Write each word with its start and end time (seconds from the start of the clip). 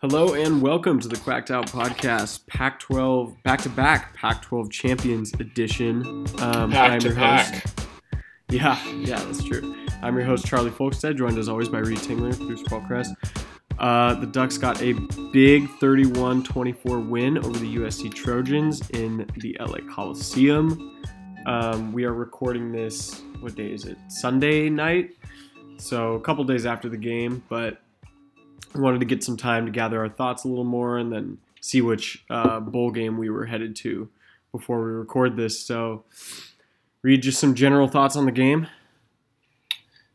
Hello 0.00 0.34
and 0.34 0.62
welcome 0.62 1.00
to 1.00 1.08
the 1.08 1.16
Quacked 1.16 1.50
Out 1.50 1.66
Podcast, 1.66 2.46
Pac 2.46 2.78
12, 2.78 3.42
back 3.42 3.60
to 3.62 3.68
back 3.68 4.14
Pac 4.14 4.42
12 4.42 4.70
Champions 4.70 5.32
Edition. 5.40 6.02
Um, 6.38 6.70
Pack 6.70 6.92
I'm 6.92 7.00
your 7.00 7.14
pack. 7.14 7.52
host. 7.52 7.88
Yeah, 8.48 8.88
yeah, 8.94 9.18
that's 9.24 9.42
true. 9.42 9.74
I'm 10.00 10.14
your 10.16 10.24
host, 10.24 10.46
Charlie 10.46 10.70
Folkstead, 10.70 11.18
joined 11.18 11.36
as 11.36 11.48
always 11.48 11.68
by 11.68 11.80
Reed 11.80 11.98
Tingler, 11.98 12.36
producer 12.36 12.64
Paul 12.68 12.82
Kress. 12.82 13.10
Uh, 13.80 14.14
the 14.14 14.26
Ducks 14.26 14.56
got 14.56 14.80
a 14.82 14.92
big 15.32 15.68
31 15.80 16.44
24 16.44 17.00
win 17.00 17.36
over 17.38 17.58
the 17.58 17.76
USC 17.78 18.14
Trojans 18.14 18.88
in 18.90 19.28
the 19.38 19.56
LA 19.58 19.78
Coliseum. 19.92 21.02
Um, 21.46 21.92
we 21.92 22.04
are 22.04 22.14
recording 22.14 22.70
this, 22.70 23.22
what 23.40 23.56
day 23.56 23.72
is 23.72 23.84
it? 23.84 23.98
Sunday 24.06 24.70
night. 24.70 25.16
So 25.78 26.14
a 26.14 26.20
couple 26.20 26.44
days 26.44 26.66
after 26.66 26.88
the 26.88 26.96
game, 26.96 27.42
but 27.48 27.80
wanted 28.74 29.00
to 29.00 29.06
get 29.06 29.24
some 29.24 29.36
time 29.36 29.66
to 29.66 29.72
gather 29.72 30.00
our 30.00 30.08
thoughts 30.08 30.44
a 30.44 30.48
little 30.48 30.64
more 30.64 30.98
and 30.98 31.12
then 31.12 31.38
see 31.60 31.80
which 31.80 32.24
uh, 32.30 32.60
bowl 32.60 32.90
game 32.90 33.18
we 33.18 33.30
were 33.30 33.46
headed 33.46 33.74
to 33.76 34.08
before 34.52 34.84
we 34.84 34.90
record 34.92 35.36
this. 35.36 35.60
So, 35.60 36.04
Reed 37.02 37.22
just 37.22 37.38
some 37.38 37.54
general 37.54 37.88
thoughts 37.88 38.16
on 38.16 38.26
the 38.26 38.32
game. 38.32 38.66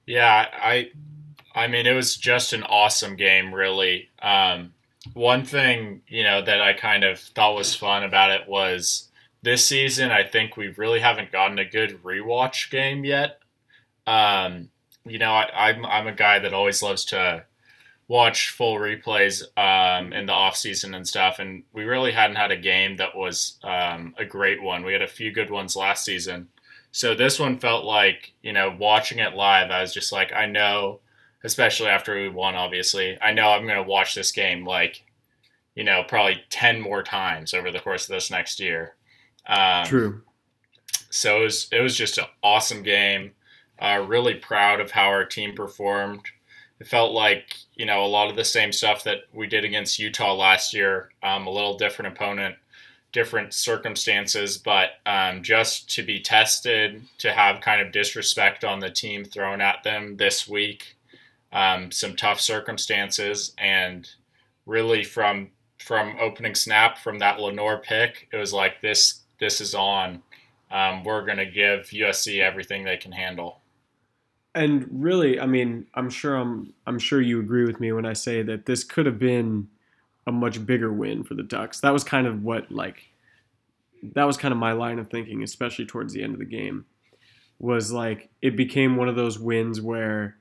Yeah, 0.06 0.48
I 0.54 0.92
I 1.56 1.68
mean 1.68 1.86
it 1.86 1.94
was 1.94 2.18
just 2.18 2.54
an 2.54 2.64
awesome 2.64 3.16
game 3.16 3.54
really. 3.54 4.10
Um, 4.22 4.74
one 5.14 5.44
thing, 5.44 6.02
you 6.08 6.24
know, 6.24 6.42
that 6.42 6.62
I 6.62 6.74
kind 6.74 7.04
of 7.04 7.20
thought 7.20 7.56
was 7.56 7.76
fun 7.76 8.04
about 8.04 8.32
it 8.32 8.48
was 8.48 9.10
this 9.42 9.66
season 9.66 10.12
I 10.12 10.24
think 10.24 10.56
we 10.56 10.70
really 10.70 11.02
haven't 11.02 11.32
gotten 11.32 11.60
a 11.60 11.66
good 11.66 12.02
rewatch 12.04 12.70
game 12.72 13.04
yet. 13.04 13.40
Um, 14.08 14.70
you 15.06 15.20
know, 15.20 15.34
I, 15.34 15.70
I'm 15.70 15.86
I'm 15.86 16.08
a 16.08 16.14
guy 16.14 16.40
that 16.40 16.54
always 16.54 16.82
loves 16.82 17.06
to 17.06 17.46
watch 18.08 18.50
full 18.50 18.76
replays 18.76 19.44
um, 19.58 20.14
in 20.14 20.26
the 20.26 20.34
off 20.34 20.56
season 20.56 20.94
and 20.94 21.08
stuff, 21.08 21.40
and 21.40 21.64
we 21.74 21.84
really 21.84 22.12
hadn't 22.12 22.36
had 22.36 22.52
a 22.52 22.58
game 22.58 22.98
that 22.98 23.16
was 23.16 23.60
um, 23.64 24.14
a 24.18 24.26
great 24.26 24.62
one. 24.62 24.84
We 24.84 24.94
had 24.94 25.02
a 25.02 25.08
few 25.08 25.32
good 25.32 25.50
ones 25.50 25.76
last 25.76 26.06
season, 26.06 26.50
so 26.92 27.16
this 27.16 27.40
one 27.40 27.58
felt 27.58 27.86
like 27.86 28.34
you 28.42 28.54
know 28.54 28.76
watching 28.78 29.20
it 29.20 29.34
live. 29.34 29.72
I 29.72 29.82
was 29.82 29.94
just 29.94 30.12
like, 30.12 30.34
I 30.34 30.46
know, 30.46 31.00
especially 31.44 31.90
after 31.90 32.16
we 32.16 32.30
won, 32.30 32.56
obviously, 32.56 33.18
I 33.22 33.32
know 33.34 33.50
I'm 33.50 33.66
going 33.66 33.78
to 33.78 33.84
watch 33.84 34.16
this 34.16 34.32
game 34.32 34.66
like 34.66 35.04
you 35.76 35.84
know 35.84 36.04
probably 36.08 36.44
ten 36.50 36.82
more 36.82 37.04
times 37.04 37.54
over 37.54 37.72
the 37.72 37.80
course 37.80 38.04
of 38.04 38.14
this 38.14 38.30
next 38.30 38.60
year. 38.60 38.96
Um, 39.48 39.86
True. 39.86 40.22
so 41.10 41.42
it 41.42 41.44
was 41.44 41.68
it 41.72 41.82
was 41.82 41.96
just 41.96 42.18
an 42.18 42.26
awesome 42.44 42.84
game. 42.84 43.32
Uh, 43.80 44.06
really 44.08 44.36
proud 44.36 44.80
of 44.80 44.92
how 44.92 45.08
our 45.08 45.26
team 45.26 45.56
performed. 45.56 46.22
It 46.84 46.90
felt 46.90 47.14
like 47.14 47.56
you 47.76 47.86
know 47.86 48.04
a 48.04 48.08
lot 48.08 48.30
of 48.30 48.36
the 48.36 48.44
same 48.44 48.74
stuff 48.74 49.06
that 49.06 49.20
we 49.32 49.48
did 49.48 49.64
against 49.64 50.00
Utah 50.00 50.34
last 50.34 50.74
year. 50.74 51.12
Um, 51.24 51.48
a 51.48 51.50
little 51.50 51.78
different 51.78 52.14
opponent, 52.14 52.58
different 53.14 53.54
circumstances, 53.54 54.58
but 54.58 54.90
um, 55.06 55.44
just 55.44 55.90
to 55.92 56.04
be 56.04 56.20
tested, 56.20 57.02
to 57.20 57.32
have 57.32 57.62
kind 57.62 57.80
of 57.80 57.94
disrespect 57.94 58.66
on 58.66 58.82
the 58.82 58.90
team 58.90 59.24
thrown 59.24 59.62
at 59.62 59.82
them 59.86 60.18
this 60.18 60.46
week, 60.46 60.98
um, 61.54 61.90
some 61.90 62.18
tough 62.18 62.42
circumstances, 62.42 63.54
and 63.58 64.10
really 64.66 65.06
from 65.06 65.52
from 65.80 66.18
opening 66.20 66.54
snap 66.54 66.98
from 66.98 67.20
that 67.20 67.40
Lenoir 67.40 67.78
pick, 67.78 68.28
it 68.34 68.36
was 68.36 68.52
like 68.52 68.82
this 68.82 69.22
this 69.40 69.62
is 69.62 69.74
on. 69.74 70.22
Um, 70.70 71.06
we're 71.06 71.26
going 71.26 71.38
to 71.38 71.46
give 71.46 71.92
USC 71.94 72.42
everything 72.42 72.84
they 72.84 72.98
can 72.98 73.14
handle. 73.14 73.62
And 74.56 74.88
really, 74.92 75.40
I 75.40 75.48
mean, 75.48 75.88
I'm 75.96 76.10
sure 76.10 76.36
I'm 76.36 76.74
I'm 76.86 77.00
sure 77.00 77.20
you 77.22 77.40
agree 77.40 77.66
with 77.66 77.80
me 77.80 77.92
when 77.92 78.06
I 78.06 78.14
say 78.14 78.44
that 78.44 78.66
this 78.66 78.84
could 78.84 79.06
have 79.06 79.18
been 79.18 79.68
a 80.28 80.32
much 80.32 80.66
bigger 80.66 80.94
win 80.94 81.24
for 81.24 81.34
the 81.34 81.44
Ducks. 81.44 81.80
That 81.80 81.94
was 81.94 82.04
kind 82.04 82.28
of 82.28 82.44
what 82.44 82.72
like 82.72 83.12
that 84.14 84.26
was 84.26 84.38
kind 84.38 84.52
of 84.52 84.58
my 84.58 84.74
line 84.74 85.00
of 85.00 85.10
thinking, 85.10 85.44
especially 85.44 85.86
towards 85.86 86.14
the 86.14 86.24
end 86.24 86.34
of 86.34 86.40
the 86.40 86.46
game. 86.46 86.86
Was 87.60 87.92
like 87.92 88.30
it 88.42 88.56
became 88.56 88.96
one 88.96 89.10
of 89.10 89.16
those 89.16 89.40
wins 89.40 89.82
where 89.82 90.38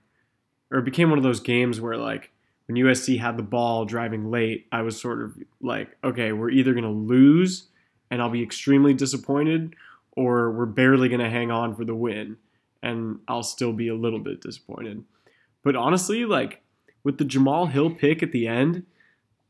or 0.71 0.79
it 0.79 0.84
became 0.84 1.09
one 1.09 1.19
of 1.19 1.25
those 1.25 1.41
games 1.41 1.81
where 1.81 1.97
like 1.97 2.33
when 2.67 2.77
USC 2.77 3.19
had 3.19 3.37
the 3.37 3.43
ball 3.43 3.84
driving 3.84 4.31
late, 4.31 4.67
I 4.73 4.83
was 4.83 5.00
sort 5.00 5.23
of 5.23 5.37
like, 5.61 5.97
okay, 6.03 6.33
we're 6.33 6.50
either 6.50 6.73
going 6.73 6.84
to 6.84 6.91
lose 6.91 7.69
and 8.11 8.21
I'll 8.21 8.31
be 8.31 8.43
extremely 8.43 8.94
disappointed 8.94 9.75
or 10.12 10.50
we're 10.50 10.67
barely 10.67 11.09
going 11.09 11.21
to 11.21 11.31
hang 11.31 11.50
on 11.50 11.75
for 11.75 11.84
the 11.84 11.94
win 11.94 12.37
and 12.82 13.20
I'll 13.28 13.43
still 13.43 13.72
be 13.72 13.88
a 13.88 13.94
little 13.94 14.19
bit 14.19 14.41
disappointed. 14.41 15.04
But 15.62 15.76
honestly, 15.76 16.25
like 16.25 16.62
with 17.04 17.19
the 17.19 17.25
Jamal 17.25 17.66
Hill 17.66 17.91
pick 17.91 18.22
at 18.22 18.32
the 18.32 18.48
end, 18.48 18.84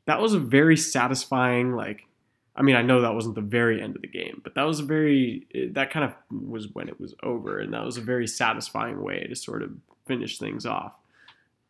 that 0.06 0.20
was 0.20 0.34
a 0.34 0.38
very 0.38 0.76
satisfying 0.76 1.74
like 1.74 2.06
I 2.54 2.60
mean, 2.60 2.76
I 2.76 2.82
know 2.82 3.00
that 3.00 3.14
wasn't 3.14 3.34
the 3.34 3.40
very 3.40 3.80
end 3.80 3.96
of 3.96 4.02
the 4.02 4.08
game, 4.08 4.42
but 4.44 4.54
that 4.56 4.64
was 4.64 4.78
a 4.80 4.84
very 4.84 5.46
that 5.72 5.90
kind 5.90 6.04
of 6.04 6.40
was 6.48 6.68
when 6.68 6.88
it 6.88 7.00
was 7.00 7.14
over 7.22 7.58
and 7.58 7.72
that 7.72 7.84
was 7.84 7.96
a 7.96 8.02
very 8.02 8.26
satisfying 8.26 9.02
way 9.02 9.26
to 9.26 9.34
sort 9.34 9.62
of 9.62 9.70
finish 10.06 10.38
things 10.38 10.66
off. 10.66 10.92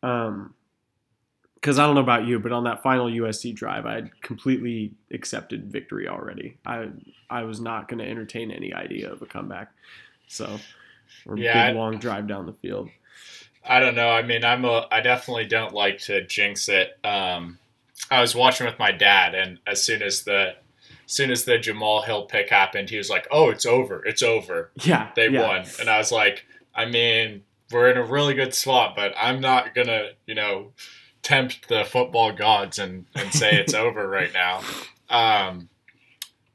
Um 0.01 0.53
because 1.63 1.79
I 1.79 1.85
don't 1.85 1.95
know 1.95 2.01
about 2.01 2.27
you, 2.27 2.39
but 2.39 2.51
on 2.51 2.65
that 2.65 2.83
final 2.83 3.05
USC 3.05 3.55
drive, 3.55 3.85
I 3.85 3.93
had 3.93 4.21
completely 4.21 4.91
accepted 5.11 5.71
victory 5.71 6.09
already. 6.09 6.57
I 6.65 6.89
I 7.29 7.43
was 7.43 7.61
not 7.61 7.87
going 7.87 7.99
to 7.99 8.09
entertain 8.09 8.51
any 8.51 8.73
idea 8.73 9.09
of 9.09 9.21
a 9.21 9.25
comeback. 9.25 9.71
So, 10.27 10.59
or 11.25 11.37
Yeah, 11.37 11.67
big 11.67 11.75
I- 11.75 11.79
long 11.79 11.97
drive 11.99 12.27
down 12.27 12.45
the 12.45 12.53
field. 12.53 12.89
I 13.65 13.79
don't 13.79 13.95
know. 13.95 14.09
I 14.09 14.23
mean, 14.23 14.43
I'm 14.43 14.65
a. 14.65 14.87
I 14.91 14.99
definitely 14.99 15.45
don't 15.45 15.73
like 15.73 15.97
to 15.99 16.25
jinx 16.25 16.67
it. 16.67 16.97
Um, 17.05 17.59
I 18.11 18.19
was 18.19 18.35
watching 18.35 18.65
with 18.67 18.77
my 18.77 18.91
dad, 18.91 19.33
and 19.35 19.57
as 19.65 19.81
soon 19.81 20.01
as 20.01 20.23
the, 20.23 20.55
as 21.05 21.11
soon 21.13 21.31
as 21.31 21.45
the 21.45 21.57
Jamal 21.57 22.01
Hill 22.01 22.23
pick 22.25 22.49
happened, 22.49 22.89
he 22.89 22.97
was 22.97 23.09
like, 23.09 23.25
"Oh, 23.31 23.49
it's 23.49 23.65
over. 23.65 24.03
It's 24.05 24.21
over. 24.21 24.71
Yeah, 24.83 25.11
They 25.15 25.29
yeah. 25.29 25.47
won." 25.47 25.65
And 25.79 25.89
I 25.89 25.97
was 25.97 26.11
like, 26.11 26.45
"I 26.75 26.83
mean, 26.85 27.43
we're 27.71 27.89
in 27.89 27.97
a 27.97 28.03
really 28.03 28.33
good 28.33 28.53
spot, 28.53 28.97
but 28.97 29.13
I'm 29.17 29.39
not 29.39 29.73
gonna, 29.73 30.09
you 30.25 30.35
know, 30.35 30.73
tempt 31.21 31.69
the 31.69 31.85
football 31.85 32.33
gods 32.33 32.79
and 32.79 33.05
and 33.15 33.31
say 33.31 33.51
it's 33.53 33.73
over 33.85 34.05
right 34.09 34.33
now." 34.33 34.61
Um, 35.09 35.69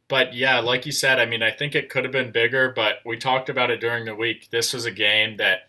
but 0.09 0.35
yeah, 0.35 0.59
like 0.61 0.87
you 0.87 0.93
said, 0.93 1.19
I 1.21 1.27
mean, 1.27 1.43
I 1.43 1.51
think 1.51 1.75
it 1.75 1.89
could 1.91 2.05
have 2.05 2.13
been 2.13 2.33
bigger, 2.33 2.71
but 2.75 2.97
we 3.05 3.17
talked 3.17 3.49
about 3.49 3.71
it 3.71 3.81
during 3.81 4.05
the 4.07 4.15
week. 4.15 4.49
This 4.51 4.73
was 4.73 4.85
a 4.87 4.91
game 4.91 5.37
that, 5.37 5.69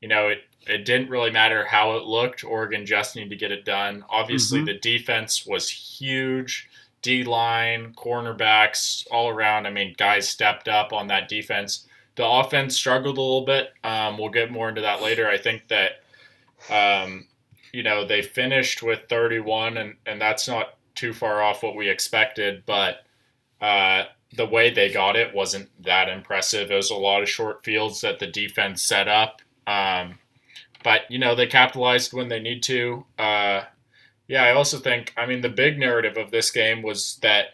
you 0.00 0.08
know, 0.08 0.28
it 0.28 0.38
it 0.66 0.86
didn't 0.86 1.10
really 1.10 1.30
matter 1.30 1.66
how 1.66 1.92
it 1.96 2.04
looked. 2.04 2.42
Oregon 2.42 2.86
just 2.86 3.14
needed 3.16 3.28
to 3.30 3.36
get 3.36 3.52
it 3.52 3.66
done. 3.66 4.02
Obviously, 4.08 4.60
Mhm. 4.60 4.66
the 4.66 4.74
defense 4.78 5.44
was 5.44 5.68
huge. 5.68 6.70
D 7.02 7.22
line, 7.22 7.92
cornerbacks, 7.92 9.06
all 9.10 9.28
around. 9.28 9.66
I 9.66 9.70
mean, 9.70 9.94
guys 9.98 10.26
stepped 10.26 10.66
up 10.68 10.94
on 10.94 11.08
that 11.08 11.28
defense. 11.28 11.86
The 12.14 12.26
offense 12.26 12.74
struggled 12.76 13.18
a 13.18 13.20
little 13.20 13.44
bit. 13.44 13.74
Um, 13.84 14.16
we'll 14.16 14.30
get 14.30 14.50
more 14.50 14.70
into 14.70 14.80
that 14.80 15.02
later. 15.02 15.28
I 15.28 15.36
think 15.36 15.68
that, 15.68 16.02
um, 16.70 17.26
you 17.72 17.82
know, 17.82 18.06
they 18.06 18.22
finished 18.22 18.82
with 18.82 19.06
31, 19.10 19.76
and, 19.76 19.96
and 20.06 20.18
that's 20.18 20.48
not 20.48 20.76
too 20.94 21.12
far 21.12 21.42
off 21.42 21.62
what 21.62 21.76
we 21.76 21.90
expected, 21.90 22.64
but 22.64 23.04
uh, 23.60 24.04
the 24.36 24.46
way 24.46 24.70
they 24.70 24.92
got 24.92 25.16
it 25.16 25.34
wasn't 25.34 25.70
that 25.82 26.08
impressive. 26.08 26.70
It 26.70 26.74
was 26.74 26.90
a 26.90 26.96
lot 26.96 27.22
of 27.22 27.28
short 27.28 27.64
fields 27.64 28.00
that 28.00 28.18
the 28.18 28.26
defense 28.26 28.82
set 28.82 29.08
up. 29.08 29.40
Um, 29.66 30.18
but, 30.82 31.02
you 31.10 31.18
know, 31.18 31.34
they 31.34 31.46
capitalized 31.46 32.12
when 32.12 32.28
they 32.28 32.40
need 32.40 32.62
to. 32.64 33.06
Uh, 33.18 33.62
yeah, 34.26 34.44
I 34.44 34.52
also 34.52 34.78
think, 34.78 35.12
I 35.16 35.26
mean, 35.26 35.40
the 35.40 35.48
big 35.48 35.78
narrative 35.78 36.16
of 36.16 36.30
this 36.30 36.50
game 36.50 36.82
was 36.82 37.18
that 37.22 37.46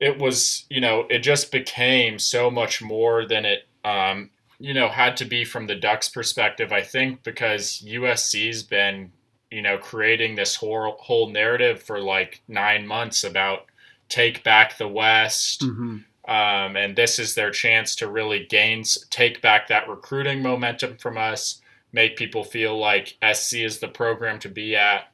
it 0.00 0.18
was, 0.18 0.66
you 0.68 0.80
know, 0.80 1.06
it 1.08 1.20
just 1.20 1.50
became 1.50 2.18
so 2.18 2.50
much 2.50 2.82
more 2.82 3.26
than 3.26 3.44
it, 3.44 3.66
um, 3.84 4.30
you 4.58 4.74
know, 4.74 4.88
had 4.88 5.16
to 5.18 5.24
be 5.24 5.44
from 5.44 5.66
the 5.66 5.74
Ducks' 5.74 6.08
perspective. 6.08 6.72
I 6.72 6.82
think 6.82 7.22
because 7.22 7.82
USC's 7.86 8.62
been, 8.62 9.12
you 9.50 9.62
know, 9.62 9.78
creating 9.78 10.34
this 10.34 10.56
whole, 10.56 10.96
whole 11.00 11.30
narrative 11.30 11.82
for 11.82 12.00
like 12.00 12.42
nine 12.48 12.86
months 12.86 13.24
about 13.24 13.66
take 14.08 14.44
back 14.44 14.78
the 14.78 14.88
West. 14.88 15.62
hmm 15.62 15.98
Um, 16.28 16.76
and 16.76 16.96
this 16.96 17.18
is 17.18 17.34
their 17.34 17.50
chance 17.50 17.94
to 17.96 18.08
really 18.08 18.46
gain, 18.46 18.82
take 19.10 19.40
back 19.40 19.68
that 19.68 19.88
recruiting 19.88 20.42
momentum 20.42 20.96
from 20.96 21.16
us, 21.16 21.60
make 21.92 22.16
people 22.16 22.42
feel 22.42 22.76
like 22.76 23.16
SC 23.32 23.58
is 23.58 23.78
the 23.78 23.88
program 23.88 24.38
to 24.40 24.48
be 24.48 24.74
at. 24.76 25.12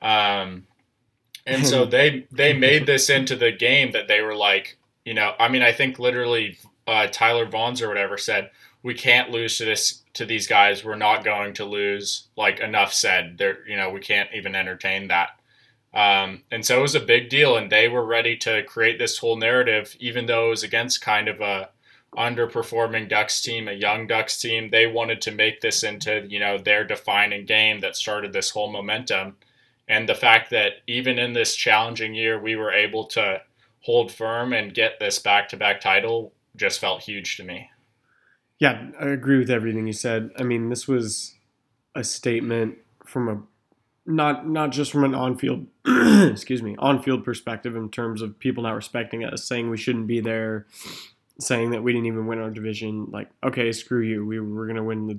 Um, 0.00 0.66
and 1.46 1.66
so 1.66 1.84
they 1.96 2.26
they 2.30 2.52
made 2.52 2.86
this 2.86 3.10
into 3.10 3.36
the 3.36 3.52
game 3.52 3.92
that 3.92 4.08
they 4.08 4.22
were 4.22 4.34
like, 4.34 4.78
you 5.04 5.14
know, 5.14 5.34
I 5.38 5.48
mean, 5.48 5.62
I 5.62 5.72
think 5.72 5.98
literally 5.98 6.58
uh, 6.86 7.08
Tyler 7.10 7.46
Vaughns 7.46 7.82
or 7.82 7.88
whatever 7.88 8.16
said 8.16 8.50
we 8.82 8.94
can't 8.94 9.30
lose 9.30 9.58
to 9.58 9.64
this 9.64 10.02
to 10.14 10.24
these 10.24 10.46
guys. 10.46 10.84
We're 10.84 10.96
not 10.96 11.24
going 11.24 11.54
to 11.54 11.64
lose. 11.64 12.28
Like 12.36 12.60
enough 12.60 12.92
said. 12.92 13.36
There, 13.38 13.66
you 13.68 13.76
know, 13.76 13.90
we 13.90 14.00
can't 14.00 14.30
even 14.34 14.54
entertain 14.54 15.08
that. 15.08 15.37
Um, 15.94 16.42
and 16.50 16.64
so 16.64 16.78
it 16.78 16.82
was 16.82 16.94
a 16.94 17.00
big 17.00 17.28
deal, 17.28 17.56
and 17.56 17.70
they 17.70 17.88
were 17.88 18.04
ready 18.04 18.36
to 18.38 18.62
create 18.64 18.98
this 18.98 19.18
whole 19.18 19.36
narrative, 19.36 19.96
even 19.98 20.26
though 20.26 20.48
it 20.48 20.50
was 20.50 20.62
against 20.62 21.00
kind 21.00 21.28
of 21.28 21.40
a 21.40 21.70
underperforming 22.16 23.08
Ducks 23.08 23.40
team, 23.42 23.68
a 23.68 23.72
young 23.72 24.06
Ducks 24.06 24.40
team. 24.40 24.70
They 24.70 24.86
wanted 24.86 25.20
to 25.22 25.30
make 25.30 25.60
this 25.60 25.82
into 25.82 26.26
you 26.28 26.40
know 26.40 26.58
their 26.58 26.84
defining 26.84 27.46
game 27.46 27.80
that 27.80 27.96
started 27.96 28.32
this 28.32 28.50
whole 28.50 28.70
momentum, 28.70 29.36
And 29.88 30.08
the 30.08 30.14
fact 30.14 30.50
that 30.50 30.82
even 30.86 31.18
in 31.18 31.32
this 31.32 31.56
challenging 31.56 32.14
year, 32.14 32.38
we 32.38 32.56
were 32.56 32.72
able 32.72 33.04
to 33.06 33.42
hold 33.80 34.12
firm 34.12 34.52
and 34.52 34.74
get 34.74 34.98
this 34.98 35.18
back 35.18 35.48
to 35.48 35.56
back 35.56 35.80
title 35.80 36.32
just 36.56 36.80
felt 36.80 37.02
huge 37.02 37.36
to 37.36 37.44
me. 37.44 37.70
Yeah, 38.58 38.90
I 39.00 39.06
agree 39.06 39.38
with 39.38 39.50
everything 39.50 39.86
you 39.86 39.92
said. 39.92 40.30
I 40.38 40.42
mean, 40.42 40.68
this 40.68 40.88
was 40.88 41.36
a 41.94 42.02
statement 42.02 42.78
from 43.06 43.28
a 43.28 43.42
not 44.08 44.48
not 44.48 44.70
just 44.70 44.90
from 44.90 45.04
an 45.04 45.14
on-field 45.14 45.66
excuse 45.86 46.62
me 46.62 46.74
on-field 46.78 47.24
perspective 47.24 47.76
in 47.76 47.90
terms 47.90 48.22
of 48.22 48.38
people 48.38 48.62
not 48.62 48.74
respecting 48.74 49.22
us 49.22 49.44
saying 49.44 49.68
we 49.68 49.76
shouldn't 49.76 50.06
be 50.06 50.18
there 50.18 50.66
saying 51.38 51.70
that 51.70 51.82
we 51.82 51.92
didn't 51.92 52.06
even 52.06 52.26
win 52.26 52.38
our 52.38 52.50
division 52.50 53.06
like 53.10 53.28
okay 53.44 53.70
screw 53.70 54.00
you 54.00 54.24
we 54.24 54.40
were 54.40 54.64
going 54.64 54.76
to 54.76 54.82
win 54.82 55.06
the 55.06 55.18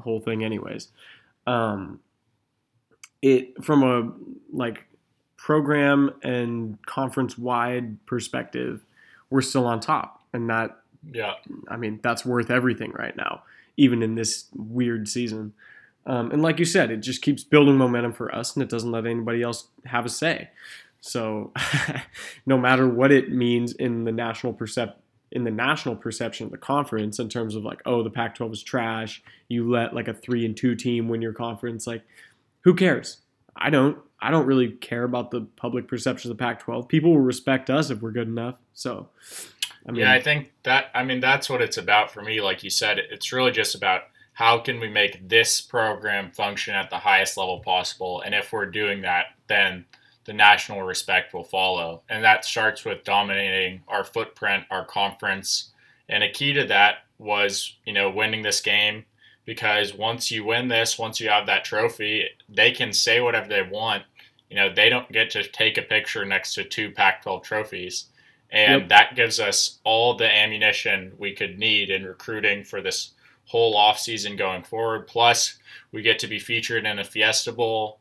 whole 0.00 0.20
thing 0.20 0.44
anyways. 0.44 0.88
Um 1.46 2.00
it 3.22 3.64
from 3.64 3.82
a 3.82 4.12
like 4.52 4.84
program 5.38 6.12
and 6.22 6.78
conference 6.84 7.38
wide 7.38 8.04
perspective 8.04 8.84
we're 9.30 9.40
still 9.40 9.66
on 9.66 9.80
top 9.80 10.22
and 10.34 10.50
that 10.50 10.78
yeah. 11.10 11.34
I 11.68 11.76
mean 11.76 12.00
that's 12.02 12.26
worth 12.26 12.50
everything 12.50 12.92
right 12.92 13.16
now 13.16 13.44
even 13.78 14.02
in 14.02 14.14
this 14.14 14.46
weird 14.54 15.08
season 15.08 15.54
um, 16.06 16.30
and 16.30 16.40
like 16.40 16.58
you 16.58 16.64
said, 16.64 16.90
it 16.90 16.98
just 16.98 17.20
keeps 17.20 17.42
building 17.42 17.76
momentum 17.76 18.12
for 18.12 18.32
us, 18.34 18.54
and 18.54 18.62
it 18.62 18.68
doesn't 18.68 18.90
let 18.90 19.06
anybody 19.06 19.42
else 19.42 19.68
have 19.84 20.06
a 20.06 20.08
say. 20.08 20.50
So, 21.00 21.52
no 22.46 22.56
matter 22.56 22.88
what 22.88 23.12
it 23.12 23.32
means 23.32 23.72
in 23.72 24.04
the 24.04 24.12
national 24.12 24.54
percep 24.54 24.94
in 25.32 25.42
the 25.42 25.50
national 25.50 25.96
perception 25.96 26.46
of 26.46 26.52
the 26.52 26.58
conference, 26.58 27.18
in 27.18 27.28
terms 27.28 27.56
of 27.56 27.64
like, 27.64 27.82
oh, 27.84 28.02
the 28.04 28.10
Pac-12 28.10 28.52
is 28.52 28.62
trash. 28.62 29.22
You 29.48 29.68
let 29.68 29.92
like 29.92 30.06
a 30.06 30.14
three 30.14 30.46
and 30.46 30.56
two 30.56 30.76
team 30.76 31.08
win 31.08 31.20
your 31.20 31.32
conference. 31.32 31.86
Like, 31.86 32.02
who 32.60 32.74
cares? 32.74 33.18
I 33.56 33.70
don't. 33.70 33.98
I 34.18 34.30
don't 34.30 34.46
really 34.46 34.70
care 34.70 35.02
about 35.02 35.30
the 35.30 35.42
public 35.56 35.88
perception 35.88 36.30
of 36.30 36.38
the 36.38 36.42
Pac-12. 36.42 36.88
People 36.88 37.10
will 37.12 37.20
respect 37.20 37.68
us 37.68 37.90
if 37.90 38.00
we're 38.00 38.12
good 38.12 38.28
enough. 38.28 38.54
So, 38.72 39.08
I 39.86 39.92
mean, 39.92 40.02
yeah, 40.02 40.12
I 40.12 40.20
think 40.22 40.52
that. 40.62 40.86
I 40.94 41.02
mean, 41.02 41.20
that's 41.20 41.50
what 41.50 41.60
it's 41.60 41.76
about 41.76 42.12
for 42.12 42.22
me. 42.22 42.40
Like 42.40 42.62
you 42.62 42.70
said, 42.70 42.98
it's 42.98 43.32
really 43.32 43.50
just 43.50 43.74
about 43.74 44.02
how 44.36 44.58
can 44.58 44.78
we 44.78 44.88
make 44.88 45.26
this 45.26 45.62
program 45.62 46.30
function 46.30 46.74
at 46.74 46.90
the 46.90 46.98
highest 46.98 47.38
level 47.38 47.60
possible? 47.60 48.20
And 48.20 48.34
if 48.34 48.52
we're 48.52 48.66
doing 48.66 49.00
that, 49.00 49.28
then 49.48 49.86
the 50.26 50.34
national 50.34 50.82
respect 50.82 51.32
will 51.32 51.42
follow. 51.42 52.02
And 52.10 52.22
that 52.22 52.44
starts 52.44 52.84
with 52.84 53.02
dominating 53.02 53.80
our 53.88 54.04
footprint, 54.04 54.64
our 54.70 54.84
conference. 54.84 55.70
And 56.10 56.22
a 56.22 56.30
key 56.30 56.52
to 56.52 56.66
that 56.66 56.96
was, 57.16 57.78
you 57.86 57.94
know, 57.94 58.10
winning 58.10 58.42
this 58.42 58.60
game 58.60 59.06
because 59.46 59.94
once 59.94 60.30
you 60.30 60.44
win 60.44 60.68
this, 60.68 60.98
once 60.98 61.18
you 61.18 61.30
have 61.30 61.46
that 61.46 61.64
trophy, 61.64 62.26
they 62.46 62.72
can 62.72 62.92
say 62.92 63.22
whatever 63.22 63.48
they 63.48 63.62
want. 63.62 64.02
You 64.50 64.56
know, 64.56 64.68
they 64.68 64.90
don't 64.90 65.10
get 65.10 65.30
to 65.30 65.48
take 65.48 65.78
a 65.78 65.82
picture 65.82 66.26
next 66.26 66.52
to 66.56 66.64
two 66.64 66.90
Pac 66.90 67.22
12 67.22 67.42
trophies. 67.42 68.08
And 68.50 68.82
yep. 68.82 68.88
that 68.90 69.16
gives 69.16 69.40
us 69.40 69.78
all 69.82 70.14
the 70.14 70.30
ammunition 70.30 71.12
we 71.16 71.32
could 71.32 71.58
need 71.58 71.88
in 71.88 72.04
recruiting 72.04 72.64
for 72.64 72.82
this 72.82 73.12
whole 73.46 73.76
off 73.76 73.98
season 73.98 74.36
going 74.36 74.62
forward. 74.62 75.06
Plus, 75.06 75.58
we 75.92 76.02
get 76.02 76.18
to 76.20 76.26
be 76.26 76.38
featured 76.38 76.84
in 76.84 76.98
a 76.98 77.04
Fiesta 77.04 77.52
Bowl, 77.52 77.98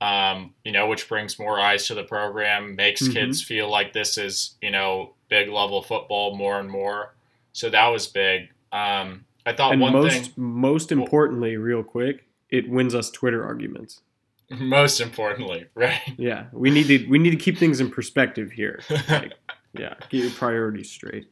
um, 0.00 0.54
you 0.64 0.72
know, 0.72 0.86
which 0.86 1.08
brings 1.08 1.38
more 1.38 1.60
eyes 1.60 1.86
to 1.88 1.94
the 1.94 2.04
program, 2.04 2.74
makes 2.76 3.02
mm-hmm. 3.02 3.12
kids 3.12 3.42
feel 3.42 3.70
like 3.70 3.92
this 3.92 4.16
is, 4.16 4.54
you 4.62 4.70
know, 4.70 5.12
big 5.28 5.48
level 5.48 5.82
football 5.82 6.36
more 6.36 6.58
and 6.58 6.70
more. 6.70 7.14
So 7.52 7.68
that 7.70 7.88
was 7.88 8.06
big. 8.06 8.50
Um, 8.72 9.24
I 9.44 9.52
thought 9.52 9.72
and 9.72 9.80
one 9.80 9.92
most, 9.92 10.12
thing. 10.14 10.32
Most 10.36 10.92
importantly, 10.92 11.56
real 11.56 11.82
quick, 11.82 12.26
it 12.50 12.68
wins 12.68 12.94
us 12.94 13.10
Twitter 13.10 13.44
arguments. 13.44 14.00
Most 14.50 15.00
importantly, 15.00 15.66
right? 15.74 16.00
Yeah, 16.16 16.46
we 16.52 16.70
need 16.70 16.86
to 16.86 17.06
we 17.08 17.18
need 17.18 17.30
to 17.30 17.36
keep 17.36 17.58
things 17.58 17.80
in 17.80 17.90
perspective 17.90 18.50
here. 18.50 18.80
Like, 19.08 19.34
yeah, 19.74 19.94
get 20.08 20.22
your 20.22 20.30
priorities 20.30 20.90
straight. 20.90 21.28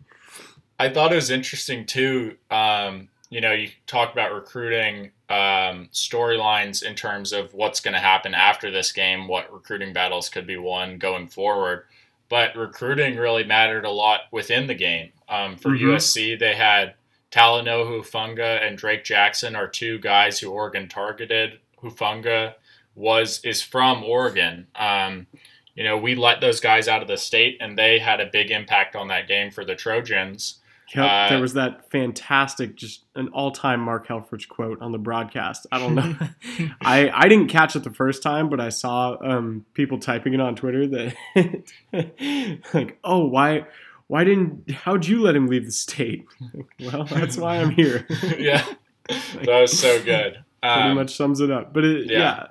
I 0.78 0.90
thought 0.90 1.12
it 1.12 1.14
was 1.14 1.30
interesting 1.30 1.86
too. 1.86 2.36
Um, 2.50 3.08
you 3.28 3.40
know, 3.40 3.52
you 3.52 3.68
talk 3.86 4.12
about 4.12 4.32
recruiting 4.32 5.10
um, 5.28 5.88
storylines 5.92 6.82
in 6.82 6.94
terms 6.94 7.32
of 7.32 7.52
what's 7.54 7.80
going 7.80 7.94
to 7.94 8.00
happen 8.00 8.34
after 8.34 8.70
this 8.70 8.92
game, 8.92 9.26
what 9.26 9.52
recruiting 9.52 9.92
battles 9.92 10.28
could 10.28 10.46
be 10.46 10.56
won 10.56 10.98
going 10.98 11.28
forward. 11.28 11.84
But 12.28 12.56
recruiting 12.56 13.16
really 13.16 13.44
mattered 13.44 13.84
a 13.84 13.90
lot 13.90 14.22
within 14.30 14.66
the 14.66 14.74
game. 14.74 15.12
Um, 15.28 15.56
for 15.56 15.70
mm-hmm. 15.70 15.90
USC, 15.90 16.38
they 16.38 16.54
had 16.54 16.94
Talanoa 17.30 18.02
Hufanga 18.02 18.66
and 18.66 18.78
Drake 18.78 19.04
Jackson 19.04 19.56
are 19.56 19.68
two 19.68 19.98
guys 19.98 20.38
who 20.38 20.50
Oregon 20.50 20.88
targeted. 20.88 21.58
Hufanga 21.82 22.54
was 22.94 23.40
is 23.44 23.62
from 23.62 24.02
Oregon. 24.04 24.66
Um, 24.74 25.26
you 25.74 25.84
know, 25.84 25.98
we 25.98 26.14
let 26.14 26.40
those 26.40 26.60
guys 26.60 26.88
out 26.88 27.02
of 27.02 27.08
the 27.08 27.18
state, 27.18 27.58
and 27.60 27.76
they 27.76 27.98
had 27.98 28.20
a 28.20 28.30
big 28.32 28.50
impact 28.50 28.96
on 28.96 29.08
that 29.08 29.28
game 29.28 29.50
for 29.50 29.64
the 29.64 29.74
Trojans. 29.74 30.60
Yep, 30.94 31.04
uh, 31.04 31.28
there 31.30 31.40
was 31.40 31.54
that 31.54 31.90
fantastic, 31.90 32.76
just 32.76 33.02
an 33.16 33.28
all-time 33.28 33.80
Mark 33.80 34.06
Helfrich 34.06 34.48
quote 34.48 34.80
on 34.80 34.92
the 34.92 34.98
broadcast. 34.98 35.66
I 35.72 35.78
don't 35.78 35.96
know, 35.96 36.14
I 36.80 37.10
I 37.10 37.28
didn't 37.28 37.48
catch 37.48 37.74
it 37.74 37.82
the 37.82 37.92
first 37.92 38.22
time, 38.22 38.48
but 38.48 38.60
I 38.60 38.68
saw 38.68 39.16
um, 39.20 39.66
people 39.74 39.98
typing 39.98 40.34
it 40.34 40.40
on 40.40 40.54
Twitter 40.54 40.86
that 40.86 42.62
like, 42.72 42.98
oh, 43.02 43.26
why 43.26 43.66
why 44.06 44.22
didn't 44.22 44.70
how'd 44.70 45.06
you 45.06 45.22
let 45.22 45.34
him 45.34 45.48
leave 45.48 45.66
the 45.66 45.72
state? 45.72 46.24
well, 46.80 47.04
that's 47.04 47.36
why 47.36 47.56
I'm 47.56 47.70
here. 47.70 48.06
yeah, 48.38 48.64
that 49.08 49.60
was 49.60 49.76
so 49.76 50.02
good. 50.02 50.44
Um, 50.62 50.80
pretty 50.80 50.94
much 50.94 51.16
sums 51.16 51.40
it 51.40 51.50
up. 51.50 51.72
But 51.72 51.84
it, 51.84 52.10
yeah. 52.10 52.18
yeah. 52.18 52.46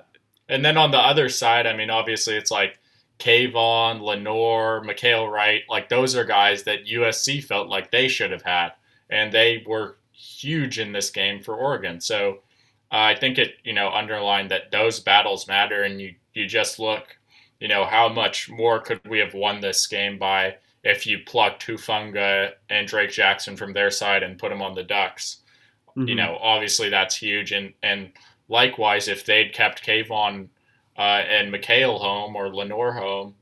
And 0.48 0.64
then 0.64 0.76
on 0.76 0.90
the 0.90 0.98
other 0.98 1.28
side, 1.28 1.66
I 1.66 1.74
mean, 1.74 1.90
obviously, 1.90 2.36
it's 2.36 2.50
like 2.50 2.78
Kayvon, 3.18 4.02
Lenoir, 4.02 4.82
Mykael 4.84 5.30
Wright, 5.30 5.62
like 5.68 5.88
those 5.88 6.14
are 6.14 6.24
guys 6.24 6.64
that 6.64 6.86
USC 6.86 7.42
felt 7.42 7.68
like 7.68 7.90
they 7.90 8.08
should 8.08 8.30
have 8.30 8.42
had, 8.42 8.70
and 9.08 9.32
they 9.32 9.64
were 9.66 9.96
huge 10.12 10.78
in 10.78 10.92
this 10.92 11.10
game 11.10 11.42
for 11.42 11.54
Oregon. 11.54 12.00
So 12.00 12.40
uh, 12.92 12.98
I 12.98 13.14
think 13.14 13.38
it 13.38 13.54
you 13.64 13.72
know 13.72 13.90
underlined 13.90 14.50
that 14.50 14.70
those 14.70 15.00
battles 15.00 15.48
matter, 15.48 15.82
and 15.82 16.00
you 16.00 16.14
you 16.34 16.46
just 16.46 16.78
look, 16.78 17.16
you 17.58 17.68
know, 17.68 17.84
how 17.84 18.08
much 18.08 18.50
more 18.50 18.80
could 18.80 19.00
we 19.08 19.18
have 19.18 19.34
won 19.34 19.60
this 19.60 19.86
game 19.86 20.18
by 20.18 20.56
if 20.84 21.06
you 21.06 21.18
plucked 21.26 21.66
Hufanga 21.66 22.52
and 22.70 22.86
Drake 22.86 23.10
Jackson 23.10 23.56
from 23.56 23.72
their 23.72 23.90
side 23.90 24.22
and 24.22 24.38
put 24.38 24.50
them 24.50 24.62
on 24.62 24.74
the 24.74 24.84
Ducks. 24.84 25.38
Mm-hmm. 25.96 26.08
You 26.08 26.14
know, 26.14 26.38
obviously 26.40 26.90
that's 26.90 27.16
huge, 27.16 27.52
and 27.52 27.72
and 27.82 28.12
likewise 28.48 29.08
if 29.08 29.24
they'd 29.24 29.52
kept 29.52 29.84
Kayvon 29.84 30.48
uh, 30.98 31.00
and 31.00 31.52
Mykael 31.52 31.98
home 31.98 32.36
or 32.36 32.54
Lenoir 32.54 32.92
home, 32.92 33.34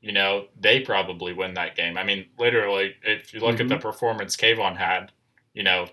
you 0.00 0.12
know, 0.12 0.46
they 0.60 0.80
probably 0.80 1.32
win 1.32 1.54
that 1.54 1.74
game. 1.74 1.98
I 1.98 2.04
mean, 2.04 2.26
literally, 2.38 2.94
if 3.02 3.34
you 3.34 3.40
look 3.40 3.54
mm-hmm. 3.54 3.62
at 3.62 3.68
the 3.68 3.74
mm-hmm. 3.74 3.82
performance 3.82 4.36
Kayvon 4.36 4.76
had, 4.76 5.12
you 5.54 5.62
know, 5.62 5.88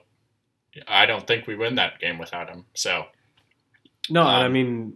I 0.88 1.06
don't 1.06 1.25
think 1.25 1.48
we 1.48 1.56
win 1.56 1.75
that 1.75 2.00
game 2.00 2.18
without 2.18 2.50
him. 2.50 2.66
So, 2.74 3.06
no, 4.10 4.22
um, 4.22 4.28
I 4.28 4.48
mean, 4.48 4.94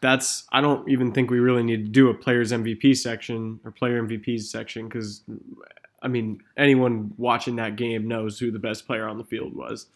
that's 0.00 0.44
I 0.52 0.60
don't 0.60 0.88
even 0.88 1.12
think 1.12 1.30
we 1.30 1.40
really 1.40 1.62
need 1.62 1.84
to 1.84 1.90
do 1.90 2.08
a 2.08 2.14
players 2.14 2.52
MVP 2.52 2.96
section 2.96 3.60
or 3.64 3.70
player 3.70 4.02
MVPs 4.02 4.44
section 4.44 4.88
because, 4.88 5.22
I 6.02 6.08
mean, 6.08 6.40
anyone 6.56 7.12
watching 7.18 7.56
that 7.56 7.76
game 7.76 8.08
knows 8.08 8.38
who 8.38 8.50
the 8.50 8.58
best 8.58 8.86
player 8.86 9.06
on 9.08 9.18
the 9.18 9.24
field 9.24 9.54
was. 9.54 9.86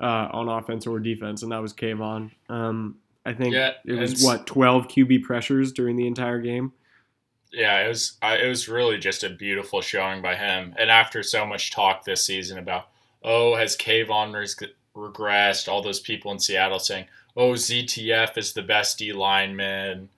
Uh, 0.00 0.28
on 0.32 0.48
offense 0.48 0.84
or 0.84 0.98
defense, 0.98 1.44
and 1.44 1.52
that 1.52 1.62
was 1.62 1.72
Kayvon. 1.72 2.32
Um, 2.48 2.96
I 3.24 3.32
think 3.32 3.54
yeah, 3.54 3.72
it 3.84 3.94
was 3.94 4.24
what 4.24 4.46
twelve 4.46 4.88
QB 4.88 5.22
pressures 5.22 5.72
during 5.72 5.96
the 5.96 6.06
entire 6.06 6.40
game. 6.40 6.72
Yeah, 7.52 7.84
it 7.84 7.88
was. 7.88 8.18
I, 8.22 8.36
it 8.36 8.48
was 8.48 8.68
really 8.68 8.98
just 8.98 9.24
a 9.24 9.30
beautiful 9.30 9.80
showing 9.80 10.22
by 10.22 10.34
him. 10.34 10.74
And 10.78 10.90
after 10.90 11.22
so 11.22 11.46
much 11.46 11.70
talk 11.70 12.04
this 12.04 12.24
season 12.24 12.58
about, 12.58 12.88
oh, 13.22 13.54
has 13.54 13.76
Kayvon 13.76 14.34
res- 14.34 14.56
regressed? 14.96 15.68
All 15.68 15.82
those 15.82 16.00
people 16.00 16.32
in 16.32 16.38
Seattle 16.38 16.78
saying, 16.78 17.06
oh, 17.36 17.52
ZTF 17.52 18.38
is 18.38 18.52
the 18.52 18.62
best 18.62 18.98
D 18.98 19.12
lineman. 19.12 20.08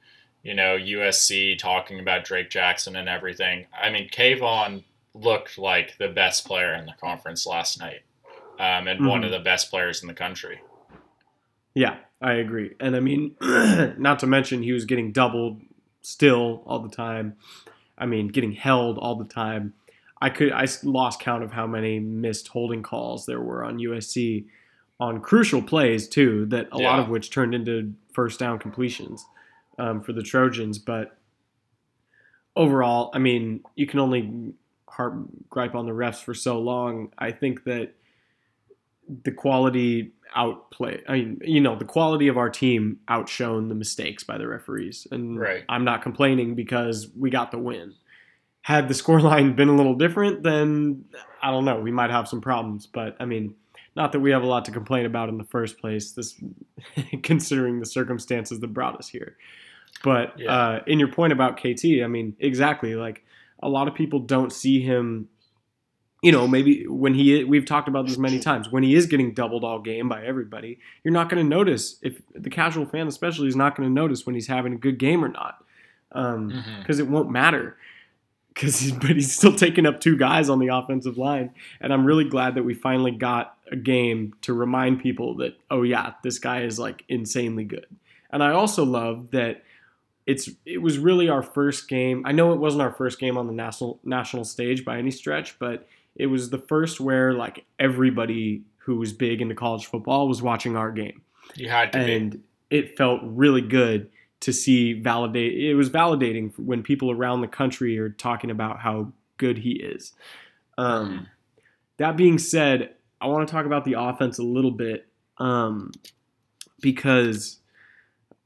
You 0.42 0.54
know, 0.54 0.76
USC 0.76 1.58
talking 1.58 2.00
about 2.00 2.24
Drake 2.24 2.50
Jackson 2.50 2.96
and 2.96 3.08
everything. 3.08 3.66
I 3.76 3.90
mean, 3.90 4.08
Kayvon 4.10 4.84
looked 5.14 5.58
like 5.58 5.96
the 5.98 6.08
best 6.08 6.46
player 6.46 6.74
in 6.74 6.86
the 6.86 6.94
conference 7.00 7.46
last 7.46 7.80
night, 7.80 8.02
um, 8.58 8.86
and 8.86 9.00
mm-hmm. 9.00 9.06
one 9.06 9.24
of 9.24 9.30
the 9.30 9.38
best 9.38 9.70
players 9.70 10.02
in 10.02 10.08
the 10.08 10.14
country. 10.14 10.60
Yeah, 11.74 11.96
I 12.24 12.36
agree. 12.36 12.74
And 12.80 12.96
I 12.96 13.00
mean, 13.00 13.36
not 13.98 14.20
to 14.20 14.26
mention 14.26 14.62
he 14.62 14.72
was 14.72 14.86
getting 14.86 15.12
doubled 15.12 15.60
still 16.00 16.62
all 16.64 16.78
the 16.78 16.88
time. 16.88 17.36
I 17.98 18.06
mean, 18.06 18.28
getting 18.28 18.52
held 18.52 18.96
all 18.96 19.16
the 19.16 19.26
time. 19.26 19.74
I 20.22 20.30
could 20.30 20.50
I 20.50 20.66
lost 20.84 21.20
count 21.20 21.44
of 21.44 21.52
how 21.52 21.66
many 21.66 22.00
missed 22.00 22.48
holding 22.48 22.82
calls 22.82 23.26
there 23.26 23.42
were 23.42 23.62
on 23.62 23.78
USC 23.78 24.46
on 24.98 25.20
crucial 25.20 25.60
plays 25.60 26.08
too. 26.08 26.46
That 26.46 26.68
a 26.72 26.78
yeah. 26.78 26.88
lot 26.88 27.00
of 27.00 27.10
which 27.10 27.30
turned 27.30 27.54
into 27.54 27.92
first 28.14 28.40
down 28.40 28.58
completions 28.58 29.26
um, 29.78 30.00
for 30.00 30.14
the 30.14 30.22
Trojans. 30.22 30.78
But 30.78 31.18
overall, 32.56 33.10
I 33.12 33.18
mean, 33.18 33.64
you 33.76 33.86
can 33.86 34.00
only 34.00 34.54
harp 34.88 35.28
gripe 35.50 35.74
on 35.74 35.84
the 35.84 35.92
refs 35.92 36.22
for 36.24 36.32
so 36.32 36.58
long. 36.58 37.12
I 37.18 37.32
think 37.32 37.64
that 37.64 37.92
the 39.24 39.32
quality 39.32 40.14
outplay. 40.34 41.02
I 41.08 41.12
mean, 41.12 41.40
you 41.44 41.60
know, 41.60 41.76
the 41.76 41.84
quality 41.84 42.28
of 42.28 42.36
our 42.36 42.50
team 42.50 42.98
outshone 43.08 43.68
the 43.68 43.74
mistakes 43.74 44.24
by 44.24 44.38
the 44.38 44.46
referees, 44.48 45.06
and 45.10 45.38
Right. 45.38 45.64
I'm 45.68 45.84
not 45.84 46.02
complaining 46.02 46.54
because 46.54 47.08
we 47.16 47.30
got 47.30 47.50
the 47.50 47.58
win. 47.58 47.94
Had 48.62 48.88
the 48.88 48.94
scoreline 49.02 49.54
been 49.56 49.68
a 49.68 49.76
little 49.76 49.94
different, 49.94 50.42
then 50.42 51.04
I 51.42 51.50
don't 51.50 51.64
know. 51.64 51.80
We 51.80 51.90
might 51.92 52.10
have 52.10 52.28
some 52.28 52.40
problems, 52.40 52.86
but 52.86 53.16
I 53.20 53.24
mean, 53.24 53.54
not 53.96 54.12
that 54.12 54.20
we 54.20 54.32
have 54.32 54.42
a 54.42 54.46
lot 54.46 54.64
to 54.64 54.72
complain 54.72 55.06
about 55.06 55.28
in 55.28 55.38
the 55.38 55.44
first 55.44 55.78
place. 55.78 56.12
This, 56.12 56.34
considering 57.22 57.78
the 57.80 57.86
circumstances 57.86 58.60
that 58.60 58.68
brought 58.68 58.98
us 58.98 59.08
here. 59.08 59.36
But 60.02 60.38
Yeah. 60.38 60.52
uh, 60.52 60.82
in 60.86 60.98
your 60.98 61.08
point 61.08 61.32
about 61.32 61.56
KT, 61.58 62.02
I 62.02 62.06
mean, 62.08 62.36
exactly. 62.40 62.94
Like 62.96 63.24
a 63.62 63.68
lot 63.68 63.86
of 63.88 63.94
people 63.94 64.18
don't 64.18 64.52
see 64.52 64.80
him. 64.80 65.28
You 66.24 66.32
know, 66.32 66.48
maybe 66.48 66.86
when 66.86 67.12
he 67.14 67.44
we've 67.44 67.66
talked 67.66 67.86
about 67.86 68.06
this 68.06 68.16
many 68.18 68.38
times. 68.40 68.70
When 68.70 68.82
he 68.82 68.94
is 68.94 69.06
getting 69.06 69.34
doubled 69.34 69.62
all 69.62 69.78
game 69.78 70.08
by 70.08 70.24
everybody, 70.24 70.78
you're 71.02 71.12
not 71.12 71.28
going 71.28 71.42
to 71.42 71.48
notice 71.48 71.98
if 72.02 72.20
the 72.34 72.48
casual 72.50 72.86
fan, 72.86 73.06
especially, 73.08 73.46
is 73.48 73.56
not 73.56 73.76
going 73.76 73.88
to 73.88 73.92
notice 73.92 74.24
when 74.24 74.34
he's 74.34 74.46
having 74.46 74.72
a 74.72 74.76
good 74.78 74.98
game 74.98 75.24
or 75.24 75.28
not, 75.28 75.62
because 76.08 76.96
Mhm. 76.98 77.00
it 77.00 77.08
won't 77.08 77.30
matter. 77.30 77.76
Because 78.54 78.90
but 79.00 79.10
he's 79.10 79.34
still 79.36 79.54
taking 79.54 79.84
up 79.84 80.00
two 80.00 80.16
guys 80.16 80.48
on 80.48 80.60
the 80.60 80.68
offensive 80.68 81.18
line, 81.18 81.50
and 81.80 81.92
I'm 81.92 82.04
really 82.06 82.24
glad 82.24 82.54
that 82.54 82.62
we 82.62 82.72
finally 82.74 83.10
got 83.10 83.56
a 83.70 83.76
game 83.76 84.32
to 84.42 84.54
remind 84.54 85.00
people 85.00 85.36
that 85.36 85.56
oh 85.70 85.82
yeah, 85.82 86.14
this 86.22 86.38
guy 86.38 86.62
is 86.62 86.78
like 86.78 87.04
insanely 87.08 87.64
good. 87.64 87.86
And 88.30 88.42
I 88.42 88.52
also 88.52 88.84
love 88.84 89.30
that 89.32 89.62
it's 90.26 90.48
it 90.64 90.80
was 90.80 90.96
really 90.98 91.28
our 91.28 91.42
first 91.42 91.88
game. 91.88 92.22
I 92.24 92.32
know 92.32 92.52
it 92.52 92.58
wasn't 92.60 92.82
our 92.82 92.92
first 92.92 93.18
game 93.20 93.36
on 93.36 93.46
the 93.46 93.52
national 93.52 94.00
national 94.04 94.44
stage 94.44 94.84
by 94.84 94.96
any 94.98 95.10
stretch, 95.10 95.58
but 95.58 95.86
it 96.16 96.26
was 96.26 96.50
the 96.50 96.58
first 96.58 97.00
where 97.00 97.32
like 97.32 97.64
everybody 97.78 98.62
who 98.78 98.96
was 98.96 99.12
big 99.12 99.40
into 99.40 99.54
college 99.54 99.86
football 99.86 100.28
was 100.28 100.42
watching 100.42 100.76
our 100.76 100.90
game. 100.90 101.22
You 101.54 101.68
had 101.68 101.92
to 101.92 102.04
be. 102.04 102.14
and 102.14 102.42
it 102.70 102.96
felt 102.96 103.20
really 103.22 103.60
good 103.60 104.10
to 104.40 104.52
see 104.52 104.92
validate 104.92 105.58
it 105.58 105.74
was 105.74 105.88
validating 105.88 106.52
when 106.58 106.82
people 106.82 107.10
around 107.10 107.40
the 107.40 107.48
country 107.48 107.98
are 107.98 108.10
talking 108.10 108.50
about 108.50 108.78
how 108.78 109.12
good 109.38 109.58
he 109.58 109.72
is. 109.72 110.12
Um, 110.76 111.28
that 111.98 112.16
being 112.16 112.38
said 112.38 112.94
i 113.20 113.26
want 113.26 113.46
to 113.46 113.52
talk 113.52 113.64
about 113.64 113.84
the 113.84 113.92
offense 113.92 114.38
a 114.38 114.42
little 114.42 114.72
bit 114.72 115.06
um, 115.38 115.92
because 116.80 117.58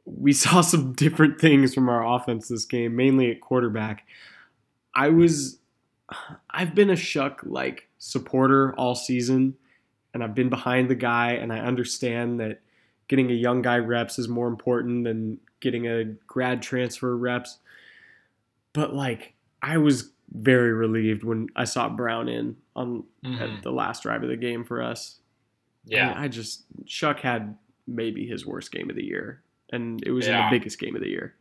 we 0.05 0.33
saw 0.45 0.61
some 0.61 0.93
different 0.93 1.41
things 1.41 1.75
from 1.75 1.89
our 1.89 2.07
offense 2.17 2.49
this 2.49 2.65
game 2.65 2.97
mainly 2.97 3.31
at 3.31 3.41
quarterback. 3.41 4.07
I 4.95 5.11
was 5.11 5.59
i've 6.51 6.75
been 6.75 6.91
a 6.91 6.95
Shough 6.95 7.37
like 7.45 7.89
supporter 7.99 8.75
all 8.77 8.95
season 8.95 9.55
and 10.15 10.23
i've 10.25 10.35
been 10.35 10.49
behind 10.49 10.89
the 10.89 10.95
guy 10.95 11.33
and 11.33 11.53
i 11.53 11.59
understand 11.59 12.41
that 12.41 12.61
getting 13.09 13.31
a 13.31 13.35
young 13.35 13.63
guy 13.63 13.79
reps 13.79 14.19
is 14.19 14.29
more 14.29 14.49
important 14.49 15.05
than 15.05 15.39
getting 15.61 15.87
a 15.89 16.05
grad 16.27 16.61
transfer 16.63 17.17
reps. 17.17 17.59
But 18.75 18.95
like 18.95 19.33
I 19.63 19.79
was 19.79 20.13
very 20.31 20.73
relieved 20.75 21.25
when 21.25 21.49
I 21.57 21.65
saw 21.65 21.89
Brown 21.89 22.29
in 22.29 22.57
on 22.77 23.05
Mhm. 23.25 23.41
at 23.41 23.63
the 23.63 23.73
last 23.73 24.03
drive 24.03 24.23
of 24.23 24.29
the 24.29 24.37
game 24.37 24.63
for 24.63 24.83
us. 24.83 25.21
Yeah. 25.87 26.09
mean, 26.11 26.19
I 26.19 26.29
just 26.29 26.65
Shough 26.85 27.19
had 27.19 27.57
maybe 27.87 28.27
his 28.27 28.45
worst 28.45 28.71
game 28.71 28.91
of 28.91 28.95
the 28.97 29.05
year, 29.05 29.43
and 29.73 30.03
it 30.07 30.11
was 30.11 30.27
in 30.27 30.35
the 30.35 30.47
biggest 30.51 30.79
game 30.79 30.95
of 30.95 31.01
the 31.01 31.09
year. 31.09 31.35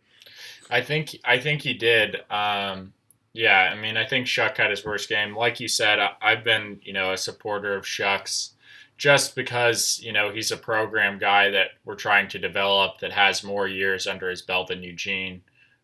I 0.70 0.80
think 0.82 1.18
I 1.26 1.38
think 1.38 1.62
he 1.64 1.74
did. 1.74 2.16
Um, 2.32 2.94
yeah, 3.34 3.72
I 3.72 3.80
mean, 3.80 3.98
I 3.98 4.06
think 4.06 4.26
Shough 4.28 4.56
had 4.58 4.72
his 4.72 4.84
worst 4.86 5.10
game. 5.10 5.36
Like 5.36 5.60
you 5.60 5.68
said, 5.68 6.00
I, 6.00 6.12
I've 6.22 6.44
been 6.44 6.80
you 6.84 6.94
know 6.94 7.12
a 7.14 7.18
supporter 7.18 7.76
of 7.76 7.86
Shough's 7.86 8.54
just 8.98 9.36
because 9.36 10.00
you 10.02 10.12
know 10.12 10.32
he's 10.32 10.52
a 10.52 10.58
program 10.58 11.20
guy 11.20 11.50
that 11.52 11.68
we're 11.86 11.96
trying 11.96 12.28
to 12.30 12.40
develop 12.40 13.00
that 13.00 13.12
has 13.12 13.44
more 13.44 13.68
years 13.68 14.08
under 14.08 14.30
his 14.30 14.42
belt 14.42 14.70
than 14.70 14.84
Eugene, 14.84 15.42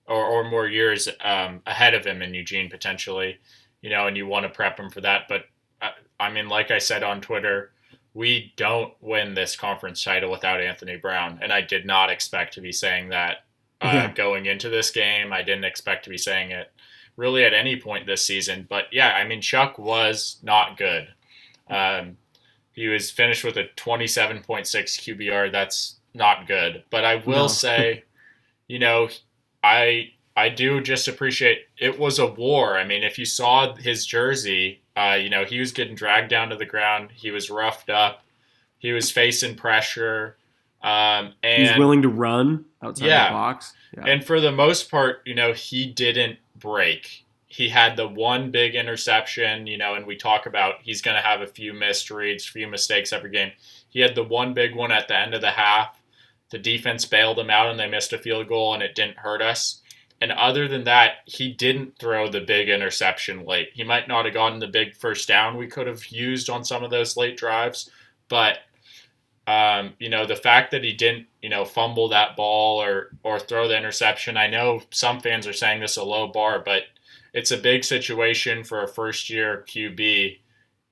or 0.07 0.25
or 0.25 0.43
more 0.49 0.67
years 0.67 1.07
um, 1.23 1.61
ahead 1.65 1.93
of 1.93 2.05
him 2.05 2.21
in 2.21 2.33
Eugene 2.33 2.69
potentially. 2.69 3.37
You 3.81 3.89
know, 3.89 4.07
and 4.07 4.15
you 4.17 4.25
want 4.25 4.43
to 4.43 4.49
prep 4.49 4.79
him 4.79 4.89
for 4.89 5.01
that. 5.01 5.27
But 5.27 5.45
I, 5.81 5.91
I 6.19 6.31
mean, 6.31 6.47
like 6.49 6.71
I 6.71 6.79
said 6.79 7.03
on 7.03 7.21
Twitter. 7.21 7.69
We 8.15 8.53
don't 8.57 8.93
win 9.01 9.33
this 9.33 9.55
conference 9.55 10.03
title 10.03 10.29
without 10.29 10.61
Anthony 10.61 10.97
Brown, 10.97 11.39
and 11.41 11.51
I 11.51 11.61
did 11.61 11.83
not 11.83 12.11
expect 12.11 12.53
to 12.53 12.61
be 12.61 12.71
saying 12.71 13.09
that 13.09 13.37
uh, 13.81 13.87
Yeah. 13.91 14.13
going 14.13 14.45
into 14.45 14.69
this 14.69 14.91
game. 14.91 15.33
I 15.33 15.41
didn't 15.41 15.63
expect 15.63 16.03
to 16.03 16.11
be 16.11 16.17
saying 16.19 16.51
it 16.51 16.71
really 17.15 17.43
at 17.43 17.53
any 17.53 17.75
point 17.79 18.05
this 18.07 18.23
season. 18.25 18.65
But 18.69 18.85
yeah, 18.91 19.09
I 19.09 19.25
mean, 19.27 19.41
Shough 19.41 19.77
was 19.79 20.37
not 20.43 20.77
good. 20.77 21.07
Um, 21.69 22.17
he 22.73 22.87
was 22.87 23.11
finished 23.11 23.43
with 23.43 23.57
a 23.57 23.65
27.6 23.75 24.65
QBR. 24.67 25.51
That's 25.51 25.95
not 26.13 26.47
good. 26.47 26.83
But 26.89 27.05
I 27.05 27.15
will 27.17 27.43
No. 27.43 27.47
say, 27.47 28.03
you 28.67 28.79
know, 28.79 29.09
I 29.63 30.11
I 30.35 30.49
do 30.49 30.81
just 30.81 31.07
appreciate 31.07 31.67
it 31.77 31.99
was 31.99 32.17
a 32.17 32.25
war. 32.25 32.77
I 32.77 32.83
mean, 32.83 33.03
if 33.03 33.19
you 33.19 33.25
saw 33.25 33.75
his 33.75 34.05
jersey, 34.05 34.81
uh, 34.95 35.17
you 35.21 35.29
know, 35.29 35.45
he 35.45 35.59
was 35.59 35.71
getting 35.71 35.93
dragged 35.95 36.29
down 36.29 36.49
to 36.49 36.55
the 36.55 36.65
ground. 36.65 37.11
He 37.13 37.29
was 37.29 37.51
roughed 37.51 37.89
up. 37.91 38.23
He 38.79 38.91
was 38.91 39.11
facing 39.11 39.55
pressure. 39.55 40.37
Um, 40.81 41.33
and 41.43 41.67
He's 41.67 41.77
willing 41.77 42.01
to 42.01 42.09
run 42.09 42.65
outside 42.81 43.05
Yeah. 43.05 43.25
the 43.29 43.33
box. 43.33 43.73
Yeah. 43.95 44.05
and 44.07 44.25
for 44.25 44.41
the 44.41 44.51
most 44.51 44.89
part, 44.89 45.21
you 45.25 45.35
know, 45.35 45.53
he 45.53 45.85
didn't 45.85 46.39
break. 46.63 47.25
He 47.45 47.69
had 47.69 47.95
the 47.95 48.07
one 48.07 48.49
big 48.49 48.73
interception, 48.73 49.67
you 49.67 49.77
know, 49.77 49.93
and 49.93 50.07
we 50.07 50.15
talk 50.15 50.47
about 50.47 50.75
he's 50.81 51.03
going 51.03 51.17
to 51.17 51.21
have 51.21 51.41
a 51.41 51.47
few 51.47 51.73
missed 51.73 52.09
reads, 52.09 52.47
few 52.47 52.67
mistakes 52.67 53.13
every 53.13 53.29
game. 53.29 53.51
He 53.89 53.99
had 53.99 54.15
the 54.15 54.23
one 54.23 54.55
big 54.55 54.73
one 54.73 54.91
at 54.91 55.07
the 55.07 55.15
end 55.15 55.35
of 55.35 55.41
the 55.41 55.51
half. 55.51 56.01
The 56.49 56.57
defense 56.57 57.05
bailed 57.05 57.37
him 57.37 57.51
out 57.51 57.69
and 57.69 57.79
they 57.79 57.87
missed 57.87 58.13
a 58.13 58.17
field 58.17 58.47
goal 58.47 58.73
and 58.73 58.81
it 58.81 58.95
didn't 58.95 59.17
hurt 59.17 59.41
us. 59.41 59.81
And 60.19 60.31
other 60.31 60.67
than 60.67 60.85
that, 60.85 61.17
he 61.25 61.51
didn't 61.51 61.99
throw 61.99 62.29
the 62.29 62.39
big 62.39 62.69
interception 62.69 63.45
late. 63.45 63.69
He 63.73 63.83
might 63.83 64.07
not 64.07 64.25
have 64.25 64.33
gotten 64.33 64.59
the 64.59 64.67
big 64.67 64.95
first 64.95 65.27
down 65.27 65.57
we 65.57 65.67
could 65.67 65.85
have 65.85 66.05
used 66.07 66.49
on 66.49 66.63
some 66.63 66.83
of 66.83 66.91
those 66.91 67.17
late 67.17 67.37
drives, 67.37 67.91
but 68.29 68.59
um, 69.45 69.93
you 69.99 70.09
know, 70.09 70.25
the 70.25 70.35
fact 70.35 70.71
that 70.71 70.83
he 70.83 70.93
didn't, 70.93 71.27
you 71.41 71.49
know, 71.49 71.65
fumble 71.65 72.09
that 72.09 72.35
ball 72.35 72.81
or 72.81 73.15
or 73.23 73.39
throw 73.39 73.67
the 73.67 73.77
interception. 73.77 74.37
I 74.37 74.47
know 74.47 74.81
some 74.89 75.19
fans 75.19 75.47
are 75.47 75.53
saying 75.53 75.81
this 75.81 75.97
a 75.97 76.03
low 76.03 76.27
bar, 76.27 76.61
but 76.63 76.83
it's 77.33 77.51
a 77.51 77.57
big 77.57 77.83
situation 77.83 78.63
for 78.63 78.83
a 78.83 78.87
first 78.87 79.29
year 79.29 79.65
QB, 79.67 80.39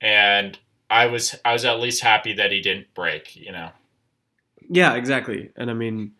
and 0.00 0.58
I 0.90 1.06
was 1.06 1.34
I 1.44 1.52
was 1.52 1.64
at 1.64 1.80
least 1.80 2.02
happy 2.02 2.34
that 2.34 2.52
he 2.52 2.60
didn't 2.60 2.92
break. 2.94 3.34
You 3.36 3.52
know. 3.52 3.70
Yeah, 4.68 4.94
exactly. 4.94 5.50
And 5.56 5.70
I 5.70 5.74
mean, 5.74 6.12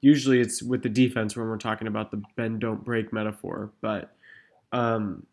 usually 0.00 0.40
it's 0.40 0.62
with 0.62 0.82
the 0.82 0.88
defense 0.88 1.36
when 1.36 1.46
we're 1.46 1.56
talking 1.56 1.86
about 1.86 2.10
the 2.10 2.22
bend 2.36 2.60
don't 2.60 2.84
break 2.84 3.12
metaphor, 3.12 3.70
but 3.80 4.12
um, 4.72 5.26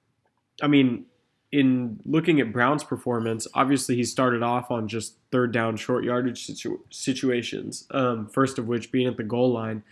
I 0.62 0.68
mean, 0.68 1.06
in 1.52 2.00
looking 2.06 2.42
at 2.42 2.52
Brown's 2.52 2.84
performance, 2.84 3.48
obviously 3.54 3.96
he 3.96 4.04
started 4.04 4.44
off 4.44 4.70
on 4.70 4.88
just 4.88 5.16
third 5.32 5.52
down 5.54 5.78
short 5.78 6.04
yardage 6.04 6.46
situ- 6.46 6.80
situations. 6.90 7.88
Um, 7.92 8.28
first 8.28 8.58
of 8.60 8.68
which 8.68 8.92
being 8.92 9.08
at 9.08 9.18
the 9.18 9.24
goal 9.24 9.52
line, 9.54 9.84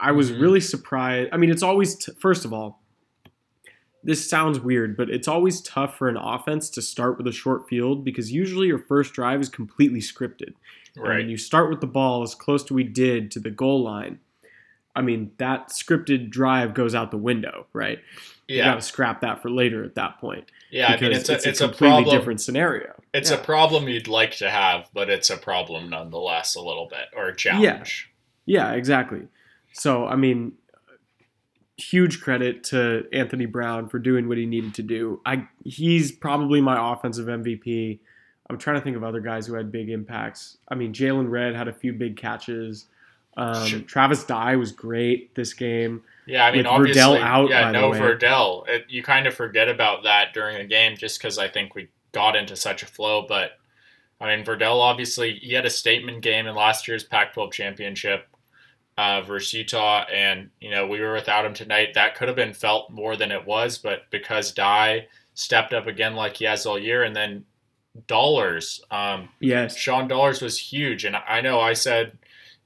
I 0.00 0.12
was 0.12 0.32
Mhm. 0.32 0.40
really 0.40 0.60
surprised. 0.60 1.30
I 1.32 1.36
mean, 1.36 1.50
it's 1.50 1.62
always 1.62 1.94
t- 1.96 2.12
first 2.18 2.44
of 2.44 2.52
all. 2.52 2.82
This 4.04 4.28
sounds 4.30 4.60
weird, 4.60 4.96
but 4.96 5.10
it's 5.10 5.26
always 5.26 5.60
tough 5.60 5.98
for 5.98 6.08
an 6.08 6.16
offense 6.16 6.70
to 6.70 6.80
start 6.82 7.18
with 7.18 7.26
a 7.26 7.32
short 7.32 7.68
field 7.68 8.04
because 8.04 8.30
usually 8.32 8.68
your 8.68 8.78
first 8.78 9.12
drive 9.12 9.40
is 9.40 9.48
completely 9.48 9.98
scripted. 10.00 10.54
And 10.96 11.04
Right. 11.04 11.26
you 11.26 11.36
start 11.36 11.68
with 11.68 11.80
the 11.80 11.86
ball 11.88 12.22
as 12.22 12.34
close 12.34 12.62
to 12.64 12.74
we 12.74 12.84
did 12.84 13.30
to 13.32 13.40
the 13.40 13.50
goal 13.50 13.82
line, 13.82 14.20
I 14.96 15.02
mean 15.02 15.32
that 15.38 15.68
scripted 15.70 16.30
drive 16.30 16.74
goes 16.74 16.94
out 16.94 17.10
the 17.10 17.18
window, 17.18 17.66
right? 17.72 17.98
You 18.48 18.62
got 18.62 18.76
to 18.76 18.80
scrap 18.80 19.20
that 19.20 19.42
for 19.42 19.50
later 19.50 19.84
at 19.84 19.94
that 19.96 20.18
point. 20.18 20.50
Yeah. 20.70 20.86
I 20.88 21.00
mean, 21.00 21.10
because 21.10 21.28
it's 21.30 21.46
a 21.46 21.48
it's, 21.48 21.60
a, 21.60 21.64
completely 21.68 22.02
problem. 22.04 22.16
different 22.18 22.40
scenario. 22.40 22.94
It's 23.14 23.30
Yeah. 23.30 23.36
a 23.38 23.40
problem 23.44 23.88
you'd 23.88 24.08
like 24.08 24.36
to 24.38 24.50
have, 24.50 24.88
but 24.92 25.08
it's 25.10 25.30
a 25.30 25.36
problem 25.36 25.88
nonetheless, 25.90 26.54
a 26.54 26.60
little 26.60 26.86
bit, 26.86 27.06
or 27.16 27.28
a 27.28 27.36
challenge. 27.36 28.10
Yeah, 28.46 28.72
exactly. 28.72 29.22
So 29.72 30.06
I 30.06 30.16
mean, 30.16 30.52
huge 31.76 32.20
credit 32.20 32.64
to 32.64 33.06
Anthony 33.12 33.46
Brown 33.46 33.88
for 33.88 33.98
doing 33.98 34.28
what 34.28 34.36
he 34.38 34.46
needed 34.46 34.74
to 34.74 34.82
do. 34.82 35.20
I 35.24 35.46
he's 35.64 36.10
probably 36.12 36.60
my 36.60 36.92
offensive 36.92 37.26
MVP. 37.26 38.00
I'm 38.50 38.58
trying 38.58 38.76
to 38.76 38.82
think 38.82 38.96
of 38.96 39.04
other 39.04 39.20
guys 39.20 39.46
who 39.46 39.54
had 39.54 39.70
big 39.70 39.90
impacts. 39.90 40.56
I 40.68 40.74
mean, 40.74 40.92
Jaylon 40.94 41.28
Redd 41.30 41.54
had 41.54 41.68
a 41.68 41.72
few 41.72 41.92
big 41.92 42.16
catches. 42.16 42.86
Um, 43.36 43.66
Sure. 43.66 43.80
Travis 43.80 44.24
Dye 44.24 44.56
was 44.56 44.72
great 44.72 45.34
this 45.34 45.52
game. 45.52 46.02
Yeah, 46.28 46.44
I 46.44 46.52
mean, 46.52 46.66
obviously, 46.66 47.00
Verdell 47.00 47.20
out, 47.22 47.48
yeah, 47.48 47.70
no. 47.70 47.90
Verdell. 47.90 48.68
It, 48.68 48.84
you 48.88 49.02
kind 49.02 49.26
of 49.26 49.34
forget 49.34 49.68
about 49.68 50.02
that 50.02 50.34
during 50.34 50.58
the 50.58 50.64
game 50.64 50.94
just 50.96 51.18
because 51.18 51.38
I 51.38 51.48
think 51.48 51.74
we 51.74 51.88
got 52.12 52.36
into 52.36 52.54
such 52.54 52.82
a 52.82 52.86
flow. 52.86 53.24
But 53.26 53.52
I 54.20 54.36
mean, 54.36 54.44
Verdell 54.44 54.78
obviously 54.78 55.34
he 55.34 55.54
had 55.54 55.64
a 55.64 55.70
statement 55.70 56.20
game 56.20 56.46
in 56.46 56.54
last 56.54 56.86
year's 56.86 57.02
Pac-12 57.02 57.50
championship 57.52 58.26
uh, 58.98 59.22
versus 59.22 59.54
Utah, 59.54 60.04
and 60.12 60.50
you 60.60 60.70
know 60.70 60.86
we 60.86 61.00
were 61.00 61.14
without 61.14 61.46
him 61.46 61.54
tonight. 61.54 61.94
That 61.94 62.14
could 62.14 62.28
have 62.28 62.36
been 62.36 62.52
felt 62.52 62.90
more 62.90 63.16
than 63.16 63.32
it 63.32 63.46
was, 63.46 63.78
but 63.78 64.02
because 64.10 64.52
Dye 64.52 65.06
stepped 65.32 65.72
up 65.72 65.86
again 65.86 66.14
like 66.14 66.36
he 66.36 66.44
has 66.44 66.66
all 66.66 66.78
year, 66.78 67.04
and 67.04 67.16
then 67.16 67.46
Dollars. 68.06 68.82
Um, 68.90 69.30
Yes. 69.40 69.76
Sean 69.76 70.08
Dollars 70.08 70.42
was 70.42 70.58
huge, 70.58 71.04
and 71.04 71.16
I 71.16 71.40
know 71.40 71.58
I 71.58 71.72
said, 71.72 72.18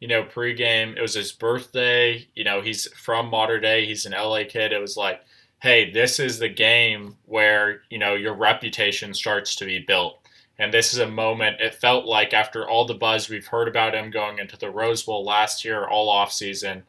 you 0.03 0.09
know, 0.09 0.25
pregame 0.25 0.97
it 0.97 1.01
was 1.01 1.15
his 1.15 1.31
birthday. 1.31 2.27
You 2.35 2.43
know, 2.43 2.61
he's 2.61 2.93
from 2.95 3.31
Mater 3.31 3.61
Dei. 3.61 3.87
He's 3.87 4.05
an 4.05 4.15
LA 4.15 4.43
kid. 4.49 4.73
It 4.73 4.81
was 4.81 4.97
like, 4.97 5.23
hey, 5.61 5.93
this 5.93 6.19
is 6.19 6.41
the 6.41 6.49
game 6.49 7.17
where 7.27 7.83
you 7.89 7.99
know 7.99 8.15
your 8.15 8.35
reputation 8.35 9.15
starts 9.15 9.55
to 9.55 9.65
be 9.65 9.79
built, 9.79 10.19
and 10.59 10.75
this 10.75 10.93
is 10.93 10.99
a 10.99 11.07
moment. 11.07 11.61
It 11.61 11.77
felt 11.77 12.05
like 12.05 12.35
after 12.35 12.69
all 12.69 12.85
the 12.85 12.95
buzz 12.95 13.29
we've 13.29 13.47
heard 13.47 13.69
about 13.69 13.95
him 13.95 14.11
going 14.11 14.41
into 14.41 14.57
the 14.57 14.71
Rose 14.71 15.05
Bowl 15.05 15.25
last 15.25 15.65
year, 15.65 15.87
all 15.87 16.09
off 16.09 16.33
season, 16.33 16.83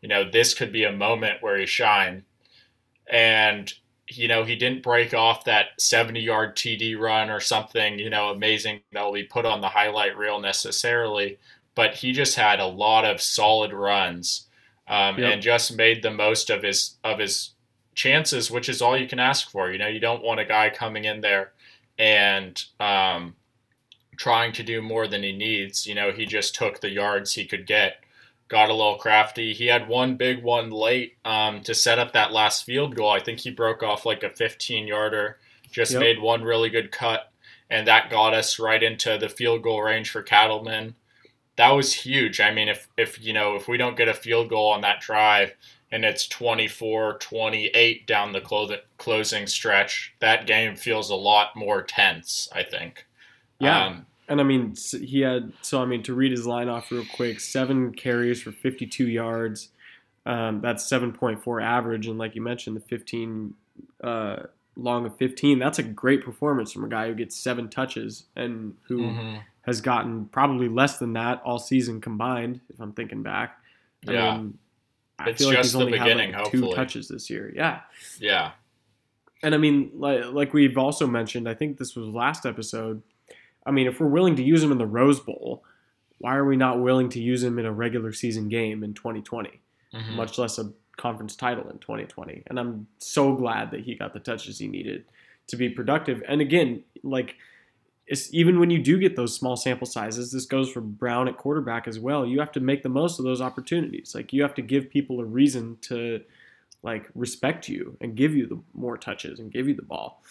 you 0.00 0.08
know, 0.08 0.22
this 0.30 0.54
could 0.54 0.70
be 0.70 0.84
a 0.84 0.92
moment 0.92 1.42
where 1.42 1.58
he 1.58 1.66
shine, 1.66 2.22
and 3.08 3.74
you 4.06 4.28
know, 4.28 4.44
he 4.44 4.54
didn't 4.54 4.84
break 4.84 5.14
off 5.14 5.46
that 5.46 5.80
70 5.80 6.20
yard 6.20 6.54
TD 6.54 6.96
run 6.96 7.28
or 7.28 7.40
something, 7.40 7.98
you 7.98 8.10
know, 8.10 8.30
amazing 8.30 8.82
that 8.92 9.02
will 9.02 9.12
be 9.12 9.24
put 9.24 9.46
on 9.46 9.60
the 9.60 9.68
highlight 9.68 10.16
reel 10.16 10.38
necessarily, 10.38 11.38
but 11.74 11.94
he 11.94 12.12
just 12.12 12.36
had 12.36 12.60
a 12.60 12.66
lot 12.66 13.04
of 13.04 13.20
solid 13.22 13.72
runs 13.72 14.46
um, 14.88 15.18
Yep. 15.18 15.32
and 15.32 15.42
just 15.42 15.76
made 15.76 16.02
the 16.02 16.10
most 16.10 16.50
of 16.50 16.62
his 16.62 16.96
of 17.04 17.18
his 17.18 17.50
chances, 17.94 18.50
which 18.50 18.68
is 18.68 18.80
all 18.82 18.96
you 18.96 19.06
can 19.06 19.18
ask 19.20 19.50
for. 19.50 19.70
You 19.70 19.78
know, 19.78 19.86
you 19.88 20.00
don't 20.00 20.22
want 20.22 20.40
a 20.40 20.44
guy 20.44 20.70
coming 20.70 21.04
in 21.04 21.20
there 21.20 21.52
and 21.98 22.62
um, 22.80 23.34
trying 24.16 24.52
to 24.52 24.62
do 24.62 24.80
more 24.82 25.06
than 25.06 25.22
he 25.22 25.32
needs. 25.32 25.86
You 25.86 25.94
know, 25.94 26.10
he 26.12 26.26
just 26.26 26.54
took 26.54 26.80
the 26.80 26.90
yards 26.90 27.32
he 27.34 27.44
could 27.46 27.66
get 27.66 27.96
got 28.48 28.68
a 28.68 28.74
little 28.74 28.96
crafty. 28.96 29.54
He 29.54 29.66
had 29.68 29.88
one 29.88 30.16
big 30.16 30.42
one 30.42 30.70
late 30.70 31.16
um, 31.24 31.62
to 31.62 31.74
set 31.74 31.98
up 31.98 32.12
that 32.12 32.32
last 32.32 32.64
field 32.64 32.94
goal. 32.94 33.10
I 33.10 33.20
think 33.20 33.38
he 33.40 33.50
broke 33.50 33.82
off 33.82 34.04
like 34.04 34.22
a 34.22 34.28
15 34.28 34.86
yarder, 34.86 35.38
just 35.70 35.92
Yep. 35.92 36.00
made 36.00 36.20
one 36.20 36.42
really 36.42 36.68
good 36.68 36.92
cut, 36.92 37.32
and 37.70 37.86
that 37.88 38.10
got 38.10 38.34
us 38.34 38.58
right 38.58 38.82
into 38.82 39.16
the 39.16 39.30
field 39.30 39.62
goal 39.62 39.80
range 39.80 40.10
for 40.10 40.22
Cattleman. 40.22 40.94
That 41.56 41.70
was 41.72 41.92
huge. 41.92 42.40
I 42.40 42.50
mean, 42.52 42.68
if, 42.68 42.88
if 42.96 43.22
you 43.22 43.32
know, 43.32 43.56
if 43.56 43.68
we 43.68 43.76
don't 43.76 43.96
get 43.96 44.08
a 44.08 44.14
field 44.14 44.48
goal 44.48 44.70
on 44.70 44.80
that 44.82 45.00
drive 45.00 45.52
and 45.90 46.04
it's 46.04 46.26
24 46.26 47.18
28 47.18 48.06
down 48.06 48.32
the 48.32 48.40
clo- 48.40 48.76
closing 48.98 49.46
stretch, 49.46 50.14
that 50.20 50.46
game 50.46 50.76
feels 50.76 51.10
a 51.10 51.14
lot 51.14 51.54
more 51.54 51.82
tense, 51.82 52.48
I 52.54 52.62
think. 52.62 53.06
Yeah. 53.58 53.86
Um, 53.86 54.06
And 54.28 54.40
I 54.40 54.44
mean, 54.44 54.74
he 54.90 55.20
had 55.20 55.52
so 55.62 55.82
I 55.82 55.84
mean 55.84 56.02
to 56.04 56.14
read 56.14 56.30
his 56.30 56.46
line 56.46 56.68
off 56.68 56.90
real 56.90 57.04
quick: 57.14 57.38
seven 57.40 57.92
carries 57.92 58.40
for 58.40 58.50
52 58.52 59.08
yards. 59.08 59.68
Um, 60.24 60.60
that's 60.60 60.88
7.4 60.88 61.62
average, 61.62 62.06
and 62.06 62.16
like 62.16 62.34
you 62.34 62.42
mentioned, 62.42 62.76
the 62.76 62.80
15 62.80 63.54
uh, 64.02 64.44
long 64.76 65.04
of 65.06 65.16
15. 65.16 65.58
That's 65.58 65.78
a 65.78 65.82
great 65.82 66.24
performance 66.24 66.72
from 66.72 66.84
a 66.84 66.88
guy 66.88 67.08
who 67.08 67.14
gets 67.14 67.36
seven 67.36 67.68
touches 67.68 68.24
and 68.36 68.74
who 68.86 68.98
mhm. 68.98 69.42
Has 69.62 69.80
gotten 69.80 70.26
probably 70.26 70.68
less 70.68 70.98
than 70.98 71.12
that 71.14 71.40
all 71.44 71.58
season 71.58 72.00
combined. 72.00 72.60
If 72.68 72.80
I'm 72.80 72.92
thinking 72.92 73.22
back, 73.22 73.58
I 74.08 74.12
Yeah. 74.12 74.36
mean, 74.38 74.58
I 75.18 75.30
It's 75.30 75.40
feel 75.40 75.48
like 75.48 75.58
he's 75.58 75.72
the 75.72 75.78
only 75.80 75.92
beginning, 75.98 76.32
had 76.32 76.42
like 76.42 76.50
two 76.50 76.58
hopefully. 76.62 76.76
touches 76.76 77.08
this 77.08 77.30
year. 77.30 77.52
Yeah, 77.54 77.80
Yeah. 78.18 78.52
and 79.42 79.54
I 79.54 79.58
mean, 79.58 79.90
like 79.94 80.26
like 80.32 80.52
we've 80.52 80.76
also 80.76 81.06
mentioned, 81.06 81.48
I 81.48 81.54
think 81.54 81.78
this 81.78 81.94
was 81.94 82.08
last 82.08 82.44
episode. 82.44 83.02
I 83.64 83.70
mean, 83.70 83.86
if 83.86 84.00
we're 84.00 84.08
willing 84.08 84.34
to 84.36 84.42
use 84.42 84.62
him 84.62 84.72
in 84.72 84.78
the 84.78 84.86
Rose 84.86 85.20
Bowl, 85.20 85.64
why 86.18 86.34
are 86.36 86.44
we 86.44 86.56
not 86.56 86.80
willing 86.80 87.08
to 87.10 87.20
use 87.20 87.42
him 87.44 87.58
in 87.58 87.66
a 87.66 87.72
regular 87.72 88.12
season 88.12 88.48
game 88.48 88.82
in 88.82 88.94
2020, 88.94 89.60
Mhm. 89.92 90.14
much 90.16 90.38
less 90.38 90.58
a 90.58 90.72
conference 90.96 91.36
title 91.36 91.68
in 91.70 91.78
2020? 91.78 92.42
And 92.48 92.58
I'm 92.58 92.88
so 92.98 93.34
glad 93.36 93.70
that 93.70 93.80
he 93.80 93.94
got 93.94 94.12
the 94.14 94.20
touches 94.20 94.58
he 94.58 94.66
needed 94.66 95.04
to 95.48 95.56
be 95.56 95.68
productive. 95.68 96.22
And 96.26 96.40
again, 96.40 96.82
like 97.04 97.36
it's, 98.06 98.32
even 98.34 98.58
when 98.58 98.70
you 98.70 98.82
do 98.82 98.98
get 98.98 99.16
those 99.16 99.34
small 99.34 99.56
sample 99.56 99.86
sizes, 99.86 100.32
this 100.32 100.46
goes 100.46 100.70
for 100.70 100.80
Brown 100.80 101.28
at 101.28 101.36
quarterback 101.36 101.86
as 101.86 101.98
well. 101.98 102.26
You 102.26 102.40
have 102.40 102.52
to 102.52 102.60
make 102.60 102.82
the 102.82 102.88
most 102.88 103.18
of 103.18 103.24
those 103.24 103.40
opportunities. 103.40 104.14
Like 104.14 104.32
you 104.32 104.42
have 104.42 104.54
to 104.54 104.62
give 104.62 104.90
people 104.90 105.20
a 105.20 105.24
reason 105.24 105.78
to 105.82 106.20
like 106.82 107.08
respect 107.14 107.68
you 107.68 107.96
and 108.00 108.16
give 108.16 108.34
you 108.34 108.46
the 108.46 108.60
more 108.74 108.98
touches 108.98 109.38
and 109.38 109.52
give 109.52 109.68
you 109.68 109.74
the 109.74 109.82
ball. 109.82 110.22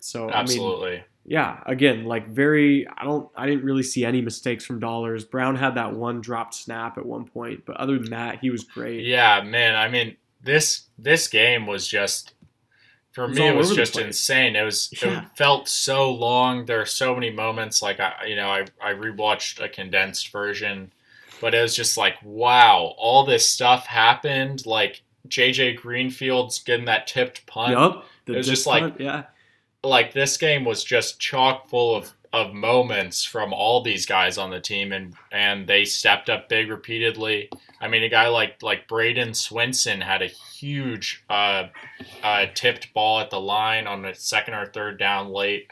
So 0.00 0.24
I 0.24 0.26
mean, 0.26 0.40
Absolutely. 0.40 1.04
yeah, 1.26 1.60
again, 1.66 2.04
like 2.04 2.28
very 2.28 2.86
I 2.96 3.04
don't 3.04 3.28
I 3.36 3.46
didn't 3.46 3.64
really 3.64 3.82
see 3.82 4.04
any 4.04 4.22
mistakes 4.22 4.64
from 4.64 4.80
Dollars. 4.80 5.24
Brown 5.24 5.56
had 5.56 5.74
that 5.74 5.92
one 5.92 6.22
dropped 6.22 6.54
snap 6.54 6.96
at 6.96 7.04
one 7.04 7.26
point, 7.26 7.64
but 7.66 7.76
other 7.76 7.98
than 7.98 8.10
that, 8.10 8.38
he 8.40 8.50
was 8.50 8.64
great. 8.64 9.04
Yeah, 9.04 9.42
man. 9.42 9.76
I 9.76 9.88
mean, 9.88 10.16
this 10.42 10.86
this 10.98 11.28
game 11.28 11.66
was 11.66 11.86
just 11.86 12.32
for 13.12 13.28
me. 13.28 13.46
It 13.46 13.56
was 13.56 13.74
just 13.74 13.98
insane. 13.98 14.56
It 14.56 14.62
was. 14.62 14.90
Yeah. 15.02 15.22
It 15.22 15.28
felt 15.36 15.68
so 15.68 16.10
long. 16.12 16.64
There 16.66 16.80
are 16.80 16.86
so 16.86 17.14
many 17.14 17.30
moments. 17.30 17.82
Like 17.82 18.00
I, 18.00 18.24
you 18.26 18.36
know, 18.36 18.48
I 18.48 18.66
I 18.80 18.92
rewatched 18.94 19.62
a 19.62 19.68
condensed 19.68 20.30
version, 20.30 20.92
but 21.40 21.54
it 21.54 21.60
was 21.62 21.74
just 21.74 21.96
like, 21.96 22.16
wow, 22.22 22.94
all 22.98 23.24
this 23.24 23.48
stuff 23.48 23.86
happened. 23.86 24.64
Like 24.66 25.02
JJ 25.28 25.76
Greenfield's 25.76 26.60
getting 26.62 26.86
that 26.86 27.06
tipped 27.06 27.46
punt. 27.46 27.72
The 28.26 28.34
It 28.34 28.36
was 28.38 28.46
just 28.46 28.66
like- 28.66 28.98
yeah. 28.98 29.24
like 29.82 30.12
this 30.12 30.36
game 30.36 30.64
was 30.64 30.84
just 30.84 31.18
chock 31.20 31.68
full 31.68 31.94
of 31.96 32.12
of 32.32 32.54
moments 32.54 33.24
from 33.24 33.52
all 33.52 33.82
these 33.82 34.06
guys 34.06 34.38
on 34.38 34.50
the 34.50 34.60
team 34.60 34.92
and 34.92 35.14
and 35.32 35.66
they 35.66 35.84
stepped 35.84 36.30
up 36.30 36.48
big 36.48 36.70
repeatedly. 36.70 37.48
I 37.80 37.88
mean, 37.88 38.02
a 38.02 38.08
guy 38.08 38.28
like 38.28 38.62
like 38.62 38.86
Bradyn 38.88 39.30
Swinson 39.30 40.02
had 40.02 40.22
a 40.22 40.26
huge 40.26 41.24
uh, 41.28 41.64
uh, 42.22 42.46
tipped 42.54 42.92
ball 42.94 43.20
at 43.20 43.30
the 43.30 43.40
line 43.40 43.86
on 43.86 44.02
the 44.02 44.14
second 44.14 44.54
or 44.54 44.66
third 44.66 44.98
down 44.98 45.28
late. 45.32 45.70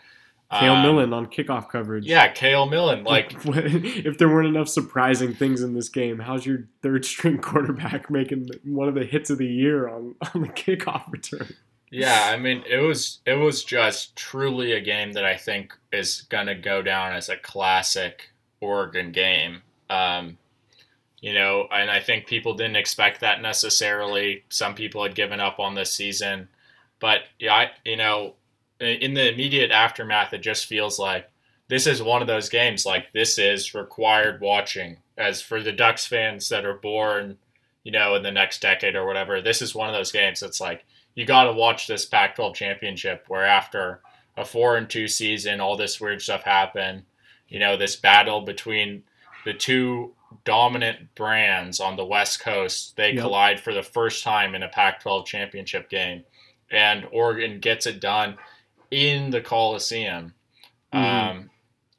Cale 0.50 0.72
Um, 0.76 0.82
Millen 0.82 1.12
on 1.12 1.26
kickoff 1.26 1.68
coverage. 1.68 2.06
Yeah, 2.06 2.26
Cale 2.28 2.64
Millen. 2.66 3.04
Like, 3.08 3.34
if 3.44 4.16
there 4.16 4.30
weren't 4.30 4.48
enough 4.48 4.68
surprising 4.70 5.34
things 5.34 5.60
in 5.60 5.74
this 5.74 5.90
game, 5.90 6.18
how's 6.20 6.46
your 6.46 6.64
third 6.82 7.04
string 7.04 7.36
quarterback 7.42 8.10
making 8.10 8.48
one 8.64 8.88
of 8.88 8.94
the 8.94 9.04
hits 9.04 9.28
of 9.28 9.36
the 9.36 9.46
year 9.46 9.88
on, 9.88 10.14
on 10.34 10.40
the 10.40 10.48
kickoff 10.48 11.12
return? 11.12 11.54
Yeah, 11.90 12.30
I 12.32 12.36
mean, 12.36 12.64
it 12.68 12.78
was 12.78 13.20
it 13.26 13.34
was 13.34 13.64
just 13.64 14.14
truly 14.16 14.72
a 14.72 14.80
game 14.80 15.12
that 15.12 15.24
I 15.24 15.36
think 15.36 15.74
is 15.92 16.22
gonna 16.22 16.54
go 16.54 16.82
down 16.82 17.12
as 17.12 17.28
a 17.28 17.36
classic 17.36 18.30
Oregon 18.60 19.12
game. 19.12 19.62
Um, 19.88 20.38
you 21.20 21.34
know, 21.34 21.66
and 21.72 21.90
I 21.90 22.00
think 22.00 22.26
people 22.26 22.54
didn't 22.54 22.76
expect 22.76 23.20
that 23.20 23.42
necessarily. 23.42 24.44
Some 24.50 24.74
people 24.74 25.02
had 25.02 25.14
given 25.14 25.40
up 25.40 25.58
on 25.58 25.74
this 25.74 25.90
season, 25.90 26.48
but 27.00 27.22
yeah, 27.38 27.54
I, 27.54 27.70
you 27.84 27.96
know, 27.96 28.34
in 28.80 29.14
the 29.14 29.32
immediate 29.32 29.70
aftermath, 29.70 30.32
it 30.32 30.42
just 30.42 30.66
feels 30.66 30.98
like 30.98 31.28
this 31.68 31.86
is 31.86 32.02
one 32.02 32.22
of 32.22 32.28
those 32.28 32.48
games. 32.48 32.86
Like 32.86 33.12
this 33.12 33.38
is 33.38 33.74
required 33.74 34.40
watching. 34.40 34.98
As 35.16 35.40
for 35.42 35.62
the 35.62 35.72
Ducks 35.72 36.06
fans 36.06 36.48
that 36.50 36.64
are 36.64 36.74
born, 36.74 37.38
you 37.82 37.90
know, 37.90 38.14
in 38.14 38.22
the 38.22 38.30
next 38.30 38.62
decade 38.62 38.94
or 38.94 39.06
whatever, 39.06 39.40
this 39.40 39.60
is 39.62 39.74
one 39.74 39.88
of 39.88 39.94
those 39.94 40.12
games 40.12 40.40
that's 40.40 40.60
like 40.60 40.84
you 41.18 41.26
got 41.26 41.44
to 41.44 41.52
watch 41.52 41.88
this 41.88 42.04
Pac-12 42.04 42.54
championship 42.54 43.24
where 43.26 43.44
after 43.44 44.00
a 44.36 44.44
four 44.44 44.76
and 44.76 44.88
two 44.88 45.08
season, 45.08 45.60
all 45.60 45.76
this 45.76 46.00
weird 46.00 46.22
stuff 46.22 46.42
happened. 46.44 47.02
You 47.48 47.58
know, 47.58 47.76
this 47.76 47.96
battle 47.96 48.42
between 48.42 49.02
the 49.44 49.52
two 49.52 50.14
dominant 50.44 51.12
brands 51.16 51.80
on 51.80 51.96
the 51.96 52.04
West 52.04 52.38
Coast, 52.40 52.94
they 52.96 53.10
Yep. 53.14 53.20
collide 53.22 53.58
for 53.60 53.74
the 53.74 53.82
first 53.82 54.22
time 54.22 54.54
in 54.54 54.62
a 54.62 54.68
Pac-12 54.68 55.26
championship 55.26 55.90
game, 55.90 56.22
and 56.70 57.04
Oregon 57.10 57.58
gets 57.58 57.86
it 57.86 57.98
done 57.98 58.38
in 58.92 59.30
the 59.30 59.40
Coliseum. 59.40 60.34
Mhm. 60.94 60.98
Um, 61.30 61.50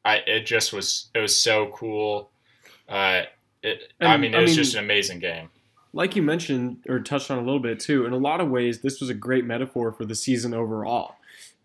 I 0.06 0.18
it 0.28 0.46
just 0.46 0.72
was 0.72 1.10
it 1.14 1.20
was 1.20 1.38
so 1.38 1.68
cool. 1.76 2.30
Uh, 2.88 3.24
it, 3.62 3.92
I 4.00 4.16
mean, 4.16 4.34
it 4.34 4.38
I 4.38 4.42
was 4.42 4.52
mean- 4.52 4.56
just 4.64 4.76
an 4.76 4.84
amazing 4.86 5.20
game. 5.20 5.50
Like 5.94 6.16
you 6.16 6.22
mentioned 6.22 6.78
or 6.88 7.00
touched 7.00 7.32
on 7.32 7.38
a 7.38 7.42
little 7.42 7.60
bit 7.60 7.80
too, 7.80 8.06
in 8.06 8.14
a 8.14 8.18
lot 8.18 8.42
of 8.42 8.50
ways, 8.50 8.82
this 8.82 9.00
was 9.00 9.10
a 9.10 9.14
great 9.14 9.46
metaphor 9.46 9.92
for 9.92 10.06
the 10.06 10.16
season 10.16 10.54
overall, 10.54 11.16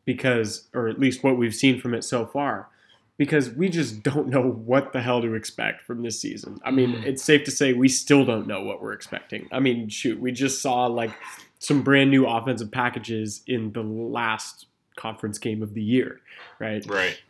because, 0.04 0.68
or 0.74 0.88
at 0.88 0.98
least 0.98 1.22
what 1.22 1.37
we've 1.37 1.54
seen 1.54 1.80
from 1.80 1.94
it 1.94 2.02
so 2.04 2.24
far, 2.26 2.68
because 3.16 3.50
we 3.50 3.68
just 3.68 4.02
don't 4.02 4.28
know 4.28 4.42
what 4.42 4.92
the 4.92 5.00
hell 5.02 5.20
to 5.22 5.34
expect 5.34 5.82
from 5.82 6.02
this 6.02 6.20
season. 6.20 6.58
I 6.64 6.70
mean, 6.70 6.92
Mhm. 6.94 7.04
it's 7.06 7.22
safe 7.22 7.44
to 7.44 7.50
say 7.50 7.72
we 7.72 7.88
still 7.88 8.24
don't 8.24 8.46
know 8.46 8.62
what 8.62 8.82
we're 8.82 8.92
expecting. 8.92 9.46
I 9.52 9.60
mean, 9.60 9.88
shoot, 9.88 10.18
we 10.18 10.32
just 10.32 10.60
saw 10.62 10.87
like 10.87 11.10
some 11.58 11.82
brand 11.82 12.10
new 12.10 12.26
offensive 12.26 12.70
packages 12.70 13.42
in 13.46 13.72
the 13.72 13.82
last 13.82 14.66
conference 14.96 15.38
game 15.38 15.62
of 15.62 15.74
the 15.74 15.82
year, 15.82 16.20
right? 16.58 16.84
Right. 16.87 17.20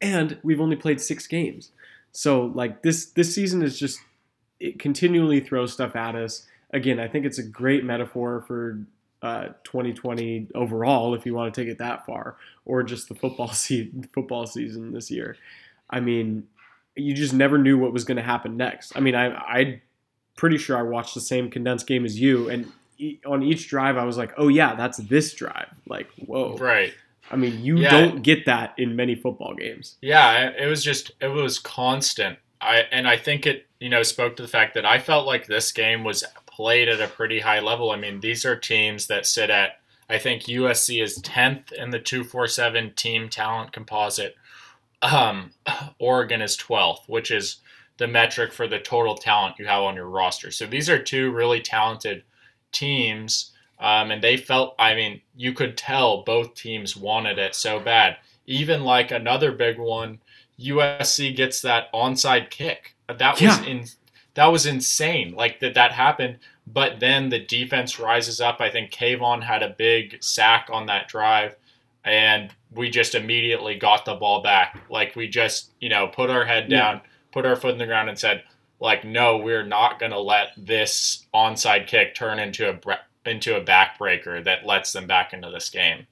and 0.00 0.38
we've 0.42 0.60
only 0.60 0.74
played 0.76 1.00
six 1.00 1.26
games. 1.28 1.70
So 2.10 2.46
like 2.46 2.82
this 2.82 3.06
this 3.06 3.32
season 3.34 3.62
is 3.62 3.78
just 3.78 4.00
it 4.60 4.78
continually 4.78 5.40
throws 5.40 5.72
stuff 5.72 5.94
at 5.96 6.14
us. 6.14 6.46
Again, 6.72 6.98
I 7.00 7.08
think 7.08 7.24
it's 7.26 7.38
a 7.38 7.42
great 7.42 7.84
metaphor 7.84 8.44
for 8.46 8.80
uh, 9.22 9.48
2020 9.64 10.48
overall, 10.54 11.14
if 11.14 11.24
you 11.26 11.34
want 11.34 11.52
to 11.52 11.60
take 11.60 11.68
it 11.70 11.78
that 11.78 12.04
far, 12.06 12.36
or 12.64 12.82
just 12.82 13.08
the 13.08 13.14
football 13.14 13.48
season, 13.52 14.08
football 14.14 14.46
season 14.46 14.92
this 14.92 15.10
year. 15.10 15.36
I 15.90 16.00
mean, 16.00 16.46
you 16.94 17.14
just 17.14 17.32
never 17.32 17.58
knew 17.58 17.78
what 17.78 17.92
was 17.92 18.04
going 18.04 18.16
to 18.16 18.22
happen 18.22 18.56
next. 18.56 18.96
I 18.96 19.00
mean, 19.00 19.14
I 19.14 19.28
I 19.34 19.82
pretty 20.36 20.58
sure 20.58 20.76
I 20.76 20.82
watched 20.82 21.14
the 21.14 21.20
same 21.20 21.50
condensed 21.50 21.86
game 21.86 22.04
as 22.04 22.20
you, 22.20 22.48
and 22.48 22.70
e- 22.98 23.18
on 23.26 23.42
each 23.42 23.68
drive 23.68 23.96
I 23.96 24.04
was 24.04 24.16
like, 24.18 24.32
oh 24.36 24.48
yeah, 24.48 24.74
that's 24.74 24.98
this 24.98 25.32
drive. 25.34 25.68
Like 25.88 26.08
whoa, 26.26 26.56
Right. 26.56 26.92
I 27.30 27.36
mean, 27.36 27.62
you 27.62 27.76
Yeah. 27.78 27.90
don't 27.90 28.22
get 28.22 28.46
that 28.46 28.74
in 28.78 28.96
many 28.96 29.14
football 29.14 29.54
games. 29.54 29.96
Yeah, 30.00 30.50
it 30.50 30.66
was 30.66 30.82
just 30.84 31.10
it 31.20 31.28
was 31.28 31.58
constant. 31.58 32.38
I 32.60 32.84
and 32.90 33.08
I 33.08 33.16
think 33.16 33.46
it 33.46 33.66
you 33.80 33.88
know 33.88 34.02
spoke 34.02 34.36
to 34.36 34.42
the 34.42 34.48
fact 34.48 34.74
that 34.74 34.86
I 34.86 34.98
felt 34.98 35.26
like 35.26 35.46
this 35.46 35.72
game 35.72 36.04
was 36.04 36.24
played 36.46 36.88
at 36.88 37.00
a 37.00 37.08
pretty 37.08 37.40
high 37.40 37.60
level. 37.60 37.90
I 37.90 37.96
mean, 37.96 38.20
these 38.20 38.44
are 38.44 38.56
teams 38.56 39.06
that 39.06 39.26
sit 39.26 39.50
at 39.50 39.78
I 40.08 40.18
think 40.18 40.44
USC 40.44 41.02
is 41.02 41.18
10th 41.18 41.72
in 41.72 41.90
the 41.90 41.98
247 41.98 42.94
team 42.94 43.28
talent 43.28 43.72
composite. 43.72 44.36
Um, 45.02 45.52
Oregon 45.98 46.40
is 46.40 46.56
12th, 46.56 47.08
which 47.08 47.30
is 47.30 47.58
the 47.98 48.08
metric 48.08 48.52
for 48.52 48.66
the 48.66 48.78
total 48.78 49.16
talent 49.16 49.56
you 49.58 49.66
have 49.66 49.82
on 49.82 49.96
your 49.96 50.08
roster. 50.08 50.50
So 50.50 50.66
these 50.66 50.88
are 50.88 51.02
two 51.02 51.30
really 51.30 51.60
talented 51.60 52.22
teams. 52.72 53.52
Um, 53.80 54.10
and 54.10 54.22
they 54.22 54.36
felt, 54.36 54.74
I 54.78 54.94
mean, 54.94 55.20
you 55.36 55.52
could 55.52 55.76
tell 55.76 56.22
both 56.24 56.54
teams 56.54 56.96
wanted 56.96 57.38
it 57.38 57.54
so 57.54 57.78
bad. 57.78 58.16
Even 58.46 58.82
like 58.82 59.10
another 59.10 59.52
big 59.52 59.78
one, 59.78 60.20
USC 60.60 61.34
gets 61.34 61.60
that 61.62 61.92
onside 61.92 62.50
kick. 62.50 62.94
That 63.08 63.34
was 63.34 63.42
Yeah. 63.42 63.64
in 63.64 63.84
that 64.34 64.46
was 64.46 64.66
insane. 64.66 65.34
Like 65.34 65.58
that 65.60 65.74
that 65.74 65.92
happened, 65.92 66.38
but 66.66 67.00
then 67.00 67.28
the 67.28 67.40
defense 67.40 67.98
rises 67.98 68.40
up. 68.40 68.60
I 68.60 68.70
think 68.70 68.90
Kayvon 68.92 69.42
had 69.42 69.62
a 69.62 69.70
big 69.70 70.22
sack 70.22 70.68
on 70.72 70.86
that 70.86 71.08
drive, 71.08 71.56
and 72.04 72.52
we 72.72 72.90
just 72.90 73.14
immediately 73.14 73.74
got 73.76 74.04
the 74.04 74.14
ball 74.14 74.42
back. 74.42 74.80
Like 74.90 75.16
we 75.16 75.26
just 75.28 75.70
you 75.80 75.88
know 75.88 76.06
put 76.08 76.30
our 76.30 76.44
head 76.44 76.70
Yeah. 76.70 76.78
down, 76.78 77.00
put 77.32 77.46
our 77.46 77.56
foot 77.56 77.72
in 77.72 77.78
the 77.78 77.86
ground, 77.86 78.08
and 78.08 78.18
said 78.18 78.44
like 78.80 79.04
no, 79.04 79.38
we're 79.38 79.64
not 79.64 79.98
gonna 79.98 80.20
let 80.20 80.48
this 80.56 81.26
onside 81.34 81.86
kick 81.88 82.14
turn 82.14 82.38
into 82.38 82.68
a 82.68 82.72
bre- 82.74 82.92
into 83.26 83.56
a 83.56 83.60
backbreaker 83.64 84.42
that 84.44 84.64
lets 84.66 84.92
them 84.92 85.06
back 85.06 85.32
into 85.32 85.50
this 85.50 85.68
game. 85.68 86.06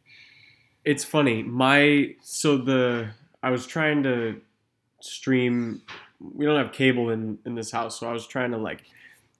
It's 0.84 1.04
funny. 1.04 1.42
My 1.42 2.14
so 2.22 2.56
the 2.56 3.10
I 3.42 3.50
was 3.50 3.66
trying 3.66 4.02
to 4.04 4.40
stream. 5.00 5.82
We 6.20 6.46
don't 6.46 6.56
have 6.62 6.72
cable 6.72 7.10
in 7.10 7.38
in 7.44 7.54
this 7.54 7.70
house, 7.70 7.98
so 8.00 8.08
I 8.08 8.12
was 8.12 8.26
trying 8.26 8.52
to 8.52 8.58
like 8.58 8.84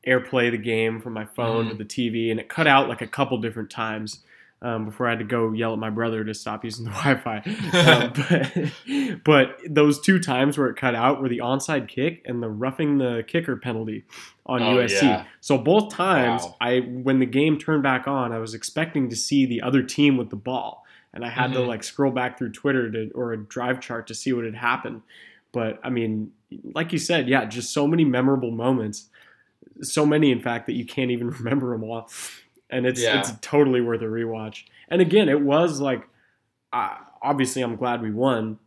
airplay 0.06 0.50
the 0.50 0.58
game 0.58 1.00
from 1.00 1.14
my 1.14 1.24
phone 1.24 1.66
Mhm. 1.66 1.70
to 1.70 1.74
the 1.76 1.84
TV, 1.84 2.30
and 2.30 2.38
it 2.38 2.48
cut 2.48 2.66
out 2.66 2.88
like 2.88 3.00
a 3.02 3.06
couple 3.06 3.38
different 3.38 3.70
times 3.70 4.22
um, 4.62 4.86
before 4.86 5.06
I 5.06 5.10
had 5.10 5.18
to 5.18 5.24
go 5.24 5.52
yell 5.52 5.74
at 5.74 5.78
my 5.78 5.90
brother 5.90 6.24
to 6.24 6.32
stop 6.32 6.64
using 6.64 6.86
the 6.86 6.90
Wi-Fi. 7.02 7.42
Um, 7.74 8.72
but, 9.20 9.22
but 9.24 9.58
those 9.68 10.00
two 10.00 10.18
times 10.18 10.56
where 10.56 10.68
it 10.68 10.76
cut 10.76 10.94
out 10.94 11.20
were 11.20 11.28
the 11.28 11.38
onside 11.40 11.88
kick 11.88 12.22
and 12.24 12.42
the 12.42 12.48
roughing 12.48 12.96
the 12.96 13.22
kicker 13.28 13.56
penalty 13.56 14.04
on 14.46 14.62
Oh, 14.62 14.76
USC. 14.76 15.02
yeah. 15.02 15.24
So 15.40 15.58
both 15.58 15.92
times, 15.92 16.42
Wow. 16.44 16.56
I 16.62 16.78
when 16.78 17.18
the 17.18 17.26
game 17.26 17.58
turned 17.58 17.82
back 17.82 18.08
on, 18.08 18.32
I 18.32 18.38
was 18.38 18.54
expecting 18.54 19.10
to 19.10 19.16
see 19.16 19.44
the 19.44 19.60
other 19.60 19.82
team 19.82 20.16
with 20.16 20.30
the 20.30 20.36
ball, 20.36 20.85
and 21.16 21.24
I 21.24 21.30
had 21.30 21.52
to 21.54 21.58
Mhm. 21.60 21.66
like 21.66 21.82
scroll 21.82 22.12
back 22.12 22.36
through 22.38 22.52
Twitter 22.52 22.90
to, 22.92 23.10
or 23.14 23.32
a 23.32 23.36
drive 23.38 23.80
chart 23.80 24.06
to 24.08 24.14
see 24.14 24.32
what 24.32 24.44
had 24.44 24.54
happened. 24.54 25.00
But 25.50 25.80
I 25.82 25.88
mean, 25.90 26.30
like 26.74 26.92
you 26.92 26.98
said, 26.98 27.26
yeah, 27.28 27.46
just 27.46 27.72
so 27.72 27.86
many 27.88 28.04
memorable 28.04 28.50
moments, 28.52 29.08
so 29.80 30.04
many 30.06 30.30
in 30.30 30.40
fact 30.40 30.66
that 30.66 30.74
you 30.74 30.84
can't 30.84 31.10
even 31.10 31.30
remember 31.40 31.72
them 31.72 31.82
all, 31.82 32.08
and 32.70 32.86
it's 32.86 33.02
Yeah. 33.02 33.18
it's 33.18 33.32
totally 33.40 33.80
worth 33.80 34.02
a 34.02 34.04
rewatch. 34.04 34.64
And 34.88 35.00
again, 35.00 35.28
it 35.28 35.40
was 35.40 35.80
like, 35.80 36.06
uh, 36.72 36.96
obviously, 37.22 37.62
I'm 37.62 37.76
glad 37.76 38.02
we 38.02 38.10
won, 38.12 38.58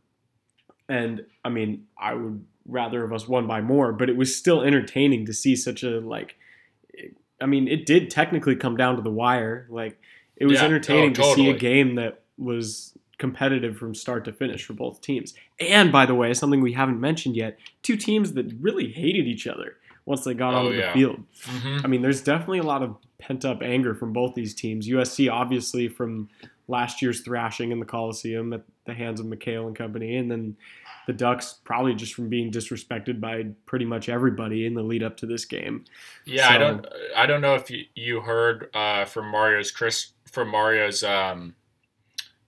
and 0.89 1.25
I 1.45 1.49
mean, 1.49 1.85
I 1.97 2.15
would 2.15 2.43
rather 2.65 3.03
of 3.03 3.13
us 3.13 3.27
won 3.27 3.45
by 3.47 3.61
more, 3.61 3.93
but 3.93 4.09
it 4.09 4.17
was 4.17 4.35
still 4.35 4.61
entertaining 4.61 5.25
to 5.27 5.33
see 5.33 5.55
such 5.55 5.83
a 5.83 5.99
like. 5.99 6.35
I 7.41 7.45
mean, 7.45 7.67
it 7.69 7.85
did 7.85 8.09
technically 8.09 8.55
come 8.57 8.75
down 8.75 8.97
to 8.97 9.01
the 9.01 9.09
wire. 9.11 9.65
Like, 9.69 9.97
it 10.35 10.45
was 10.45 10.59
Yeah, 10.59 10.65
entertaining 10.65 11.11
oh, 11.11 11.13
to 11.13 11.23
see 11.35 11.49
a 11.49 11.53
game 11.57 11.95
that 11.95 12.23
was 12.39 12.93
competitive 13.17 13.77
from 13.77 13.93
start 13.93 14.23
to 14.25 14.31
finish 14.33 14.63
for 14.65 14.73
both 14.73 15.01
teams. 15.01 15.33
And 15.59 15.91
by 15.91 16.05
the 16.05 16.15
way, 16.15 16.33
something 16.33 16.61
we 16.61 16.73
haven't 16.73 16.99
mentioned 17.01 17.35
yet: 17.35 17.57
two 17.83 17.97
teams 17.97 18.33
that 18.33 18.53
really 18.61 18.91
hated 18.91 19.27
each 19.27 19.45
other 19.47 19.75
once 20.05 20.23
they 20.23 20.33
got 20.33 20.53
Oh, 20.55 20.59
onto 20.67 20.77
yeah. 20.77 20.87
the 20.87 20.93
field. 20.93 21.23
hmm 21.45 21.77
I 21.83 21.87
mean, 21.87 22.01
there's 22.01 22.21
definitely 22.21 22.59
a 22.59 22.63
lot 22.63 22.81
of 22.81 22.95
pent 23.19 23.45
up 23.45 23.61
anger 23.61 23.93
from 23.93 24.13
both 24.13 24.33
these 24.33 24.55
teams. 24.55 24.87
USC, 24.87 25.31
obviously, 25.31 25.87
from 25.87 26.29
last 26.67 27.01
year's 27.01 27.21
thrashing 27.21 27.71
in 27.71 27.79
the 27.79 27.85
Coliseum 27.85 28.53
at 28.53 28.61
the 28.85 28.93
hands 28.93 29.19
of 29.19 29.25
McHale 29.25 29.67
and 29.67 29.75
company, 29.75 30.15
and 30.15 30.31
then 30.31 30.55
the 31.07 31.13
Ducks 31.13 31.59
probably 31.63 31.93
just 31.95 32.13
from 32.13 32.29
being 32.29 32.51
disrespected 32.51 33.19
by 33.19 33.47
pretty 33.65 33.85
much 33.85 34.09
everybody 34.09 34.65
in 34.65 34.75
the 34.75 34.83
lead 34.83 35.01
up 35.03 35.17
to 35.17 35.25
this 35.25 35.43
game. 35.45 35.83
Yeah, 36.25 36.49
I 36.49 36.57
don't. 36.57 36.87
I 37.15 37.25
don't 37.25 37.41
know 37.41 37.55
if 37.55 37.69
you, 37.69 37.83
you 37.95 38.21
heard 38.21 38.69
uh, 38.75 39.05
from 39.05 39.25
Mario's 39.29 39.71
Chris 39.71 40.13
from 40.31 40.49
Mario's 40.49 41.03
um, 41.03 41.55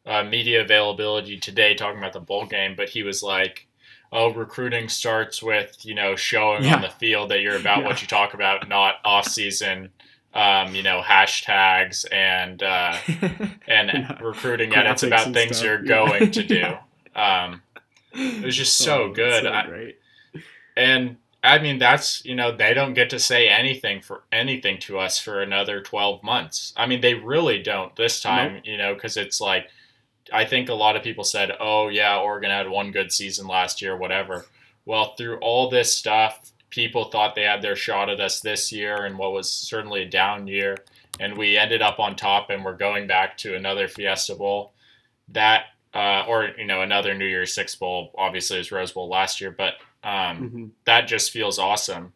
uh, 0.06 0.24
media 0.24 0.62
availability 0.62 1.40
today 1.40 1.74
talking 1.76 1.98
about 2.00 2.14
the 2.14 2.20
bowl 2.20 2.46
game, 2.46 2.76
but 2.76 2.90
he 2.90 3.04
was 3.04 3.22
like, 3.24 3.68
"Oh, 4.12 4.34
recruiting 4.34 4.90
starts 4.90 5.42
with 5.44 5.78
you 5.86 5.94
know 5.96 6.16
showing 6.16 6.64
Yeah. 6.64 6.76
on 6.76 6.82
the 6.82 6.90
field 6.90 7.30
that 7.32 7.42
you're 7.42 7.56
about 7.58 7.80
Yeah. 7.80 7.86
what 7.88 8.02
you 8.02 8.08
talk 8.08 8.34
about, 8.34 8.68
not 8.68 8.96
off 9.06 9.28
season." 9.28 9.90
Um, 10.34 10.74
you 10.74 10.82
know 10.82 11.02
hashtags 11.02 12.06
and 12.12 12.64
uh, 12.64 12.98
and 13.68 13.92
Yeah. 13.94 14.18
recruiting, 14.22 14.74
and 14.74 14.88
it's 14.88 15.04
about 15.04 15.34
things 15.34 15.58
stuff. 15.58 15.66
you're 15.66 15.84
going 15.84 16.32
to 16.32 16.44
do. 16.44 16.66
Um, 17.14 17.62
it 18.14 18.46
was 18.46 18.56
just 18.56 18.78
so 18.78 19.12
good. 19.12 19.46
I- 19.46 19.68
great. 19.68 19.98
and 20.78 21.18
I 21.44 21.60
mean, 21.60 21.78
that's 21.80 22.24
you 22.24 22.36
know 22.36 22.56
they 22.56 22.74
don't 22.74 22.94
get 22.94 23.10
to 23.10 23.20
say 23.20 23.50
anything 23.50 24.02
for 24.02 24.24
anything 24.32 24.78
to 24.82 24.98
us 25.00 25.20
for 25.20 25.42
another 25.42 25.82
twelve 25.82 26.24
months. 26.24 26.74
I 26.78 26.86
mean, 26.86 27.02
they 27.02 27.14
really 27.16 27.62
don't 27.62 27.94
this 27.98 28.22
time. 28.22 28.62
You 28.64 28.78
know, 28.78 28.94
because 28.94 29.18
it's 29.18 29.42
like 29.42 29.68
I 30.32 30.46
think 30.46 30.70
a 30.70 30.74
lot 30.74 30.96
of 30.96 31.04
people 31.04 31.24
said, 31.24 31.52
"Oh 31.60 31.88
yeah, 31.90 32.18
Oregon 32.20 32.52
had 32.52 32.70
one 32.70 32.92
good 32.92 33.12
season 33.12 33.48
last 33.48 33.82
year, 33.82 33.96
whatever." 33.98 34.46
Well, 34.86 35.14
through 35.16 35.38
all 35.40 35.70
this 35.70 35.94
stuff, 35.94 36.52
people 36.70 37.06
thought 37.06 37.36
they 37.36 37.44
had 37.44 37.62
their 37.62 37.76
shot 37.76 38.10
at 38.10 38.20
us 38.20 38.40
this 38.40 38.72
year, 38.72 39.06
and 39.06 39.18
what 39.18 39.34
was 39.34 39.50
certainly 39.50 40.02
a 40.04 40.10
down 40.10 40.48
year, 40.48 40.78
and 41.20 41.38
we 41.38 41.58
ended 41.58 41.82
up 41.82 42.00
on 42.00 42.16
top, 42.16 42.50
and 42.50 42.64
we're 42.66 42.76
going 42.78 43.08
back 43.08 43.38
to 43.40 43.56
another 43.56 43.88
Fiesta 43.88 44.36
Bowl. 44.36 44.74
That 45.30 45.66
uh, 45.94 46.24
or 46.28 46.50
you 46.58 46.66
know 46.66 46.82
another 46.82 47.14
New 47.14 47.26
Year's 47.28 47.54
Six 47.54 47.76
Bowl. 47.76 48.12
Obviously, 48.18 48.58
was 48.58 48.72
Rose 48.72 48.92
Bowl 48.92 49.10
last 49.10 49.40
year, 49.42 49.52
but 49.52 49.76
um, 50.04 50.50
Mhm. 50.50 50.70
that 50.86 51.02
just 51.08 51.32
feels 51.32 51.60
awesome. 51.60 52.14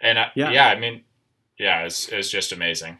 And 0.00 0.18
I, 0.18 0.32
Yeah. 0.34 0.50
yeah. 0.50 0.66
I 0.68 0.78
mean, 0.78 1.04
yeah, 1.58 1.84
it's 1.84 2.08
it's 2.08 2.30
just 2.30 2.50
amazing. 2.52 2.98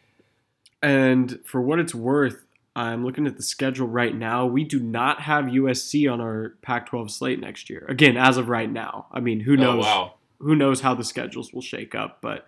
And 0.83 1.41
for 1.45 1.61
what 1.61 1.81
it's 1.81 1.95
worth, 1.95 2.45
I'm 2.79 3.05
looking 3.05 3.27
at 3.27 3.37
the 3.37 3.43
schedule 3.43 3.89
right 3.89 4.15
now. 4.15 4.47
We 4.47 4.63
do 4.63 4.79
not 4.79 5.21
have 5.23 5.47
USC 5.47 6.11
on 6.11 6.21
our 6.21 6.55
Pac-12 6.63 7.11
slate 7.11 7.41
next 7.41 7.69
year. 7.69 7.85
Again, 7.89 8.17
as 8.17 8.37
of 8.37 8.49
right 8.49 8.71
now. 8.71 9.07
I 9.11 9.19
mean, 9.19 9.41
who 9.41 9.57
knows? 9.57 9.85
Oh 9.85 9.89
wow. 9.89 10.15
Who 10.39 10.55
knows 10.55 10.81
how 10.81 10.95
the 10.95 11.03
schedules 11.03 11.53
will 11.53 11.61
shake 11.63 11.97
up? 11.97 12.19
But 12.21 12.47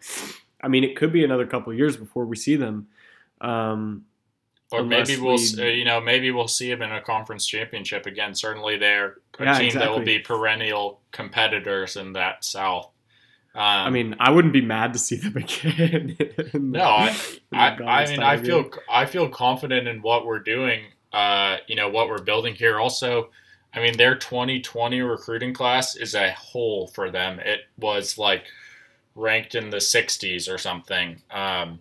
I 0.63 0.69
mean, 0.69 0.85
it 0.85 0.97
could 0.97 1.13
be 1.13 1.25
another 1.25 1.47
couple 1.47 1.73
of 1.73 1.79
years 1.79 1.97
before 1.97 2.25
we 2.27 2.37
see 2.37 2.55
them. 2.55 2.87
Um, 3.41 4.05
Or 4.71 4.85
maybe 4.85 5.17
we'll, 5.19 5.35
we- 5.37 5.61
uh, 5.61 5.65
you 5.65 5.85
know, 5.85 6.01
maybe 6.01 6.31
we'll 6.31 6.47
see 6.47 6.69
them 6.71 6.83
in 6.83 6.93
a 6.93 7.01
conference 7.01 7.45
championship 7.45 8.07
again. 8.07 8.37
Certainly, 8.37 8.77
they're 8.79 9.17
a 9.41 9.45
Yeah, 9.45 9.59
team 9.59 9.73
that 9.75 9.91
will 9.91 10.05
be 10.05 10.21
perennial 10.21 11.01
competitors 11.11 11.97
in 11.97 12.13
that 12.13 12.45
South. 12.45 12.89
Um, 13.55 13.63
I 13.63 13.91
mean, 13.91 14.15
I 14.21 14.31
wouldn't 14.31 14.53
be 14.53 14.61
mad 14.61 14.93
to 14.93 14.99
see 14.99 15.17
them 15.17 15.37
again. 15.37 16.17
the- 16.19 16.59
no, 16.59 16.85
I, 16.85 17.17
I, 17.53 17.67
I 17.85 18.07
mean, 18.07 18.23
I 18.23 18.37
feel, 18.37 18.63
game. 18.63 18.73
I 18.89 19.07
feel 19.07 19.29
confident 19.29 19.89
in 19.89 20.03
what 20.03 20.25
we're 20.27 20.39
doing. 20.41 20.83
Uh, 21.13 21.57
you 21.67 21.75
know, 21.75 21.89
what 21.89 22.09
we're 22.09 22.23
building 22.23 22.55
here. 22.55 22.79
Also, 22.79 23.31
I 23.75 23.81
mean, 23.81 23.97
their 23.97 24.15
2020 24.15 25.01
recruiting 25.01 25.53
class 25.53 25.97
is 25.97 26.15
a 26.15 26.31
hole 26.33 26.87
for 26.87 27.11
them. 27.11 27.41
It 27.41 27.63
was 27.77 28.17
like 28.17 28.45
ranked 29.17 29.57
in 29.57 29.71
the 29.71 29.79
60s 29.79 30.49
or 30.53 30.57
something. 30.59 31.21
Um, 31.33 31.81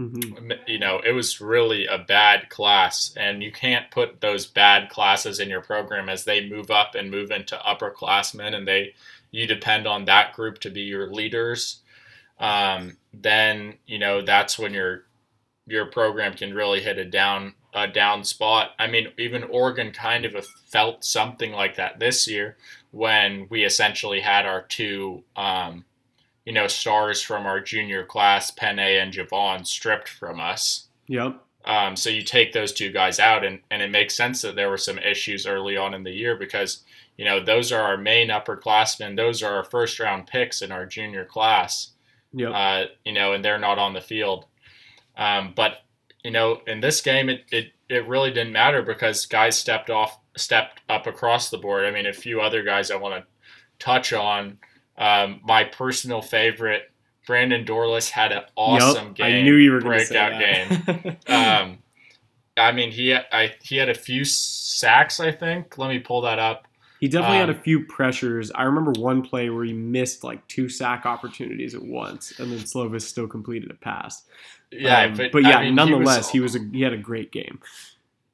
Mhm. 0.00 0.58
you 0.66 0.78
know, 0.78 0.98
it 1.04 1.12
was 1.12 1.40
really 1.42 1.86
a 1.86 1.98
bad 1.98 2.48
class, 2.48 3.14
and 3.18 3.42
you 3.42 3.52
can't 3.52 3.90
put 3.90 4.20
those 4.22 4.46
bad 4.46 4.88
classes 4.88 5.40
in 5.40 5.50
your 5.50 5.60
program 5.60 6.08
as 6.08 6.24
they 6.24 6.48
move 6.48 6.70
up 6.70 6.94
and 6.94 7.10
move 7.10 7.30
into 7.30 7.54
upperclassmen, 7.58 8.54
and 8.54 8.66
they 8.66 8.94
you 9.30 9.46
depend 9.46 9.86
on 9.86 10.04
that 10.04 10.32
group 10.32 10.58
to 10.60 10.70
be 10.70 10.82
your 10.82 11.12
leaders. 11.12 11.80
Um, 12.38 12.96
then 13.12 13.74
you 13.86 13.98
know 13.98 14.22
that's 14.22 14.58
when 14.58 14.72
your 14.72 15.04
your 15.66 15.86
program 15.86 16.34
can 16.34 16.54
really 16.54 16.80
hit 16.80 16.98
a 16.98 17.04
down 17.04 17.54
a 17.74 17.86
down 17.86 18.24
spot. 18.24 18.70
I 18.78 18.86
mean, 18.86 19.08
even 19.18 19.44
Oregon 19.44 19.92
kind 19.92 20.24
of 20.24 20.46
felt 20.68 21.04
something 21.04 21.52
like 21.52 21.76
that 21.76 22.00
this 22.00 22.26
year 22.26 22.56
when 22.90 23.46
we 23.50 23.64
essentially 23.64 24.20
had 24.20 24.46
our 24.46 24.62
two. 24.62 25.24
Um, 25.36 25.84
you 26.46 26.54
know, 26.54 26.66
stars 26.66 27.20
from 27.22 27.46
our 27.46 27.60
junior 27.60 28.04
class, 28.04 28.50
Penei 28.50 29.00
and 29.00 29.12
Jevon, 29.12 29.64
stripped 29.66 30.08
from 30.08 30.40
us. 30.40 30.88
Yep. 31.06 31.38
Um, 31.64 31.96
so 31.96 32.08
you 32.08 32.22
take 32.22 32.52
those 32.52 32.72
two 32.72 32.90
guys 32.90 33.20
out, 33.20 33.44
and, 33.44 33.60
and 33.70 33.82
it 33.82 33.90
makes 33.90 34.16
sense 34.16 34.42
that 34.42 34.56
there 34.56 34.70
were 34.70 34.78
some 34.78 34.98
issues 34.98 35.46
early 35.46 35.76
on 35.76 35.92
in 35.92 36.02
the 36.02 36.10
year 36.10 36.36
because, 36.36 36.82
you 37.20 37.26
know, 37.26 37.38
those 37.44 37.70
are 37.70 37.82
our 37.82 37.98
main 37.98 38.28
upperclassmen. 38.30 39.14
Those 39.14 39.42
are 39.42 39.56
our 39.56 39.64
first 39.64 40.00
round 40.00 40.26
picks 40.26 40.62
in 40.62 40.72
our 40.72 40.86
junior 40.86 41.26
class, 41.26 41.90
Yep. 42.32 42.50
uh, 42.54 42.84
you 43.04 43.12
know, 43.12 43.34
and 43.34 43.44
they're 43.44 43.58
not 43.58 43.78
on 43.78 43.92
the 43.92 44.00
field. 44.00 44.46
Um, 45.18 45.52
but 45.54 45.82
you 46.24 46.30
know, 46.30 46.62
in 46.66 46.80
this 46.80 47.02
game, 47.02 47.28
it, 47.28 47.44
it, 47.52 47.72
it 47.90 48.08
really 48.08 48.30
didn't 48.30 48.54
matter 48.54 48.80
because 48.80 49.26
guys 49.26 49.58
stepped 49.58 49.90
off, 49.90 50.18
stepped 50.34 50.80
up 50.88 51.06
across 51.06 51.50
the 51.50 51.58
board. 51.58 51.84
I 51.84 51.90
mean, 51.90 52.06
a 52.06 52.12
few 52.14 52.40
other 52.40 52.62
guys 52.62 52.90
I 52.90 52.96
want 52.96 53.22
to 53.22 53.26
touch 53.78 54.14
on. 54.14 54.56
Um, 54.96 55.40
my 55.44 55.64
personal 55.64 56.22
favorite, 56.22 56.90
Brandon 57.26 57.66
Dorlus 57.66 58.08
had 58.08 58.32
an 58.32 58.44
awesome 58.56 59.08
Yep, 59.08 59.14
game. 59.16 59.26
I 59.26 59.42
knew 59.42 59.56
you 59.56 59.72
were 59.72 59.80
going 59.80 59.98
to 59.98 60.06
say 60.06 60.14
breakout 60.14 60.40
that. 60.86 61.04
game. 61.04 61.16
Um, 61.28 61.78
I 62.56 62.72
mean, 62.72 62.90
he 62.92 63.14
I 63.14 63.54
he 63.62 63.76
had 63.76 63.90
a 63.90 63.94
few 63.94 64.24
sacks. 64.24 65.20
I 65.20 65.32
think. 65.32 65.76
Let 65.76 65.88
me 65.90 65.98
pull 65.98 66.22
that 66.22 66.38
up. 66.38 66.66
He 67.00 67.08
definitely 67.08 67.38
had 67.38 67.48
um, 67.48 67.56
a 67.56 67.58
few 67.58 67.84
pressures. 67.86 68.52
I 68.54 68.64
remember 68.64 68.92
one 68.92 69.22
play 69.22 69.48
where 69.48 69.64
he 69.64 69.72
missed 69.72 70.22
like 70.22 70.46
two 70.48 70.68
sack 70.68 71.06
opportunities 71.06 71.74
at 71.74 71.82
once, 71.82 72.38
and 72.38 72.52
then 72.52 72.58
Slovis 72.58 73.02
still 73.02 73.26
completed 73.26 73.70
a 73.70 73.74
pass. 73.74 74.24
Yeah, 74.70 75.04
Um, 75.04 75.16
but, 75.16 75.32
but 75.32 75.42
yeah, 75.42 75.56
I 75.56 75.64
mean, 75.64 75.74
nonetheless, 75.74 76.30
he 76.30 76.40
was, 76.40 76.54
a, 76.54 76.60
he 76.72 76.82
had 76.82 76.92
a 76.92 76.98
great 76.98 77.32
game. 77.32 77.58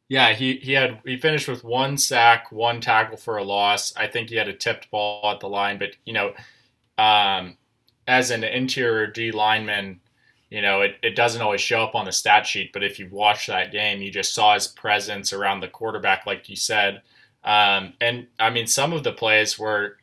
Yeah, 0.08 0.34
he, 0.34 0.56
he 0.56 0.72
had 0.72 1.00
he 1.04 1.16
finished 1.16 1.48
with 1.48 1.62
one 1.64 1.96
sack, 1.96 2.50
one 2.50 2.80
tackle 2.80 3.16
for 3.16 3.38
a 3.38 3.44
loss. 3.44 3.94
I 3.96 4.08
think 4.08 4.30
he 4.30 4.36
had 4.36 4.48
a 4.48 4.52
tipped 4.52 4.90
ball 4.90 5.30
at 5.32 5.40
the 5.40 5.48
line, 5.48 5.78
but 5.78 5.96
you 6.04 6.12
know, 6.12 6.32
um, 6.98 7.56
as 8.08 8.30
an 8.30 8.42
interior 8.44 9.06
D 9.06 9.30
lineman, 9.30 10.00
you 10.50 10.62
know, 10.62 10.82
it, 10.82 10.96
it 11.02 11.16
doesn't 11.16 11.42
always 11.42 11.60
show 11.60 11.82
up 11.82 11.94
on 11.94 12.04
the 12.04 12.12
stat 12.12 12.46
sheet, 12.46 12.72
but 12.72 12.84
if 12.84 12.98
you 12.98 13.08
watch 13.10 13.46
that 13.46 13.72
game, 13.72 14.00
you 14.00 14.10
just 14.10 14.34
saw 14.34 14.54
his 14.54 14.68
presence 14.68 15.32
around 15.32 15.60
the 15.60 15.68
quarterback, 15.68 16.26
like 16.26 16.48
you 16.48 16.56
said. 16.56 17.02
Um, 17.44 17.92
and 18.00 18.26
I 18.38 18.50
mean, 18.50 18.66
some 18.66 18.92
of 18.92 19.04
the 19.04 19.12
plays 19.12 19.58
were, 19.58 19.98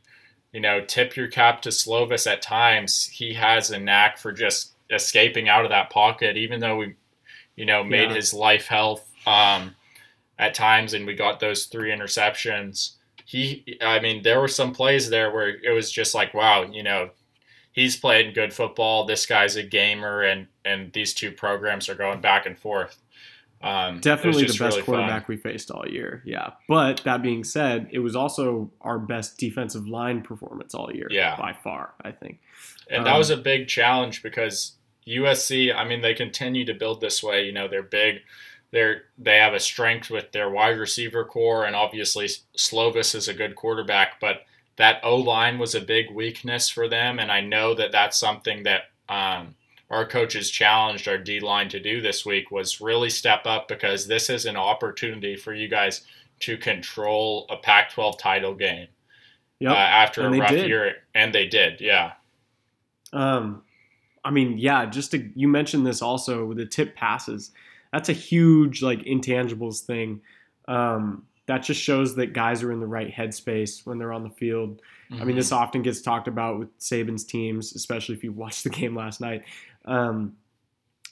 you 0.54 0.62
know, 0.62 0.84
tip 0.86 1.16
your 1.16 1.28
cap 1.28 1.62
to 1.64 1.70
Slovis 1.70 2.32
at 2.32 2.42
times. 2.42 3.08
He 3.08 3.34
has 3.34 3.72
a 3.72 3.80
knack 3.80 4.18
for 4.18 4.32
just 4.32 4.74
escaping 4.90 5.50
out 5.50 5.66
of 5.66 5.72
that 5.72 5.90
pocket, 5.90 6.38
even 6.38 6.60
though 6.60 6.78
we, 6.78 6.96
you 7.56 7.66
know, 7.66 7.84
made 7.84 8.10
Yeah. 8.10 8.16
his 8.16 8.34
life 8.34 8.68
health 8.68 9.10
um, 9.26 9.76
at 10.40 10.54
times 10.54 10.94
and 10.94 11.06
we 11.06 11.16
got 11.16 11.40
those 11.40 11.66
three 11.66 11.92
interceptions. 11.92 12.92
He, 13.26 13.78
I 13.82 14.00
mean, 14.00 14.22
there 14.24 14.40
were 14.40 14.48
some 14.48 14.74
plays 14.74 15.10
there 15.10 15.32
where 15.32 15.50
it 15.50 15.72
was 15.74 15.92
just 15.92 16.14
like, 16.14 16.34
wow, 16.34 16.64
you 16.64 16.84
know, 16.84 17.10
he's 17.72 17.96
playing 17.98 18.34
good 18.34 18.54
football. 18.54 19.06
This 19.06 19.26
guy's 19.26 19.56
a 19.56 19.64
gamer, 19.64 20.22
and 20.22 20.48
and 20.66 20.92
these 20.94 21.14
two 21.14 21.32
programs 21.32 21.90
are 21.90 21.96
going 21.96 22.22
back 22.22 22.46
and 22.46 22.58
forth. 22.58 22.98
Um, 23.64 24.00
Definitely 24.02 24.44
the 24.44 24.48
best 24.50 24.60
really 24.60 24.82
fun. 24.82 24.86
quarterback 24.86 25.28
we 25.30 25.38
faced 25.38 25.72
all 25.72 25.88
year. 25.88 26.22
Yeah. 26.26 26.52
But 26.68 27.02
that 27.06 27.22
being 27.22 27.44
said, 27.46 27.88
it 27.92 28.00
was 28.00 28.16
also 28.16 28.70
our 28.82 29.00
best 29.00 29.38
defensive 29.38 29.88
line 29.88 30.22
performance 30.22 30.74
all 30.76 30.92
year. 30.94 31.08
Yeah. 31.10 31.38
By 31.38 31.54
far, 31.54 31.94
I 32.04 32.12
think. 32.12 32.40
And 32.90 33.06
that 33.06 33.14
Um, 33.14 33.18
was 33.18 33.30
a 33.30 33.38
big 33.38 33.70
challenge 33.70 34.22
because 34.22 34.74
USC, 35.08 35.74
I 35.74 35.86
mean, 35.88 36.02
they 36.02 36.14
continue 36.14 36.66
to 36.66 36.74
build 36.74 37.00
this 37.02 37.24
way. 37.24 37.46
You 37.46 37.54
know, 37.54 37.68
they're 37.70 37.82
big. 37.84 38.22
They're 38.72 39.04
they 39.18 39.38
have 39.38 39.54
a 39.54 39.60
strength 39.60 40.10
with 40.10 40.32
their 40.32 40.50
wide 40.50 40.78
receiver 40.80 41.24
core, 41.24 41.64
and 41.66 41.76
obviously 41.76 42.28
Slovis 42.58 43.14
is 43.16 43.28
a 43.28 43.34
good 43.34 43.56
quarterback. 43.56 44.20
But 44.20 44.46
that 44.78 45.00
O 45.04 45.16
line 45.18 45.60
was 45.60 45.76
a 45.76 45.80
big 45.82 46.10
weakness 46.12 46.68
for 46.70 46.88
them, 46.88 47.20
and 47.20 47.32
I 47.32 47.40
know 47.42 47.76
that 47.76 47.92
that's 47.92 48.18
something 48.18 48.64
that 48.64 48.86
um, 49.08 49.56
our 49.94 50.06
coaches 50.06 50.50
challenged 50.50 51.08
our 51.08 51.18
D 51.18 51.40
line 51.40 51.70
to 51.70 51.80
do 51.80 52.02
this 52.02 52.26
week 52.26 52.52
was 52.52 52.82
really 52.82 53.10
step 53.10 53.46
up 53.46 53.68
because 53.68 54.08
this 54.08 54.30
is 54.30 54.46
an 54.46 54.58
opportunity 54.58 55.36
for 55.36 55.54
you 55.54 55.68
guys 55.68 56.02
to 56.40 56.58
control 56.58 57.46
a 57.50 57.58
Pac-12 57.58 58.18
title 58.20 58.54
game 58.56 58.88
Yep. 59.60 59.72
uh, 59.72 59.76
after 59.76 60.22
And 60.26 60.36
a 60.36 60.40
rough 60.40 60.50
did. 60.50 60.68
year, 60.68 60.96
and 61.16 61.34
they 61.34 61.48
did, 61.48 61.80
yeah. 61.80 62.14
Um, 63.14 63.62
I 64.26 64.32
mean, 64.32 64.58
yeah, 64.58 64.86
just 64.86 65.12
to, 65.12 65.30
you 65.36 65.48
mentioned 65.48 65.86
this 65.86 66.02
also 66.02 66.46
with 66.46 66.58
the 66.58 66.66
tip 66.66 66.96
passes. 66.96 67.52
That's 67.92 68.10
a 68.10 68.14
huge 68.14 68.82
like 68.82 69.00
intangibles 69.04 69.82
thing. 69.82 70.22
Um, 70.68 71.26
that 71.46 71.60
just 71.62 71.82
shows 71.82 72.16
that 72.16 72.32
guys 72.34 72.64
are 72.64 72.72
in 72.72 72.80
the 72.80 72.88
right 72.88 73.14
headspace 73.14 73.86
when 73.86 73.98
they're 74.00 74.14
on 74.14 74.24
the 74.24 74.30
field. 74.30 74.82
I 75.12 75.16
Mm-hmm. 75.16 75.28
mean, 75.28 75.36
this 75.36 75.52
often 75.52 75.82
gets 75.84 76.02
talked 76.02 76.28
about 76.28 76.58
with 76.58 76.80
Saban's 76.80 77.24
teams, 77.26 77.76
especially 77.76 78.16
if 78.16 78.24
you 78.24 78.32
watched 78.32 78.64
the 78.64 78.70
game 78.82 78.96
last 78.96 79.22
night. 79.22 79.44
Um, 79.86 80.38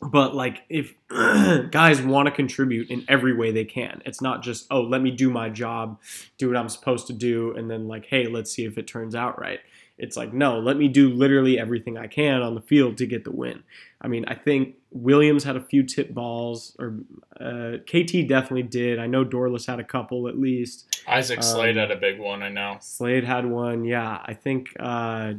but 0.02 0.34
like, 0.34 0.64
if 0.68 0.96
guys 1.72 2.02
want 2.02 2.26
to 2.28 2.32
contribute 2.32 2.90
in 2.90 3.06
every 3.08 3.36
way 3.36 3.52
they 3.52 3.66
can, 3.66 4.02
it's 4.06 4.22
not 4.22 4.42
just 4.42 4.66
oh, 4.72 4.82
let 4.82 5.02
me 5.02 5.12
do 5.12 5.30
my 5.30 5.50
job, 5.50 6.00
do 6.38 6.48
what 6.48 6.58
I'm 6.58 6.70
supposed 6.70 7.08
to 7.08 7.14
do, 7.14 7.56
and 7.56 7.70
then 7.70 7.88
like, 7.88 8.06
hey, 8.08 8.26
let's 8.28 8.52
see 8.52 8.66
if 8.66 8.78
it 8.78 8.88
turns 8.88 9.14
out 9.14 9.40
right. 9.40 9.60
It's 10.00 10.18
like 10.18 10.34
no, 10.34 10.58
let 10.60 10.78
me 10.78 10.88
do 10.88 11.10
literally 11.10 11.60
everything 11.60 11.96
I 12.00 12.08
can 12.08 12.42
on 12.42 12.56
the 12.56 12.62
field 12.62 12.98
to 12.98 13.06
get 13.06 13.24
the 13.24 13.32
win. 13.32 13.62
I 14.02 14.08
mean, 14.08 14.26
I 14.28 14.34
think 14.34 14.78
Williams 14.90 15.44
had 15.44 15.56
a 15.56 15.62
few 15.62 15.84
tip 15.84 16.12
balls, 16.12 16.76
or 16.80 16.96
uh, 17.40 17.78
KT 17.86 18.28
definitely 18.28 18.64
did. 18.64 18.98
I 18.98 19.06
know 19.06 19.24
Dorlus 19.24 19.68
had 19.68 19.80
a 19.80 19.84
couple 19.84 20.28
at 20.28 20.40
least. 20.40 21.04
Isaac 21.08 21.44
Slade 21.44 21.78
Um, 21.78 21.82
had 21.88 21.92
a 21.92 22.00
big 22.00 22.20
one, 22.20 22.42
I 22.42 22.50
know. 22.50 22.78
Slade 22.82 23.24
had 23.24 23.46
one. 23.46 23.86
Yeah, 23.86 24.20
I 24.26 24.34
think 24.34 24.70
uh, 24.80 25.34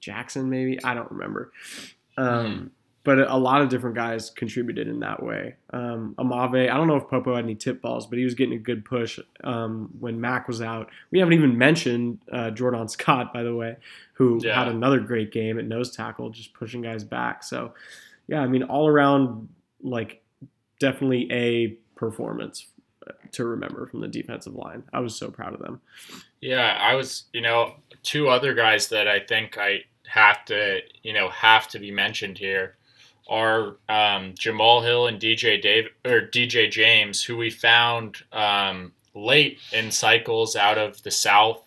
Jackson 0.00 0.50
maybe. 0.50 0.82
I 0.82 0.94
don't 0.94 1.10
remember. 1.12 1.52
Um, 2.20 2.70
But 3.02 3.18
a 3.30 3.36
lot 3.38 3.62
of 3.62 3.70
different 3.70 3.96
guys 3.96 4.28
contributed 4.28 4.86
in 4.86 5.00
that 5.00 5.22
way. 5.22 5.54
Um, 5.72 6.14
Aumavae, 6.18 6.70
I 6.70 6.76
don't 6.76 6.86
know 6.86 6.96
if 6.96 7.08
Popo 7.08 7.34
had 7.34 7.44
any 7.44 7.54
tip 7.54 7.80
balls, 7.80 8.06
but 8.06 8.18
he 8.18 8.24
was 8.24 8.34
getting 8.34 8.54
a 8.54 8.58
good 8.58 8.84
push 8.84 9.18
um, 9.42 9.88
when 9.98 10.20
Mac 10.20 10.46
was 10.46 10.60
out. 10.60 10.90
We 11.10 11.18
haven't 11.18 11.32
even 11.32 11.56
mentioned 11.56 12.18
uh, 12.30 12.50
Jordan 12.50 12.88
Scott, 12.88 13.32
by 13.32 13.42
the 13.42 13.54
way, 13.56 13.76
who 14.12 14.38
Yeah. 14.44 14.54
had 14.62 14.68
another 14.68 15.00
great 15.00 15.32
game 15.32 15.58
at 15.58 15.64
nose 15.64 15.96
tackle, 15.96 16.28
just 16.28 16.52
pushing 16.52 16.82
guys 16.82 17.02
back. 17.02 17.42
So, 17.42 17.72
yeah, 18.28 18.40
I 18.42 18.46
mean, 18.46 18.64
all 18.64 18.86
around, 18.86 19.48
like, 19.82 20.22
definitely 20.78 21.26
a 21.32 21.68
performance 21.96 22.66
to 23.32 23.46
remember 23.46 23.86
from 23.86 24.00
the 24.02 24.08
defensive 24.08 24.54
line. 24.54 24.82
I 24.92 25.00
was 25.00 25.14
so 25.14 25.30
proud 25.30 25.54
of 25.54 25.60
them. 25.60 25.80
Yeah, 26.42 26.76
I 26.78 26.94
was, 26.96 27.24
you 27.32 27.40
know, 27.40 27.76
two 28.02 28.28
other 28.28 28.52
guys 28.52 28.88
that 28.90 29.08
I 29.08 29.20
think 29.20 29.56
I 29.58 29.84
have 30.10 30.44
to, 30.46 30.80
you 31.02 31.12
know, 31.12 31.28
have 31.30 31.68
to 31.68 31.78
be 31.78 31.90
mentioned 31.90 32.38
here 32.38 32.76
are 33.28 33.76
um, 33.88 34.34
Jamal 34.36 34.80
Hill 34.82 35.06
and 35.06 35.20
DJ 35.20 35.62
Dave 35.62 35.88
or 36.04 36.20
DJ 36.20 36.68
James, 36.70 37.22
who 37.22 37.36
we 37.36 37.48
found 37.48 38.16
um, 38.32 38.92
late 39.14 39.58
in 39.72 39.90
cycles 39.92 40.56
out 40.56 40.78
of 40.78 41.00
the 41.04 41.12
South. 41.12 41.62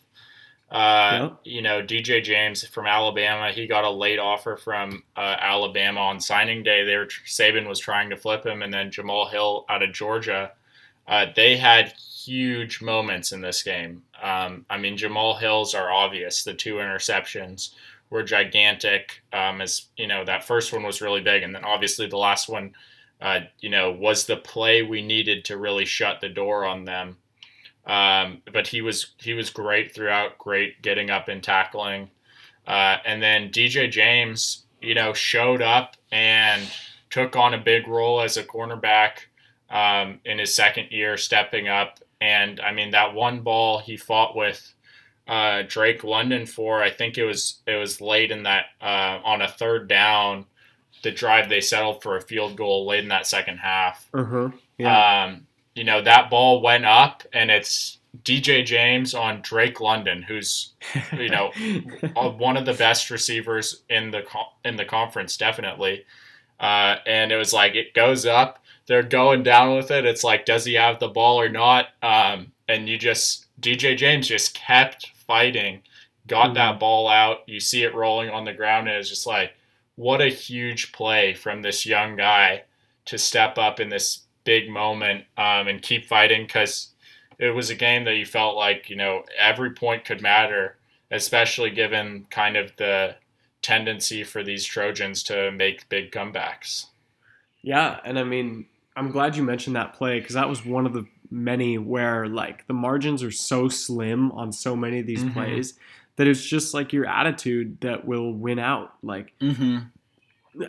Uh, 0.70 1.30
You 1.44 1.62
know, 1.62 1.82
DJ 1.82 2.22
James 2.22 2.68
from 2.68 2.88
Alabama, 2.88 3.52
he 3.52 3.68
got 3.68 3.86
a 3.86 3.90
late 3.90 4.20
offer 4.20 4.58
from 4.58 5.04
uh, 5.16 5.36
Alabama 5.40 6.02
on 6.02 6.20
signing 6.20 6.64
day. 6.64 6.84
They 6.84 6.98
were 6.98 7.08
Saban 7.08 7.68
was 7.68 7.80
trying 7.80 8.10
to 8.10 8.18
flip 8.18 8.46
him, 8.46 8.62
and 8.62 8.74
then 8.74 8.92
Jamal 8.92 9.28
Hill 9.28 9.66
out 9.70 9.84
of 9.84 9.94
Georgia. 9.94 10.52
Uh, 11.08 11.28
they 11.36 11.58
had 11.58 11.94
huge 11.94 12.82
moments 12.82 13.32
in 13.32 13.42
this 13.42 13.62
game. 13.64 14.04
Um, 14.22 14.66
I 14.70 14.78
mean, 14.78 14.98
Jamal 14.98 15.36
Hills 15.36 15.76
are 15.76 15.92
obvious. 15.92 16.44
The 16.44 16.54
two 16.54 16.76
interceptions 16.76 17.72
were 18.14 18.24
gigantic. 18.24 19.24
Um, 19.34 19.60
as 19.60 19.88
you 19.98 20.08
know, 20.08 20.24
that 20.24 20.46
first 20.46 20.72
one 20.72 20.84
was 20.84 21.02
really 21.02 21.20
big, 21.20 21.42
and 21.42 21.54
then 21.54 21.66
obviously 21.66 22.06
the 22.08 22.18
last 22.18 22.48
one, 22.48 22.74
uh, 23.20 23.40
you 23.60 23.70
know, 23.70 23.92
was 23.92 24.26
the 24.26 24.38
play 24.38 24.84
we 24.84 25.02
needed 25.02 25.44
to 25.46 25.58
really 25.58 25.84
shut 25.84 26.22
the 26.22 26.30
door 26.30 26.64
on 26.64 26.86
them. 26.86 27.18
Um, 27.86 28.44
but 28.54 28.68
he 28.68 28.82
was 28.82 29.16
he 29.18 29.34
was 29.34 29.50
great 29.50 29.94
throughout, 29.94 30.38
great 30.38 30.82
getting 30.84 31.10
up 31.10 31.28
and 31.28 31.44
tackling. 31.44 32.12
Uh, 32.68 32.98
and 33.04 33.22
then 33.22 33.50
DJ 33.50 33.90
James, 33.92 34.66
you 34.80 34.94
know, 34.94 35.12
showed 35.14 35.62
up 35.62 35.98
and 36.12 36.62
took 37.10 37.36
on 37.36 37.56
a 37.56 37.58
big 37.58 37.88
role 37.88 38.22
as 38.22 38.38
a 38.38 38.44
cornerback 38.44 39.26
um, 39.70 40.20
in 40.24 40.38
his 40.38 40.56
second 40.56 40.92
year, 40.92 41.18
stepping 41.18 41.68
up. 41.68 42.00
And 42.22 42.62
I 42.62 42.72
mean, 42.72 42.92
that 42.92 43.16
one 43.16 43.42
ball 43.42 43.80
he 43.80 43.98
fought 43.98 44.36
with 44.36 44.73
uh, 45.28 45.64
Drake 45.68 46.04
London 46.04 46.46
for, 46.46 46.84
I 46.84 46.90
think 46.90 47.18
it 47.18 47.26
was 47.26 47.62
it 47.66 47.76
was 47.76 48.02
late 48.02 48.32
in 48.32 48.44
that 48.44 48.66
uh, 48.82 49.20
on 49.24 49.42
a 49.42 49.48
third 49.48 49.88
down, 49.88 50.46
the 51.04 51.12
drive 51.12 51.50
they 51.50 51.62
settled 51.62 52.04
for 52.04 52.18
a 52.18 52.22
field 52.22 52.56
goal 52.56 52.86
late 52.86 53.04
in 53.04 53.10
that 53.10 53.28
second 53.28 53.58
half. 53.58 54.10
Huh. 54.14 54.50
Yeah. 54.78 55.24
Um, 55.24 55.48
you 55.76 55.84
know, 55.84 56.02
that 56.02 56.30
ball 56.30 56.62
went 56.62 56.86
up, 56.86 57.24
and 57.34 57.50
it's 57.50 58.00
DJ 58.24 58.66
James 58.66 59.14
on 59.14 59.42
Drake 59.42 59.80
London, 59.80 60.22
who's 60.22 60.74
you 61.14 61.30
know, 61.30 61.52
uh, 62.16 62.30
one 62.30 62.58
of 62.58 62.66
the 62.66 62.74
best 62.74 63.10
receivers 63.10 63.84
in 63.90 64.12
the 64.12 64.24
in 64.66 64.76
the 64.76 64.86
conference, 64.86 65.38
definitely. 65.38 66.06
Uh, 66.60 66.98
and 67.06 67.32
it 67.32 67.38
was 67.38 67.54
like 67.54 67.76
it 67.76 67.94
goes 67.94 68.26
up, 68.26 68.64
they're 68.88 69.04
going 69.04 69.44
down 69.44 69.76
with 69.76 69.92
it. 69.92 70.06
It's 70.06 70.24
like, 70.24 70.46
does 70.46 70.66
he 70.66 70.74
have 70.74 71.00
the 71.00 71.08
ball 71.08 71.40
or 71.40 71.50
not? 71.50 71.88
Um, 72.02 72.52
and 72.68 72.88
you 72.88 72.98
just 72.98 73.48
DJ 73.60 73.98
James 73.98 74.28
just 74.28 74.54
kept 74.54 75.12
fighting, 75.28 75.82
got 76.28 76.52
Mhm. 76.52 76.54
that 76.56 76.80
ball 76.80 77.08
out. 77.08 77.44
You 77.48 77.60
see 77.60 77.84
it 77.84 77.94
rolling 77.94 78.30
on 78.30 78.46
the 78.46 78.54
ground, 78.54 78.88
and 78.88 78.98
it's 78.98 79.10
just 79.10 79.28
like, 79.28 79.54
what 79.96 80.22
a 80.22 80.28
huge 80.30 80.92
play 80.92 81.34
from 81.34 81.62
this 81.62 81.86
young 81.86 82.16
guy 82.16 82.64
to 83.06 83.18
step 83.18 83.58
up 83.58 83.80
in 83.80 83.90
this 83.90 84.26
big 84.44 84.70
moment 84.70 85.26
um, 85.38 85.68
and 85.68 85.82
keep 85.82 86.06
fighting 86.06 86.46
because 86.46 86.90
it 87.40 87.52
was 87.52 87.70
a 87.70 87.76
game 87.76 88.04
that 88.06 88.16
you 88.16 88.26
felt 88.26 88.56
like 88.56 88.90
you 88.90 88.96
know 88.96 89.24
every 89.38 89.72
point 89.72 90.06
could 90.06 90.22
matter 90.22 90.78
especially 91.12 91.70
given 91.70 92.26
kind 92.32 92.58
of 92.58 92.76
the 92.78 93.16
tendency 93.62 94.24
for 94.24 94.44
these 94.44 94.66
Trojans 94.66 95.22
to 95.24 95.52
make 95.52 95.88
big 95.88 96.12
comebacks. 96.12 96.88
Yeah, 97.62 98.00
and 98.04 98.18
I 98.18 98.24
mean, 98.24 98.66
I'm 98.96 99.12
glad 99.12 99.36
you 99.36 99.44
mentioned 99.44 99.76
that 99.76 99.94
play 99.94 100.20
because 100.20 100.34
that 100.36 100.50
was 100.50 100.66
one 100.66 100.86
of 100.88 100.94
the 100.94 101.06
many 101.34 101.78
where 101.80 102.28
like 102.28 102.66
the 102.68 102.74
margins 102.74 103.24
are 103.24 103.32
so 103.32 103.68
slim 103.68 104.32
on 104.34 104.52
so 104.52 104.76
many 104.76 105.00
of 105.00 105.08
these 105.08 105.24
Mhm. 105.24 105.34
plays 105.34 105.74
that 106.16 106.28
it's 106.28 106.46
just 106.46 106.74
like 106.76 106.94
your 106.94 107.08
attitude 107.08 107.80
that 107.82 108.06
will 108.06 108.32
win 108.34 108.60
out. 108.60 108.94
Like 109.02 109.34
Mm-hmm. 109.42 109.78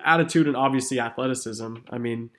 attitude 0.05 0.46
and 0.46 0.57
obviously 0.57 0.98
athleticism. 0.98 1.77
I 1.90 1.98
mean, 1.98 2.31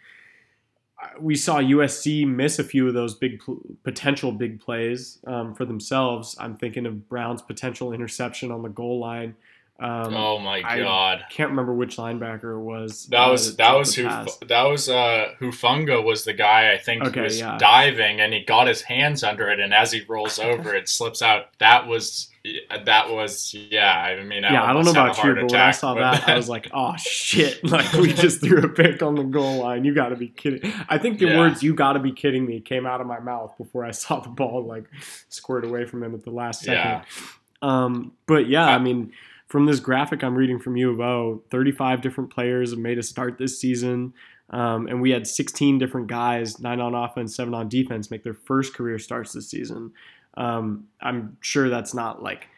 we 1.20 1.36
saw 1.36 1.60
USC 1.60 2.26
miss 2.26 2.58
a 2.58 2.64
few 2.64 2.88
of 2.88 2.94
those 2.96 3.14
big 3.14 3.40
potential 3.84 4.32
big 4.32 4.60
plays 4.60 5.20
um, 5.28 5.54
for 5.54 5.64
themselves. 5.66 6.36
I'm 6.40 6.56
thinking 6.58 6.86
of 6.88 7.08
Brown's 7.08 7.44
potential 7.44 7.94
interception 7.94 8.50
on 8.52 8.64
the 8.64 8.70
goal 8.70 9.00
line. 9.00 9.36
Um, 9.78 10.14
oh 10.16 10.40
my 10.40 10.62
god! 10.62 11.20
I- 11.28 11.32
can't 11.32 11.50
remember 11.50 11.74
which 11.74 11.98
linebacker 11.98 12.56
it 12.56 12.62
was. 12.64 13.08
That 13.08 13.26
uh, 13.28 13.32
was 13.32 13.56
that 13.58 13.74
was 13.76 13.94
who 13.94 14.06
pass. 14.08 14.38
that 14.48 14.64
was 14.64 14.88
uh 14.88 15.34
Hufanga 15.42 16.02
was 16.02 16.24
the 16.24 16.32
guy 16.34 16.72
I 16.72 16.78
think 16.78 17.04
Okay, 17.04 17.22
was 17.22 17.38
yeah. 17.40 17.58
diving 17.58 18.22
and 18.22 18.34
he 18.34 18.46
got 18.46 18.68
his 18.68 18.82
hands 18.84 19.22
under 19.22 19.50
it 19.50 19.60
and 19.60 19.74
as 19.74 19.92
he 19.92 20.02
rolls 20.08 20.40
over 20.40 20.74
it 20.74 20.88
slips 20.88 21.22
out. 21.22 21.48
That 21.60 21.88
was 21.88 22.30
that 22.86 23.10
was 23.10 23.54
yeah. 23.54 23.92
I 24.00 24.24
mean 24.24 24.44
yeah, 24.44 24.64
I 24.64 24.72
don't 24.72 24.86
know 24.86 24.98
almost 25.02 25.20
had 25.20 25.30
a 25.30 25.32
about 25.32 25.42
you, 25.42 25.48
but 25.48 25.52
when 25.52 25.62
I 25.62 25.72
saw 25.72 25.94
but- 25.94 26.00
that, 26.22 26.30
I 26.30 26.38
was 26.38 26.48
like, 26.56 26.70
"Oh 26.74 26.94
shit!" 26.98 27.62
Like 27.70 27.92
we 27.94 28.14
just 28.14 28.40
threw 28.40 28.60
a 28.64 28.70
pick 28.70 29.02
on 29.04 29.16
the 29.16 29.24
goal 29.24 29.58
line. 29.62 29.84
You 29.84 29.94
got 29.94 30.10
to 30.10 30.16
be 30.16 30.30
kidding! 30.30 30.72
I 30.88 30.98
think 31.00 31.20
the 31.20 31.26
Yeah. 31.28 31.40
words 31.40 31.62
"you 31.64 31.74
got 31.74 31.94
to 31.94 32.00
be 32.00 32.14
kidding 32.14 32.46
me" 32.46 32.62
came 32.62 32.86
out 32.86 33.02
of 33.02 33.08
my 33.08 33.20
mouth 33.20 33.58
before 33.58 33.84
I 33.84 33.92
saw 34.04 34.22
the 34.22 34.30
ball 34.30 34.64
like 34.64 34.86
squirt 35.28 35.66
away 35.66 35.84
from 35.86 36.02
him 36.02 36.14
at 36.14 36.24
the 36.24 36.32
last 36.32 36.62
second. 36.62 36.76
Yeah. 36.76 37.04
Um, 37.62 38.14
but 38.26 38.48
yeah, 38.48 38.68
I 38.68 38.76
Uh, 38.76 38.80
mean, 38.80 39.12
from 39.56 39.66
this 39.66 39.80
graphic 39.80 40.22
I'm 40.22 40.36
reading 40.36 40.60
from 40.60 40.76
U 40.76 40.92
of 40.92 41.00
O, 41.00 41.42
35 41.50 42.02
different 42.02 42.30
players 42.30 42.72
have 42.72 42.80
made 42.80 42.98
a 42.98 43.04
start 43.04 43.38
this 43.38 43.58
season. 43.58 44.14
Um, 44.50 44.88
and 44.88 45.02
we 45.02 45.12
had 45.12 45.26
16 45.26 45.78
different 45.80 46.08
guys, 46.08 46.60
nine 46.60 46.82
on 46.82 46.94
offense, 46.94 47.34
seven 47.38 47.54
on 47.54 47.70
defense, 47.70 48.12
make 48.12 48.22
their 48.22 48.34
first 48.34 48.74
career 48.74 49.00
starts 49.00 49.32
this 49.32 49.48
season. 49.50 49.94
Um, 50.36 50.88
I'm 51.00 51.38
sure 51.40 51.70
that's 51.70 51.94
not 51.94 52.22
like 52.22 52.50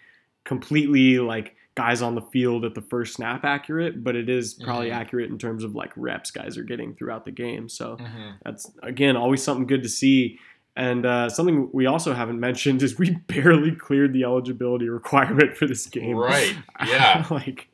completely 0.44 1.20
like 1.20 1.56
guys 1.76 2.02
on 2.02 2.16
the 2.16 2.22
field 2.24 2.66
at 2.66 2.74
the 2.74 2.82
first 2.82 3.14
snap 3.14 3.46
accurate, 3.46 4.04
but 4.04 4.16
it 4.16 4.28
is 4.28 4.56
probably 4.56 4.90
Mhm. 4.90 4.94
accurate 4.96 5.30
in 5.30 5.38
terms 5.38 5.64
of 5.64 5.76
like 5.76 5.92
reps 5.96 6.32
guys 6.32 6.58
are 6.58 6.64
getting 6.64 6.96
throughout 6.96 7.26
the 7.26 7.32
game. 7.32 7.70
So 7.70 7.98
Mhm. 7.98 8.34
that's 8.44 8.72
again 8.82 9.16
always 9.16 9.44
something 9.44 9.68
good 9.68 9.84
to 9.84 9.90
see. 9.90 10.40
And 10.78 11.08
uh, 11.08 11.28
something 11.30 11.70
we 11.74 11.88
also 11.88 12.14
haven't 12.14 12.40
mentioned 12.40 12.84
is 12.84 13.00
we 13.00 13.10
barely 13.28 13.72
cleared 13.76 14.14
the 14.14 14.24
eligibility 14.24 14.88
requirement 14.88 15.58
for 15.58 15.66
this 15.66 15.86
game. 15.88 16.16
Right. 16.16 16.56
Yeah. 16.86 17.26
like 17.32 17.68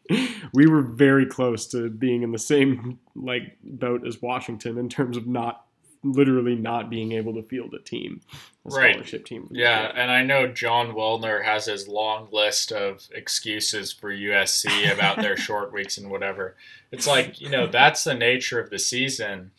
we 0.53 0.65
were 0.67 0.81
very 0.81 1.25
close 1.25 1.67
to 1.67 1.89
being 1.89 2.23
in 2.23 2.31
the 2.31 2.39
same 2.39 2.99
like 3.15 3.57
boat 3.63 4.07
as 4.07 4.21
Washington 4.21 4.77
in 4.77 4.87
terms 4.89 5.17
of 5.17 5.27
not 5.27 5.65
literally 6.05 6.55
not 6.55 6.89
being 6.89 7.11
able 7.13 7.33
to 7.33 7.43
field 7.43 7.73
a 7.73 7.79
team, 7.79 8.21
a 8.65 8.69
Right. 8.69 8.93
scholarship 8.93 9.25
team. 9.25 9.47
Yeah, 9.51 9.91
and 9.95 10.09
I 10.11 10.23
know 10.23 10.47
Jon 10.47 10.93
Wilner 10.93 11.43
has 11.43 11.65
his 11.65 11.87
long 11.87 12.27
list 12.31 12.71
of 12.71 13.07
excuses 13.13 13.91
for 13.93 14.11
USC 14.13 14.91
about 14.93 15.17
their 15.17 15.35
short 15.47 15.71
weeks 15.73 15.97
and 15.97 16.09
whatever. 16.09 16.55
It's 16.91 17.07
like, 17.07 17.39
you 17.41 17.49
know, 17.49 17.67
that's 17.67 18.03
the 18.03 18.13
nature 18.15 18.59
of 18.59 18.69
the 18.69 18.79
season. 18.79 19.51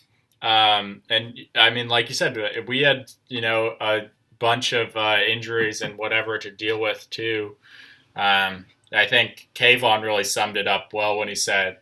Um, 0.44 1.02
and 1.09 1.38
I 1.54 1.70
mean, 1.70 1.88
like 1.88 2.09
you 2.09 2.14
said, 2.14 2.37
we 2.68 2.80
had, 2.83 3.11
you 3.28 3.40
know, 3.40 3.76
a 3.80 4.02
bunch 4.38 4.72
of 4.74 4.94
uh, 4.96 5.18
injuries 5.26 5.80
and 5.80 5.96
whatever 5.96 6.37
to 6.38 6.50
deal 6.50 6.78
with 6.78 7.09
too. 7.11 7.57
Um, 8.14 8.66
I 8.92 9.07
think 9.07 9.48
Kayvon 9.54 10.02
really 10.02 10.24
summed 10.24 10.57
it 10.57 10.68
up 10.68 10.92
well 10.92 11.16
when 11.18 11.28
he 11.28 11.35
said, 11.35 11.78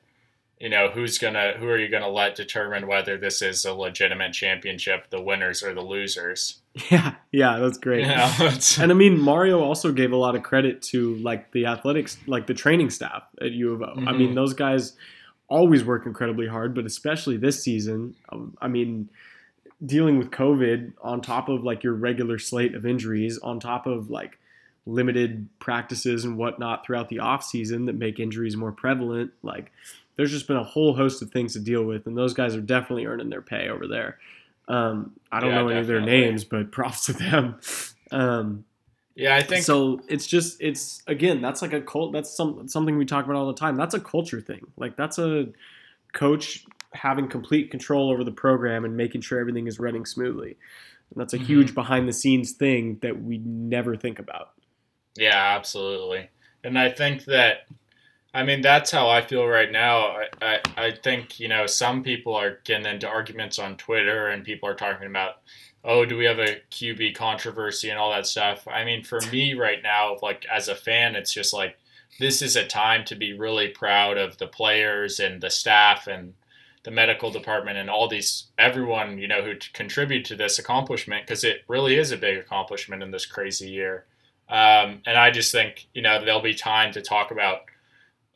you 0.61 0.69
know, 0.69 0.89
who's 0.91 1.19
gonna, 1.19 1.55
who 1.59 1.67
are 1.67 1.77
you 1.77 1.89
gonna 1.89 2.09
let 2.09 2.37
determine 2.37 2.87
whether 2.87 3.19
this 3.19 3.43
is 3.43 3.65
a 3.65 3.75
legitimate 3.75 4.33
championship, 4.33 5.11
the 5.11 5.21
winners 5.21 5.63
or 5.65 5.75
the 5.75 5.81
losers? 5.83 6.61
yeah, 6.91 7.15
yeah, 7.33 7.59
that's 7.59 7.79
great. 7.79 8.03
You 8.03 8.15
know, 8.15 8.33
it's- 8.43 8.79
And 8.79 8.93
I 8.93 8.95
mean, 8.95 9.21
Mario 9.21 9.59
also 9.61 9.91
gave 9.91 10.13
a 10.13 10.17
lot 10.17 10.37
of 10.37 10.45
credit 10.45 10.81
to 10.83 11.17
like 11.17 11.51
the 11.51 11.67
athletics, 11.67 12.17
like 12.29 12.47
the 12.47 12.55
training 12.55 12.91
staff 12.91 13.25
at 13.41 13.51
U 13.51 13.73
of 13.73 13.83
O. 13.83 13.95
I 14.07 14.13
mean, 14.13 14.31
Mhm. 14.31 14.35
those 14.37 14.55
guys 14.55 14.95
always 15.53 15.85
work 15.85 16.07
incredibly 16.07 16.47
hard, 16.47 16.75
but 16.75 16.87
especially 16.87 17.37
this 17.37 17.63
season. 17.63 18.15
um, 18.31 18.57
I 18.61 18.69
mean, 18.69 19.09
dealing 19.85 20.17
with 20.19 20.31
COVID 20.31 20.93
on 21.03 21.21
top 21.21 21.49
of 21.49 21.63
like 21.63 21.83
your 21.85 21.93
regular 21.95 22.39
slate 22.39 22.75
of 22.75 22.87
injuries, 22.87 23.39
on 23.39 23.61
top 23.61 23.87
of 23.87 24.11
like 24.11 24.39
limited 24.87 25.49
practices 25.59 26.25
and 26.25 26.37
whatnot 26.39 26.85
throughout 26.87 27.09
the 27.09 27.19
off 27.21 27.45
season 27.45 27.85
that 27.87 27.95
make 27.95 28.19
injuries 28.19 28.57
more 28.57 28.73
prevalent. 28.73 29.31
Like, 29.43 29.71
there's 30.17 30.31
just 30.31 30.47
been 30.47 30.57
a 30.57 30.65
whole 30.65 30.95
host 30.95 31.23
of 31.23 31.31
things 31.31 31.53
to 31.53 31.61
deal 31.61 31.85
with, 31.85 32.07
and 32.07 32.17
those 32.17 32.35
guys 32.35 32.57
are 32.57 32.61
definitely 32.61 33.07
earning 33.07 33.29
their 33.31 33.43
pay 33.43 33.69
over 33.69 33.87
there. 33.87 34.19
Um, 34.69 35.13
I 35.31 35.41
don't 35.41 35.51
Yeah, 35.51 35.61
know 35.63 35.69
any 35.69 35.81
of 35.81 35.87
their 35.87 36.01
names, 36.01 36.45
but 36.45 36.71
props 36.79 37.07
to 37.07 37.13
them. 37.13 37.61
Um, 38.11 38.65
yeah, 39.15 39.37
I 39.37 39.43
think 39.43 39.65
so 39.65 40.01
it's 40.09 40.27
just 40.27 40.61
it's 40.61 41.03
again 41.07 41.41
that's 41.43 41.63
like 41.63 41.73
a 41.73 41.81
cult 41.81 42.13
that's 42.13 42.31
some 42.35 42.67
something 42.69 42.97
we 42.97 43.05
talk 43.05 43.25
about 43.25 43.37
all 43.37 43.47
the 43.47 43.55
time 43.55 43.77
that's 43.77 43.95
a 43.95 44.01
culture 44.01 44.41
thing 44.41 44.61
like 44.77 44.97
that's 44.97 45.19
a 45.19 45.47
coach 46.13 46.65
having 46.93 47.29
complete 47.29 47.71
control 47.71 48.11
over 48.11 48.25
the 48.25 48.33
program 48.33 48.85
and 48.85 48.97
making 48.97 49.21
sure 49.21 49.39
everything 49.41 49.67
is 49.67 49.79
running 49.79 50.05
smoothly 50.05 50.57
and 51.11 51.21
that's 51.21 51.33
a 51.35 51.39
Mhm. 51.39 51.45
huge 51.47 51.75
behind 51.75 52.09
the 52.09 52.13
scenes 52.13 52.53
thing 52.53 52.99
that 53.03 53.23
we 53.23 53.39
never 53.39 53.97
think 53.97 54.19
about 54.19 54.53
Yeah, 55.17 55.57
absolutely. 55.57 56.29
And 56.65 56.79
I 56.79 56.91
think 56.91 57.25
that, 57.27 57.67
I 58.33 58.45
mean, 58.45 58.63
that's 58.63 58.91
how 58.91 59.11
I 59.11 59.21
feel 59.21 59.47
right 59.47 59.71
now. 59.71 60.17
I, 60.17 60.27
I, 60.41 60.61
I 60.77 60.91
think, 60.93 61.39
you 61.39 61.49
know, 61.49 61.67
some 61.67 62.03
people 62.03 62.35
are 62.35 62.61
getting 62.65 62.87
into 62.87 63.09
arguments 63.09 63.59
on 63.59 63.77
Twitter 63.77 64.29
and 64.29 64.45
people 64.45 64.69
are 64.69 64.75
talking 64.75 65.07
about, 65.07 65.41
oh, 65.85 66.05
do 66.05 66.17
we 66.17 66.25
have 66.25 66.39
a 66.39 66.61
QB 66.71 67.15
controversy 67.15 67.91
and 67.91 67.99
all 67.99 68.11
that 68.11 68.27
stuff. 68.27 68.67
I 68.69 68.85
mean, 68.85 69.03
for 69.03 69.21
me 69.33 69.55
right 69.55 69.83
now, 69.83 70.17
like 70.23 70.47
as 70.53 70.69
a 70.69 70.75
fan, 70.75 71.17
it's 71.17 71.33
just 71.33 71.53
like, 71.53 71.79
this 72.21 72.43
is 72.43 72.57
a 72.57 72.67
time 72.67 73.05
to 73.07 73.17
be 73.17 73.33
really 73.33 73.69
proud 73.69 74.19
of 74.19 74.39
the 74.39 74.47
players 74.47 75.19
and 75.19 75.41
the 75.41 75.51
staff 75.51 76.07
and 76.07 76.35
the 76.85 76.91
medical 76.91 77.31
department 77.31 77.79
and 77.79 77.89
all 77.89 78.09
these 78.09 78.49
everyone 78.59 79.17
you 79.17 79.29
know 79.29 79.41
who 79.41 79.55
contribute 79.73 80.25
to 80.25 80.35
this 80.35 80.59
accomplishment 80.59 81.25
because 81.25 81.45
it 81.45 81.63
really 81.69 81.97
is 81.97 82.11
a 82.11 82.17
big 82.17 82.37
accomplishment 82.37 83.05
in 83.05 83.13
this 83.13 83.25
crazy 83.25 83.71
year 83.71 84.05
um, 84.53 85.01
and 85.07 85.17
I 85.17 85.31
just 85.31 85.51
think, 85.51 85.89
you 85.95 86.03
know, 86.03 86.23
there'll 86.23 86.43
be 86.43 86.53
time 86.53 86.93
to 86.93 87.01
talk 87.01 87.31
about, 87.31 87.61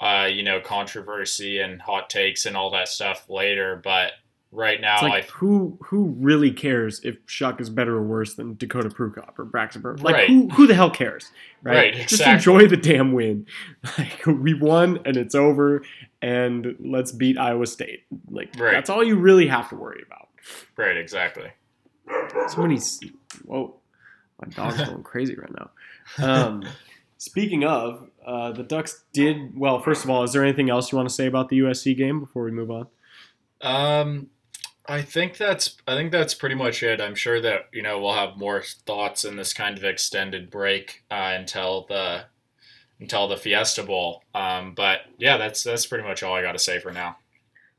uh, 0.00 0.26
you 0.32 0.42
know, 0.42 0.60
controversy 0.60 1.58
and 1.58 1.82
hot 1.82 2.08
takes 2.08 2.46
and 2.46 2.56
all 2.56 2.70
that 2.70 2.88
stuff 2.88 3.28
later. 3.28 3.78
But 3.84 4.12
right 4.56 4.80
now, 4.80 4.94
it's 4.94 5.02
like 5.02 5.24
I, 5.24 5.26
who 5.34 5.78
who 5.84 6.14
really 6.18 6.50
cares 6.50 7.00
if 7.04 7.24
Shough 7.26 7.60
is 7.60 7.70
better 7.70 7.94
or 7.96 8.02
worse 8.02 8.34
than 8.34 8.56
Dakota 8.56 8.88
Prukop 8.88 9.38
or 9.38 9.44
Braxton 9.44 9.82
Burns? 9.82 10.02
Like 10.02 10.14
Right. 10.14 10.28
who 10.28 10.48
who 10.48 10.66
the 10.66 10.74
hell 10.74 10.90
cares, 10.90 11.30
right? 11.62 11.94
Right, 11.94 12.08
Just 12.08 12.22
enjoy 12.26 12.66
the 12.66 12.76
damn 12.76 13.12
win. 13.12 13.46
Like 13.98 14.26
we 14.26 14.54
won 14.54 14.98
and 15.04 15.16
it's 15.16 15.34
over, 15.34 15.82
and 16.22 16.74
let's 16.80 17.12
beat 17.12 17.38
Iowa 17.38 17.66
State. 17.66 18.04
Like 18.30 18.54
Right. 18.58 18.72
that's 18.72 18.90
all 18.90 19.04
you 19.04 19.16
really 19.16 19.46
have 19.46 19.68
to 19.68 19.76
worry 19.76 20.02
about. 20.06 20.28
right, 20.76 20.96
exactly. 20.96 21.50
Somebody's 22.48 23.00
whoa, 23.44 23.76
my 24.40 24.48
dog's 24.48 24.82
going 24.88 25.02
crazy 25.02 25.34
right 25.36 25.52
now. 25.58 25.70
Um, 26.18 26.62
speaking 27.18 27.64
of, 27.64 28.08
uh, 28.24 28.52
the 28.52 28.62
Ducks 28.62 29.04
did 29.12 29.58
well. 29.58 29.80
First 29.80 30.04
of 30.04 30.10
all, 30.10 30.22
is 30.22 30.32
there 30.32 30.42
anything 30.42 30.70
else 30.70 30.92
you 30.92 30.96
want 30.96 31.08
to 31.08 31.14
say 31.14 31.26
about 31.26 31.48
the 31.48 31.58
USC 31.60 31.96
game 31.96 32.20
before 32.20 32.44
we 32.44 32.50
move 32.52 32.70
on? 32.70 32.86
Um, 33.60 34.28
I 34.88 35.02
think 35.02 35.36
that's 35.36 35.76
I 35.86 35.94
think 35.94 36.12
that's 36.12 36.34
pretty 36.34 36.54
much 36.54 36.82
it. 36.82 37.00
I'm 37.00 37.14
sure 37.14 37.40
that 37.40 37.68
you 37.72 37.82
know 37.82 38.00
we'll 38.00 38.14
have 38.14 38.36
more 38.36 38.62
thoughts 38.62 39.24
in 39.24 39.36
this 39.36 39.52
kind 39.52 39.76
of 39.76 39.84
extended 39.84 40.50
break 40.50 41.02
uh, 41.10 41.32
until 41.36 41.86
the 41.88 42.24
until 43.00 43.28
the 43.28 43.36
Fiesta 43.36 43.82
Bowl. 43.82 44.22
Um, 44.34 44.74
but 44.74 45.00
yeah, 45.18 45.36
that's 45.36 45.62
that's 45.62 45.86
pretty 45.86 46.04
much 46.06 46.22
all 46.22 46.34
I 46.34 46.42
got 46.42 46.52
to 46.52 46.58
say 46.58 46.78
for 46.78 46.92
now. 46.92 47.16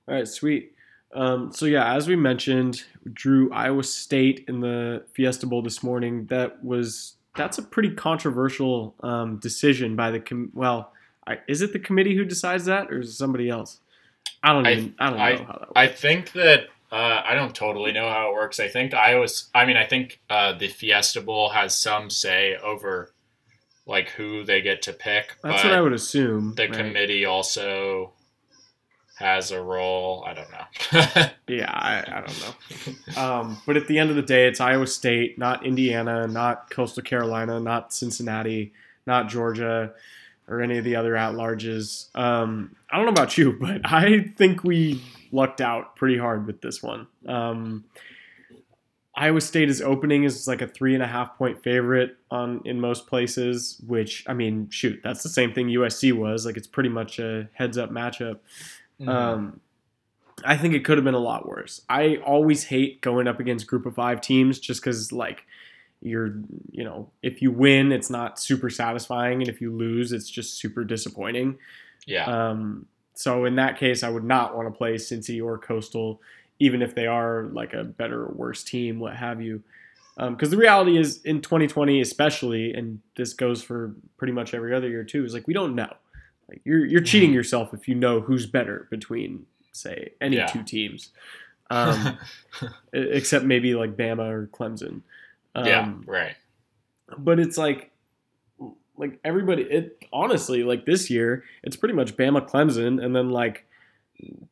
All 0.08 0.15
right, 0.15 0.28
sweet. 0.28 0.74
Um, 1.13 1.52
so 1.54 1.65
yeah, 1.65 1.96
as 1.96 2.08
we 2.08 2.15
mentioned, 2.15 2.84
drew 3.13 3.52
Iowa 3.54 3.84
State 3.84 4.46
in 4.48 4.60
the 4.60 5.04
Fiesta 5.13 5.48
Bowl 5.48 5.62
this 5.62 5.82
morning. 5.82 6.26
That 6.28 6.63
was 6.63 7.15
that's 7.36 7.58
a 7.58 7.63
pretty 7.63 7.91
controversial 7.91 8.96
um, 9.02 9.38
decision 9.38 9.96
by 9.96 10.12
the 10.12 10.20
com- 10.20 10.52
well. 10.54 10.94
I, 11.25 11.40
is 11.50 11.62
it 11.62 11.73
the 11.73 11.79
committee 11.79 12.15
who 12.15 12.23
decides 12.23 12.65
that, 12.65 12.90
or 12.90 13.00
is 13.00 13.10
it 13.10 13.13
somebody 13.13 13.50
else? 13.50 13.81
I 14.44 14.54
don't 14.54 14.65
I- 14.67 14.71
even. 14.73 14.96
I, 15.00 15.10
don't 15.10 15.19
I- 15.19 15.31
know 15.34 15.38
how 15.46 15.54
that 15.54 15.60
works. 15.62 15.71
I 15.75 15.88
think 15.88 16.31
that 16.34 16.67
uh, 16.92 17.21
I 17.25 17.35
don't 17.35 17.54
totally 17.54 17.92
know 17.92 18.10
how 18.10 18.29
it 18.29 18.33
works. 18.33 18.60
I 18.60 18.67
think 18.67 18.94
Iowa's. 18.94 19.50
I 19.54 19.65
mean, 19.65 19.77
I 19.77 19.85
think 19.85 20.19
uh, 20.29 20.54
the 20.54 20.67
Fiesta 20.67 21.21
Bowl 21.21 21.50
has 21.50 21.75
some 21.75 22.10
say 22.10 22.56
over 22.56 23.12
like 23.85 24.10
who 24.10 24.44
they 24.44 24.62
get 24.62 24.81
to 24.83 24.94
pick. 24.94 25.35
that's 25.44 25.63
what 25.63 25.73
I 25.73 25.81
would 25.81 25.94
assume. 25.94 26.54
The 26.56 26.67
right? 26.67 26.73
committee 26.73 27.25
also 27.25 28.13
has 29.17 29.52
a 29.52 29.62
role. 29.62 30.23
I 30.27 30.33
don't 30.33 30.52
know. 30.52 31.25
Yeah, 31.50 31.71
I, 31.71 32.00
I 32.06 32.25
don't 32.25 33.15
know. 33.15 33.21
Um, 33.21 33.62
but 33.65 33.77
at 33.77 33.88
the 33.88 33.98
end 34.00 34.10
of 34.10 34.17
the 34.17 34.21
day, 34.21 34.50
it's 34.50 34.60
Iowa 34.60 34.85
State, 34.85 35.40
not 35.40 35.65
Indiana, 35.65 36.27
not 36.27 36.69
Coastal 36.69 37.04
Carolina, 37.04 37.58
not 37.58 37.94
Cincinnati, 37.94 38.73
not 39.06 39.29
Georgia, 39.29 39.94
or 40.50 40.62
any 40.62 40.77
of 40.77 40.83
the 40.83 40.98
other 40.98 41.15
at 41.15 41.35
larges. 41.35 42.13
Um, 42.15 42.75
I 42.92 42.98
don't 42.98 43.06
know 43.06 43.13
about 43.13 43.38
you, 43.38 43.54
but 43.62 43.79
I 43.85 44.33
think 44.35 44.65
we 44.65 45.02
lucked 45.32 45.62
out 45.62 45.96
pretty 45.96 46.17
hard 46.17 46.46
with 46.48 46.62
this 46.62 46.82
one. 46.84 47.08
Um, 47.28 47.86
Iowa 49.15 49.42
State 49.42 49.69
is 49.69 49.82
opening 49.82 50.25
is 50.25 50.48
like 50.48 50.62
a 50.62 50.67
three 50.67 50.94
and 50.94 51.02
a 51.02 51.08
half 51.08 51.38
point 51.38 51.63
favorite 51.63 52.17
on 52.30 52.62
in 52.65 52.80
most 52.80 53.08
places, 53.08 53.82
which 53.88 54.23
I 54.28 54.34
mean, 54.34 54.69
shoot, 54.69 55.00
that's 55.04 55.23
the 55.23 55.30
same 55.30 55.54
thing 55.54 55.67
USC 55.69 56.13
was. 56.13 56.46
Like 56.46 56.56
it's 56.56 56.67
pretty 56.67 56.90
much 56.90 57.17
a 57.17 57.50
heads 57.54 57.78
up 57.80 57.90
matchup. 57.90 58.40
Mhm. 59.02 59.08
Um, 59.08 59.60
I 60.46 60.56
think 60.56 60.75
it 60.75 60.86
could 60.86 61.00
have 61.00 61.06
been 61.06 61.15
a 61.15 61.19
lot 61.19 61.48
worse. 61.48 61.82
I 61.90 62.17
always 62.17 62.65
hate 62.65 63.02
going 63.02 63.28
up 63.28 63.40
against 63.40 63.65
group 63.65 63.88
of 63.88 63.96
five 63.96 64.21
teams 64.21 64.60
just 64.60 64.82
because 64.82 65.12
like 65.12 65.46
you're 66.00 66.36
you 66.69 66.84
know 66.84 67.10
if 67.23 67.42
you 67.42 67.50
win 67.52 67.92
it's 67.92 68.12
not 68.12 68.40
super 68.40 68.69
satisfying 68.69 69.42
and 69.42 69.50
if 69.50 69.60
you 69.62 69.75
lose 69.75 70.12
it's 70.12 70.30
just 70.30 70.60
super 70.60 70.84
disappointing. 70.84 71.58
yeah. 72.06 72.25
Um, 72.25 72.86
so 73.18 73.46
in 73.46 73.56
that 73.56 73.78
case, 73.80 74.04
I 74.04 74.10
would 74.10 74.24
not 74.24 74.56
want 74.56 74.72
to 74.72 74.78
play 74.78 74.94
Cincy 74.96 75.44
or 75.44 75.58
Coastal, 75.58 76.22
even 76.60 76.82
if 76.82 76.94
they 76.96 77.08
are 77.08 77.44
like 77.52 77.74
a 77.74 77.84
better 77.84 78.24
or 78.26 78.32
worse 78.34 78.63
team, 78.63 79.00
what 79.00 79.15
have 79.15 79.42
you. 79.42 79.63
Because 80.18 80.50
the 80.50 80.58
reality 80.58 80.98
is, 80.98 81.22
in 81.24 81.42
2020 81.42 82.02
especially, 82.02 82.74
and 82.74 83.00
this 83.15 83.34
goes 83.34 83.62
for 83.63 83.94
pretty 84.18 84.34
much 84.34 84.54
every 84.54 84.74
other 84.74 84.88
year 84.90 85.04
too, 85.04 85.24
is 85.26 85.34
like 85.34 85.48
we 85.48 85.54
don't 85.54 85.76
know. 85.76 85.92
Like 86.50 86.62
you're 86.63 86.86
you're 86.86 87.02
cheating 87.02 87.32
Mhm. 87.32 87.36
yourself 87.36 87.74
if 87.74 87.88
you 87.88 87.94
know 87.96 88.20
who's 88.22 88.46
better 88.48 88.88
between 88.90 89.46
say 89.74 90.13
any 90.22 90.38
Yeah. 90.38 90.48
two 90.48 90.63
teams, 90.63 91.12
um, 91.70 92.18
except 92.94 93.46
maybe 93.46 93.76
like 93.76 93.96
Bama 93.98 94.28
or 94.30 94.48
Clemson. 94.48 95.02
Um, 95.56 95.65
yeah. 95.68 95.94
Right. 96.06 96.36
but 97.18 97.40
it's 97.40 97.58
like 97.58 97.92
like 98.98 99.19
everybody 99.23 99.63
it 99.63 100.04
honestly 100.12 100.63
like 100.63 100.85
this 100.85 101.10
year 101.10 101.43
it's 101.63 101.75
pretty 101.75 101.93
much 101.95 102.15
Bama 102.17 102.48
Clemson 102.50 103.04
and 103.04 103.15
then 103.15 103.29
like 103.29 103.65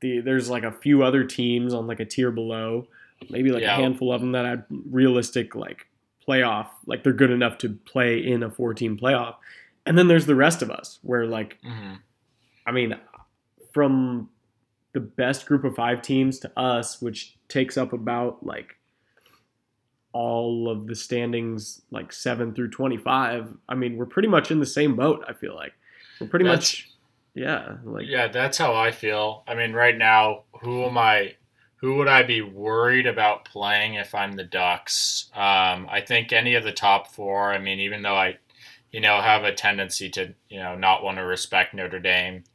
the 0.02 0.20
there's 0.22 0.50
like 0.50 0.64
a 0.64 0.72
few 0.72 1.04
other 1.04 1.24
teams 1.24 1.74
on 1.74 1.88
like 1.88 2.00
a 2.00 2.06
tier 2.06 2.32
below 2.32 2.88
maybe 3.30 3.52
like 3.52 3.64
Yeah. 3.64 3.74
a 3.74 3.82
handful 3.82 4.12
of 4.14 4.22
them 4.22 4.34
that 4.34 4.46
had 4.46 4.66
realistic 4.70 5.56
like 5.56 5.88
playoff 6.28 6.68
like 6.86 7.04
they're 7.04 7.14
good 7.14 7.32
enough 7.32 7.58
to 7.60 7.70
play 7.70 8.18
in 8.20 8.44
a 8.44 8.50
four 8.50 8.74
team 8.74 8.98
playoff 8.98 9.36
and 9.86 9.98
then 9.98 10.08
there's 10.08 10.26
the 10.26 10.36
rest 10.36 10.62
of 10.62 10.70
us 10.72 11.00
where 11.02 11.26
like 11.26 11.58
hmm 11.64 11.94
I 12.68 12.72
mean 12.72 12.96
from 13.74 14.30
the 14.94 15.00
best 15.02 15.46
group 15.46 15.64
of 15.64 15.76
5 15.76 16.02
teams 16.02 16.40
to 16.40 16.60
us 16.60 17.02
which 17.02 17.36
takes 17.48 17.78
up 17.78 17.94
about 17.94 18.46
like 18.46 18.76
all 20.18 20.70
of 20.70 20.88
the 20.88 20.96
standings 20.96 21.82
like 21.92 22.14
7 22.14 22.54
through 22.54 22.70
25 22.70 23.54
i 23.68 23.76
mean 23.76 23.98
we're 23.98 24.06
pretty 24.06 24.30
much 24.30 24.50
in 24.50 24.60
the 24.62 24.66
same 24.66 24.96
boat 24.96 25.26
i 25.28 25.34
feel 25.34 25.54
like 25.54 25.74
we're 26.22 26.28
pretty 26.28 26.46
That's- 26.46 26.62
much 26.62 26.90
yeah 27.34 27.76
like 27.84 28.08
Yeah, 28.08 28.30
that's 28.30 28.58
how 28.58 28.74
I 28.74 28.92
feel. 28.92 29.44
I 29.46 29.56
mean, 29.56 29.74
right 29.74 29.98
now, 29.98 30.44
who 30.62 30.84
am 30.86 30.98
I? 30.98 31.36
Who 31.82 31.96
would 31.96 32.08
I 32.08 32.24
be 32.24 32.40
worried 32.42 33.06
about 33.08 33.44
playing 33.44 33.96
if 33.96 34.16
I'm 34.16 34.32
the 34.38 34.46
Ducks? 34.46 35.30
Um, 35.36 35.86
I 35.92 36.00
think 36.08 36.32
any 36.32 36.56
of 36.56 36.64
the 36.64 36.72
top 36.72 37.12
four. 37.12 37.52
I 37.52 37.58
mean, 37.60 37.82
even 37.82 38.04
though 38.04 38.16
I, 38.16 38.38
you 38.94 39.02
know, 39.02 39.20
have 39.20 39.44
a 39.44 39.52
tendency 39.54 40.10
to, 40.12 40.34
you 40.48 40.60
know, 40.60 40.76
not 40.78 41.04
want 41.04 41.18
to 41.18 41.26
respect 41.26 41.74
Notre 41.74 42.00
Dame, 42.00 42.46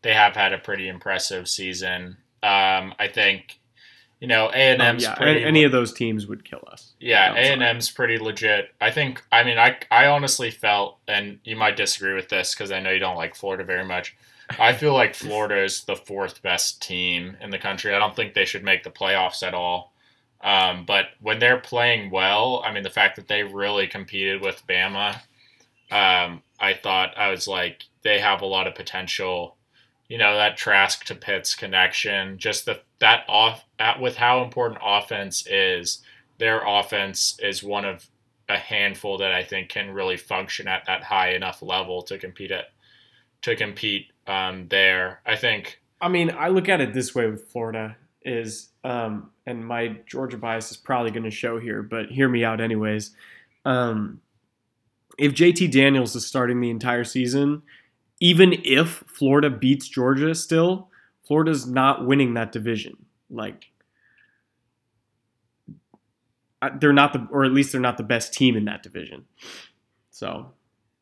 they 0.00 0.14
have 0.14 0.34
had 0.34 0.54
a 0.54 0.58
pretty 0.58 0.88
impressive 0.88 1.46
season. 1.46 2.16
Um, 2.42 2.94
I 2.98 3.08
think, 3.12 3.59
you 4.20 4.28
know, 4.28 4.48
A 4.50 4.72
and 4.72 4.82
um, 4.82 4.88
M's 4.88 5.02
yeah 5.02 5.14
pretty. 5.14 5.42
any 5.44 5.64
of 5.64 5.72
those 5.72 5.92
teams 5.92 6.26
would 6.26 6.44
kill 6.44 6.62
us 6.70 6.92
Yeah, 7.00 7.32
A 7.34 7.52
and 7.52 7.62
M's 7.62 7.90
pretty 7.90 8.18
legit. 8.18 8.72
I 8.80 8.90
think. 8.90 9.22
I 9.32 9.42
mean, 9.42 9.58
I 9.58 9.78
I 9.90 10.06
honestly 10.06 10.50
felt, 10.50 10.98
and 11.08 11.38
you 11.44 11.56
might 11.56 11.76
disagree 11.76 12.14
with 12.14 12.28
this 12.28 12.54
because 12.54 12.70
I 12.70 12.80
know 12.80 12.90
you 12.90 13.00
don't 13.00 13.16
like 13.16 13.34
Florida 13.34 13.64
very 13.64 13.84
much. 13.84 14.16
I 14.58 14.72
feel 14.72 14.92
like 14.92 15.14
Florida 15.14 15.62
is 15.62 15.84
the 15.84 15.96
fourth 15.96 16.42
best 16.42 16.82
team 16.82 17.36
in 17.40 17.50
the 17.50 17.58
country. 17.58 17.94
I 17.94 17.98
don't 17.98 18.16
think 18.16 18.34
they 18.34 18.44
should 18.44 18.64
make 18.64 18.82
the 18.82 18.90
playoffs 18.90 19.42
at 19.42 19.54
all. 19.54 19.94
Um, 20.42 20.84
but 20.86 21.06
when 21.20 21.38
they're 21.38 21.60
playing 21.60 22.10
well, 22.10 22.62
I 22.64 22.72
mean, 22.72 22.82
the 22.82 22.90
fact 22.90 23.16
that 23.16 23.28
they 23.28 23.42
really 23.42 23.86
competed 23.86 24.40
with 24.42 24.66
Bama, 24.66 25.20
um, 25.90 26.42
I 26.58 26.74
thought 26.74 27.16
I 27.16 27.30
was 27.30 27.46
like 27.46 27.84
they 28.02 28.18
have 28.18 28.42
a 28.42 28.46
lot 28.46 28.66
of 28.66 28.74
potential. 28.74 29.56
You 30.10 30.18
know 30.18 30.36
that 30.36 30.58
Trask 30.58 31.04
to 31.06 31.14
Pitts 31.14 31.54
connection, 31.54 32.36
just 32.36 32.66
the 32.66 32.80
that 32.98 33.24
off 33.28 33.64
at, 33.78 33.98
with 33.98 34.16
how 34.16 34.44
important 34.44 34.80
offense 34.84 35.46
is 35.46 36.02
their 36.36 36.62
offense 36.66 37.38
is 37.42 37.62
one 37.62 37.86
of 37.86 38.06
a 38.50 38.58
handful 38.58 39.16
that 39.18 39.32
I 39.32 39.44
think 39.44 39.70
can 39.70 39.92
really 39.92 40.18
function 40.18 40.68
at 40.68 40.84
that 40.86 41.04
high 41.04 41.30
enough 41.30 41.62
level 41.62 42.02
to 42.02 42.18
compete 42.18 42.50
at 42.50 42.66
to 43.42 43.56
compete 43.56 44.08
um, 44.26 44.68
there. 44.68 45.22
I 45.24 45.36
think 45.36 45.80
i 46.00 46.08
mean 46.08 46.30
i 46.38 46.48
look 46.48 46.68
at 46.68 46.80
it 46.80 46.92
this 46.92 47.14
way 47.14 47.26
with 47.28 47.48
florida 47.48 47.96
is 48.22 48.68
um 48.84 49.30
and 49.46 49.64
my 49.64 49.96
georgia 50.06 50.36
bias 50.36 50.70
is 50.70 50.76
probably 50.76 51.10
going 51.10 51.24
to 51.24 51.30
show 51.30 51.58
here 51.58 51.82
but 51.82 52.06
hear 52.10 52.28
me 52.28 52.44
out 52.44 52.60
anyways 52.60 53.12
um 53.64 54.20
if 55.18 55.32
jt 55.34 55.70
daniels 55.70 56.14
is 56.14 56.26
starting 56.26 56.60
the 56.60 56.70
entire 56.70 57.04
season 57.04 57.62
even 58.20 58.54
if 58.64 59.02
Florida 59.06 59.48
beats 59.50 59.88
Georgia 59.88 60.34
still, 60.34 60.88
Florida's 61.26 61.66
not 61.66 62.06
winning 62.06 62.34
that 62.34 62.52
division. 62.52 62.96
Like 63.30 63.66
they're 66.78 66.92
not 66.92 67.12
the 67.12 67.26
or 67.30 67.44
at 67.44 67.52
least 67.52 67.72
they're 67.72 67.80
not 67.80 67.96
the 67.96 68.02
best 68.02 68.34
team 68.34 68.56
in 68.56 68.66
that 68.66 68.82
division. 68.82 69.24
So, 70.10 70.52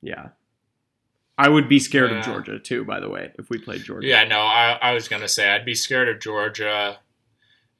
yeah. 0.01 0.29
I 1.37 1.49
would 1.49 1.69
be 1.69 1.79
scared 1.79 2.11
Yeah. 2.11 2.19
of 2.19 2.25
Georgia 2.25 2.59
too, 2.59 2.85
by 2.85 3.01
the 3.01 3.09
way, 3.09 3.33
if 3.39 3.49
we 3.51 3.59
played 3.59 3.83
Georgia. 3.85 4.07
yeah, 4.07 4.25
no, 4.25 4.39
I, 4.41 4.79
I 4.81 4.93
was 4.93 5.09
gonna 5.09 5.29
say 5.29 5.51
I'd 5.51 5.64
be 5.64 5.75
scared 5.75 6.09
of 6.09 6.21
Georgia 6.21 6.99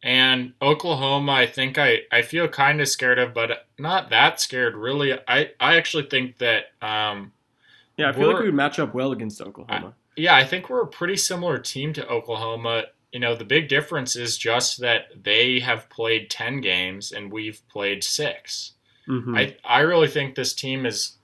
and 0.03 0.53
Oklahoma. 0.63 1.33
I 1.33 1.47
think 1.47 1.77
I, 1.77 2.01
I 2.13 2.23
feel 2.23 2.47
kind 2.49 2.81
of 2.81 2.89
scared 2.89 3.19
of, 3.19 3.35
but 3.35 3.67
not 3.79 4.11
that 4.11 4.41
scared 4.41 4.75
really. 4.77 5.13
I, 5.27 5.51
I 5.61 5.77
actually 5.77 6.05
think 6.05 6.39
that 6.39 6.67
um, 6.81 7.33
Yeah, 7.99 8.11
I 8.11 8.13
feel 8.13 8.29
like 8.29 8.39
we 8.39 8.47
would 8.47 8.55
match 8.55 8.79
up 8.79 8.95
well 8.95 9.11
against 9.13 9.41
Oklahoma. 9.43 9.93
Yeah, 10.17 10.37
I 10.37 10.45
think 10.45 10.71
we're 10.71 10.83
a 10.83 10.87
pretty 10.87 11.17
similar 11.17 11.59
team 11.59 11.93
to 11.95 12.09
Oklahoma. 12.09 12.85
You 13.13 13.21
know, 13.21 13.35
the 13.35 13.45
big 13.45 13.69
difference 13.69 14.15
is 14.15 14.39
just 14.39 14.81
that 14.81 15.07
they 15.23 15.59
have 15.61 15.91
played 15.91 16.31
10 16.31 16.61
games 16.61 17.11
and 17.13 17.31
we've 17.31 17.61
played 17.69 18.05
6. 18.05 18.73
Mhm. 19.09 19.37
I, 19.37 19.57
I 19.65 19.81
really 19.81 20.07
think 20.09 20.35
this 20.35 20.55
team 20.55 20.87
is, 20.87 21.17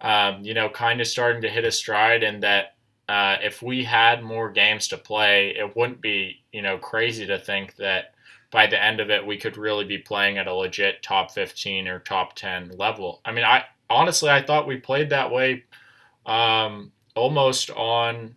um, 0.00 0.42
you 0.42 0.52
know, 0.52 0.68
kind 0.68 1.00
of 1.00 1.06
starting 1.06 1.42
to 1.42 1.48
hit 1.48 1.64
a 1.64 1.70
stride 1.70 2.22
and 2.24 2.42
that 2.42 2.74
uh, 3.08 3.36
if 3.42 3.62
we 3.62 3.84
had 3.84 4.22
more 4.22 4.50
games 4.50 4.88
to 4.88 4.96
play, 4.96 5.50
it 5.50 5.76
wouldn't 5.76 6.00
be, 6.00 6.42
you 6.52 6.62
know, 6.62 6.78
crazy 6.78 7.26
to 7.26 7.38
think 7.38 7.76
that 7.76 8.14
by 8.50 8.66
the 8.66 8.82
end 8.82 9.00
of 9.00 9.10
it, 9.10 9.24
we 9.24 9.36
could 9.36 9.56
really 9.56 9.84
be 9.84 9.98
playing 9.98 10.38
at 10.38 10.46
a 10.46 10.54
legit 10.54 11.02
top 11.02 11.30
15 11.30 11.86
or 11.88 11.98
top 12.00 12.34
10 12.34 12.70
level. 12.78 13.20
I 13.24 13.32
mean, 13.32 13.44
I 13.44 13.64
honestly, 13.88 14.30
I 14.30 14.42
thought 14.42 14.66
we 14.66 14.76
played 14.76 15.10
that 15.10 15.30
way 15.30 15.64
um, 16.26 16.92
almost 17.16 17.70
on 17.70 18.36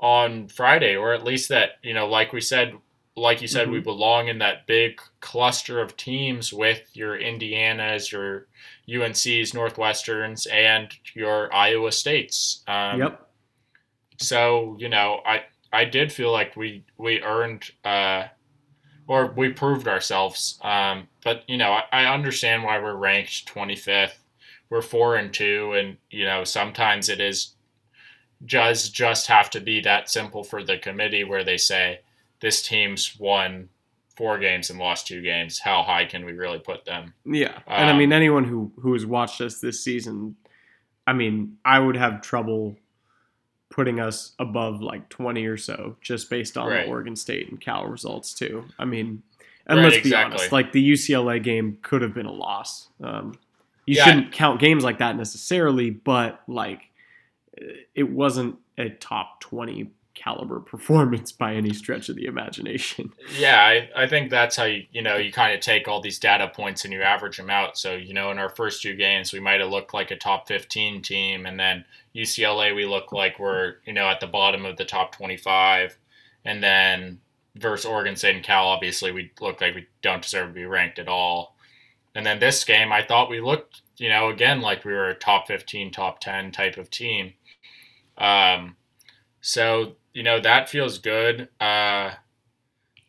on 0.00 0.48
Friday, 0.48 0.96
or 0.96 1.12
at 1.14 1.24
least 1.24 1.48
that 1.50 1.72
you 1.82 1.94
know, 1.94 2.08
like 2.08 2.32
we 2.32 2.40
said, 2.40 2.74
like 3.16 3.40
you 3.42 3.48
said, 3.48 3.70
we 3.70 3.80
Mhm. 3.80 3.84
belong 3.84 4.28
in 4.28 4.38
that 4.38 4.66
big 4.66 5.00
cluster 5.20 5.80
of 5.80 5.96
teams 5.96 6.52
with 6.52 6.88
your 6.94 7.18
Indianas, 7.18 8.10
your 8.12 8.48
UNC's, 8.86 9.52
Northwesterns, 9.52 10.46
and 10.52 10.92
your 11.14 11.52
Iowa 11.54 11.92
States. 11.92 12.62
Um, 12.66 12.98
yep. 12.98 13.28
So 14.18 14.76
you 14.78 14.88
know, 14.88 15.20
I 15.26 15.44
I 15.72 15.84
did 15.84 16.12
feel 16.12 16.32
like 16.32 16.56
we 16.56 16.84
we 16.98 17.22
earned 17.22 17.70
uh, 17.84 18.28
or 19.08 19.28
we 19.36 19.50
proved 19.52 19.88
ourselves. 19.88 20.58
Um, 20.62 21.08
but 21.24 21.44
you 21.48 21.58
know, 21.58 21.72
I, 21.72 21.84
I 21.92 22.14
understand 22.14 22.64
why 22.64 22.78
we're 22.80 22.96
ranked 22.96 23.46
25th. 23.46 24.21
We're 24.72 24.80
four 24.80 25.16
and 25.16 25.30
two, 25.34 25.74
and 25.74 25.98
you 26.10 26.24
know 26.24 26.44
sometimes 26.44 27.10
it 27.10 27.20
is 27.20 27.56
does 28.46 28.88
just 28.88 29.26
have 29.26 29.50
to 29.50 29.60
be 29.60 29.80
that 29.82 30.08
simple 30.08 30.42
for 30.42 30.64
the 30.64 30.78
committee 30.78 31.24
where 31.24 31.44
they 31.44 31.58
say 31.58 32.00
this 32.40 32.66
team's 32.66 33.14
won 33.18 33.68
four 34.16 34.38
games 34.38 34.70
and 34.70 34.78
lost 34.78 35.06
two 35.06 35.20
games. 35.20 35.58
How 35.58 35.82
high 35.82 36.06
can 36.06 36.24
we 36.24 36.32
really 36.32 36.58
put 36.58 36.86
them? 36.86 37.12
Yeah, 37.26 37.58
and 37.66 37.88
I 37.88 37.92
Um, 37.92 37.98
mean 37.98 38.14
anyone 38.14 38.44
who 38.44 38.72
who 38.80 38.94
has 38.94 39.04
watched 39.04 39.42
us 39.42 39.60
this 39.60 39.84
season, 39.84 40.36
I 41.06 41.12
mean 41.12 41.58
I 41.66 41.78
would 41.78 41.96
have 41.98 42.22
trouble 42.22 42.78
putting 43.68 44.00
us 44.00 44.32
above 44.38 44.80
like 44.80 45.06
twenty 45.10 45.44
or 45.44 45.58
so 45.58 45.98
just 46.00 46.30
based 46.30 46.56
on 46.56 46.68
Right. 46.70 46.86
the 46.86 46.90
Oregon 46.90 47.14
State 47.14 47.50
and 47.50 47.60
Cal 47.60 47.84
results 47.88 48.32
too. 48.32 48.64
I 48.78 48.86
mean, 48.86 49.22
and 49.66 49.80
Right, 49.80 49.84
let's 49.84 49.96
be 49.96 50.00
exactly. 50.08 50.36
honest, 50.38 50.50
like 50.50 50.72
the 50.72 50.92
UCLA 50.92 51.42
game 51.42 51.76
could 51.82 52.00
have 52.00 52.14
been 52.14 52.24
a 52.24 52.32
loss. 52.32 52.88
Um, 53.02 53.34
you 53.86 53.96
Yeah. 53.96 54.04
shouldn't 54.04 54.32
count 54.32 54.60
games 54.60 54.84
like 54.84 54.98
that 54.98 55.16
necessarily, 55.16 55.90
but 55.90 56.40
like 56.46 56.82
it 57.94 58.10
wasn't 58.10 58.56
a 58.78 58.88
top 58.90 59.40
twenty 59.40 59.90
caliber 60.14 60.60
performance 60.74 61.32
by 61.32 61.54
any 61.54 61.72
stretch 61.72 62.08
of 62.08 62.16
the 62.16 62.26
imagination. 62.26 63.12
Yeah, 63.38 63.58
I, 63.60 63.88
I 64.04 64.06
think 64.06 64.30
that's 64.30 64.56
how 64.56 64.64
you 64.64 64.84
you 64.92 65.02
know 65.02 65.16
you 65.16 65.32
kind 65.32 65.54
of 65.54 65.60
take 65.60 65.88
all 65.88 66.00
these 66.00 66.18
data 66.18 66.48
points 66.54 66.84
and 66.84 66.92
you 66.92 67.02
average 67.02 67.36
them 67.36 67.50
out. 67.50 67.76
So 67.78 67.94
you 67.94 68.14
know 68.14 68.30
in 68.30 68.38
our 68.38 68.48
first 68.48 68.82
two 68.82 68.94
games 68.94 69.32
we 69.32 69.40
might 69.40 69.60
have 69.60 69.70
looked 69.70 69.94
like 69.94 70.10
a 70.10 70.16
top 70.16 70.48
fifteen 70.48 71.02
team, 71.02 71.46
and 71.46 71.58
then 71.58 71.84
UCLA 72.14 72.74
we 72.74 72.84
look 72.86 73.12
like 73.12 73.38
we're 73.38 73.76
you 73.86 73.92
know 73.92 74.06
at 74.08 74.20
the 74.20 74.26
bottom 74.26 74.64
of 74.64 74.76
the 74.76 74.84
top 74.84 75.12
twenty 75.12 75.36
five, 75.36 75.96
and 76.44 76.62
then 76.62 77.20
versus 77.56 77.84
Oregon 77.84 78.16
State 78.16 78.34
and 78.36 78.44
Cal, 78.44 78.66
obviously 78.66 79.12
we 79.12 79.30
look 79.40 79.60
like 79.60 79.74
we 79.74 79.86
don't 80.00 80.22
deserve 80.22 80.48
to 80.48 80.54
be 80.54 80.64
ranked 80.64 80.98
at 80.98 81.08
all. 81.08 81.51
And 82.14 82.26
then 82.26 82.38
this 82.38 82.64
game, 82.64 82.92
I 82.92 83.02
thought 83.02 83.30
we 83.30 83.40
looked, 83.40 83.82
you 83.96 84.08
know, 84.08 84.28
again 84.28 84.60
like 84.60 84.84
we 84.84 84.92
were 84.92 85.08
a 85.08 85.14
top 85.14 85.46
15, 85.48 85.90
top 85.90 86.20
10 86.20 86.52
type 86.52 86.76
of 86.76 86.90
team. 86.90 87.34
Um, 88.18 88.76
so 89.40 89.96
you 90.12 90.22
know 90.22 90.40
that 90.40 90.68
feels 90.68 90.98
good. 90.98 91.48
Uh, 91.60 92.12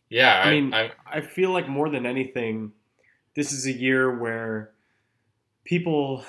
yeah, 0.09 0.43
I 0.45 0.51
mean, 0.51 0.73
I, 0.73 0.91
I 1.05 1.21
feel 1.21 1.51
like 1.51 1.67
more 1.67 1.89
than 1.89 2.05
anything, 2.05 2.71
this 3.35 3.51
is 3.51 3.65
a 3.65 3.71
year 3.71 4.15
where 4.15 4.71
people, 5.63 6.23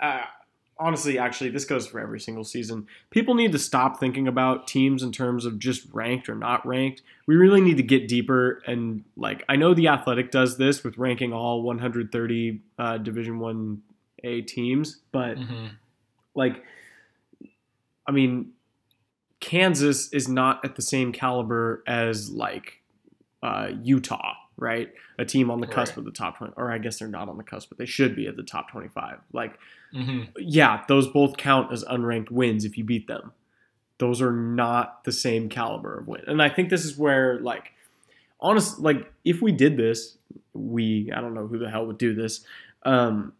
uh, 0.00 0.22
honestly, 0.78 1.18
actually, 1.18 1.50
this 1.50 1.64
goes 1.64 1.86
for 1.86 2.00
every 2.00 2.20
single 2.20 2.44
season. 2.44 2.86
People 3.10 3.34
need 3.34 3.52
to 3.52 3.58
stop 3.58 3.98
thinking 3.98 4.28
about 4.28 4.66
teams 4.66 5.02
in 5.02 5.12
terms 5.12 5.44
of 5.44 5.58
just 5.58 5.86
ranked 5.92 6.28
or 6.28 6.34
not 6.34 6.64
ranked. 6.66 7.02
We 7.26 7.36
really 7.36 7.60
need 7.60 7.76
to 7.76 7.82
get 7.82 8.08
deeper 8.08 8.62
and 8.66 9.04
like 9.16 9.44
I 9.48 9.56
know 9.56 9.74
the 9.74 9.88
Athletic 9.88 10.30
does 10.30 10.56
this 10.56 10.84
with 10.84 10.98
ranking 10.98 11.32
all 11.32 11.62
130 11.62 12.60
uh, 12.78 12.98
Division 12.98 13.38
One 13.38 13.82
A 14.24 14.42
teams, 14.42 15.00
but 15.12 15.38
mm-hmm. 15.38 15.66
like, 16.34 16.62
I 18.06 18.12
mean, 18.12 18.52
Kansas 19.40 20.12
is 20.12 20.28
not 20.28 20.64
at 20.64 20.76
the 20.76 20.82
same 20.82 21.12
caliber 21.12 21.82
as 21.86 22.30
like 22.30 22.82
uh, 23.42 23.70
Utah, 23.82 24.34
right? 24.58 24.92
A 25.18 25.24
team 25.24 25.50
on 25.50 25.60
the 25.60 25.66
cusp 25.66 25.92
Right. 25.92 25.98
of 25.98 26.04
the 26.04 26.10
top 26.10 26.38
20, 26.38 26.52
or 26.56 26.70
I 26.70 26.78
guess 26.78 26.98
they're 26.98 27.08
not 27.08 27.28
on 27.28 27.36
the 27.38 27.44
cusp, 27.44 27.68
but 27.70 27.78
they 27.78 27.86
should 27.86 28.14
be 28.16 28.26
at 28.26 28.36
the 28.36 28.42
top 28.42 28.70
25. 28.70 29.18
Like, 29.32 29.58
Mm-hmm. 29.94 30.32
yeah, 30.38 30.84
those 30.86 31.08
both 31.08 31.38
count 31.38 31.72
as 31.72 31.82
unranked 31.84 32.30
wins 32.30 32.66
if 32.66 32.76
you 32.76 32.84
beat 32.84 33.06
them. 33.06 33.32
Those 33.96 34.20
are 34.20 34.32
not 34.32 35.02
the 35.04 35.12
same 35.12 35.48
caliber 35.48 35.98
of 36.00 36.06
win. 36.08 36.20
And 36.26 36.42
I 36.42 36.50
think 36.50 36.68
this 36.68 36.84
is 36.84 36.98
where, 36.98 37.40
like, 37.40 37.72
honest, 38.38 38.78
like, 38.80 39.10
if 39.24 39.40
we 39.40 39.50
did 39.50 39.78
this, 39.78 40.18
we, 40.52 41.10
I 41.14 41.22
don't 41.22 41.32
know 41.32 41.46
who 41.46 41.58
the 41.58 41.70
hell 41.70 41.86
would 41.86 41.96
do 41.96 42.14
this. 42.14 42.44
Um, 42.82 43.32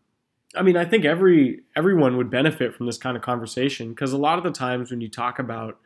I 0.56 0.62
mean, 0.62 0.78
I 0.78 0.86
think 0.86 1.04
every 1.04 1.60
everyone 1.76 2.16
would 2.16 2.30
benefit 2.30 2.74
from 2.74 2.86
this 2.86 2.96
kind 2.96 3.14
of 3.16 3.22
conversation 3.22 3.90
because 3.90 4.12
a 4.14 4.18
lot 4.18 4.38
of 4.38 4.44
the 4.44 4.50
times 4.50 4.90
when 4.90 5.02
you 5.02 5.08
talk 5.10 5.38
about 5.38 5.78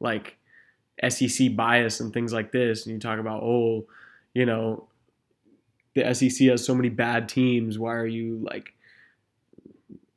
like 0.00 0.36
SEC 1.08 1.54
bias 1.54 2.00
and 2.00 2.12
things 2.12 2.32
like 2.32 2.50
this, 2.50 2.84
and 2.84 2.92
you 2.92 2.98
talk 3.00 3.20
about, 3.20 3.42
oh, 3.44 3.86
you 4.34 4.46
know, 4.46 4.88
the 5.94 6.14
SEC 6.14 6.48
has 6.48 6.64
so 6.64 6.74
many 6.74 6.88
bad 6.88 7.28
teams. 7.28 7.78
Why 7.78 7.94
are 7.94 8.06
you 8.06 8.38
like, 8.42 8.74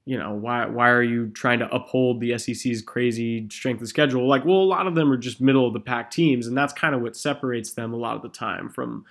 you 0.05 0.18
know, 0.18 0.34
why 0.34 0.66
why 0.66 0.89
are 0.89 1.03
you 1.03 1.30
trying 1.30 1.59
to 1.59 1.74
uphold 1.74 2.20
the 2.20 2.38
SEC's 2.38 2.82
crazy 2.82 3.47
strength 3.49 3.82
of 3.82 3.88
schedule? 3.88 4.28
Like, 4.28 4.45
well, 4.45 4.57
a 4.57 4.64
lot 4.64 4.88
of 4.88 4.95
them 4.95 5.12
are 5.12 5.18
just 5.18 5.41
middle 5.41 5.68
of 5.68 5.74
the 5.74 5.80
pack 5.80 6.12
teams, 6.12 6.47
and 6.47 6.57
that's 6.57 6.74
kind 6.74 6.95
of 6.95 7.01
what 7.01 7.16
separates 7.16 7.74
them 7.74 7.93
a 7.93 7.97
lot 7.97 8.16
of 8.16 8.22
the 8.22 8.30
time 8.30 8.70
from 8.70 9.05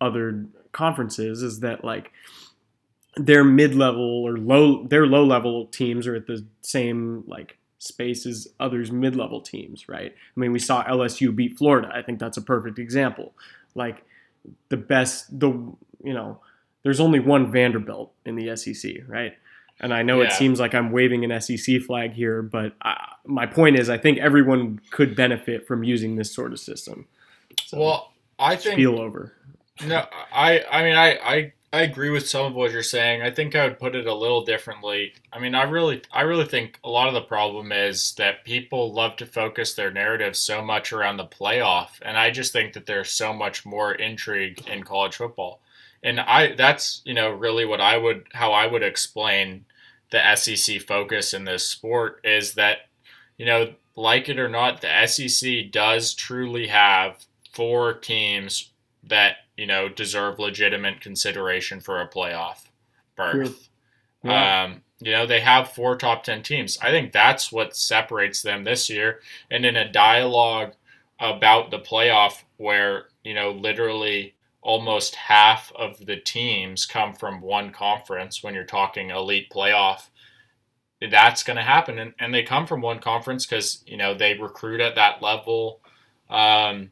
other 0.00 0.46
conferences. 0.72 1.42
Is 1.42 1.60
that 1.60 1.84
like 1.84 2.12
their 3.16 3.44
mid 3.44 3.74
level 3.74 4.24
or 4.24 4.36
low 4.36 4.86
their 4.86 5.06
low 5.06 5.24
level 5.24 5.66
teams 5.66 6.06
are 6.06 6.14
at 6.14 6.26
the 6.26 6.44
same 6.62 7.24
like 7.26 7.58
space 7.78 8.26
as 8.26 8.48
others 8.60 8.92
mid 8.92 9.16
level 9.16 9.40
teams, 9.40 9.88
right? 9.88 10.12
I 10.14 10.40
mean, 10.40 10.52
we 10.52 10.58
saw 10.58 10.84
LSU 10.84 11.34
beat 11.34 11.58
Florida. 11.58 11.90
I 11.92 12.02
think 12.02 12.18
that's 12.18 12.36
a 12.36 12.42
perfect 12.42 12.78
example. 12.78 13.34
Like 13.74 14.04
the 14.68 14.76
best 14.76 15.38
the 15.38 15.48
you 15.48 16.14
know, 16.14 16.40
there's 16.82 17.00
only 17.00 17.20
one 17.20 17.52
Vanderbilt 17.52 18.12
in 18.24 18.36
the 18.36 18.56
SEC, 18.56 18.92
right? 19.06 19.34
And 19.80 19.92
I 19.92 20.02
know 20.02 20.20
it 20.20 20.32
seems 20.32 20.60
like 20.60 20.74
I'm 20.74 20.92
waving 20.92 21.24
an 21.24 21.40
SEC 21.40 21.80
flag 21.80 22.12
here, 22.12 22.40
but 22.40 22.72
uh, 22.82 22.94
my 23.24 23.46
point 23.46 23.76
is, 23.76 23.90
I 23.90 23.98
think 23.98 24.18
everyone 24.18 24.80
could 24.90 25.16
benefit 25.16 25.66
from 25.66 25.82
using 25.82 26.14
this 26.14 26.32
sort 26.32 26.52
of 26.52 26.60
system. 26.60 27.06
So, 27.64 27.78
Well, 27.78 28.12
I 28.38 28.54
think 28.54 28.74
spiel 28.74 29.00
over. 29.00 29.32
No, 29.84 30.06
I 30.32 30.62
I 30.70 30.82
mean 30.82 30.94
I, 30.94 31.08
I 31.16 31.52
I 31.74 31.82
agree 31.82 32.10
with 32.10 32.28
some 32.28 32.44
of 32.44 32.54
what 32.54 32.70
you're 32.70 32.82
saying. 32.82 33.22
I 33.22 33.30
think 33.30 33.54
I 33.56 33.64
would 33.64 33.78
put 33.78 33.94
it 33.94 34.06
a 34.06 34.14
little 34.14 34.44
differently. 34.44 35.14
I 35.32 35.38
mean, 35.38 35.54
I 35.54 35.62
really 35.62 36.02
I 36.12 36.20
really 36.22 36.44
think 36.44 36.78
a 36.84 36.90
lot 36.90 37.08
of 37.08 37.14
the 37.14 37.22
problem 37.22 37.72
is 37.72 38.12
that 38.16 38.44
people 38.44 38.92
love 38.92 39.16
to 39.16 39.26
focus 39.26 39.72
their 39.72 39.90
narrative 39.90 40.36
so 40.36 40.62
much 40.62 40.92
around 40.92 41.16
the 41.16 41.24
playoff, 41.26 41.88
and 42.02 42.18
I 42.18 42.30
just 42.30 42.52
think 42.52 42.74
that 42.74 42.84
there's 42.84 43.10
so 43.10 43.32
much 43.32 43.64
more 43.64 43.92
intrigue 43.94 44.68
in 44.68 44.82
college 44.82 45.16
football. 45.16 45.62
And 46.02 46.20
I 46.20 46.54
that's, 46.54 47.00
you 47.06 47.14
know, 47.14 47.30
really 47.30 47.64
what 47.64 47.80
I 47.80 47.96
would 47.96 48.26
how 48.34 48.52
I 48.52 48.66
would 48.66 48.82
explain 48.82 49.64
the 50.10 50.34
SEC 50.36 50.78
focus 50.82 51.32
in 51.32 51.44
this 51.44 51.66
sport 51.66 52.20
is 52.22 52.52
that 52.54 52.80
you 53.38 53.46
know, 53.46 53.74
like 53.96 54.28
it 54.28 54.38
or 54.38 54.48
not, 54.48 54.80
the 54.82 55.06
SEC 55.06 55.70
does 55.70 56.14
truly 56.14 56.66
have 56.68 57.24
four 57.52 57.94
teams 57.94 58.70
that 59.04 59.36
you 59.56 59.66
know 59.66 59.88
deserve 59.88 60.38
legitimate 60.38 61.00
consideration 61.00 61.80
for 61.80 62.00
a 62.00 62.08
playoff 62.08 62.64
berth. 63.16 63.68
Yeah. 64.24 64.64
Um, 64.64 64.82
you 65.00 65.12
know 65.12 65.26
they 65.26 65.40
have 65.40 65.72
four 65.72 65.96
top 65.96 66.24
ten 66.24 66.42
teams. 66.42 66.78
I 66.80 66.90
think 66.90 67.12
that's 67.12 67.50
what 67.50 67.76
separates 67.76 68.42
them 68.42 68.64
this 68.64 68.88
year. 68.88 69.20
And 69.50 69.64
in 69.64 69.76
a 69.76 69.90
dialogue 69.90 70.74
about 71.18 71.70
the 71.70 71.78
playoff, 71.78 72.42
where 72.56 73.06
you 73.24 73.34
know 73.34 73.50
literally 73.50 74.34
almost 74.62 75.16
half 75.16 75.72
of 75.74 76.06
the 76.06 76.16
teams 76.16 76.86
come 76.86 77.12
from 77.12 77.40
one 77.40 77.70
conference, 77.72 78.42
when 78.42 78.54
you're 78.54 78.64
talking 78.64 79.10
elite 79.10 79.50
playoff, 79.50 80.08
that's 81.10 81.42
going 81.42 81.56
to 81.56 81.62
happen. 81.62 81.98
And, 81.98 82.14
and 82.20 82.32
they 82.32 82.44
come 82.44 82.66
from 82.66 82.80
one 82.80 83.00
conference 83.00 83.44
because 83.44 83.82
you 83.86 83.96
know 83.96 84.14
they 84.14 84.34
recruit 84.38 84.80
at 84.80 84.94
that 84.94 85.20
level. 85.20 85.80
Um, 86.30 86.90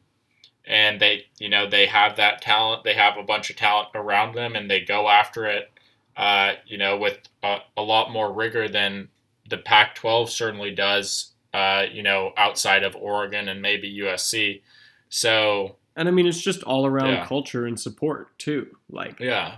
and 0.65 0.99
they 0.99 1.25
you 1.39 1.49
know 1.49 1.67
they 1.69 1.85
have 1.85 2.15
that 2.17 2.41
talent 2.41 2.83
they 2.83 2.93
have 2.93 3.17
a 3.17 3.23
bunch 3.23 3.49
of 3.49 3.55
talent 3.55 3.89
around 3.95 4.35
them 4.35 4.55
and 4.55 4.69
they 4.69 4.79
go 4.79 5.09
after 5.09 5.45
it 5.45 5.71
uh, 6.17 6.53
you 6.65 6.77
know 6.77 6.97
with 6.97 7.17
a, 7.43 7.57
a 7.77 7.81
lot 7.81 8.11
more 8.11 8.31
rigor 8.31 8.67
than 8.67 9.07
the 9.49 9.57
pac 9.57 9.95
12 9.95 10.29
certainly 10.29 10.73
does 10.73 11.31
uh, 11.53 11.83
you 11.91 12.03
know 12.03 12.31
outside 12.37 12.83
of 12.83 12.95
oregon 12.95 13.49
and 13.49 13.61
maybe 13.61 13.99
usc 14.01 14.61
so 15.09 15.75
And 15.97 16.07
I 16.07 16.11
mean, 16.11 16.25
it's 16.25 16.39
just 16.39 16.63
all 16.63 16.85
around 16.85 17.09
Yeah. 17.09 17.25
culture 17.25 17.65
and 17.65 17.77
support 17.79 18.37
too. 18.37 18.67
Like, 18.89 19.19
yeah 19.19 19.57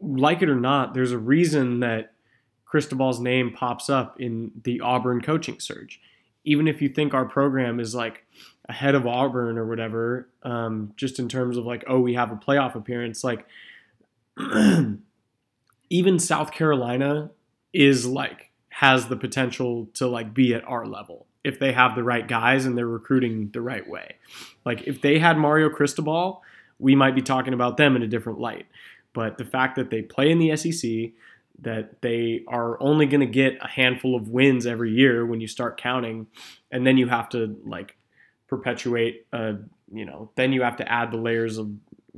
like 0.00 0.42
it 0.42 0.48
or 0.50 0.56
not, 0.60 0.94
there's 0.94 1.12
a 1.12 1.18
reason 1.18 1.80
that 1.80 2.12
Cristobal's 2.66 3.20
name 3.20 3.52
pops 3.52 3.88
up 3.88 4.20
in 4.20 4.50
the 4.64 4.80
Auburn 4.80 5.20
coaching 5.20 5.60
search. 5.60 6.00
Even 6.44 6.66
if 6.68 6.82
you 6.82 6.88
think 6.88 7.14
our 7.14 7.24
program 7.24 7.78
is 7.80 7.94
like 7.94 8.26
ahead 8.68 8.94
of 8.94 9.06
Auburn 9.06 9.58
or 9.58 9.66
whatever, 9.66 10.28
um, 10.42 10.92
just 10.96 11.18
in 11.18 11.28
terms 11.28 11.56
of 11.56 11.64
like, 11.64 11.84
oh, 11.86 12.00
we 12.00 12.14
have 12.14 12.32
a 12.32 12.36
playoff 12.36 12.74
appearance, 12.74 13.22
like 13.22 13.46
even 15.90 16.18
South 16.18 16.52
Carolina 16.52 17.30
is 17.72 18.06
like 18.06 18.50
has 18.68 19.08
the 19.08 19.16
potential 19.16 19.88
to 19.94 20.06
like 20.06 20.34
be 20.34 20.54
at 20.54 20.64
our 20.64 20.86
level 20.86 21.26
if 21.44 21.58
they 21.58 21.72
have 21.72 21.94
the 21.94 22.02
right 22.02 22.26
guys 22.26 22.64
and 22.64 22.76
they're 22.76 22.86
recruiting 22.86 23.50
the 23.52 23.60
right 23.60 23.88
way. 23.88 24.16
Like 24.64 24.82
if 24.86 25.00
they 25.00 25.18
had 25.18 25.36
Mario 25.36 25.68
Cristobal, 25.68 26.42
we 26.78 26.94
might 26.94 27.14
be 27.14 27.22
talking 27.22 27.54
about 27.54 27.76
them 27.76 27.94
in 27.94 28.02
a 28.02 28.08
different 28.08 28.40
light. 28.40 28.66
But 29.12 29.38
the 29.38 29.44
fact 29.44 29.76
that 29.76 29.90
they 29.90 30.02
play 30.02 30.30
in 30.30 30.38
the 30.38 30.56
SEC, 30.56 31.12
that 31.60 32.02
they 32.02 32.42
are 32.48 32.82
only 32.82 33.06
going 33.06 33.20
to 33.20 33.26
get 33.26 33.58
a 33.60 33.68
handful 33.68 34.16
of 34.16 34.28
wins 34.28 34.66
every 34.66 34.90
year 34.90 35.24
when 35.24 35.40
you 35.40 35.46
start 35.46 35.80
counting, 35.80 36.26
and 36.72 36.84
then 36.84 36.96
you 36.96 37.06
have 37.06 37.28
to 37.28 37.56
like 37.64 37.96
perpetuate, 38.56 39.26
uh, 39.32 39.54
you 39.92 40.04
know, 40.04 40.30
then 40.34 40.52
you 40.52 40.62
have 40.62 40.76
to 40.76 40.90
add 40.90 41.10
the 41.10 41.16
layers 41.16 41.58
of 41.58 41.70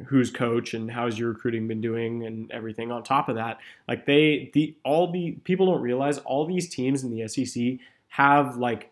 who's 0.07 0.31
coach 0.31 0.75
and 0.75 0.91
how's 0.91 1.19
your 1.19 1.31
recruiting 1.31 1.67
been 1.67 1.81
doing 1.81 2.27
and 2.27 2.51
everything 2.51 2.93
on 2.93 3.03
top 3.03 3.29
of 3.29 3.37
that. 3.37 3.59
Like 3.89 4.05
they, 4.07 4.51
the 4.53 4.77
all 4.85 5.11
the 5.11 5.33
people 5.45 5.67
don't 5.67 5.81
realize 5.81 6.19
all 6.19 6.47
these 6.47 6.69
teams 6.69 7.03
in 7.03 7.11
the 7.11 7.27
SEC 7.29 7.79
have 8.09 8.57
like 8.57 8.91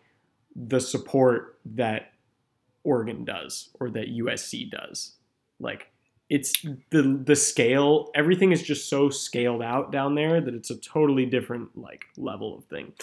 the 0.55 0.79
support 0.79 1.59
that 1.65 2.13
Oregon 2.83 3.25
does 3.25 3.69
or 3.79 3.89
that 3.91 4.09
USC 4.09 4.69
does. 4.69 5.13
Like 5.59 5.87
it's 6.29 6.53
the 6.89 7.21
the 7.23 7.35
scale, 7.35 8.09
everything 8.15 8.51
is 8.51 8.63
just 8.63 8.89
so 8.89 9.09
scaled 9.09 9.61
out 9.61 9.91
down 9.91 10.15
there 10.15 10.41
that 10.41 10.55
it's 10.55 10.71
a 10.71 10.77
totally 10.77 11.25
different 11.25 11.77
like 11.77 12.05
level 12.17 12.57
of 12.57 12.65
thing. 12.65 12.93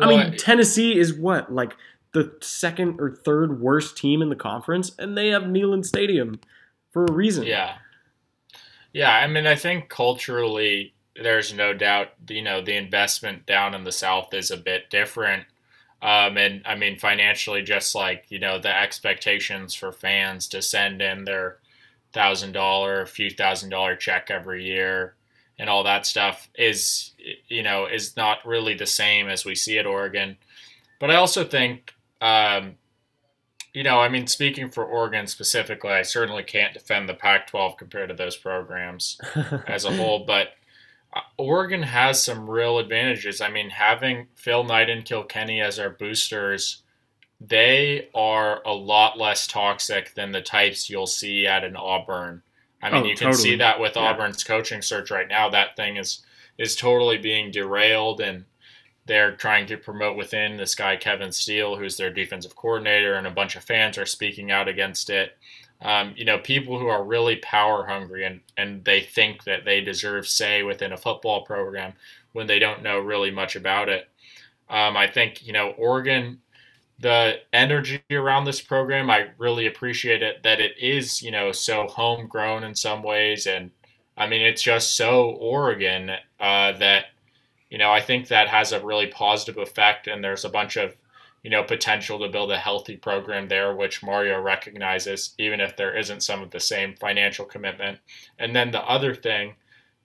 I 0.00 0.06
Well, 0.06 0.16
mean, 0.16 0.36
Tennessee 0.36 0.98
is 0.98 1.14
what 1.14 1.52
like 1.52 1.76
the 2.12 2.32
second 2.40 3.00
or 3.00 3.10
third 3.10 3.60
worst 3.60 3.96
team 3.96 4.22
in 4.22 4.28
the 4.28 4.36
conference, 4.36 4.92
and 4.98 5.16
they 5.16 5.28
have 5.28 5.42
Neyland 5.42 5.84
Stadium 5.84 6.40
for 6.92 7.04
a 7.04 7.12
reason. 7.12 7.44
Yeah. 7.44 7.76
Yeah, 8.92 9.14
I 9.14 9.26
mean, 9.26 9.46
I 9.46 9.54
think 9.54 9.88
culturally, 9.88 10.94
there's 11.14 11.52
no 11.52 11.74
doubt, 11.74 12.08
you 12.28 12.42
know, 12.42 12.62
the 12.62 12.76
investment 12.76 13.44
down 13.46 13.74
in 13.74 13.84
the 13.84 13.92
South 13.92 14.32
is 14.32 14.50
a 14.50 14.56
bit 14.56 14.88
different. 14.88 15.44
Um, 16.00 16.38
and 16.38 16.62
I 16.64 16.74
mean, 16.74 16.98
financially, 16.98 17.62
just 17.62 17.94
like, 17.94 18.26
you 18.28 18.38
know, 18.38 18.58
the 18.58 18.74
expectations 18.74 19.74
for 19.74 19.92
fans 19.92 20.48
to 20.48 20.62
send 20.62 21.02
in 21.02 21.24
their 21.24 21.58
thousand 22.12 22.52
dollar, 22.52 23.04
few 23.04 23.30
thousand 23.30 23.70
dollar 23.70 23.96
check 23.96 24.30
every 24.30 24.64
year 24.64 25.14
and 25.58 25.68
all 25.68 25.84
that 25.84 26.06
stuff 26.06 26.48
is, 26.54 27.12
you 27.48 27.62
know, 27.62 27.86
is 27.86 28.16
not 28.16 28.46
really 28.46 28.74
the 28.74 28.86
same 28.86 29.28
as 29.28 29.44
we 29.44 29.54
see 29.54 29.78
at 29.78 29.86
Oregon. 29.86 30.36
But 31.00 31.10
I 31.10 31.16
also 31.16 31.44
think, 31.44 31.92
um, 32.20 32.76
you 33.74 33.82
know, 33.82 34.00
I 34.00 34.08
mean, 34.08 34.26
speaking 34.26 34.70
for 34.70 34.84
Oregon 34.84 35.26
specifically, 35.26 35.90
I 35.90 36.02
certainly 36.02 36.42
can't 36.42 36.72
defend 36.74 37.08
the 37.08 37.14
Pac 37.14 37.46
12 37.48 37.76
compared 37.76 38.08
to 38.08 38.14
those 38.14 38.36
programs 38.36 39.20
as 39.66 39.84
a 39.84 39.92
whole, 39.94 40.24
but 40.26 40.48
uh, 41.14 41.20
Oregon 41.36 41.82
has 41.82 42.22
some 42.22 42.48
real 42.48 42.78
advantages. 42.78 43.40
I 43.40 43.50
mean, 43.50 43.70
having 43.70 44.26
Phil 44.36 44.64
Knight 44.64 44.90
and 44.90 45.04
Kilkenny 45.04 45.60
as 45.60 45.78
our 45.78 45.90
boosters, 45.90 46.82
they 47.40 48.08
are 48.14 48.62
a 48.66 48.72
lot 48.72 49.16
less 49.18 49.46
toxic 49.46 50.14
than 50.14 50.32
the 50.32 50.40
types 50.42 50.90
you'll 50.90 51.06
see 51.06 51.46
at 51.46 51.62
an 51.62 51.76
Auburn. 51.76 52.42
I 52.82 52.90
mean, 52.90 53.04
Oh, 53.04 53.06
you 53.06 53.16
can 53.16 53.32
see 53.32 53.56
that 53.56 53.78
with 53.80 53.96
Yeah. 53.96 54.02
Auburn's 54.02 54.42
coaching 54.44 54.82
search 54.82 55.10
right 55.10 55.28
now. 55.28 55.48
That 55.50 55.76
thing 55.76 55.96
is 55.98 56.24
is 56.58 56.74
totally 56.74 57.18
being 57.18 57.52
derailed, 57.52 58.20
and 58.20 58.44
they're 59.08 59.32
trying 59.32 59.66
to 59.66 59.76
promote 59.76 60.16
within 60.16 60.56
this 60.56 60.76
guy 60.76 60.96
Kevin 60.96 61.32
Steele, 61.32 61.76
who's 61.76 61.96
their 61.96 62.10
defensive 62.10 62.54
coordinator, 62.54 63.14
and 63.14 63.26
a 63.26 63.32
bunch 63.32 63.56
of 63.56 63.64
fans 63.64 63.98
are 63.98 64.06
speaking 64.06 64.52
out 64.52 64.68
against 64.68 65.10
it. 65.10 65.36
Um, 65.80 66.12
you 66.16 66.24
know, 66.24 66.38
people 66.38 66.78
who 66.78 66.88
are 66.88 67.04
really 67.04 67.36
power 67.36 67.86
hungry 67.86 68.24
and, 68.24 68.40
and 68.56 68.84
they 68.84 69.00
think 69.00 69.44
that 69.44 69.64
they 69.64 69.80
deserve 69.80 70.26
say 70.26 70.62
within 70.62 70.92
a 70.92 70.96
football 70.96 71.44
program 71.44 71.92
when 72.32 72.46
they 72.46 72.58
don't 72.58 72.82
know 72.82 72.98
really 72.98 73.30
much 73.30 73.56
about 73.56 73.88
it. 73.88 74.08
Um, 74.68 74.96
I 74.96 75.06
think, 75.06 75.46
you 75.46 75.52
know, 75.52 75.70
Oregon, 75.78 76.40
the 76.98 77.36
energy 77.52 78.02
around 78.10 78.44
this 78.44 78.60
program, 78.60 79.08
I 79.08 79.28
really 79.38 79.66
appreciate 79.66 80.22
it 80.22 80.42
that 80.42 80.60
it 80.60 80.72
is, 80.78 81.22
you 81.22 81.30
know, 81.30 81.52
so 81.52 81.86
homegrown 81.86 82.64
in 82.64 82.74
some 82.74 83.02
ways. 83.02 83.46
And 83.46 83.70
I 84.16 84.26
mean, 84.26 84.42
it's 84.42 84.62
just 84.62 84.96
so 84.96 85.30
Oregon 85.30 86.10
uh, 86.40 86.72
that, 86.72 87.06
you 87.70 87.78
know, 87.78 87.90
I 87.90 88.00
think 88.00 88.28
that 88.28 88.48
has 88.48 88.72
a 88.72 88.84
really 88.84 89.06
positive 89.06 89.58
effect. 89.58 90.06
And 90.06 90.22
there's 90.22 90.44
a 90.44 90.48
bunch 90.48 90.76
of, 90.76 90.94
you 91.42 91.50
know, 91.50 91.62
potential 91.62 92.18
to 92.18 92.28
build 92.28 92.50
a 92.50 92.56
healthy 92.56 92.96
program 92.96 93.48
there, 93.48 93.74
which 93.74 94.02
Mario 94.02 94.40
recognizes, 94.40 95.34
even 95.38 95.60
if 95.60 95.76
there 95.76 95.96
isn't 95.96 96.22
some 96.22 96.42
of 96.42 96.50
the 96.50 96.60
same 96.60 96.94
financial 96.96 97.44
commitment. 97.44 97.98
And 98.38 98.54
then 98.56 98.70
the 98.70 98.82
other 98.82 99.14
thing 99.14 99.54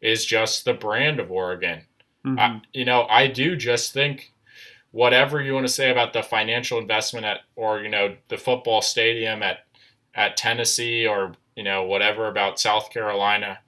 is 0.01 0.25
just 0.25 0.65
the 0.65 0.73
brand 0.73 1.19
of 1.19 1.31
Oregon. 1.31 1.85
Mhm. 2.25 2.39
I, 2.39 2.61
you 2.73 2.85
know, 2.85 3.07
I 3.09 3.27
do 3.27 3.55
just 3.55 3.93
think 3.93 4.31
whatever 4.91 5.41
you 5.41 5.53
want 5.53 5.65
to 5.65 5.73
say 5.73 5.89
about 5.89 6.13
the 6.13 6.21
financial 6.23 6.77
investment 6.77 7.25
at, 7.25 7.41
or 7.55 7.81
you 7.81 7.89
know, 7.89 8.15
the 8.27 8.37
football 8.37 8.81
stadium 8.81 9.41
at 9.43 9.65
at 10.15 10.37
Tennessee, 10.37 11.07
or 11.07 11.33
you 11.55 11.63
know, 11.63 11.83
whatever 11.83 12.27
about 12.27 12.59
South 12.59 12.91
Carolina, 12.91 13.59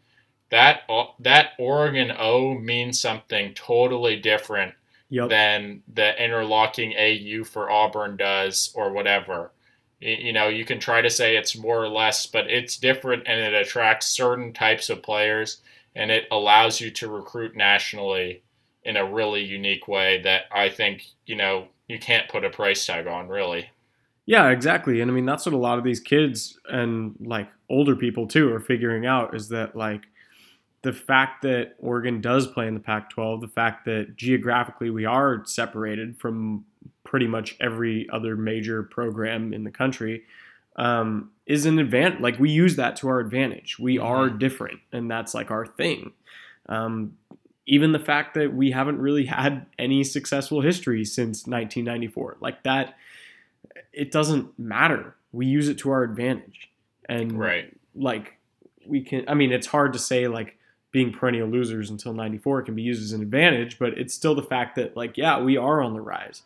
that 0.52 0.82
that 1.20 1.50
Oregon 1.60 2.12
O 2.18 2.56
means 2.56 3.00
something 3.00 3.54
totally 3.54 4.18
different 4.18 4.74
Yep. 5.10 5.30
than 5.30 5.84
the 5.94 6.22
interlocking 6.24 6.94
AU 6.98 7.44
for 7.44 7.70
Auburn 7.70 8.18
does, 8.18 8.74
or 8.76 8.92
whatever. 8.92 9.52
You 10.00 10.34
know, 10.34 10.48
you 10.48 10.66
can 10.66 10.80
try 10.80 11.02
to 11.02 11.10
say 11.10 11.38
it's 11.38 11.56
more 11.56 11.84
or 11.84 11.88
less, 11.88 12.26
but 12.26 12.50
it's 12.50 12.78
different 12.78 13.24
and 13.28 13.40
it 13.40 13.54
attracts 13.54 14.08
certain 14.08 14.52
types 14.52 14.90
of 14.90 15.04
players 15.04 15.62
and 15.96 16.12
it 16.12 16.26
allows 16.32 16.82
you 16.82 16.92
to 16.92 17.08
recruit 17.08 17.56
nationally 17.56 18.44
in 18.84 18.98
a 18.98 19.06
really 19.06 19.44
unique 19.44 19.88
way 19.88 20.22
that 20.24 20.44
I 20.52 20.70
think, 20.70 21.06
you 21.26 21.36
know, 21.36 21.68
you 21.88 21.98
can't 22.00 22.28
put 22.28 22.44
a 22.44 22.50
price 22.50 22.86
tag 22.86 23.08
on, 23.08 23.28
really. 23.28 23.70
Yeah, 24.26 24.50
exactly. 24.50 25.02
And 25.02 25.10
I 25.10 25.14
mean, 25.14 25.26
that's 25.26 25.46
what 25.46 25.54
a 25.54 25.58
lot 25.58 25.78
of 25.78 25.84
these 25.84 26.00
kids 26.00 26.60
and 26.68 27.16
like 27.20 27.48
older 27.70 27.96
people 27.96 28.28
too 28.28 28.52
are 28.54 28.60
figuring 28.60 29.06
out 29.06 29.36
is 29.36 29.50
that 29.50 29.76
like 29.76 30.02
the 30.86 30.94
fact 30.94 31.42
that 31.42 31.74
Oregon 31.80 32.22
does 32.22 32.46
play 32.46 32.68
in 32.68 32.76
the 32.76 32.80
Pac 32.80 33.10
12, 33.10 33.42
the 33.42 33.48
fact 33.48 33.86
that 33.86 34.16
geographically 34.16 34.92
we 34.92 35.04
are 35.04 35.44
separated 35.46 36.16
from 36.20 36.64
pretty 37.04 37.26
much 37.26 37.56
every 37.60 38.08
other 38.14 38.36
major 38.36 38.84
program 38.84 39.52
in 39.52 39.64
the 39.64 39.72
country 39.72 40.24
um, 40.76 41.32
is 41.48 41.66
an 41.66 41.80
advantage. 41.80 42.20
Like 42.22 42.38
we 42.38 42.52
use 42.52 42.76
that 42.76 42.96
to 42.98 43.08
our 43.08 43.20
advantage. 43.20 43.80
We 43.80 43.98
are 43.98 44.30
different, 44.30 44.80
and 44.92 45.10
that's 45.10 45.34
like 45.34 45.50
our 45.50 45.66
thing. 45.66 46.14
Um, 46.70 47.18
even 47.66 47.92
the 47.92 48.00
fact 48.00 48.36
that 48.36 48.54
we 48.54 48.70
haven't 48.70 49.00
really 49.00 49.26
had 49.26 49.66
any 49.80 50.04
successful 50.04 50.62
history 50.62 51.04
since 51.04 51.48
1994, 51.48 52.38
like 52.42 52.62
that, 52.62 52.96
it 53.92 54.12
doesn't 54.12 54.58
matter. 54.60 55.16
We 55.32 55.48
use 55.48 55.68
it 55.68 55.80
to 55.80 55.90
our 55.90 56.04
advantage, 56.04 56.70
and 57.10 57.40
Right. 57.40 57.74
like 57.96 58.38
we 58.86 59.02
can. 59.02 59.26
I 59.28 59.34
mean, 59.34 59.52
it's 59.52 59.66
hard 59.66 59.94
to 59.94 60.00
say 60.00 60.28
like 60.28 60.60
being 60.96 61.12
perennial 61.12 61.50
losers 61.50 61.90
until 61.90 62.14
94 62.14 62.62
can 62.62 62.74
be 62.74 62.82
used 62.82 63.04
as 63.04 63.12
an 63.12 63.22
advantage, 63.22 63.78
but 63.78 63.98
it's 63.98 64.14
still 64.14 64.34
the 64.34 64.42
fact 64.42 64.78
that 64.78 64.96
like 64.96 65.18
yeah, 65.18 65.42
we 65.42 65.58
are 65.58 65.82
on 65.82 65.94
the 65.94 66.00
rise. 66.00 66.44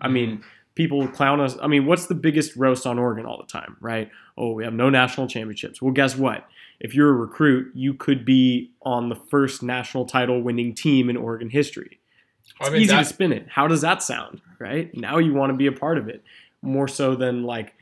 I 0.00 0.06
mean, 0.06 0.36
mm-hmm. 0.36 0.42
people 0.76 1.08
clown 1.08 1.40
us. 1.40 1.56
I 1.60 1.66
mean, 1.66 1.84
what's 1.84 2.06
the 2.06 2.14
biggest 2.14 2.54
roast 2.54 2.86
on 2.86 2.96
Oregon 2.96 3.26
all 3.26 3.38
the 3.38 3.52
time, 3.52 3.76
right? 3.80 4.08
Oh, 4.38 4.52
we 4.52 4.62
have 4.62 4.72
no 4.72 4.88
national 4.88 5.26
championships. 5.26 5.82
Well, 5.82 5.92
guess 5.92 6.16
what? 6.16 6.46
If 6.78 6.94
you're 6.94 7.08
a 7.08 7.12
recruit, 7.12 7.72
you 7.74 7.92
could 7.92 8.24
be 8.24 8.70
on 8.82 9.08
the 9.08 9.16
first 9.16 9.64
national 9.64 10.04
title 10.04 10.40
winning 10.40 10.76
team 10.76 11.10
in 11.10 11.16
Oregon 11.16 11.50
history. 11.50 11.98
I 12.60 12.66
It's 12.66 12.72
mean, 12.72 12.82
easy 12.82 12.92
that- 12.92 12.98
to 13.00 13.04
spin 13.04 13.32
it. 13.32 13.48
How 13.48 13.66
does 13.66 13.80
that 13.80 14.00
sound, 14.00 14.42
right? 14.60 14.96
Now 14.96 15.18
you 15.18 15.34
want 15.34 15.50
to 15.50 15.56
be 15.56 15.66
a 15.66 15.72
part 15.72 15.98
of 15.98 16.08
it 16.08 16.22
more 16.62 16.86
so 16.86 17.16
than 17.16 17.42
like, 17.42 17.74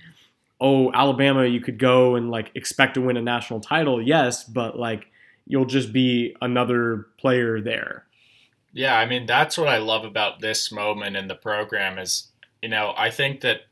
oh, 0.62 0.90
Alabama, 0.94 1.44
you 1.44 1.60
could 1.60 1.78
go 1.78 2.14
and 2.14 2.30
like 2.30 2.52
expect 2.54 2.94
to 2.94 3.02
win 3.02 3.18
a 3.18 3.22
national 3.22 3.60
title, 3.60 4.00
yes, 4.00 4.44
but 4.44 4.78
like 4.78 5.08
you'll 5.50 5.64
just 5.64 5.92
be 5.92 6.36
another 6.40 7.08
player 7.18 7.60
there. 7.60 8.06
Yeah, 8.72 8.96
I 8.96 9.04
mean 9.04 9.26
that's 9.26 9.58
what 9.58 9.68
I 9.68 9.78
love 9.78 10.04
about 10.04 10.40
this 10.40 10.70
moment 10.70 11.16
in 11.16 11.26
the 11.26 11.34
program 11.34 11.98
is, 11.98 12.28
you 12.62 12.68
know, 12.68 12.94
I 12.96 13.10
think 13.10 13.40
that 13.40 13.62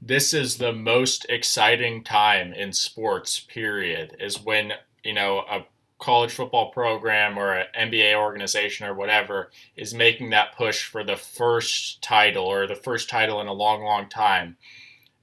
this 0.00 0.32
is 0.32 0.56
the 0.56 0.72
most 0.72 1.26
exciting 1.28 2.04
time 2.04 2.52
in 2.52 2.72
sports 2.72 3.40
period 3.40 4.16
is 4.20 4.40
when, 4.40 4.72
you 5.02 5.12
know, 5.12 5.40
a 5.50 5.66
college 5.98 6.30
football 6.30 6.70
program 6.70 7.36
or 7.36 7.54
an 7.54 7.66
NBA 7.90 8.14
organization 8.14 8.86
or 8.86 8.94
whatever 8.94 9.50
is 9.76 9.92
making 9.92 10.30
that 10.30 10.56
push 10.56 10.84
for 10.84 11.02
the 11.02 11.16
first 11.16 12.00
title 12.00 12.44
or 12.44 12.68
the 12.68 12.74
first 12.76 13.10
title 13.10 13.40
in 13.40 13.48
a 13.48 13.52
long 13.52 13.82
long 13.82 14.08
time. 14.08 14.56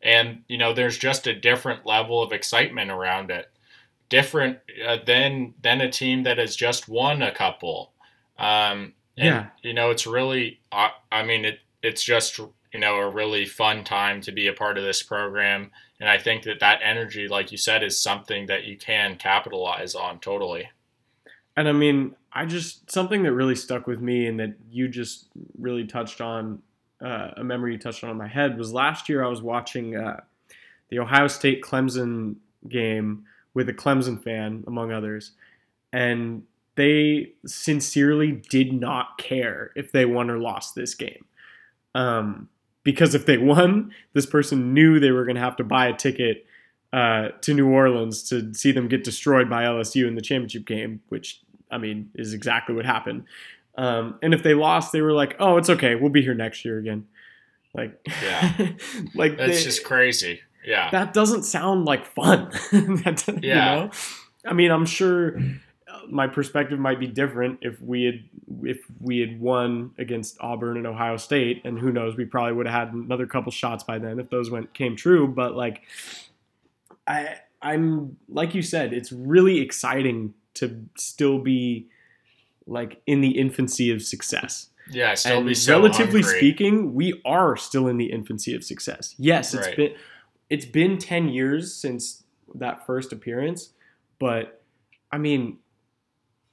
And, 0.04 0.44
you 0.50 0.58
know, 0.58 0.74
there's 0.74 0.98
just 0.98 1.28
a 1.28 1.34
different 1.34 1.86
level 1.86 2.22
of 2.22 2.34
excitement 2.34 2.92
around 2.92 3.32
it. 3.32 3.50
Different 4.10 4.60
uh, 4.88 4.98
than 5.06 5.54
than 5.62 5.82
a 5.82 5.92
team 5.92 6.24
that 6.24 6.38
has 6.38 6.56
just 6.56 6.88
won 6.88 7.22
a 7.22 7.32
couple. 7.32 7.92
Um, 8.40 8.94
and, 9.18 9.26
Yeah. 9.26 9.46
you 9.64 9.74
know, 9.74 9.90
it's 9.90 10.06
really, 10.08 10.60
I, 10.72 10.92
I 11.12 11.24
mean, 11.24 11.44
it, 11.44 11.60
it's 11.82 12.04
just, 12.04 12.38
you 12.38 12.80
know, 12.80 12.98
a 12.98 13.10
really 13.10 13.46
fun 13.46 13.84
time 13.84 14.22
to 14.22 14.32
be 14.32 14.48
a 14.48 14.54
part 14.54 14.78
of 14.78 14.84
this 14.84 15.02
program. 15.02 15.72
And 16.00 16.08
I 16.08 16.20
think 16.20 16.44
that 16.44 16.60
that 16.60 16.80
energy, 16.84 17.28
like 17.28 17.52
you 17.52 17.58
said, 17.58 17.84
is 17.84 18.00
something 18.00 18.46
that 18.46 18.66
you 18.66 18.78
can 18.78 19.16
capitalize 19.18 19.96
on 19.96 20.20
totally. 20.20 20.70
And 21.56 21.68
I 21.68 21.72
mean, 21.72 22.16
I 22.32 22.46
just 22.46 22.92
something 22.92 23.24
that 23.24 23.34
really 23.34 23.56
stuck 23.56 23.88
with 23.88 24.00
me 24.00 24.28
and 24.28 24.40
that 24.40 24.54
you 24.70 24.88
just 24.88 25.28
really 25.58 25.88
touched 25.88 26.22
on 26.22 26.62
uh, 27.04 27.32
a 27.38 27.44
memory 27.44 27.74
you 27.74 27.80
touched 27.80 28.04
on 28.04 28.12
in 28.12 28.18
my 28.18 28.28
head 28.28 28.58
was 28.58 28.72
last 28.72 29.10
year 29.10 29.24
I 29.24 29.28
was 29.28 29.42
watching 29.42 29.96
uh, 29.96 30.22
the 30.90 31.00
Ohio 31.00 31.28
State 31.28 31.64
Clemson 31.64 32.36
game 32.70 33.26
with 33.58 33.68
a 33.68 33.74
Clemson 33.74 34.22
fan 34.24 34.64
among 34.68 34.92
others, 34.92 35.32
and 35.92 36.44
they 36.76 37.32
sincerely 37.48 38.34
did 38.34 38.72
not 38.72 39.18
care 39.18 39.72
if 39.76 39.92
they 39.92 40.06
won 40.06 40.30
or 40.30 40.38
lost 40.38 40.76
this 40.76 40.94
game. 40.94 41.26
Um, 41.96 42.50
because 42.84 43.16
if 43.16 43.26
they 43.26 43.38
won, 43.54 43.92
this 44.14 44.28
person 44.28 44.76
knew 44.76 45.00
they 45.00 45.10
were 45.10 45.26
going 45.26 45.38
to 45.38 45.42
have 45.42 45.56
to 45.56 45.64
buy 45.64 45.88
a 45.88 45.98
ticket 45.98 46.46
uh, 46.94 47.30
to 47.42 47.56
New 47.56 47.68
Orleans 47.68 48.22
to 48.30 48.54
see 48.54 48.72
them 48.72 48.88
get 48.88 49.04
destroyed 49.04 49.50
by 49.50 49.64
LSU 49.64 50.08
in 50.08 50.14
the 50.14 50.22
championship 50.22 50.66
game, 50.68 51.02
which 51.10 51.42
I 51.72 51.80
mean 51.80 52.12
is 52.14 52.36
exactly 52.36 52.76
what 52.76 52.86
happened. 52.86 53.24
Um, 53.76 54.20
and 54.22 54.36
if 54.36 54.44
they 54.44 54.54
lost, 54.54 54.92
they 54.92 55.02
were 55.02 55.14
like, 55.14 55.36
"Oh, 55.40 55.58
it's 55.58 55.70
okay. 55.72 55.96
We'll 55.96 56.12
be 56.12 56.22
here 56.22 56.36
next 56.36 56.64
year 56.64 56.78
again." 56.78 57.08
Like, 57.74 58.00
Yeah. 58.24 58.54
like 59.16 59.36
That's 59.38 59.58
they- 59.58 59.64
just 59.64 59.84
crazy. 59.84 60.42
Yeah. 60.68 60.90
that 60.92 61.14
doesn't 61.14 61.44
sound 61.44 61.86
like 61.86 62.06
fun. 62.06 62.52
That 62.72 63.24
Yeah. 63.42 63.74
You 63.76 63.80
know? 63.86 63.92
I 64.46 64.54
mean, 64.54 64.72
I'm 64.72 64.86
sure 64.86 65.38
uh, 65.38 66.00
my 66.10 66.28
perspective 66.28 66.78
might 66.80 67.00
be 67.00 67.08
different 67.08 67.60
if 67.62 67.82
we 67.82 68.04
had 68.04 68.24
if 68.64 68.80
we 69.00 69.20
had 69.20 69.40
won 69.42 69.92
against 69.98 70.38
Auburn 70.42 70.78
and 70.78 70.88
Ohio 70.88 71.18
State, 71.18 71.62
and 71.66 71.78
who 71.80 71.92
knows, 71.92 72.16
we 72.16 72.26
probably 72.26 72.54
would 72.54 72.66
have 72.68 72.88
had 72.90 72.94
another 72.94 73.26
couple 73.28 73.52
shots 73.52 73.84
by 73.84 73.98
then 74.00 74.20
if 74.20 74.30
those 74.30 74.50
went 74.50 74.74
came 74.74 74.96
true. 74.96 75.28
But 75.28 75.56
like, 75.56 75.82
I 77.08 77.36
I'm 77.62 78.18
like 78.30 78.54
you 78.56 78.62
said, 78.62 78.94
it's 78.94 79.12
really 79.12 79.60
exciting 79.60 80.34
to 80.56 80.86
still 80.98 81.40
be 81.40 81.88
like 82.66 83.02
in 83.08 83.22
the 83.22 83.38
infancy 83.38 83.92
of 83.92 84.02
success 84.02 84.70
Yeah. 84.92 85.14
Still 85.16 85.38
and 85.40 85.48
be 85.48 85.54
so 85.54 85.74
relatively 85.80 86.22
hungry. 86.22 86.40
speaking, 86.40 86.94
we 86.94 87.22
are 87.26 87.56
still 87.58 87.88
in 87.88 87.98
the 87.98 88.12
infancy 88.12 88.54
of 88.56 88.64
success. 88.64 89.16
Yes, 89.18 89.54
it's 89.54 89.68
Right. 89.68 89.78
been 89.78 89.94
it's 90.50 90.66
been 90.66 90.98
ten 90.98 91.30
years 91.30 91.74
since 91.74 92.24
that 92.56 92.86
first 92.86 93.12
appearance, 93.12 93.74
but 94.20 94.62
I 95.12 95.18
mean, 95.18 95.58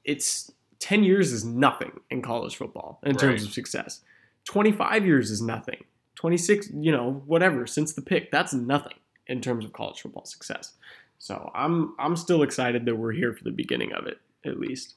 it's 0.04 0.52
ten 0.78 1.04
years 1.04 1.32
is 1.32 1.44
nothing 1.44 2.00
in 2.10 2.22
college 2.22 2.56
football 2.56 3.00
in 3.04 3.16
terms 3.16 3.44
of 3.44 3.52
success. 3.52 4.00
Twenty 4.44 4.72
five 4.72 5.06
years 5.06 5.30
is 5.30 5.40
nothing. 5.40 5.84
26, 6.16 6.70
you 6.76 6.90
know, 6.90 7.22
whatever 7.26 7.66
since 7.66 7.92
the 7.92 8.00
pick. 8.00 8.30
That's 8.30 8.54
nothing 8.54 8.94
in 9.26 9.42
terms 9.42 9.64
of 9.64 9.74
college 9.74 10.00
football 10.00 10.24
success. 10.24 10.72
So 11.18 11.50
I'm 11.54 11.94
I'm 11.98 12.16
still 12.16 12.42
excited 12.42 12.86
that 12.86 12.96
we're 12.96 13.12
here 13.12 13.32
for 13.34 13.44
the 13.44 13.50
beginning 13.50 13.92
of 13.92 14.06
it 14.06 14.18
at 14.44 14.58
least. 14.58 14.94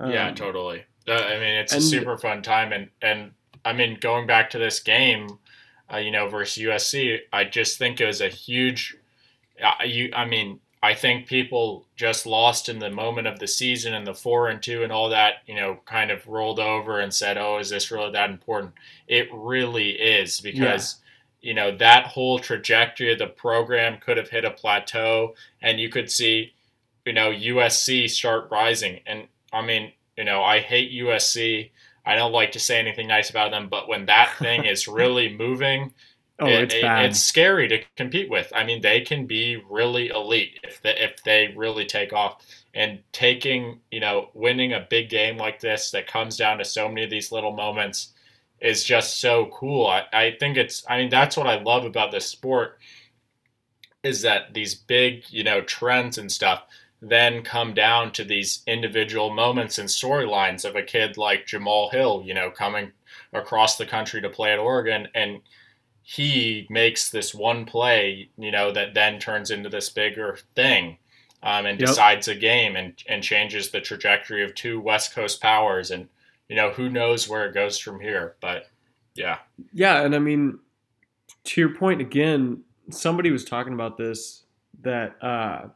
yeah, 0.00 0.28
Um, 0.28 0.34
totally. 0.34 0.84
Uh, 1.06 1.12
I 1.12 1.34
mean, 1.34 1.56
it's 1.56 1.74
a 1.74 1.80
super 1.80 2.16
fun 2.16 2.42
time, 2.42 2.72
and 2.72 2.88
and 3.02 3.32
I 3.64 3.72
mean, 3.72 3.98
going 4.00 4.26
back 4.26 4.50
to 4.50 4.58
this 4.58 4.80
game, 4.80 5.38
uh, 5.92 5.98
you 5.98 6.10
know, 6.10 6.28
versus 6.28 6.62
USC, 6.62 7.18
I 7.32 7.44
just 7.44 7.78
think 7.78 8.00
it 8.00 8.06
was 8.06 8.20
a 8.20 8.28
huge. 8.28 8.96
Uh, 9.62 9.84
you, 9.84 10.10
I 10.14 10.24
mean, 10.24 10.60
I 10.82 10.94
think 10.94 11.26
people 11.26 11.86
just 11.96 12.26
lost 12.26 12.68
in 12.68 12.78
the 12.78 12.90
moment 12.90 13.26
of 13.26 13.38
the 13.38 13.46
season 13.46 13.94
and 13.94 14.06
the 14.06 14.14
four 14.14 14.48
and 14.48 14.62
two 14.62 14.82
and 14.82 14.92
all 14.92 15.08
that. 15.10 15.36
You 15.46 15.54
know, 15.54 15.80
kind 15.84 16.10
of 16.10 16.26
rolled 16.26 16.60
over 16.60 17.00
and 17.00 17.12
said, 17.12 17.38
"Oh, 17.38 17.58
is 17.58 17.70
this 17.70 17.90
really 17.90 18.12
that 18.12 18.30
important?" 18.30 18.74
It 19.08 19.28
really 19.32 19.90
is 19.90 20.40
because. 20.40 20.96
You 21.40 21.52
know 21.52 21.76
that 21.76 22.06
whole 22.06 22.38
trajectory 22.38 23.12
of 23.12 23.18
the 23.18 23.26
program 23.26 23.98
could 24.00 24.16
have 24.16 24.30
hit 24.30 24.46
a 24.46 24.50
plateau, 24.50 25.34
and 25.60 25.78
you 25.78 25.90
could 25.90 26.10
see, 26.10 26.54
you 27.04 27.12
know, 27.12 27.30
USC 27.30 28.08
start 28.08 28.48
rising. 28.50 29.00
And 29.04 29.28
I 29.52 29.60
mean, 29.60 29.92
you 30.16 30.24
know, 30.24 30.42
I 30.42 30.60
hate 30.60 30.90
USC. 30.92 31.70
I 32.04 32.14
don't 32.16 32.32
like 32.32 32.52
to 32.52 32.60
say 32.60 32.78
anything 32.78 33.08
nice 33.08 33.30
about 33.30 33.50
them, 33.50 33.68
but 33.68 33.88
when 33.88 34.06
that 34.06 34.36
thing 34.40 34.64
is 34.66 34.88
really 34.88 35.34
moving, 35.36 35.94
Oh, 36.38 36.56
it- 36.58 36.62
it's 36.62 36.74
it- 36.82 36.94
it's 36.98 37.20
scary 37.20 37.68
to 37.68 37.82
compete 37.96 38.28
with. 38.30 38.52
I 38.54 38.64
mean, 38.64 38.80
they 38.82 39.00
can 39.00 39.26
be 39.26 39.56
really 39.70 40.08
elite 40.08 40.58
if 40.64 40.80
they, 40.82 40.96
if 40.96 41.22
they 41.24 41.48
really 41.56 41.86
take 41.86 42.12
off. 42.12 42.44
And 42.76 43.04
taking, 43.12 43.80
you 43.92 44.00
know, 44.00 44.30
winning 44.34 44.72
a 44.72 44.80
big 44.90 45.08
game 45.08 45.36
like 45.36 45.60
this 45.60 45.92
that 45.92 46.08
comes 46.08 46.36
down 46.36 46.58
to 46.58 46.64
so 46.64 46.88
many 46.88 47.04
of 47.04 47.10
these 47.10 47.30
little 47.30 47.52
moments 47.52 48.14
is 48.60 48.82
just 48.82 49.20
so 49.20 49.46
cool. 49.46 49.86
I, 49.86 50.04
I 50.12 50.36
think 50.40 50.56
it's, 50.56 50.84
I 50.88 50.98
mean, 50.98 51.08
that's 51.08 51.36
what 51.36 51.46
I 51.46 51.62
love 51.62 51.84
about 51.84 52.10
this 52.10 52.26
sport 52.26 52.78
is 54.02 54.22
that 54.22 54.52
these 54.54 54.74
big, 54.74 55.24
you 55.30 55.44
know, 55.44 55.60
trends 55.62 56.18
and 56.18 56.30
stuff 56.30 56.64
then 57.08 57.42
come 57.42 57.74
down 57.74 58.12
to 58.12 58.24
these 58.24 58.62
individual 58.66 59.30
moments 59.30 59.78
and 59.78 59.88
storylines 59.88 60.64
of 60.64 60.76
a 60.76 60.82
kid 60.82 61.16
like 61.16 61.46
Jamal 61.46 61.90
Hill, 61.90 62.22
you 62.24 62.34
know, 62.34 62.50
coming 62.50 62.92
across 63.32 63.76
the 63.76 63.86
country 63.86 64.20
to 64.22 64.28
play 64.30 64.52
at 64.52 64.58
Oregon 64.58 65.08
and 65.14 65.40
he 66.06 66.66
makes 66.68 67.10
this 67.10 67.34
one 67.34 67.64
play, 67.64 68.28
you 68.36 68.50
know, 68.50 68.70
that 68.72 68.92
then 68.92 69.18
turns 69.18 69.50
into 69.50 69.70
this 69.70 69.88
bigger 69.88 70.38
thing 70.54 70.98
um, 71.42 71.64
and 71.64 71.80
Yep. 71.80 71.88
decides 71.88 72.28
a 72.28 72.34
game 72.34 72.76
and, 72.76 73.02
and 73.08 73.22
changes 73.22 73.70
the 73.70 73.80
trajectory 73.80 74.44
of 74.44 74.54
two 74.54 74.80
West 74.80 75.14
Coast 75.14 75.40
powers. 75.40 75.90
And, 75.90 76.08
you 76.48 76.56
know, 76.56 76.70
who 76.70 76.90
knows 76.90 77.26
where 77.26 77.46
it 77.46 77.54
goes 77.54 77.78
from 77.78 78.00
here. 78.00 78.36
But 78.40 78.66
yeah. 79.14 79.38
Yeah, 79.72 80.02
and 80.02 80.14
I 80.14 80.18
mean, 80.18 80.58
to 81.44 81.60
your 81.60 81.74
point 81.74 82.02
again, 82.02 82.62
somebody 82.90 83.30
was 83.30 83.44
talking 83.44 83.72
about 83.72 83.96
this 83.96 84.42
that 84.82 85.16
uh, 85.22 85.68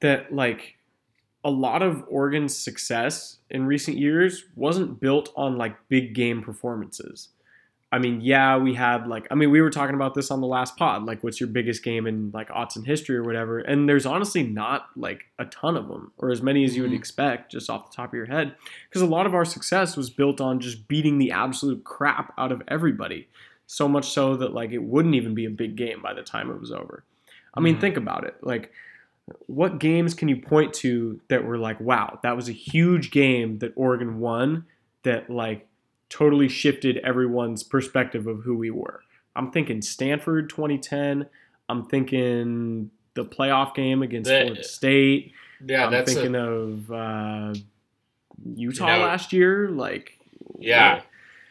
that 0.00 0.32
like 0.34 0.76
a 1.44 1.50
lot 1.50 1.82
of 1.82 2.04
Oregon's 2.08 2.56
success 2.56 3.38
in 3.50 3.66
recent 3.66 3.96
years 3.98 4.44
wasn't 4.56 5.00
built 5.00 5.32
on 5.36 5.56
like 5.56 5.76
big 5.88 6.14
game 6.14 6.42
performances. 6.42 7.28
I 7.92 7.98
mean, 8.00 8.20
yeah, 8.20 8.56
we 8.58 8.74
had 8.74 9.06
like 9.06 9.28
I 9.30 9.36
mean, 9.36 9.50
we 9.52 9.60
were 9.60 9.70
talking 9.70 9.94
about 9.94 10.14
this 10.14 10.32
on 10.32 10.40
the 10.40 10.46
last 10.48 10.76
pod, 10.76 11.04
like 11.04 11.22
what's 11.22 11.40
your 11.40 11.48
biggest 11.48 11.84
game 11.84 12.06
in 12.08 12.32
like 12.34 12.50
odds 12.50 12.76
in 12.76 12.84
history 12.84 13.16
or 13.16 13.22
whatever. 13.22 13.60
And 13.60 13.88
there's 13.88 14.04
honestly 14.04 14.42
not 14.42 14.88
like 14.96 15.22
a 15.38 15.44
ton 15.46 15.76
of 15.76 15.86
them 15.86 16.12
or 16.18 16.30
as 16.30 16.42
many 16.42 16.64
as 16.64 16.74
you 16.76 16.82
would 16.82 16.90
Mhm. 16.90 16.96
expect 16.96 17.52
just 17.52 17.70
off 17.70 17.88
the 17.90 17.94
top 17.96 18.10
of 18.10 18.14
your 18.14 18.26
head 18.26 18.56
because 18.88 19.02
a 19.02 19.06
lot 19.06 19.24
of 19.24 19.34
our 19.34 19.44
success 19.44 19.96
was 19.96 20.10
built 20.10 20.40
on 20.40 20.58
just 20.58 20.88
beating 20.88 21.18
the 21.18 21.30
absolute 21.30 21.84
crap 21.84 22.34
out 22.36 22.50
of 22.50 22.60
everybody. 22.66 23.28
So 23.68 23.88
much 23.88 24.10
so 24.10 24.36
that 24.36 24.52
like 24.52 24.72
it 24.72 24.82
wouldn't 24.82 25.14
even 25.14 25.34
be 25.34 25.44
a 25.44 25.50
big 25.50 25.76
game 25.76 26.02
by 26.02 26.12
the 26.12 26.22
time 26.22 26.50
it 26.50 26.60
was 26.60 26.72
over. 26.72 27.04
I 27.54 27.60
mean, 27.60 27.76
Mhm. 27.76 27.80
think 27.80 27.96
about 27.96 28.24
it. 28.24 28.34
Like 28.42 28.72
what 29.46 29.78
games 29.78 30.14
can 30.14 30.28
you 30.28 30.36
point 30.36 30.72
to 30.74 31.20
that 31.28 31.44
were 31.44 31.58
like, 31.58 31.80
wow, 31.80 32.18
that 32.22 32.36
was 32.36 32.48
a 32.48 32.52
huge 32.52 33.10
game 33.10 33.58
that 33.58 33.72
Oregon 33.76 34.18
won 34.20 34.66
that 35.02 35.28
like 35.30 35.66
totally 36.08 36.48
shifted 36.48 36.98
everyone's 36.98 37.62
perspective 37.62 38.26
of 38.26 38.42
who 38.44 38.56
we 38.56 38.70
were. 38.70 39.02
I'm 39.34 39.50
thinking 39.50 39.82
Stanford 39.82 40.48
2010. 40.50 41.26
I'm 41.68 41.86
thinking 41.86 42.90
the 43.14 43.24
playoff 43.24 43.74
game 43.74 44.02
against 44.02 44.30
Florida 44.30 44.62
State. 44.62 45.32
Yeah, 45.64 45.86
I'm 45.86 45.92
that's 45.92 46.12
thinking 46.12 46.34
a, 46.34 46.48
of 46.48 46.92
uh, 46.92 47.54
Utah 48.54 48.92
You 48.92 48.98
know- 48.98 49.04
last 49.06 49.32
year. 49.32 49.70
Like, 49.70 50.18
Yeah. 50.58 51.02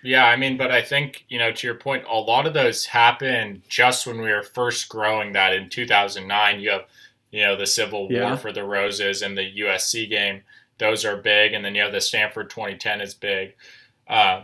Yeah, 0.03 0.25
I 0.25 0.35
mean, 0.35 0.55
but 0.55 0.69
I 0.69 0.83
think, 0.83 1.25
you 1.29 1.39
know, 1.39 1.51
to 1.51 1.67
your 1.67 1.75
point, 1.75 2.05
a 2.07 2.13
lot 2.15 2.45
of 2.45 2.53
those 2.53 2.85
happened 2.85 3.63
just 3.67 4.05
when 4.05 4.21
we 4.21 4.31
were 4.31 4.43
first 4.43 4.87
growing 4.87 5.33
that 5.33 5.53
in 5.53 5.67
2009. 5.67 6.59
You 6.59 6.69
have, 6.69 6.81
you 7.31 7.41
know, 7.43 7.55
the 7.55 7.65
Civil 7.67 8.03
War 8.09 8.11
Yeah. 8.19 8.35
for 8.35 8.51
the 8.51 8.63
Roses 8.63 9.21
and 9.21 9.37
the 9.37 9.43
USC 9.59 10.07
game. 10.09 10.41
Those 10.77 11.05
are 11.05 11.17
big. 11.17 11.53
And 11.53 11.63
then 11.63 11.75
you 11.75 11.81
have 11.83 11.91
the 11.91 12.01
Stanford 12.01 12.49
2010 12.49 13.01
is 13.01 13.13
big. 13.13 13.55
Uh, 14.07 14.43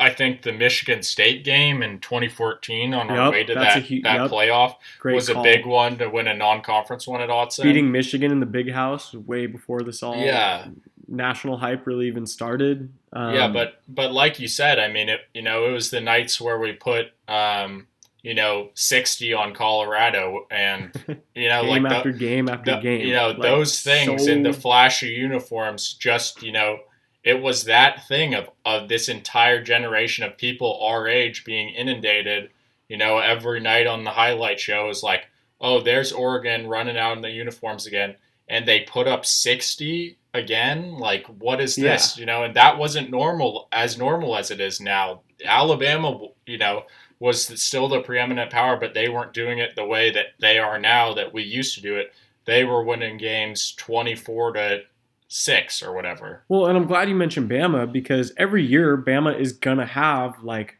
I 0.00 0.10
think 0.10 0.42
the 0.42 0.52
Michigan 0.52 1.02
State 1.02 1.44
game 1.44 1.82
in 1.82 2.00
2014 2.00 2.92
on 2.94 3.10
our 3.10 3.16
Yep, 3.26 3.32
way 3.32 3.44
to 3.44 3.54
that, 3.54 3.82
hu- 3.84 4.00
that 4.02 4.14
yep. 4.22 4.30
playoff 4.30 4.76
great 4.98 5.14
was 5.14 5.28
call. 5.28 5.40
a 5.40 5.44
big 5.44 5.64
one 5.66 5.96
to 5.98 6.08
win 6.08 6.26
a 6.26 6.34
non-conference 6.34 7.06
one 7.06 7.20
at 7.20 7.28
Autzen. 7.28 7.62
beating 7.62 7.92
Michigan 7.92 8.32
in 8.32 8.40
the 8.40 8.46
Big 8.46 8.72
House 8.72 9.12
way 9.14 9.46
before 9.46 9.82
this 9.82 10.02
all 10.02 10.16
yeah, 10.16 10.66
national 11.06 11.58
hype 11.58 11.86
really 11.86 12.08
even 12.08 12.26
started. 12.26 12.90
Um, 13.12 13.34
yeah, 13.34 13.46
but 13.48 13.82
but 13.86 14.12
like 14.12 14.40
you 14.40 14.48
said, 14.48 14.78
I 14.80 14.88
mean, 14.88 15.08
it 15.10 15.20
you 15.34 15.42
know, 15.42 15.66
it 15.66 15.72
was 15.72 15.90
the 15.90 16.00
nights 16.00 16.40
where 16.40 16.58
we 16.58 16.72
put 16.72 17.12
um, 17.28 17.86
you 18.22 18.34
know, 18.34 18.70
sixty 18.74 19.34
on 19.34 19.52
Colorado, 19.52 20.46
and 20.50 20.92
you 21.34 21.48
know, 21.48 21.62
game 21.62 21.82
like 21.82 21.92
after 21.92 22.12
the, 22.12 22.18
game 22.18 22.48
after 22.48 22.76
the- 22.76 22.80
game, 22.80 23.06
you 23.06 23.14
know, 23.14 23.28
like, 23.28 23.42
those 23.42 23.82
things 23.82 24.24
so- 24.24 24.30
in 24.30 24.42
the 24.42 24.52
flashy 24.52 25.08
uniforms, 25.08 25.94
just 25.94 26.42
you 26.42 26.52
know, 26.52 26.78
it 27.24 27.40
was 27.40 27.64
that 27.64 28.06
thing 28.06 28.34
of 28.34 28.48
of 28.64 28.88
this 28.88 29.08
entire 29.08 29.62
generation 29.62 30.24
of 30.24 30.38
people 30.38 30.80
our 30.82 31.08
age 31.08 31.44
being 31.44 31.70
inundated. 31.70 32.50
You 32.88 32.96
know, 32.98 33.18
every 33.18 33.60
night 33.60 33.86
on 33.86 34.04
the 34.04 34.10
highlight 34.10 34.60
show 34.60 34.90
is 34.90 35.02
like, 35.02 35.26
oh, 35.60 35.80
there's 35.80 36.12
Oregon 36.12 36.66
running 36.66 36.98
out 36.98 37.16
in 37.16 37.22
the 37.22 37.30
uniforms 37.30 37.86
again, 37.86 38.16
and 38.48 38.66
they 38.66 38.80
put 38.80 39.08
up 39.08 39.26
sixty 39.26 40.18
again. 40.34 40.92
Like, 40.98 41.26
what 41.26 41.60
is 41.60 41.74
this? 41.74 42.18
You 42.18 42.26
know, 42.26 42.44
and 42.44 42.54
that 42.54 42.78
wasn't 42.78 43.10
normal 43.10 43.68
as 43.72 43.98
normal 43.98 44.36
as 44.36 44.50
it 44.52 44.60
is 44.60 44.80
now. 44.80 45.22
Alabama, 45.44 46.28
you 46.46 46.58
know, 46.58 46.84
was 47.22 47.62
still 47.62 47.86
the 47.86 48.00
preeminent 48.00 48.50
power, 48.50 48.76
but 48.76 48.94
they 48.94 49.08
weren't 49.08 49.32
doing 49.32 49.58
it 49.60 49.76
the 49.76 49.86
way 49.86 50.10
that 50.10 50.26
they 50.40 50.58
are 50.58 50.76
now. 50.76 51.14
That 51.14 51.32
we 51.32 51.44
used 51.44 51.76
to 51.76 51.80
do 51.80 51.94
it. 51.96 52.12
They 52.46 52.64
were 52.64 52.82
winning 52.82 53.16
games 53.16 53.74
twenty 53.76 54.16
four 54.16 54.52
to 54.54 54.82
six 55.28 55.84
or 55.84 55.92
whatever. 55.92 56.42
Well, 56.48 56.66
and 56.66 56.76
I'm 56.76 56.86
glad 56.86 57.08
you 57.08 57.14
mentioned 57.14 57.48
Bama 57.48 57.90
because 57.90 58.32
every 58.36 58.64
year 58.66 58.98
Bama 58.98 59.38
is 59.38 59.52
gonna 59.52 59.86
have 59.86 60.42
like, 60.42 60.78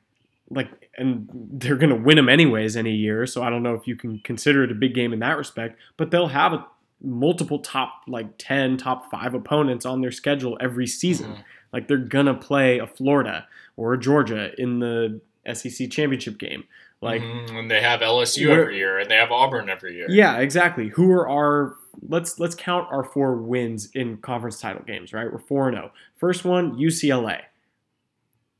like, 0.50 0.68
and 0.98 1.28
they're 1.32 1.76
gonna 1.76 1.94
win 1.94 2.16
them 2.16 2.28
anyways 2.28 2.76
any 2.76 2.92
year. 2.92 3.24
So 3.24 3.44
I 3.44 3.48
don't 3.48 3.62
know 3.62 3.74
if 3.74 3.86
you 3.86 3.94
can 3.94 4.18
consider 4.18 4.64
it 4.64 4.72
a 4.72 4.74
big 4.74 4.94
game 4.94 5.12
in 5.12 5.20
that 5.20 5.38
respect, 5.38 5.78
but 5.96 6.10
they'll 6.10 6.26
have 6.26 6.52
a, 6.52 6.66
multiple 7.04 7.60
top 7.60 8.02
like 8.08 8.26
ten, 8.38 8.76
top 8.76 9.10
five 9.12 9.34
opponents 9.34 9.86
on 9.86 10.00
their 10.00 10.12
schedule 10.12 10.58
every 10.60 10.88
season. 10.88 11.30
Mhm. 11.30 11.44
Like 11.72 11.86
they're 11.88 11.98
gonna 11.98 12.34
play 12.34 12.78
a 12.78 12.86
Florida 12.86 13.46
or 13.76 13.94
a 13.94 13.98
Georgia 13.98 14.50
in 14.58 14.80
the 14.80 15.20
SEC 15.46 15.88
championship 15.90 16.38
game. 16.38 16.64
Like 17.00 17.20
Mhm. 17.22 17.58
and 17.58 17.70
they 17.70 17.80
have 17.82 18.00
LSU 18.00 18.50
every 18.52 18.76
year, 18.76 18.98
and 18.98 19.10
they 19.10 19.16
have 19.16 19.32
Auburn 19.32 19.68
every 19.68 19.96
year. 19.96 20.06
Yeah, 20.08 20.38
exactly. 20.38 20.88
Who 20.88 21.10
are 21.10 21.28
our 21.28 21.74
let's 22.08 22.38
let's 22.38 22.54
count 22.54 22.86
our 22.92 23.02
four 23.04 23.34
wins 23.36 23.90
in 23.94 24.18
conference 24.18 24.60
title 24.60 24.82
games, 24.86 25.12
right? 25.12 25.30
We're 25.30 25.38
4 25.40 25.68
and 25.68 25.76
0. 25.76 25.92
First 26.16 26.44
one, 26.44 26.76
UCLA. 26.78 27.40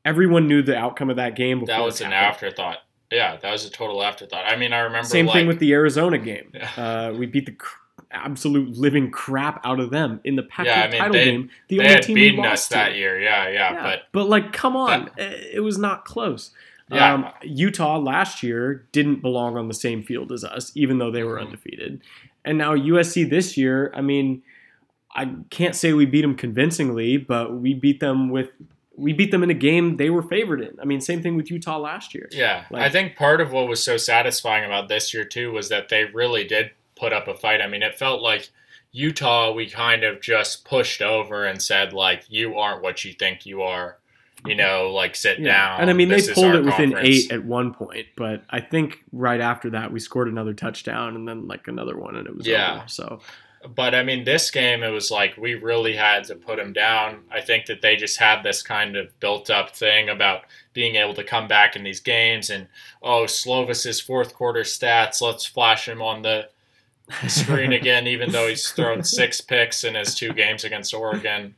Everyone 0.05 0.49
knew 0.49 0.63
the 0.63 0.77
outcome 0.77 1.11
of 1.11 1.17
that 1.17 1.37
game 1.37 1.61
before 1.61 1.77
that 1.77 1.85
was 1.85 2.01
an 2.01 2.13
afterthought. 2.13 2.79
Yeah, 3.13 3.37
that 3.37 3.53
was 3.53 3.65
a 3.65 3.71
total 3.71 4.03
afterthought. 4.03 4.45
I 4.47 4.57
mean, 4.57 4.73
I 4.73 4.81
remember 4.81 5.07
Same 5.07 5.27
like, 5.27 5.35
thing 5.35 5.47
with 5.47 5.61
the 5.61 5.73
Arizona 5.73 6.19
game. 6.19 6.51
Yeah. 6.55 6.71
Uh, 6.77 7.13
we 7.13 7.27
beat 7.27 7.47
the 7.47 7.53
cr- 7.53 7.79
absolute 8.11 8.77
living 8.77 9.11
crap 9.11 9.65
out 9.65 9.79
of 9.79 9.91
them 9.91 10.21
in 10.25 10.35
the 10.35 10.43
Pac-12 10.43 10.67
Yeah, 10.67 10.83
I 10.83 10.89
mean, 10.91 10.99
title 10.99 11.13
they- 11.13 11.25
game. 11.27 11.51
The 11.69 11.77
they 11.77 11.83
only 11.85 11.95
had 11.95 12.03
team 12.03 12.15
beaten 12.17 12.45
us 12.45 12.69
to. 12.69 12.75
that 12.75 12.95
year. 12.97 13.21
Yeah, 13.21 13.49
yeah, 13.49 13.83
but 13.83 14.03
but 14.13 14.29
like, 14.29 14.53
come 14.53 14.77
on, 14.77 15.11
Eh, 15.19 15.33
it 15.55 15.61
was 15.61 15.79
not 15.79 16.05
close. 16.05 16.51
Yeah. 16.93 17.15
Um, 17.15 17.27
Utah 17.43 17.99
last 17.99 18.43
year 18.43 18.87
didn't 18.93 19.23
belong 19.23 19.57
on 19.57 19.69
the 19.69 19.75
same 19.75 20.03
field 20.03 20.31
as 20.33 20.45
us, 20.45 20.73
even 20.75 20.99
though 20.99 21.11
they 21.11 21.23
were 21.25 21.37
Mhm. 21.39 21.47
undefeated. 21.47 22.03
And 22.45 22.59
now 22.59 22.75
USC 22.75 23.25
this 23.25 23.57
year, 23.57 23.93
I 23.95 24.01
mean, 24.01 24.43
I 25.15 25.29
can't 25.51 25.75
say 25.77 25.93
we 25.93 26.07
beat 26.07 26.23
them 26.23 26.35
convincingly, 26.35 27.17
but 27.17 27.55
we 27.55 27.75
beat 27.75 28.01
them 28.01 28.31
with 28.31 28.51
we 28.95 29.15
beat 29.15 29.31
them 29.31 29.43
in 29.43 29.49
a 29.49 29.55
game 29.55 29.97
they 29.97 30.11
were 30.11 30.23
favored 30.23 30.61
in. 30.61 30.79
I 30.81 30.85
mean, 30.85 31.01
same 31.01 31.23
thing 31.23 31.35
with 31.35 31.51
Utah 31.51 31.79
last 31.79 32.15
year. 32.15 32.29
Yeah, 32.31 32.65
Like- 32.71 32.83
I 32.83 32.89
think 32.91 33.17
part 33.17 33.41
of 33.41 33.51
what 33.51 33.67
was 33.67 33.83
so 33.83 33.97
satisfying 33.97 34.67
about 34.67 34.89
this 34.89 35.15
year 35.15 35.25
too 35.25 35.51
was 35.51 35.71
that 35.71 35.89
they 35.89 36.05
really 36.05 36.45
did 36.45 36.73
put 36.95 37.11
up 37.11 37.27
a 37.27 37.33
fight. 37.35 37.63
I 37.63 37.69
mean, 37.69 37.83
it 37.83 37.99
felt 37.99 38.21
like 38.21 38.51
Utah 38.93 39.51
we 39.51 39.67
kind 39.71 40.05
of 40.05 40.21
just 40.21 40.67
pushed 40.67 41.01
over 41.01 41.45
and 41.45 41.63
said 41.63 41.95
like 41.95 42.25
you 42.29 42.59
aren't 42.59 42.83
what 42.83 43.03
you 43.05 43.15
think 43.15 43.47
you 43.47 43.63
are. 43.63 43.97
You 44.45 44.55
know, 44.55 44.91
like 44.93 45.15
sit 45.17 45.39
Yeah. 45.39 45.53
down. 45.53 45.81
And 45.83 45.91
I 45.91 45.93
mean, 45.93 46.09
they 46.09 46.21
pulled 46.33 46.55
it 46.55 46.65
within 46.65 46.93
conference. 46.93 47.09
eight 47.09 47.33
at 47.33 47.45
one 47.45 47.73
point, 47.75 48.07
but 48.17 48.43
I 48.51 48.61
think 48.61 49.05
right 49.13 49.41
after 49.41 49.71
that 49.71 49.93
we 49.93 50.01
scored 50.01 50.29
another 50.29 50.53
touchdown 50.55 51.15
and 51.17 51.29
then 51.29 51.47
like 51.47 51.69
another 51.69 51.97
one 51.97 52.17
and 52.17 52.27
it 52.27 52.37
was 52.37 52.47
Yeah. 52.47 52.79
over. 52.79 52.89
So 52.89 53.21
But 53.77 53.95
I 53.95 54.03
mean, 54.03 54.25
this 54.25 54.51
game, 54.51 54.83
it 54.83 54.89
was 54.91 55.13
like 55.13 55.37
we 55.37 55.55
really 55.55 55.95
had 55.95 56.25
to 56.25 56.35
put 56.35 56.57
them 56.57 56.73
down. 56.73 57.21
I 57.31 57.41
think 57.41 57.67
that 57.67 57.81
they 57.81 57.95
just 57.95 58.19
had 58.19 58.43
this 58.43 58.61
kind 58.61 58.97
of 58.97 59.19
built 59.21 59.51
up 59.51 59.77
thing 59.77 60.09
about 60.09 60.43
being 60.73 60.97
able 60.97 61.15
to 61.15 61.23
come 61.23 61.47
back 61.47 61.77
in 61.77 61.85
these 61.85 62.01
games 62.01 62.51
and, 62.51 62.67
oh, 63.03 63.27
Slovis's 63.27 64.01
fourth 64.01 64.35
quarter 64.35 64.63
stats, 64.63 65.21
let's 65.23 65.47
flash 65.47 65.87
him 65.87 66.03
on 66.03 66.23
the 66.23 66.49
screen 67.29 67.73
again, 67.81 68.09
even 68.09 68.33
though 68.33 68.49
he's 68.49 68.69
thrown 68.73 69.05
six 69.05 69.41
picks 69.41 69.85
in 69.85 69.95
his 69.95 70.17
two 70.17 70.33
games 70.33 70.65
against 70.65 70.93
Oregon. 70.93 71.55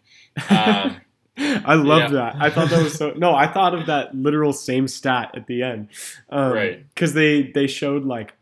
Um, 0.51 1.01
I 1.65 1.75
love 1.75 2.13
Yeah. 2.13 2.33
that. 2.33 2.37
I 2.39 2.51
thought 2.51 2.71
that 2.71 2.83
was 2.83 2.95
so. 2.95 3.13
No, 3.17 3.35
I 3.35 3.47
thought 3.47 3.75
of 3.75 3.87
that 3.87 4.15
literal 4.15 4.53
same 4.53 4.87
stat 4.89 5.33
at 5.35 5.47
the 5.47 5.63
end, 5.63 5.89
um, 6.31 6.53
Right. 6.53 6.89
Because 6.95 7.13
they 7.15 7.43
they 7.43 7.67
showed 7.67 8.05
like 8.05 8.35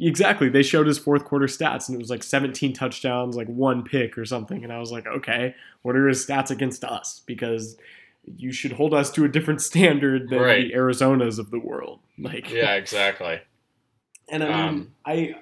exactly 0.00 0.48
they 0.48 0.62
showed 0.62 0.86
his 0.86 0.98
fourth 0.98 1.24
quarter 1.24 1.46
stats 1.46 1.88
and 1.88 1.94
it 1.94 1.98
was 1.98 2.10
like 2.10 2.22
17 2.22 2.72
touchdowns, 2.72 3.36
like 3.36 3.46
one 3.46 3.82
pick 3.84 4.18
or 4.18 4.24
something, 4.24 4.62
and 4.64 4.72
I 4.72 4.78
was 4.78 4.90
like, 4.92 5.06
okay, 5.06 5.54
what 5.82 5.96
are 5.96 6.06
his 6.08 6.24
stats 6.26 6.50
against 6.50 6.84
us? 6.84 7.22
Because 7.26 7.76
you 8.36 8.52
should 8.52 8.72
hold 8.72 8.92
us 8.94 9.10
to 9.12 9.24
a 9.24 9.28
different 9.28 9.60
standard 9.62 10.28
than 10.30 10.40
Right. 10.40 10.68
the 10.72 10.76
Arizonas 10.76 11.38
of 11.38 11.50
the 11.50 11.58
world. 11.60 12.00
Like, 12.18 12.50
yeah, 12.50 12.74
exactly. 12.74 13.40
and 14.28 14.42
I 14.42 14.48
mean, 14.48 14.56
Um, 14.68 14.92
I 15.06 15.34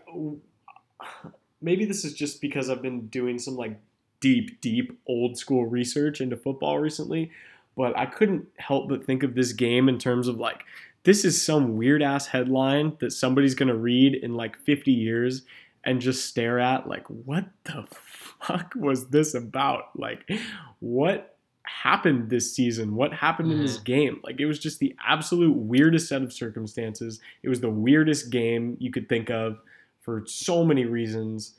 maybe 1.61 1.85
this 1.85 2.05
is 2.05 2.13
just 2.15 2.41
because 2.41 2.69
I've 2.71 2.83
been 2.83 3.07
doing 3.09 3.39
some 3.39 3.57
like 3.57 3.79
deep, 4.23 4.62
deep 4.62 4.99
old 5.07 5.37
school 5.37 5.66
research 5.66 6.23
into 6.23 6.37
football 6.37 6.79
recently, 6.79 7.31
but 7.77 7.97
I 7.99 8.07
couldn't 8.07 8.47
help 8.57 8.89
but 8.89 9.05
think 9.05 9.23
of 9.23 9.35
this 9.35 9.53
game 9.53 9.91
in 9.91 9.99
terms 9.99 10.29
of 10.29 10.39
like 10.39 10.64
this 11.05 11.25
is 11.25 11.45
some 11.45 11.77
weird 11.77 12.01
ass 12.01 12.29
headline 12.29 12.97
that 13.01 13.11
somebody's 13.11 13.55
gonna 13.55 13.77
read 13.77 14.14
in 14.14 14.35
like 14.35 14.57
50 14.57 14.93
years 14.93 15.43
and 15.85 16.01
just 16.01 16.27
stare 16.27 16.61
at 16.61 16.89
like 16.89 17.07
what 17.09 17.45
the 17.64 17.87
fuck 17.91 18.73
was 18.77 19.09
this 19.09 19.35
about? 19.35 19.91
Like 19.97 20.31
what 20.79 21.37
happened 21.64 22.31
this 22.31 22.55
season? 22.55 22.95
What 22.95 23.12
happened 23.12 23.51
in 23.51 23.61
this 23.61 23.77
mm-hmm. 23.77 23.85
game? 23.85 24.20
Like 24.23 24.41
it 24.41 24.47
was 24.47 24.59
just 24.59 24.79
the 24.79 24.95
absolute 25.05 25.57
weirdest 25.57 26.09
set 26.09 26.23
of 26.23 26.33
circumstances. 26.33 27.20
It 27.43 27.49
was 27.49 27.61
the 27.61 27.70
weirdest 27.70 28.31
game 28.31 28.77
you 28.79 28.93
could 28.93 29.09
think 29.09 29.31
of 29.31 29.59
for 30.01 30.25
so 30.27 30.64
many 30.64 30.85
reasons. 30.85 31.55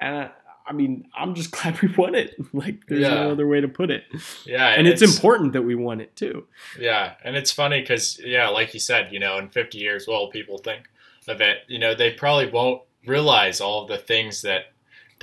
And 0.00 0.16
I, 0.16 0.30
I 0.66 0.72
mean, 0.72 1.06
I'm 1.16 1.34
just 1.34 1.50
glad 1.56 1.80
we 1.82 1.88
won 1.96 2.14
it. 2.14 2.34
Like 2.54 2.86
there's 2.86 3.02
Yeah. 3.02 3.14
no 3.14 3.30
other 3.32 3.46
way 3.46 3.60
to 3.60 3.68
put 3.68 3.90
it. 3.90 4.04
Yeah, 4.46 4.68
And 4.68 4.86
it's 4.86 5.02
important 5.02 5.52
that 5.52 5.62
we 5.62 5.74
won 5.74 6.00
it 6.00 6.14
too. 6.16 6.46
Yeah, 6.78 7.14
and 7.24 7.36
it's 7.36 7.52
funny 7.52 7.80
because 7.80 8.20
yeah, 8.24 8.48
like 8.48 8.74
you 8.74 8.80
said, 8.80 9.12
you 9.12 9.18
know, 9.18 9.38
in 9.38 9.48
50 9.48 9.78
years, 9.78 10.06
well, 10.08 10.28
people 10.28 10.58
think 10.58 10.88
of 11.28 11.40
it, 11.40 11.58
you 11.68 11.78
know, 11.78 11.94
they 11.94 12.10
probably 12.12 12.48
won't 12.50 12.82
realize 13.06 13.60
all 13.60 13.86
the 13.86 13.98
things 13.98 14.42
that 14.42 14.72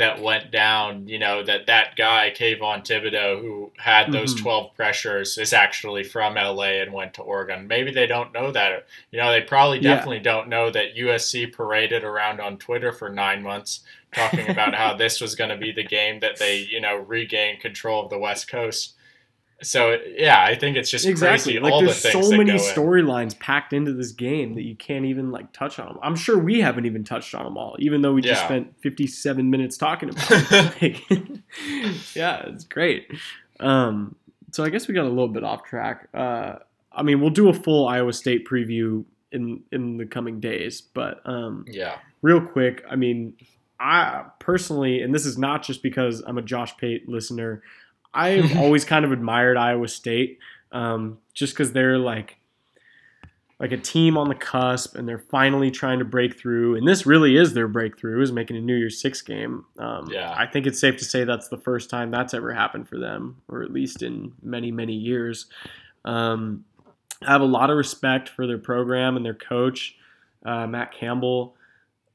that 0.02 0.22
went 0.22 0.52
down. 0.52 1.08
You 1.08 1.18
know, 1.20 1.42
that 1.44 1.66
that 1.68 1.96
guy 1.96 2.32
Kayvon 2.38 2.86
Thibodeaux 2.86 3.40
who 3.40 3.72
had 3.78 4.12
those 4.12 4.36
Mhm. 4.36 4.42
12 4.42 4.76
pressures 4.76 5.38
is 5.38 5.54
actually 5.54 6.04
from 6.04 6.36
LA 6.38 6.82
and 6.82 6.92
went 6.94 7.14
to 7.16 7.22
Oregon. 7.22 7.68
Maybe 7.68 7.92
they 7.92 8.08
don't 8.08 8.34
know 8.34 8.52
that. 8.52 8.86
You 9.12 9.20
know, 9.20 9.32
they 9.32 9.42
probably 9.42 9.80
Yeah. 9.80 9.96
definitely 9.96 10.20
don't 10.20 10.48
know 10.50 10.70
that 10.70 10.96
USC 10.96 11.48
paraded 11.48 12.04
around 12.04 12.40
on 12.42 12.58
Twitter 12.58 12.92
for 12.92 13.10
nine 13.10 13.42
months 13.42 13.82
talking 14.14 14.50
about 14.50 14.76
how 14.76 14.94
this 14.98 15.22
was 15.22 15.36
going 15.36 15.50
to 15.50 15.58
be 15.58 15.72
the 15.72 15.84
game 15.86 16.20
that 16.20 16.38
they, 16.38 16.58
you 16.58 16.82
know, 16.82 16.96
regain 16.98 17.60
control 17.60 18.04
of 18.04 18.10
the 18.10 18.18
West 18.20 18.50
Coast. 18.50 18.94
So 19.64 19.98
yeah, 20.18 20.44
I 20.44 20.56
think 20.56 20.76
it's 20.76 20.90
just 20.90 21.06
exactly. 21.06 21.54
crazy 21.54 21.60
Like 21.60 21.74
all 21.74 21.82
there's 21.82 22.02
things 22.02 22.28
so 22.28 22.36
many 22.36 22.54
storylines 22.54 23.38
packed 23.38 23.74
into 23.74 23.94
this 23.94 24.12
game 24.12 24.56
that 24.56 24.64
you 24.64 24.76
can't 24.76 25.06
even 25.06 25.32
like 25.32 25.52
touch 25.54 25.78
on 25.80 25.88
them. 25.88 26.00
I'm 26.02 26.16
sure 26.16 26.38
we 26.38 26.62
haven't 26.62 26.86
even 26.86 27.04
touched 27.04 27.36
on 27.36 27.46
them 27.46 27.58
all, 27.58 27.76
even 27.80 28.02
though 28.02 28.14
we 28.14 28.22
just 28.22 28.44
spent 28.44 28.74
57 28.82 29.50
minutes 29.50 29.78
talking 29.78 30.10
about 30.10 30.32
it. 30.32 30.72
Like, 30.82 31.10
yeah, 32.16 32.44
it's 32.48 32.64
great. 32.64 33.08
Um, 33.60 34.16
so 34.52 34.64
I 34.64 34.70
guess 34.70 34.88
we 34.88 34.94
got 34.94 35.06
a 35.06 35.10
little 35.10 35.28
bit 35.28 35.44
off 35.44 35.64
track. 35.64 36.08
Uh, 36.14 36.56
I 36.92 37.04
mean, 37.04 37.22
we'll 37.22 37.30
do 37.30 37.50
a 37.50 37.54
full 37.54 37.88
Iowa 37.88 38.14
State 38.14 38.48
preview 38.48 39.06
in 39.32 39.62
in 39.72 39.98
the 39.98 40.06
coming 40.06 40.40
days, 40.40 40.82
but 40.82 41.22
um, 41.26 41.66
yeah, 41.68 41.98
real 42.22 42.42
quick, 42.42 42.84
I 42.90 42.96
mean, 42.96 43.36
I 43.80 44.26
personally, 44.40 45.02
and 45.02 45.14
this 45.14 45.26
is 45.26 45.38
not 45.38 45.64
just 45.64 45.82
because 45.82 46.22
I'm 46.26 46.38
a 46.38 46.42
Josh 46.42 46.76
Pate 46.78 47.08
listener, 47.08 47.64
I've 48.14 48.58
always 48.60 48.86
kind 48.86 49.06
of 49.06 49.12
admired 49.12 49.58
Iowa 49.58 49.88
State, 49.88 50.40
um, 50.72 51.18
just 51.34 51.54
because 51.54 51.72
they're 51.74 51.98
like 51.98 52.38
like 53.60 53.72
a 53.72 53.78
team 53.78 54.18
on 54.18 54.28
the 54.28 54.36
cusp, 54.36 54.96
and 54.96 55.08
they're 55.08 55.20
finally 55.20 55.70
trying 55.70 56.00
to 56.00 56.06
break 56.06 56.40
through. 56.40 56.76
And 56.76 56.88
this 56.88 57.06
really 57.06 57.38
is 57.38 57.54
their 57.54 57.68
breakthrough, 57.68 58.20
is 58.22 58.32
making 58.32 58.58
a 58.58 58.62
New 58.62 58.76
Year's 58.76 59.00
Six 59.00 59.22
game. 59.22 59.66
Um, 59.78 60.10
Yeah. 60.12 60.34
I 60.36 60.48
think 60.48 60.66
it's 60.66 60.80
safe 60.80 60.98
to 60.98 61.06
say 61.06 61.24
that's 61.26 61.48
the 61.50 61.60
first 61.60 61.90
time 61.90 62.10
that's 62.10 62.34
ever 62.34 62.54
happened 62.54 62.90
for 62.90 62.98
them, 62.98 63.42
or 63.48 63.62
at 63.62 63.72
least 63.72 64.02
in 64.02 64.34
many 64.42 64.72
many 64.72 64.94
years. 64.94 65.46
Um, 66.06 66.66
I 67.22 67.32
have 67.32 67.42
a 67.42 67.46
lot 67.46 67.70
of 67.70 67.78
respect 67.78 68.30
for 68.30 68.48
their 68.48 68.58
program 68.58 69.16
and 69.16 69.24
their 69.24 69.36
coach, 69.36 69.96
uh, 70.44 70.66
Matt 70.66 70.92
Campbell 70.92 71.56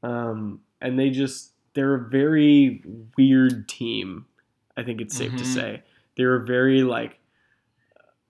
um, 0.03 0.61
and 0.81 0.99
they 0.99 1.11
just 1.11 1.53
they're 1.75 1.95
a 1.95 2.09
very 2.09 2.83
weird 3.17 3.69
team. 3.69 4.27
I 4.77 4.83
think 4.83 5.01
it's 5.01 5.17
safe 5.17 5.35
to 5.37 5.45
Mhm. 5.45 5.47
say 5.47 5.83
they 6.17 6.25
were 6.25 6.39
very 6.41 6.83
like 6.83 7.19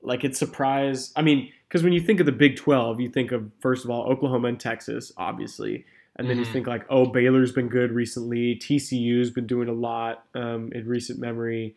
like 0.03 0.25
it's 0.25 0.39
surprise. 0.39 1.13
I 1.17 1.23
mean, 1.23 1.51
because 1.69 1.83
when 1.83 1.93
you 1.93 2.01
think 2.01 2.21
of 2.21 2.27
the 2.27 2.33
Big 2.33 2.57
Twelve, 2.57 3.01
you 3.01 3.09
think 3.09 3.33
of 3.33 3.51
first 3.61 3.85
of 3.85 3.91
all 3.91 4.05
Oklahoma 4.05 4.49
and 4.49 4.61
Texas, 4.61 5.13
obviously, 5.17 5.85
and 6.17 6.31
then 6.31 6.39
you 6.39 6.45
Mhm. 6.45 6.53
think 6.53 6.67
like 6.67 6.85
oh 6.89 7.07
Baylor's 7.07 7.53
been 7.53 7.69
good 7.69 7.91
recently, 7.93 8.55
TCU's 8.57 9.31
been 9.31 9.47
doing 9.47 9.69
a 9.69 9.73
lot 9.73 10.27
um, 10.35 10.71
in 10.73 10.87
recent 10.87 11.19
memory. 11.19 11.75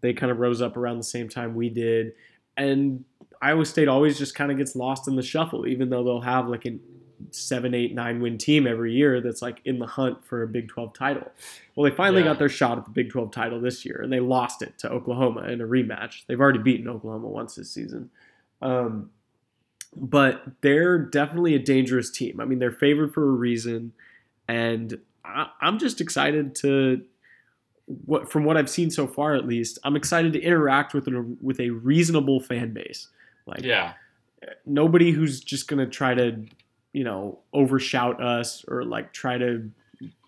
They 0.00 0.12
kind 0.12 0.30
of 0.30 0.38
rose 0.38 0.60
up 0.62 0.76
around 0.76 0.98
the 0.98 1.02
same 1.04 1.28
time 1.28 1.54
we 1.54 1.68
did, 1.70 2.12
and 2.56 3.04
Iowa 3.40 3.64
State 3.64 3.88
always 3.88 4.18
just 4.18 4.34
kind 4.36 4.52
of 4.52 4.58
gets 4.58 4.76
lost 4.76 5.08
in 5.08 5.16
the 5.16 5.22
shuffle, 5.22 5.66
even 5.66 5.90
though 5.90 6.04
they'll 6.04 6.20
have 6.20 6.48
like 6.48 6.64
an 6.64 6.80
seven, 7.30 7.74
eight, 7.74 7.94
nine 7.94 8.20
win 8.20 8.38
team 8.38 8.66
every 8.66 8.92
year 8.92 9.20
that's 9.20 9.42
like 9.42 9.60
in 9.64 9.78
the 9.78 9.86
hunt 9.86 10.24
for 10.24 10.42
a 10.42 10.48
Big 10.48 10.68
12 10.68 10.92
title. 10.94 11.30
Well, 11.74 11.88
they 11.88 11.94
finally 11.96 12.22
Yeah. 12.22 12.28
got 12.28 12.38
their 12.38 12.48
shot 12.48 12.78
at 12.78 12.84
the 12.84 12.90
Big 12.90 13.10
12 13.10 13.30
title 13.30 13.60
this 13.60 13.84
year, 13.84 14.00
and 14.02 14.12
they 14.12 14.20
lost 14.20 14.62
it 14.62 14.78
to 14.78 14.90
Oklahoma 14.90 15.42
in 15.48 15.60
a 15.60 15.66
rematch. 15.66 16.26
They've 16.26 16.40
already 16.40 16.58
beaten 16.60 16.88
Oklahoma 16.88 17.28
once 17.28 17.54
this 17.54 17.70
season. 17.70 18.10
Um, 18.60 19.10
but 19.94 20.42
they're 20.62 20.98
definitely 20.98 21.54
a 21.54 21.58
dangerous 21.58 22.10
team. 22.10 22.40
I 22.40 22.44
mean, 22.44 22.58
they're 22.58 22.70
favored 22.72 23.12
for 23.12 23.22
a 23.28 23.32
reason, 23.32 23.92
and 24.48 24.98
I, 25.24 25.48
I'm 25.60 25.78
just 25.78 26.00
excited 26.00 26.54
to. 26.56 27.02
What 28.06 28.30
from 28.30 28.44
what 28.44 28.56
I've 28.56 28.70
seen 28.70 28.90
so 28.90 29.06
far, 29.06 29.34
at 29.34 29.44
least, 29.46 29.78
I'm 29.84 29.96
excited 29.96 30.32
to 30.34 30.40
interact 30.40 30.94
with 30.94 31.08
a, 31.08 31.36
with 31.42 31.58
a 31.60 31.70
reasonable 31.70 32.40
fan 32.40 32.72
base. 32.72 33.08
Like, 33.44 33.62
yeah, 33.64 33.94
nobody 34.64 35.10
who's 35.10 35.40
just 35.40 35.66
gonna 35.68 35.86
try 35.88 36.14
to, 36.14 36.46
you 36.92 37.04
know, 37.04 37.38
overshout 37.52 38.22
us 38.22 38.64
or 38.68 38.84
like 38.84 39.12
try 39.12 39.38
to 39.38 39.70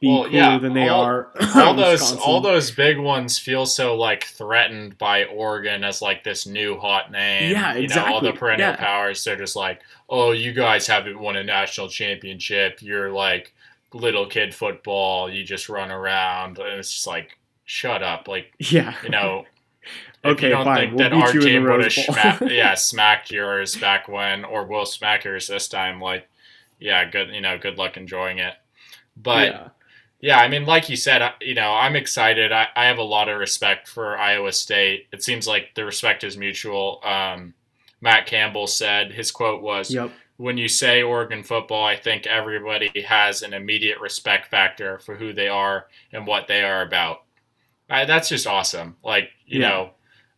be 0.01 0.09
Well, 0.09 0.25
cooler 0.25 0.29
yeah, 0.31 0.59
than 0.59 0.73
they 0.73 0.89
all- 0.89 1.03
are. 1.03 1.33
all 1.57 1.75
those 1.75 2.17
all 2.17 2.41
those 2.41 2.71
big 2.71 2.99
ones 2.99 3.39
feel 3.39 3.67
so 3.67 3.97
like 3.97 4.25
threatened 4.25 4.97
by 4.99 5.25
Oregon 5.25 5.83
as 5.85 6.01
like 6.01 6.23
this 6.25 6.47
new 6.47 6.79
hot 6.79 7.11
name. 7.11 7.51
Yeah, 7.53 7.75
You 7.75 7.89
know, 7.89 8.05
all 8.05 8.21
the 8.21 8.29
exactly. 8.29 8.39
perennial 8.39 8.71
Yeah. 8.71 8.77
powers. 8.77 9.25
They're 9.25 9.37
just 9.37 9.57
like, 9.57 9.81
oh, 10.09 10.31
you 10.33 10.53
guys 10.53 10.87
haven't 10.87 11.19
won 11.19 11.37
a 11.37 11.43
national 11.45 11.89
championship. 11.89 12.81
You're 12.83 13.11
like 13.11 13.53
little 13.93 14.27
kid 14.27 14.55
football. 14.55 15.29
You 15.31 15.45
just 15.45 15.69
run 15.69 15.91
around, 15.91 16.59
and 16.59 16.79
it's 16.79 16.93
just 16.93 17.07
like, 17.07 17.39
shut 17.65 18.03
up. 18.03 18.29
Like 18.29 18.53
yeah. 18.59 18.95
you 19.03 19.09
know. 19.11 19.45
Okay, 20.25 20.49
you 20.49 20.55
don't 20.55 20.65
fine, 20.65 20.77
think 20.77 20.91
we'll 20.93 20.99
that 21.11 21.13
beat 21.13 21.23
our 21.23 21.35
you 21.35 21.41
in 21.41 21.45
the 21.45 21.51
team 21.51 21.63
would 21.65 21.71
have 21.73 21.81
Rose 21.81 21.97
Bowl. 21.97 22.05
smacked, 22.15 22.43
yeah, 22.51 22.75
smacked 22.75 23.31
yours 23.31 23.77
back 23.77 24.09
when, 24.09 24.43
or 24.47 24.65
will 24.65 24.87
smack 24.87 25.25
yours 25.25 25.49
this 25.49 25.69
time, 25.69 26.01
like, 26.01 26.27
yeah, 26.79 27.05
good, 27.09 27.29
you 27.31 27.41
know, 27.41 27.59
good 27.59 27.79
luck 27.79 27.97
enjoying 27.97 28.39
it. 28.39 28.55
But 29.17 29.49
yeah. 29.49 29.69
yeah, 30.21 30.39
I 30.39 30.49
mean, 30.49 30.65
like 30.67 30.89
you 30.89 30.97
said, 30.97 31.23
I- 31.23 31.35
you 31.41 31.55
know, 31.55 31.73
I'm 31.73 31.97
excited. 31.97 32.53
I, 32.53 32.69
I 32.77 32.87
have 32.87 32.99
a 32.99 33.03
lot 33.03 33.29
of 33.29 33.39
respect 33.39 33.89
for 33.89 34.17
Iowa 34.19 34.53
State. 34.53 35.07
It 35.13 35.23
seems 35.23 35.47
like 35.47 35.75
the 35.75 35.85
respect 35.85 36.25
is 36.25 36.37
mutual. 36.37 37.01
Um, 37.05 37.55
Matt 38.01 38.27
Campbell 38.27 38.67
said 38.67 39.13
his 39.13 39.31
quote 39.31 39.63
was, 39.63 39.91
Yep. 39.93 40.11
"When 40.37 40.59
you 40.59 40.69
say 40.69 41.03
Oregon 41.03 41.43
football, 41.43 41.85
I 41.87 41.97
think 41.97 42.27
everybody 42.27 43.03
has 43.03 43.43
an 43.43 43.55
immediate 43.55 44.01
respect 44.01 44.47
factor 44.51 44.99
for 44.99 45.15
who 45.17 45.33
they 45.33 45.49
are 45.49 45.87
and 46.13 46.27
what 46.27 46.47
they 46.49 46.63
are 46.65 46.83
about." 46.83 47.23
I, 47.89 48.05
that's 48.05 48.29
just 48.29 48.47
awesome. 48.47 48.97
Like 49.05 49.31
you 49.47 49.61
Yeah. 49.61 49.69
know, 49.69 49.91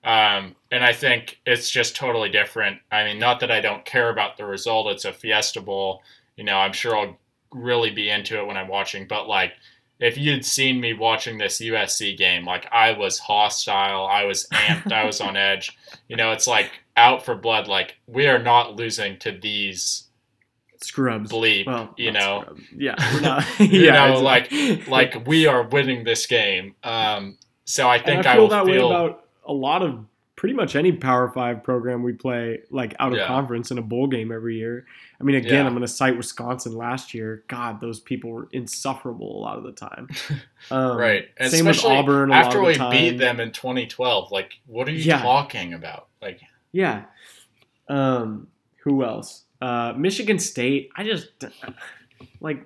um, 0.04 0.54
and 0.70 0.84
I 0.84 0.92
think 0.92 1.40
it's 1.46 1.70
just 1.70 1.96
totally 1.96 2.28
different. 2.28 2.80
I 2.92 3.04
mean, 3.04 3.18
not 3.18 3.40
that 3.40 3.50
I 3.50 3.60
don't 3.60 3.84
care 3.84 4.10
about 4.10 4.36
the 4.36 4.44
result. 4.44 4.88
It's 4.92 5.04
a 5.04 5.12
Fiesta 5.12 5.60
Bowl. 5.60 6.02
You 6.36 6.44
know, 6.44 6.56
I'm 6.56 6.72
sure 6.72 6.96
I'll 6.96 7.18
really 7.52 7.90
be 7.90 8.10
into 8.10 8.38
it 8.38 8.46
when 8.46 8.56
I'm 8.56 8.68
watching. 8.68 9.06
But 9.06 9.26
like, 9.28 9.52
if 9.98 10.18
you'd 10.18 10.44
seen 10.44 10.80
me 10.80 10.92
watching 10.92 11.38
this 11.38 11.58
USC 11.58 12.16
game, 12.18 12.44
like 12.44 12.66
I 12.70 12.92
was 12.92 13.18
hostile, 13.18 14.06
I 14.06 14.24
was 14.24 14.46
amped, 14.52 14.92
I 14.92 15.04
was 15.06 15.20
on 15.20 15.36
edge. 15.50 15.76
You 16.08 16.16
know, 16.16 16.32
it's 16.32 16.46
like 16.46 16.70
out 16.96 17.24
for 17.24 17.34
blood. 17.34 17.66
Like 17.68 17.96
we 18.06 18.26
are 18.26 18.38
not 18.42 18.76
losing 18.76 19.18
to 19.20 19.32
these 19.32 20.04
scrubs. 20.82 21.32
bleep. 21.32 21.66
Well, 21.66 21.94
you 21.96 22.12
know, 22.12 22.44
yeah, 22.76 22.94
we're 23.14 23.20
not, 23.22 23.44
You 23.60 23.80
yeah, 23.86 24.08
know, 24.08 24.20
like- 24.20 24.52
exactly. 24.52 24.90
like 24.90 25.26
we 25.26 25.46
are 25.46 25.62
winning 25.62 26.04
this 26.04 26.26
game. 26.26 26.74
Um, 26.84 27.38
so 27.64 27.88
I 27.88 27.98
think 27.98 28.26
I 28.26 28.32
I, 28.32 28.34
feel 28.34 28.42
will 28.42 28.48
that 28.50 28.66
way 28.66 28.76
about 28.76 29.24
a 29.46 29.52
lot 29.52 29.82
of 29.82 30.04
pretty 30.36 30.54
much 30.54 30.76
any 30.76 30.92
Power 30.92 31.30
Five 31.30 31.64
program 31.64 32.02
we 32.02 32.12
play, 32.12 32.60
like 32.70 32.94
out 33.00 33.12
of 33.12 33.18
Yeah. 33.18 33.26
conference 33.26 33.70
in 33.70 33.78
a 33.78 33.82
bowl 33.82 34.06
game 34.06 34.30
every 34.30 34.56
year. 34.58 34.84
I 35.18 35.24
mean, 35.24 35.36
again, 35.36 35.52
Yeah. 35.54 35.64
I'm 35.66 35.72
going 35.72 35.80
to 35.80 35.88
cite 35.88 36.16
Wisconsin 36.16 36.76
last 36.76 37.14
year. 37.14 37.42
God, 37.48 37.80
those 37.80 38.00
people 38.00 38.30
were 38.30 38.48
insufferable 38.52 39.38
a 39.38 39.40
lot 39.40 39.56
of 39.58 39.64
the 39.64 39.72
time. 39.72 40.08
Um, 40.70 40.96
right, 40.96 41.28
and 41.36 41.50
Same 41.52 41.64
with 41.66 41.84
Auburn. 41.84 42.32
A 42.32 42.34
after 42.34 42.58
lot 42.58 42.66
we 42.66 42.76
the 42.76 42.88
beat 42.90 43.18
them 43.18 43.38
in 43.38 43.52
2012. 43.52 44.32
Like, 44.32 44.58
what 44.66 44.88
are 44.88 44.90
you 44.90 44.98
Yeah. 44.98 45.22
talking 45.22 45.74
about? 45.74 46.08
Like, 46.20 46.40
Yeah. 46.72 47.04
Um, 47.88 48.48
who 48.82 49.04
else? 49.04 49.44
Uh, 49.60 49.94
Michigan 49.96 50.38
State. 50.40 50.90
I 50.96 51.04
just 51.04 51.28
like. 52.40 52.64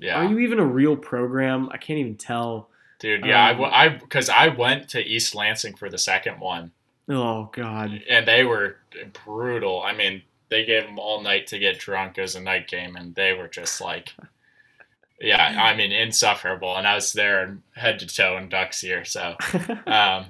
yeah, 0.00 0.16
Are 0.20 0.24
you 0.30 0.38
even 0.40 0.58
a 0.60 0.64
real 0.64 0.96
program? 0.96 1.68
I 1.72 1.76
can't 1.76 1.98
even 1.98 2.16
tell. 2.16 2.68
dude. 3.00 3.24
Yeah, 3.26 3.50
um, 3.50 3.64
I, 3.64 3.88
because 3.88 4.28
I 4.28 4.48
went 4.48 4.88
to 4.90 5.00
East 5.04 5.34
Lansing 5.34 5.74
for 5.74 5.90
the 5.90 5.98
second 5.98 6.38
one. 6.40 6.70
Oh 7.08 7.50
God. 7.52 8.00
and 8.08 8.26
they 8.26 8.44
were 8.44 8.76
brutal. 9.24 9.82
I 9.82 9.92
mean, 9.92 10.22
they 10.54 10.64
gave 10.64 10.84
them 10.84 11.00
all 11.00 11.20
night 11.20 11.48
to 11.48 11.58
get 11.58 11.80
drunk 11.80 12.16
as 12.16 12.36
a 12.36 12.40
night 12.40 12.68
game, 12.68 12.94
and 12.94 13.12
they 13.16 13.32
were 13.32 13.48
just 13.48 13.80
like, 13.80 14.14
yeah, 15.20 15.60
I 15.60 15.74
mean, 15.74 15.90
insufferable. 15.90 16.76
And 16.76 16.86
I 16.86 16.94
was 16.94 17.12
there 17.12 17.58
head 17.74 17.98
to 17.98 18.06
toe 18.06 18.36
in 18.36 18.48
Ducks 18.48 18.80
here, 18.80 19.04
so 19.04 19.34
um, 19.88 20.26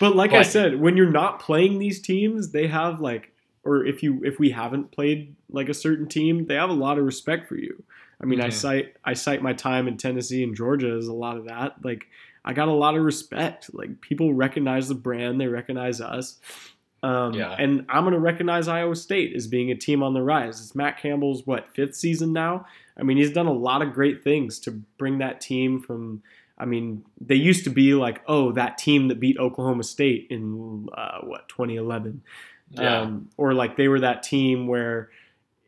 But 0.00 0.16
like 0.16 0.32
I 0.32 0.42
said, 0.42 0.80
when 0.80 0.96
you're 0.96 1.10
not 1.10 1.38
playing 1.38 1.78
these 1.78 2.00
teams, 2.00 2.50
they 2.52 2.66
have 2.66 3.00
like, 3.00 3.30
or 3.62 3.84
if 3.84 4.02
you 4.02 4.22
if 4.24 4.38
we 4.38 4.50
haven't 4.50 4.90
played 4.90 5.36
like 5.50 5.68
a 5.68 5.74
certain 5.74 6.08
team, 6.08 6.46
they 6.46 6.54
have 6.54 6.70
a 6.70 6.74
lot 6.74 6.98
of 6.98 7.04
respect 7.04 7.46
for 7.46 7.56
you. 7.56 7.82
I 8.22 8.24
mean, 8.24 8.40
I 8.40 8.48
Mhm. 8.48 8.52
cite 8.54 8.96
I 9.04 9.12
cite 9.12 9.42
my 9.42 9.52
time 9.52 9.86
in 9.86 9.98
Tennessee 9.98 10.42
and 10.42 10.56
Georgia 10.56 10.96
as 10.96 11.08
a 11.08 11.12
lot 11.12 11.36
of 11.36 11.44
that. 11.46 11.84
Like, 11.84 12.06
I 12.44 12.54
got 12.54 12.68
a 12.68 12.72
lot 12.72 12.96
of 12.96 13.02
respect. 13.04 13.74
Like, 13.74 14.00
people 14.00 14.32
recognize 14.32 14.88
the 14.88 14.94
brand, 14.94 15.40
they 15.40 15.46
recognize 15.46 16.00
us. 16.00 16.38
Um, 17.02 17.34
Yeah. 17.34 17.54
And 17.58 17.84
I'm 17.88 18.04
going 18.04 18.14
to 18.14 18.20
recognize 18.20 18.68
Iowa 18.68 18.94
State 18.96 19.34
as 19.34 19.46
being 19.46 19.70
a 19.70 19.74
team 19.74 20.02
on 20.02 20.14
the 20.14 20.22
rise. 20.22 20.60
It's 20.60 20.74
Matt 20.74 20.98
Campbell's 21.00 21.46
what 21.46 21.68
fifth 21.74 21.94
season 21.96 22.32
now. 22.32 22.66
I 22.98 23.02
mean, 23.02 23.16
he's 23.16 23.32
done 23.32 23.46
a 23.46 23.52
lot 23.52 23.82
of 23.82 23.92
great 23.92 24.22
things 24.22 24.58
to 24.60 24.70
bring 24.98 25.18
that 25.18 25.40
team 25.40 25.80
from. 25.80 26.22
I 26.58 26.64
mean, 26.64 27.04
they 27.20 27.34
used 27.34 27.64
to 27.64 27.70
be 27.70 27.94
like, 27.94 28.20
oh, 28.28 28.52
that 28.52 28.78
team 28.78 29.08
that 29.08 29.18
beat 29.18 29.38
Oklahoma 29.38 29.82
State 29.82 30.28
in 30.30 30.88
uh, 30.94 31.20
what 31.22 31.48
2011, 31.48 32.22
yeah, 32.70 33.00
um, 33.00 33.30
or 33.36 33.52
like 33.54 33.76
they 33.76 33.88
were 33.88 34.00
that 34.00 34.22
team 34.22 34.66
where 34.68 35.10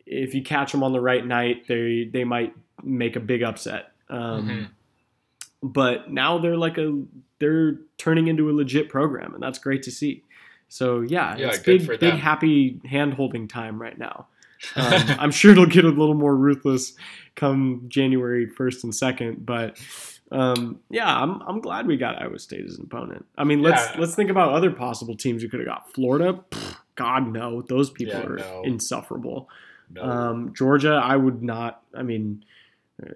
if 0.07 0.35
you 0.35 0.43
catch 0.43 0.70
them 0.70 0.82
on 0.85 0.93
the 0.93 1.01
right 1.01 1.26
night, 1.26 1.66
they 1.66 2.05
they 2.12 2.22
might 2.24 2.55
make 2.82 3.16
a 3.16 3.20
big 3.20 3.43
upset. 3.43 3.93
Um, 4.09 4.49
Mhm. 4.49 4.66
But 5.62 6.11
now 6.12 6.39
they're 6.39 6.59
like 6.59 6.76
a 6.78 7.03
they're 7.39 7.78
turning 7.97 8.28
into 8.28 8.51
a 8.51 8.53
legit 8.53 8.89
program, 8.91 9.32
and 9.35 9.43
that's 9.43 9.59
great 9.59 9.82
to 9.85 9.91
see. 9.91 10.22
So 10.74 11.02
yeah, 11.02 11.36
Yeah, 11.36 11.48
it's 11.50 11.58
big 11.60 11.86
big 11.86 12.00
them. 12.00 12.18
happy 12.18 12.80
hand 12.84 13.14
holding 13.14 13.46
time 13.46 13.80
right 13.80 13.96
now. 13.96 14.26
Um, 14.76 15.02
I'm 15.20 15.30
sure 15.30 15.52
it'll 15.52 15.66
get 15.66 15.84
a 15.84 15.88
little 15.90 16.14
more 16.14 16.34
ruthless 16.34 16.94
come 17.36 17.84
January 17.88 18.46
first 18.46 18.82
and 18.82 18.94
second, 18.94 19.44
but 19.44 19.78
um, 20.32 20.80
yeah, 20.90 21.06
I'm 21.22 21.42
I'm 21.42 21.60
glad 21.60 21.86
we 21.86 21.96
got 21.98 22.20
Iowa 22.20 22.38
State 22.38 22.64
as 22.64 22.78
an 22.78 22.84
opponent. 22.86 23.26
I 23.36 23.44
mean, 23.44 23.60
let's 23.62 23.82
Yeah. 23.94 24.00
let's 24.00 24.14
think 24.14 24.30
about 24.30 24.52
other 24.52 24.70
possible 24.70 25.16
teams 25.16 25.42
we 25.42 25.48
could 25.50 25.60
have 25.60 25.68
got. 25.68 25.92
Florida, 25.92 26.40
Pfft, 26.50 26.76
God 26.96 27.30
no, 27.30 27.60
those 27.62 27.90
people 27.90 28.14
Yeah, 28.14 28.26
are 28.26 28.36
no. 28.38 28.62
insufferable. 28.64 29.48
No. 29.90 30.02
Um, 30.02 30.54
Georgia, 30.54 30.94
I 31.04 31.14
would 31.16 31.42
not. 31.42 31.82
I 31.94 32.02
mean, 32.02 32.42
uh, 33.04 33.10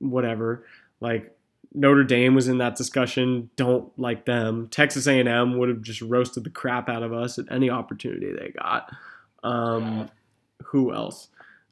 whatever. 0.00 0.66
Like 1.00 1.34
Notre 1.72 2.04
Dame 2.04 2.34
was 2.34 2.48
in 2.48 2.58
that 2.58 2.74
discussion. 2.76 3.50
Don't 3.56 3.96
like 3.98 4.24
them. 4.24 4.68
Texas 4.70 5.06
A&M 5.06 5.56
would 5.58 5.68
have 5.68 5.82
just 5.82 6.00
roasted 6.02 6.44
the 6.44 6.50
crap 6.50 6.88
out 6.88 7.02
of 7.02 7.12
us 7.12 7.38
at 7.38 7.44
any 7.50 7.70
opportunity 7.70 8.32
they 8.32 8.50
got. 8.50 8.90
Um. 9.42 10.10
Who 10.66 10.92
else? 10.94 11.28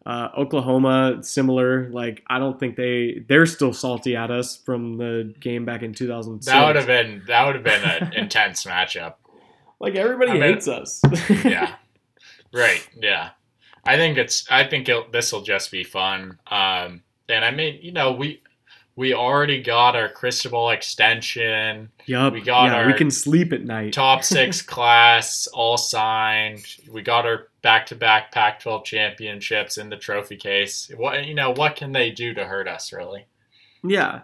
Uh, 0.06 0.28
Oklahoma, 0.36 1.18
similar. 1.22 1.90
Like 1.90 2.24
I 2.28 2.38
don't 2.38 2.58
think 2.58 2.76
they 2.76 3.22
they're 3.28 3.44
still 3.46 3.72
salty 3.74 4.16
at 4.16 4.30
us 4.30 4.56
from 4.56 4.96
the 4.96 5.34
game 5.38 5.64
back 5.66 5.82
in 5.82 5.92
2006. 5.92 6.46
that 6.46 6.66
would 6.66 6.76
have 6.76 6.86
been 6.86 7.22
that 7.28 7.44
would 7.46 7.54
have 7.56 7.64
been 7.64 7.82
an 7.84 8.12
intense 8.16 8.64
matchup. 8.64 9.14
like 9.78 9.94
everybody 9.96 10.30
I 10.30 10.34
mean- 10.34 10.42
hates 10.42 10.66
us. 10.68 11.02
Yeah, 11.44 11.74
right. 12.54 12.88
Yeah, 12.96 13.30
I 13.84 13.96
think 13.96 14.16
it's. 14.16 14.50
I 14.50 14.64
think 14.66 14.88
this 15.12 15.30
will 15.32 15.42
just 15.42 15.70
be 15.70 15.84
fun. 15.84 16.38
Um, 16.50 17.02
and 17.28 17.44
I 17.44 17.50
mean, 17.50 17.78
you 17.82 17.92
know, 17.92 18.12
we 18.12 18.40
we 18.98 19.14
already 19.14 19.62
got 19.62 19.94
our 19.94 20.08
Cristobal 20.08 20.70
extension. 20.70 21.88
yup. 22.06 22.32
We 22.32 22.40
got 22.40 22.64
yeah, 22.64 22.84
we 22.86 22.94
can 22.94 23.12
sleep 23.12 23.52
at 23.52 23.62
night. 23.62 23.92
top 23.92 24.24
six 24.36 24.60
class 24.60 25.46
all 25.52 25.76
signed. 25.76 26.64
We 26.90 27.02
got 27.02 27.24
our 27.24 27.46
back 27.62 27.86
to 27.86 27.94
back 27.94 28.32
Pac 28.32 28.58
12 28.60 28.84
championships 28.84 29.78
in 29.78 29.88
the 29.88 29.96
trophy 29.96 30.36
case. 30.36 30.90
What 30.96 31.24
you 31.26 31.34
know, 31.34 31.52
what 31.52 31.76
can 31.76 31.92
they 31.92 32.10
do 32.10 32.34
to 32.34 32.44
hurt 32.44 32.66
us 32.66 32.92
really? 32.92 33.26
Yeah, 33.84 34.22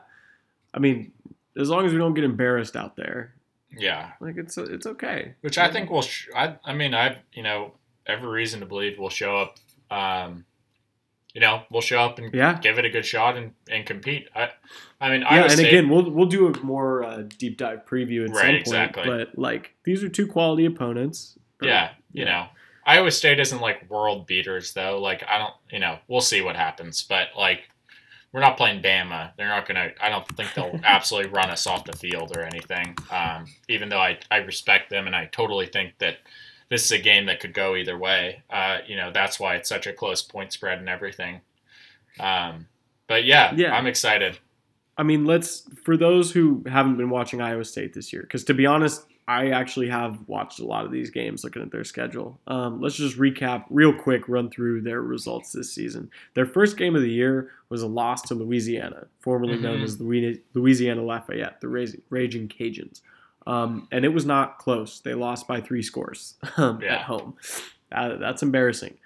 I 0.74 0.80
mean, 0.80 1.12
as 1.56 1.70
long 1.70 1.86
as 1.86 1.92
we 1.92 1.98
don't 1.98 2.14
get 2.14 2.24
embarrassed 2.24 2.74
out 2.74 2.96
there, 2.96 3.32
Yeah. 3.78 4.10
like 4.20 4.36
it's 4.36 4.58
it's 4.58 4.86
okay. 4.86 5.34
Which 5.42 5.56
I 5.56 5.70
think 5.70 5.88
will 5.88 6.02
sh- 6.02 6.28
I 6.34 6.56
I 6.64 6.74
mean 6.74 6.94
I've 6.94 7.18
you 7.32 7.44
know, 7.44 7.74
every 8.06 8.28
reason 8.28 8.58
to 8.58 8.66
believe 8.66 8.98
we'll 8.98 9.08
show 9.10 9.36
up 9.36 9.56
um 9.90 10.44
you 11.34 11.40
know, 11.40 11.62
we'll 11.70 11.82
show 11.82 11.98
up 12.00 12.18
and 12.18 12.32
Yeah. 12.32 12.58
give 12.62 12.78
it 12.78 12.84
a 12.84 12.90
good 12.90 13.04
shot 13.04 13.36
and, 13.36 13.52
and 13.68 13.84
compete. 13.84 14.28
I 14.34 14.50
I 15.00 15.10
mean 15.10 15.20
Yeah, 15.22 15.42
and 15.42 15.52
State, 15.52 15.68
again, 15.68 15.88
we'll 15.90 16.08
we'll 16.10 16.26
do 16.28 16.46
a 16.46 16.58
more 16.64 17.04
uh, 17.04 17.24
deep 17.38 17.58
dive 17.58 17.84
preview 17.84 18.24
at 18.24 18.30
Right, 18.30 18.36
some 18.36 18.46
point. 18.46 18.60
exactly. 18.60 19.04
But 19.06 19.36
like, 19.38 19.74
these 19.84 20.02
are 20.02 20.08
two 20.08 20.26
quality 20.26 20.64
opponents. 20.64 21.38
Or- 21.60 21.68
yeah, 21.68 21.90
you 22.12 22.24
know. 22.24 22.46
Iowa 22.86 23.10
State 23.10 23.40
isn't 23.40 23.60
like 23.60 23.88
world 23.90 24.26
beaters 24.26 24.72
though. 24.74 25.00
Like 25.00 25.24
I 25.28 25.38
don't, 25.38 25.54
you 25.70 25.78
know, 25.78 25.98
we'll 26.08 26.20
see 26.20 26.40
what 26.42 26.54
happens. 26.54 27.02
But 27.02 27.28
like, 27.36 27.62
we're 28.30 28.40
not 28.40 28.56
playing 28.58 28.82
Bama. 28.82 29.30
They're 29.36 29.48
not 29.48 29.66
gonna. 29.66 29.90
I 30.02 30.10
don't 30.10 30.26
think 30.36 30.52
they'll 30.54 30.78
absolutely 30.84 31.30
run 31.30 31.48
us 31.50 31.66
off 31.66 31.84
the 31.84 31.94
field 31.96 32.36
or 32.36 32.42
anything. 32.42 32.94
Um, 33.10 33.46
even 33.68 33.88
though 33.88 34.00
I 34.00 34.18
I 34.30 34.36
respect 34.38 34.90
them 34.90 35.06
and 35.06 35.16
I 35.16 35.26
totally 35.32 35.66
think 35.66 35.96
that 35.98 36.18
this 36.70 36.84
is 36.84 36.92
a 36.92 36.98
game 36.98 37.26
that 37.26 37.40
could 37.40 37.54
go 37.54 37.76
either 37.76 37.96
way. 37.98 38.42
Uh, 38.50 38.78
you 38.86 38.96
know, 38.96 39.10
that's 39.12 39.38
why 39.38 39.54
it's 39.56 39.68
such 39.68 39.86
a 39.86 39.92
close 39.92 40.22
point 40.22 40.52
spread 40.52 40.78
and 40.78 40.88
everything. 40.88 41.40
Um, 42.20 42.66
but 43.06 43.24
yeah, 43.24 43.52
Yeah. 43.54 43.74
I'm 43.74 43.86
excited. 43.86 44.38
I 44.96 45.02
mean, 45.02 45.24
let's 45.24 45.68
for 45.82 45.96
those 45.96 46.30
who 46.32 46.62
haven't 46.66 46.96
been 46.96 47.10
watching 47.10 47.40
Iowa 47.40 47.64
State 47.64 47.92
this 47.94 48.12
year, 48.12 48.22
because 48.22 48.44
to 48.44 48.54
be 48.54 48.64
honest, 48.66 49.04
I 49.26 49.48
actually 49.50 49.88
have 49.88 50.18
watched 50.28 50.60
a 50.60 50.66
lot 50.66 50.84
of 50.84 50.92
these 50.92 51.08
games 51.10 51.42
looking 51.42 51.62
at 51.62 51.72
their 51.72 51.82
schedule. 51.82 52.38
Um, 52.46 52.80
let's 52.80 52.94
just 52.94 53.18
recap 53.18 53.64
real 53.70 53.92
quick, 53.92 54.28
run 54.28 54.50
through 54.50 54.82
their 54.82 55.00
results 55.00 55.50
this 55.50 55.72
season. 55.72 56.10
Their 56.34 56.44
first 56.46 56.76
game 56.76 56.94
of 56.94 57.00
the 57.02 57.10
year 57.10 57.50
was 57.70 57.82
a 57.82 57.86
loss 57.86 58.20
to 58.28 58.34
Louisiana, 58.34 59.06
formerly 59.20 59.56
known 59.56 59.80
Mhm. 59.80 59.84
as 59.84 60.00
Louis- 60.00 60.42
Louisiana 60.52 61.02
Lafayette, 61.02 61.60
the 61.62 61.68
Raging 62.10 62.48
Cajuns. 62.48 63.00
Um, 63.46 63.88
and 63.92 64.04
it 64.04 64.08
was 64.08 64.24
not 64.24 64.58
close. 64.58 65.00
They 65.00 65.14
lost 65.14 65.46
by 65.46 65.60
three 65.60 65.82
scores 65.82 66.34
um, 66.56 66.80
Yeah. 66.82 66.94
at 66.96 67.02
home. 67.02 67.36
Uh, 67.92 68.16
that's 68.16 68.42
embarrassing. 68.42 68.96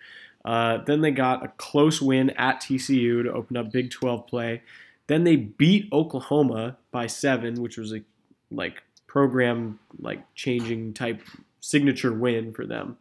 Uh, 0.45 0.79
then 0.85 1.01
they 1.01 1.11
got 1.11 1.45
a 1.45 1.49
close 1.57 2.01
win 2.01 2.31
at 2.31 2.61
TCU 2.63 3.23
to 3.25 3.33
open 3.33 3.57
up 3.57 3.73
Big 3.73 3.91
12 3.91 4.27
play. 4.27 4.63
Then 5.09 5.25
they 5.25 5.37
beat 5.37 5.89
Oklahoma 5.93 6.77
by 6.93 7.07
seven, 7.07 7.61
which 7.61 7.77
was 7.77 7.93
a 7.93 8.03
like 8.51 8.83
program 9.07 9.79
like 9.99 10.23
changing 10.35 10.95
type 10.95 11.21
signature 11.61 12.13
win 12.13 12.53
for 12.53 12.65
them. 12.67 12.97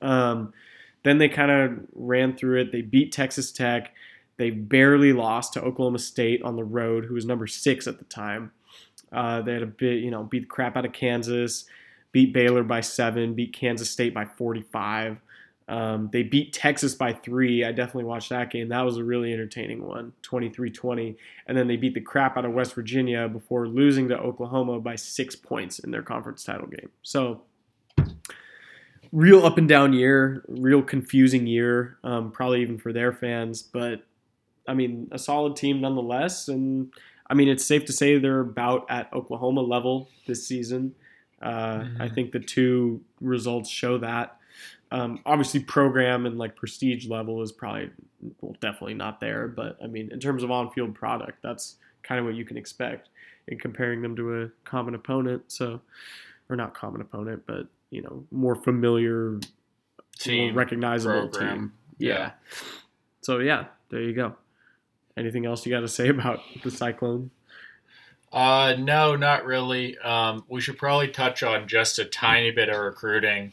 Um, 0.00 0.52
then 1.02 1.18
they 1.18 1.28
kind 1.28 1.50
of 1.50 1.80
ran 1.94 2.36
through 2.36 2.60
it. 2.60 2.72
They 2.72 2.82
beat 2.82 3.12
Texas 3.12 3.50
Tech. 3.52 3.92
They 4.38 4.50
barely 4.50 5.12
lost 5.12 5.54
to 5.54 5.62
Oklahoma 5.62 5.98
State 5.98 6.42
on 6.42 6.56
the 6.56 6.64
road, 6.64 7.06
who 7.06 7.14
was 7.14 7.24
number 7.26 7.46
six 7.46 7.86
at 7.86 7.98
the 7.98 8.04
time. 8.04 8.52
Uh, 9.16 9.40
they 9.40 9.54
had 9.54 9.62
a 9.62 9.66
bit, 9.66 10.02
you 10.02 10.10
know, 10.10 10.24
beat 10.24 10.40
the 10.40 10.46
crap 10.46 10.76
out 10.76 10.84
of 10.84 10.92
Kansas, 10.92 11.64
beat 12.12 12.34
Baylor 12.34 12.62
by 12.62 12.82
seven, 12.82 13.32
beat 13.34 13.54
Kansas 13.54 13.90
State 13.90 14.12
by 14.12 14.26
45. 14.26 15.22
Um, 15.68 16.10
they 16.12 16.22
beat 16.22 16.52
Texas 16.52 16.94
by 16.94 17.14
three. 17.14 17.64
I 17.64 17.72
definitely 17.72 18.04
watched 18.04 18.28
that 18.28 18.50
game. 18.50 18.68
That 18.68 18.82
was 18.82 18.98
a 18.98 19.04
really 19.04 19.32
entertaining 19.32 19.84
one, 19.84 20.12
23 20.20 20.70
20. 20.70 21.16
And 21.46 21.56
then 21.56 21.66
they 21.66 21.76
beat 21.76 21.94
the 21.94 22.00
crap 22.00 22.36
out 22.36 22.44
of 22.44 22.52
West 22.52 22.74
Virginia 22.74 23.26
before 23.26 23.66
losing 23.66 24.06
to 24.08 24.18
Oklahoma 24.18 24.78
by 24.80 24.96
six 24.96 25.34
points 25.34 25.78
in 25.78 25.90
their 25.90 26.02
conference 26.02 26.44
title 26.44 26.68
game. 26.68 26.90
So, 27.02 27.42
real 29.12 29.44
up 29.46 29.56
and 29.56 29.66
down 29.66 29.94
year, 29.94 30.44
real 30.46 30.82
confusing 30.82 31.46
year, 31.46 31.96
um, 32.04 32.30
probably 32.30 32.60
even 32.60 32.78
for 32.78 32.92
their 32.92 33.12
fans. 33.12 33.62
But, 33.62 34.02
I 34.68 34.74
mean, 34.74 35.08
a 35.10 35.18
solid 35.18 35.56
team 35.56 35.80
nonetheless. 35.80 36.48
And 36.48 36.92
I 37.28 37.34
mean, 37.34 37.48
it's 37.48 37.64
safe 37.64 37.84
to 37.86 37.92
say 37.92 38.18
they're 38.18 38.40
about 38.40 38.86
at 38.88 39.12
Oklahoma 39.12 39.62
level 39.62 40.08
this 40.26 40.46
season. 40.46 40.94
Uh, 41.42 41.78
Mm-hmm. 41.80 42.02
I 42.02 42.08
think 42.08 42.32
the 42.32 42.40
two 42.40 43.02
results 43.20 43.68
show 43.68 43.98
that. 43.98 44.38
Um, 44.90 45.20
obviously, 45.26 45.60
program 45.60 46.24
and 46.26 46.38
like 46.38 46.56
prestige 46.56 47.06
level 47.08 47.42
is 47.42 47.52
probably 47.52 47.90
well, 48.40 48.56
definitely 48.60 48.94
not 48.94 49.20
there. 49.20 49.48
But 49.48 49.76
I 49.82 49.86
mean, 49.86 50.10
in 50.12 50.20
terms 50.20 50.42
of 50.42 50.50
on-field 50.50 50.94
product, 50.94 51.42
that's 51.42 51.76
kind 52.02 52.18
of 52.20 52.24
what 52.24 52.34
you 52.36 52.44
can 52.44 52.56
expect 52.56 53.08
in 53.48 53.58
comparing 53.58 54.00
them 54.00 54.14
to 54.16 54.42
a 54.42 54.48
common 54.64 54.94
opponent. 54.94 55.42
So, 55.48 55.80
or 56.48 56.56
not 56.56 56.74
common 56.74 57.00
opponent, 57.00 57.42
but 57.46 57.66
you 57.90 58.02
know, 58.02 58.24
more 58.30 58.54
familiar, 58.54 59.40
Team 60.18 60.52
more 60.52 60.58
recognizable 60.58 61.28
program. 61.28 61.58
team. 61.58 61.72
Yeah. 61.98 62.18
Yeah. 62.18 62.30
So 63.22 63.38
yeah, 63.40 63.64
there 63.90 64.00
you 64.00 64.12
go. 64.12 64.36
Anything 65.16 65.46
else 65.46 65.64
you 65.64 65.72
got 65.72 65.80
to 65.80 65.88
say 65.88 66.08
about 66.10 66.40
the 66.62 66.70
Cyclone? 66.70 67.30
Uh, 68.32 68.74
no, 68.78 69.16
not 69.16 69.44
really. 69.46 69.96
Um, 69.98 70.44
we 70.48 70.60
should 70.60 70.76
probably 70.78 71.08
touch 71.08 71.42
on 71.42 71.68
just 71.68 71.98
a 71.98 72.04
tiny 72.04 72.50
bit 72.50 72.68
of 72.68 72.78
recruiting. 72.78 73.52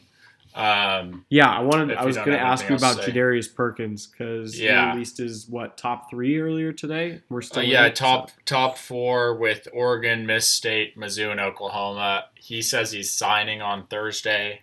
Um, 0.54 1.24
Yeah, 1.30 1.48
I 1.50 1.60
wanted. 1.60 1.96
I 1.96 2.04
was 2.04 2.16
going 2.16 2.30
to 2.30 2.38
ask 2.38 2.68
you 2.68 2.76
about. 2.76 2.98
Jadarius 2.98 3.52
Perkins 3.52 4.06
because 4.06 4.60
Yeah. 4.60 4.86
he 4.86 4.92
released 4.92 5.18
his 5.18 5.48
what 5.48 5.76
top 5.76 6.10
three 6.10 6.38
earlier 6.38 6.72
today. 6.72 7.22
We're 7.28 7.38
uh, 7.38 7.42
still 7.42 7.62
in 7.62 7.70
yeah, 7.70 7.88
top 7.88 8.30
so- 8.30 8.36
top 8.44 8.78
four 8.78 9.34
with 9.36 9.66
Oregon, 9.72 10.26
Miss 10.26 10.48
State, 10.48 10.96
Mizzou, 10.98 11.30
and 11.32 11.40
Oklahoma. 11.40 12.26
He 12.34 12.60
says 12.62 12.92
he's 12.92 13.10
signing 13.10 13.62
on 13.62 13.86
Thursday, 13.88 14.60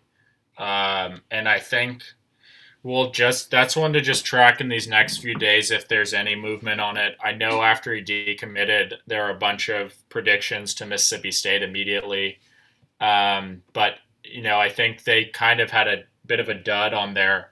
um, 0.57 1.21
and 1.31 1.49
I 1.49 1.59
think 1.59 2.03
we'll 2.83 3.11
just 3.11 3.51
that's 3.51 3.75
one 3.75 3.93
to 3.93 4.01
just 4.01 4.25
track 4.25 4.61
in 4.61 4.69
these 4.69 4.87
next 4.87 5.17
few 5.17 5.35
days 5.35 5.71
if 5.71 5.87
there's 5.87 6.13
any 6.13 6.35
movement 6.35 6.81
on 6.81 6.97
it. 6.97 7.15
I 7.23 7.31
know 7.31 7.61
after 7.61 7.93
he 7.93 8.01
decommitted, 8.01 8.93
there 9.07 9.23
are 9.23 9.31
a 9.31 9.39
bunch 9.39 9.69
of 9.69 9.93
predictions 10.09 10.73
to 10.75 10.85
Mississippi 10.85 11.31
State 11.31 11.63
immediately, 11.63 12.39
um, 12.99 13.63
but 13.73 13.95
you 14.23 14.41
know 14.41 14.59
I 14.59 14.69
think 14.69 15.03
they 15.03 15.25
kind 15.25 15.59
of 15.59 15.71
had 15.71 15.87
a 15.87 16.03
bit 16.25 16.39
of 16.39 16.49
a 16.49 16.53
dud 16.53 16.93
on 16.93 17.13
their 17.13 17.49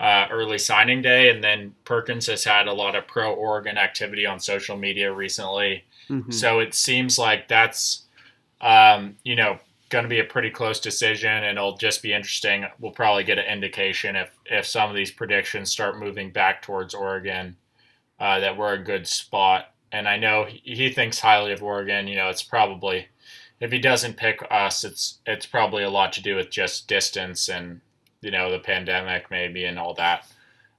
uh, 0.00 0.26
early 0.30 0.58
signing 0.58 1.02
day, 1.02 1.30
and 1.30 1.42
then 1.42 1.74
Perkins 1.84 2.26
has 2.26 2.44
had 2.44 2.68
a 2.68 2.72
lot 2.72 2.94
of 2.94 3.06
pro 3.06 3.32
Oregon 3.34 3.76
activity 3.76 4.26
on 4.26 4.38
social 4.38 4.76
media 4.76 5.12
recently. 5.12 5.84
Mhm. 6.08 6.32
So 6.32 6.60
it 6.60 6.74
seems 6.74 7.18
like 7.18 7.48
that's, 7.48 8.06
um, 8.60 9.16
you 9.24 9.34
know, 9.34 9.58
going 9.88 10.04
to 10.04 10.08
be 10.08 10.20
a 10.20 10.24
pretty 10.24 10.50
close 10.50 10.80
decision, 10.80 11.30
and 11.30 11.56
it'll 11.58 11.76
just 11.76 12.02
be 12.02 12.12
interesting. 12.12 12.66
We'll 12.78 12.92
probably 12.92 13.24
get 13.24 13.38
an 13.38 13.46
indication 13.46 14.16
if 14.16 14.30
if 14.46 14.66
some 14.66 14.90
of 14.90 14.96
these 14.96 15.10
predictions 15.10 15.70
start 15.70 15.98
moving 15.98 16.30
back 16.30 16.62
towards 16.62 16.94
Oregon, 16.94 17.56
uh, 18.20 18.40
that 18.40 18.56
we're 18.56 18.74
a 18.74 18.82
good 18.82 19.06
spot. 19.06 19.72
And 19.90 20.06
I 20.06 20.18
know 20.18 20.44
he, 20.44 20.60
he 20.74 20.90
thinks 20.92 21.20
highly 21.20 21.52
of 21.52 21.62
Oregon. 21.62 22.08
You 22.08 22.16
know, 22.16 22.28
it's 22.28 22.42
probably 22.42 23.08
if 23.60 23.72
he 23.72 23.78
doesn't 23.78 24.16
pick 24.16 24.46
us, 24.50 24.84
it's 24.84 25.18
it's 25.26 25.46
probably 25.46 25.82
a 25.82 25.90
lot 25.90 26.12
to 26.14 26.22
do 26.22 26.36
with 26.36 26.50
just 26.50 26.88
distance 26.88 27.48
and 27.48 27.80
you 28.20 28.30
know 28.30 28.50
the 28.50 28.58
pandemic 28.58 29.30
maybe 29.30 29.64
and 29.64 29.78
all 29.78 29.94
that. 29.94 30.26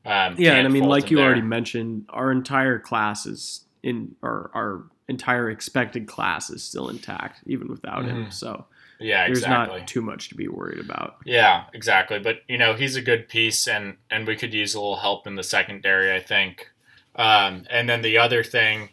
Um, 0.05 0.35
Yeah, 0.37 0.53
and 0.53 0.67
I 0.67 0.69
mean, 0.69 0.83
like 0.85 1.11
you 1.11 1.17
there. 1.17 1.25
already 1.25 1.41
mentioned, 1.41 2.05
our 2.09 2.31
entire 2.31 2.79
class 2.79 3.25
is 3.25 3.65
in, 3.83 4.15
or 4.21 4.49
our 4.53 4.83
entire 5.07 5.49
expected 5.49 6.07
class 6.07 6.49
is 6.49 6.63
still 6.63 6.89
intact, 6.89 7.41
even 7.47 7.67
without 7.67 8.05
him. 8.05 8.25
Mhm. 8.25 8.33
So 8.33 8.65
yeah, 8.99 9.25
there's 9.25 9.39
exactly. 9.39 9.79
not 9.79 9.87
too 9.87 10.01
much 10.01 10.29
to 10.29 10.35
be 10.35 10.47
worried 10.47 10.79
about. 10.79 11.17
Yeah, 11.25 11.65
exactly. 11.73 12.19
But 12.19 12.41
you 12.47 12.57
know, 12.57 12.73
he's 12.73 12.95
a 12.95 13.01
good 13.01 13.27
piece, 13.27 13.67
and 13.67 13.97
and 14.11 14.27
we 14.27 14.35
could 14.35 14.53
use 14.53 14.75
a 14.75 14.79
little 14.79 14.97
help 14.97 15.25
in 15.25 15.35
the 15.35 15.43
secondary, 15.43 16.13
I 16.13 16.19
think. 16.19 16.69
Um, 17.15 17.65
and 17.69 17.87
then 17.87 18.01
the 18.01 18.17
other 18.17 18.43
thing 18.43 18.89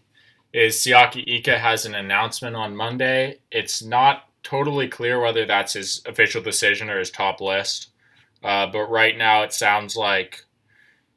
is 0.52 0.76
Siaki 0.76 1.24
Ika 1.26 1.58
has 1.58 1.86
an 1.86 1.94
announcement 1.94 2.56
on 2.56 2.76
Monday. 2.76 3.38
It's 3.50 3.82
not 3.82 4.28
totally 4.42 4.88
clear 4.88 5.20
whether 5.20 5.44
that's 5.44 5.74
his 5.74 6.02
official 6.06 6.40
decision 6.40 6.88
or 6.88 6.98
his 6.98 7.10
top 7.10 7.40
list, 7.40 7.88
uh, 8.44 8.66
but 8.66 8.88
right 8.88 9.18
now 9.18 9.42
it 9.42 9.52
sounds 9.52 9.96
like 9.96 10.45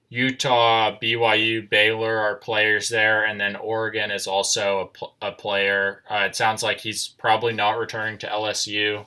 Utah, 0.09 0.97
BYU, 0.99 1.69
Baylor 1.69 2.17
are 2.17 2.35
players 2.35 2.89
there, 2.89 3.25
and 3.25 3.39
then 3.39 3.55
Oregon 3.55 4.09
is 4.09 4.25
also 4.27 4.79
a, 4.79 4.85
pl- 4.87 5.15
a 5.21 5.31
player. 5.31 6.01
Uh, 6.09 6.25
it 6.27 6.35
sounds 6.35 6.63
like 6.63 6.79
he's 6.79 7.07
probably 7.09 7.53
not 7.53 7.77
returning 7.77 8.17
to 8.19 8.27
LSU. 8.27 9.05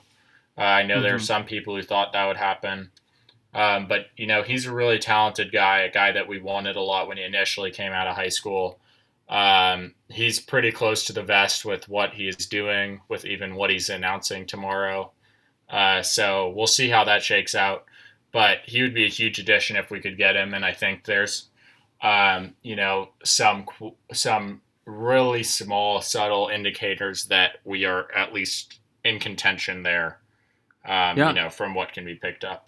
Uh, 0.57 0.61
I 0.61 0.83
know 0.83 1.01
there 1.01 1.15
are 1.15 1.19
Mhm. 1.19 1.21
some 1.25 1.45
people 1.45 1.75
who 1.75 1.81
thought 1.83 2.13
that 2.13 2.25
would 2.25 2.37
happen. 2.37 2.91
Um, 3.53 3.87
but, 3.87 4.07
you 4.17 4.25
know, 4.27 4.43
he's 4.43 4.65
a 4.65 4.73
really 4.73 4.97
talented 4.97 5.51
guy, 5.51 5.81
a 5.81 5.91
guy 5.91 6.11
that 6.13 6.27
we 6.27 6.39
wanted 6.39 6.75
a 6.75 6.81
lot 6.81 7.07
when 7.07 7.17
he 7.17 7.23
initially 7.23 7.69
came 7.69 7.91
out 7.91 8.07
of 8.07 8.15
high 8.15 8.29
school. 8.29 8.79
Um, 9.29 9.93
he's 10.09 10.39
pretty 10.39 10.71
close 10.71 11.03
to 11.05 11.13
the 11.13 11.21
vest 11.23 11.65
with 11.65 11.87
what 11.89 12.13
he 12.13 12.27
is 12.27 12.35
doing, 12.47 13.01
with 13.09 13.25
even 13.25 13.55
what 13.55 13.69
he's 13.69 13.89
announcing 13.89 14.45
tomorrow. 14.45 15.11
Uh, 15.69 16.01
so 16.01 16.49
we'll 16.49 16.67
see 16.67 16.89
how 16.89 17.03
that 17.03 17.23
shakes 17.23 17.55
out. 17.55 17.85
But 18.33 18.59
he 18.65 18.81
would 18.81 18.93
be 18.93 19.05
a 19.05 19.09
huge 19.09 19.39
addition 19.39 19.77
if 19.77 19.89
we 19.91 20.01
could 20.01 20.17
get 20.17 20.35
him. 20.35 20.53
And 20.53 20.65
I 20.65 20.73
think 20.73 21.05
there's, 21.05 21.49
um, 22.01 22.55
you 22.63 22.75
know, 22.75 23.09
some 23.23 23.65
some 24.11 24.61
really 24.85 25.43
small, 25.43 26.01
subtle 26.01 26.49
indicators 26.49 27.25
that 27.25 27.59
we 27.63 27.85
are 27.85 28.11
at 28.13 28.33
least 28.33 28.79
in 29.05 29.19
contention 29.19 29.83
there. 29.83 30.19
Um, 30.85 31.17
Yeah. 31.17 31.29
You 31.29 31.35
know, 31.35 31.49
from 31.49 31.75
what 31.75 31.93
can 31.93 32.03
be 32.03 32.15
picked 32.15 32.43
up. 32.43 32.67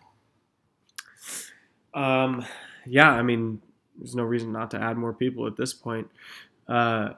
Um, 1.93 2.45
yeah, 2.85 3.09
I 3.09 3.21
mean, 3.23 3.61
there's 3.97 4.15
no 4.15 4.23
reason 4.23 4.51
not 4.51 4.71
to 4.71 4.81
add 4.81 4.97
more 4.97 5.13
people 5.13 5.47
at 5.47 5.55
this 5.57 5.73
point. 5.73 6.09
Uh, 6.67 7.09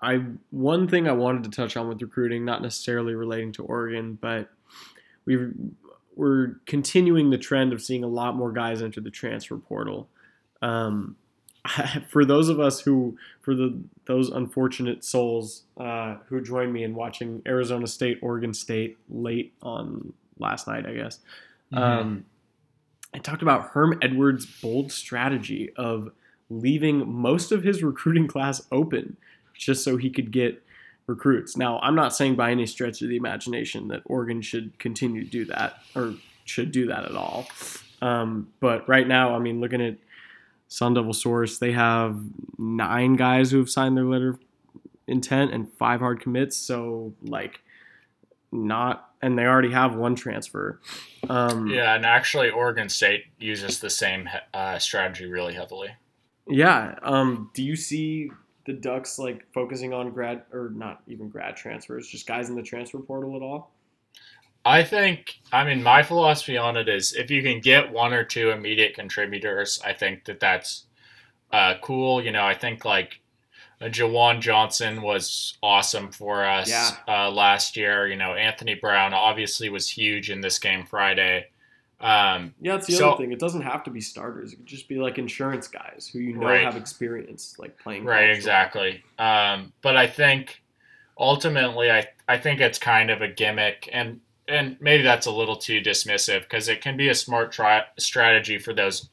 I 0.00 0.24
one 0.50 0.88
thing 0.88 1.08
I 1.08 1.12
wanted 1.12 1.44
to 1.44 1.50
touch 1.50 1.76
on 1.76 1.88
with 1.88 2.02
recruiting, 2.02 2.44
not 2.44 2.60
necessarily 2.60 3.14
relating 3.14 3.52
to 3.52 3.64
Oregon, 3.64 4.18
but 4.20 4.50
we 5.24 5.48
we're 6.16 6.56
continuing 6.66 7.30
the 7.30 7.38
trend 7.38 7.72
of 7.72 7.82
seeing 7.82 8.04
a 8.04 8.08
lot 8.08 8.36
more 8.36 8.52
guys 8.52 8.82
enter 8.82 9.00
the 9.00 9.10
transfer 9.10 9.56
portal. 9.56 10.08
Um, 10.62 11.16
for 12.08 12.24
those 12.24 12.48
of 12.48 12.60
us 12.60 12.80
who, 12.80 13.16
for 13.40 13.54
the 13.54 13.78
those 14.06 14.28
unfortunate 14.28 15.04
souls 15.04 15.62
uh, 15.78 16.16
who 16.28 16.40
joined 16.40 16.72
me 16.72 16.84
in 16.84 16.94
watching 16.94 17.42
Arizona 17.46 17.86
State, 17.86 18.18
Oregon 18.22 18.52
State 18.52 18.98
late 19.08 19.54
on 19.62 20.12
last 20.38 20.66
night, 20.66 20.86
I 20.86 20.92
guess. 20.92 21.20
Um, 21.72 22.24
I 23.14 23.18
talked 23.18 23.42
about 23.42 23.70
Herm 23.70 23.98
Edwards' 24.02 24.46
bold 24.46 24.92
strategy 24.92 25.70
of 25.76 26.10
leaving 26.50 27.10
most 27.10 27.52
of 27.52 27.62
his 27.62 27.82
recruiting 27.82 28.26
class 28.26 28.66
open 28.70 29.16
just 29.54 29.84
so 29.84 29.96
he 29.96 30.10
could 30.10 30.32
get 30.32 30.63
recruits. 31.06 31.56
Now, 31.56 31.78
I'm 31.80 31.94
not 31.94 32.14
saying 32.14 32.36
by 32.36 32.50
any 32.50 32.66
stretch 32.66 33.02
of 33.02 33.08
the 33.08 33.16
imagination 33.16 33.88
that 33.88 34.02
Oregon 34.06 34.40
should 34.42 34.78
continue 34.78 35.24
to 35.24 35.30
do 35.30 35.44
that 35.46 35.78
or 35.94 36.14
should 36.44 36.72
do 36.72 36.86
that 36.86 37.04
at 37.04 37.16
all. 37.16 37.46
Um, 38.00 38.48
but 38.60 38.88
right 38.88 39.06
now, 39.06 39.34
I 39.34 39.38
mean, 39.38 39.60
looking 39.60 39.80
at 39.80 39.96
Sun 40.68 40.94
Devil 40.94 41.12
Source, 41.12 41.58
they 41.58 41.72
have 41.72 42.18
nine 42.58 43.14
guys 43.14 43.50
who 43.50 43.58
have 43.58 43.70
signed 43.70 43.96
their 43.96 44.04
letter 44.04 44.30
of 44.30 44.38
intent 45.06 45.52
and 45.52 45.70
five 45.74 46.00
hard 46.00 46.20
commits. 46.20 46.56
So, 46.56 47.14
like, 47.22 47.60
not, 48.52 49.10
and 49.20 49.38
they 49.38 49.44
already 49.44 49.72
have 49.72 49.94
one 49.96 50.14
transfer. 50.14 50.80
Um, 51.28 51.68
Yeah, 51.68 51.94
and 51.94 52.04
actually, 52.04 52.50
Oregon 52.50 52.88
State 52.88 53.24
uses 53.38 53.80
the 53.80 53.90
same 53.90 54.28
uh, 54.52 54.78
strategy 54.78 55.26
really 55.26 55.54
heavily. 55.54 55.90
Yeah. 56.46 56.98
Um, 57.02 57.50
do 57.54 57.62
you 57.62 57.76
see 57.76 58.30
the 58.66 58.72
Ducks 58.72 59.18
like 59.18 59.46
focusing 59.52 59.92
on 59.92 60.10
grad 60.10 60.42
or 60.52 60.70
not 60.74 61.02
even 61.06 61.28
grad 61.28 61.56
transfers, 61.56 62.08
just 62.08 62.26
guys 62.26 62.48
in 62.48 62.56
the 62.56 62.62
transfer 62.62 62.98
portal 62.98 63.36
at 63.36 63.42
all? 63.42 63.72
I 64.64 64.82
think, 64.82 65.40
I 65.52 65.64
mean, 65.64 65.82
my 65.82 66.02
philosophy 66.02 66.56
on 66.56 66.76
it 66.76 66.88
is 66.88 67.12
if 67.12 67.30
you 67.30 67.42
can 67.42 67.60
get 67.60 67.92
one 67.92 68.14
or 68.14 68.24
two 68.24 68.50
immediate 68.50 68.94
contributors, 68.94 69.80
I 69.84 69.92
think 69.92 70.24
that 70.24 70.40
that's 70.40 70.86
uh, 71.52 71.74
cool. 71.82 72.24
You 72.24 72.32
know, 72.32 72.44
I 72.44 72.54
think 72.54 72.84
like 72.86 73.20
uh, 73.80 73.86
Juwan 73.86 74.40
Johnson 74.40 75.02
was 75.02 75.58
awesome 75.62 76.10
for 76.10 76.46
us 76.46 76.70
Yeah. 76.70 76.90
uh, 77.06 77.30
last 77.30 77.76
year. 77.76 78.06
You 78.08 78.16
know, 78.16 78.34
Anthony 78.34 78.74
Brown 78.74 79.12
obviously 79.12 79.68
was 79.68 79.88
huge 79.90 80.30
in 80.30 80.40
this 80.40 80.58
game 80.58 80.86
Friday. 80.86 81.48
Um, 82.00 82.54
Yeah, 82.60 82.72
that's 82.72 82.86
the 82.86 82.94
So- 82.94 83.10
other 83.12 83.22
thing. 83.22 83.32
It 83.32 83.38
doesn't 83.38 83.62
have 83.62 83.82
to 83.84 83.90
be 83.90 84.00
starters. 84.00 84.52
It 84.52 84.56
could 84.56 84.66
just 84.66 84.88
be 84.88 84.96
like 84.96 85.18
insurance 85.18 85.68
guys 85.68 86.10
who 86.12 86.18
you 86.18 86.34
know 86.34 86.46
Right. 86.48 86.62
have 86.64 86.76
experience, 86.76 87.54
like 87.58 87.78
playing. 87.78 88.04
Right, 88.04 88.30
exactly. 88.30 89.02
Um, 89.18 89.72
but 89.82 89.96
I 89.96 90.06
think 90.06 90.62
ultimately, 91.18 91.90
I 91.90 92.06
I 92.28 92.38
think 92.38 92.60
it's 92.60 92.78
kind 92.78 93.10
of 93.10 93.20
a 93.22 93.28
gimmick, 93.28 93.88
and 93.92 94.20
and 94.48 94.76
maybe 94.80 95.02
that's 95.02 95.26
a 95.26 95.30
little 95.30 95.56
too 95.56 95.80
dismissive 95.80 96.40
because 96.42 96.68
it 96.68 96.80
can 96.82 96.96
be 96.96 97.08
a 97.08 97.14
smart 97.14 97.52
tri- 97.52 97.86
strategy 97.98 98.58
for 98.58 98.74
those, 98.74 99.08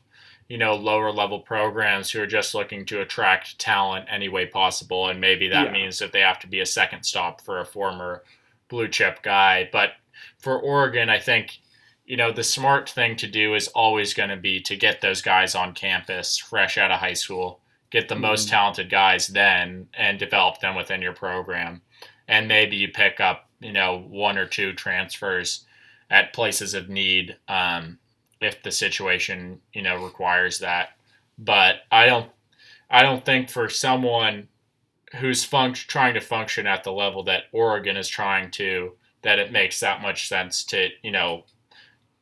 you 0.50 0.58
know, 0.58 0.76
lower 0.76 1.12
level 1.12 1.40
programs 1.40 2.12
who 2.12 2.22
are 2.22 2.28
just 2.28 2.54
looking 2.56 2.86
to 2.88 3.00
attract 3.02 3.58
talent 3.60 4.06
any 4.10 4.28
way 4.28 4.46
possible, 4.46 5.08
and 5.08 5.22
maybe 5.22 5.48
that 5.50 5.68
Yeah. 5.68 5.72
means 5.72 6.00
that 6.00 6.12
they 6.12 6.20
have 6.22 6.40
to 6.40 6.48
be 6.48 6.60
a 6.60 6.66
second 6.66 7.04
stop 7.04 7.42
for 7.42 7.60
a 7.60 7.66
former 7.66 8.24
blue 8.70 8.88
chip 8.90 9.22
guy. 9.22 9.70
But 9.72 9.94
for 10.40 10.60
Oregon, 10.60 11.10
I 11.10 11.20
think. 11.20 11.60
You 12.12 12.18
know, 12.18 12.34
the 12.34 12.44
smart 12.44 12.90
thing 12.90 13.16
to 13.16 13.26
do 13.28 13.56
is 13.56 13.70
always 13.70 14.14
going 14.14 14.32
to 14.32 14.36
be 14.36 14.60
to 14.64 14.76
get 14.76 15.00
those 15.00 15.22
guys 15.22 15.56
on 15.56 15.74
campus 15.74 16.38
fresh 16.38 16.78
out 16.78 16.92
of 16.92 17.00
high 17.00 17.14
school 17.14 17.62
get 17.90 18.10
the 18.10 18.16
most 18.16 18.48
Mhm. 18.48 18.52
talented 18.52 18.90
guys 18.90 19.28
then 19.28 19.88
and 19.94 20.20
develop 20.20 20.60
them 20.60 20.76
within 20.76 21.02
your 21.02 21.14
program. 21.14 21.82
And 22.28 22.50
maybe 22.50 22.76
you 22.76 22.90
pick 22.90 23.22
up, 23.22 23.50
you 23.62 23.72
know, 23.72 23.98
one 24.10 24.38
or 24.38 24.46
two 24.46 24.74
transfers 24.74 25.66
at 26.10 26.34
places 26.34 26.74
of 26.74 26.90
need 26.90 27.38
um, 27.48 27.98
if 28.42 28.62
the 28.62 28.72
situation, 28.72 29.62
you 29.72 29.82
know, 29.82 29.96
requires 30.04 30.60
that. 30.60 30.98
But 31.38 31.84
I 31.92 32.08
don't 32.08 32.30
I 32.90 33.04
don't 33.04 33.24
think 33.24 33.50
for 33.50 33.70
someone 33.70 34.50
who's 35.16 35.46
func- 35.50 35.88
trying 35.88 36.14
to 36.16 36.20
function 36.20 36.68
at 36.68 36.84
the 36.84 36.92
level 36.92 37.24
that 37.24 37.46
Oregon 37.54 37.96
is 37.96 38.10
trying 38.10 38.52
to 38.52 38.98
that 39.22 39.40
it 39.40 39.54
makes 39.54 39.80
that 39.80 40.02
much 40.02 40.28
sense 40.28 40.66
to, 40.66 40.90
you 41.04 41.12
know, 41.12 41.46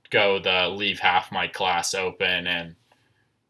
go 0.09 0.39
the 0.39 0.69
leave 0.69 0.99
half 0.99 1.31
my 1.31 1.47
class 1.47 1.93
open 1.93 2.47
and 2.47 2.75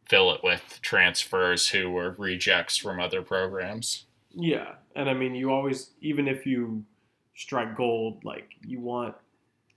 fill 0.07 0.33
it 0.33 0.41
with 0.43 0.79
transfers 0.81 1.67
who 1.67 1.89
were 1.89 2.15
rejects 2.17 2.77
from 2.77 2.99
other 2.99 3.21
programs. 3.21 4.05
Yeah, 4.31 4.75
and 4.95 5.09
I 5.09 5.13
mean, 5.13 5.35
you 5.35 5.51
always, 5.51 5.91
even 6.01 6.27
if 6.27 6.45
you 6.45 6.83
strike 7.35 7.75
gold, 7.75 8.23
like 8.23 8.49
you 8.65 8.79
want 8.79 9.15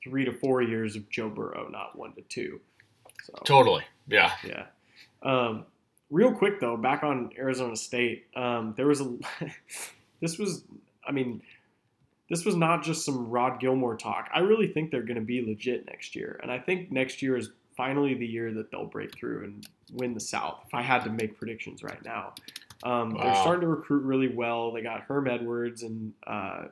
three 0.03 0.25
to 0.25 0.33
four 0.33 0.63
years 0.63 0.97
of 0.97 1.09
Joe 1.11 1.29
Burrow, 1.29 1.69
not 1.71 1.97
one 1.97 2.13
to 2.15 2.23
two. 2.23 2.61
So 3.25 3.35
Totally. 3.45 3.85
Yeah. 4.09 4.33
yeah. 4.45 4.67
Um, 5.23 5.67
real 6.11 6.33
quick 6.33 6.61
though, 6.61 6.77
back 6.77 7.05
on 7.05 7.31
Arizona 7.39 7.77
State, 7.77 8.27
um, 8.35 8.75
there 8.77 8.87
was 8.87 9.01
a. 9.01 9.17
this 10.21 10.39
was, 10.39 10.65
I 11.07 11.13
mean, 11.13 11.43
this 12.33 12.47
was 12.47 12.57
not 12.57 12.83
just 12.83 13.05
some 13.05 13.29
Rod 13.29 13.61
Gilmore 13.61 13.95
talk. 13.95 14.31
I 14.33 14.39
really 14.39 14.67
think 14.67 14.91
they're 14.91 15.03
going 15.03 15.17
to 15.17 15.21
be 15.21 15.45
legit 15.45 15.85
next 15.85 16.17
year, 16.17 16.41
and 16.43 16.51
I 16.51 16.59
think 16.59 16.91
next 16.91 17.21
year 17.21 17.37
is 17.37 17.51
finally 17.77 18.15
the 18.15 18.27
year 18.27 18.55
that 18.55 18.71
they'll 18.71 18.87
break 18.87 19.15
through 19.15 19.45
and 19.45 19.69
win 19.93 20.15
the 20.15 20.21
South. 20.21 20.61
If 20.67 20.73
I 20.73 20.81
had 20.81 21.05
to 21.05 21.11
make 21.11 21.37
predictions 21.37 21.83
right 21.83 22.03
now, 22.03 22.33
um, 22.85 23.19
they're 23.21 23.35
starting 23.35 23.61
to 23.61 23.67
recruit 23.67 24.03
really 24.05 24.29
well. 24.29 24.73
They 24.73 24.81
got 24.81 25.03
Herm 25.03 25.29
Edwards 25.29 25.83
and 25.83 26.15
uh, 26.27 26.69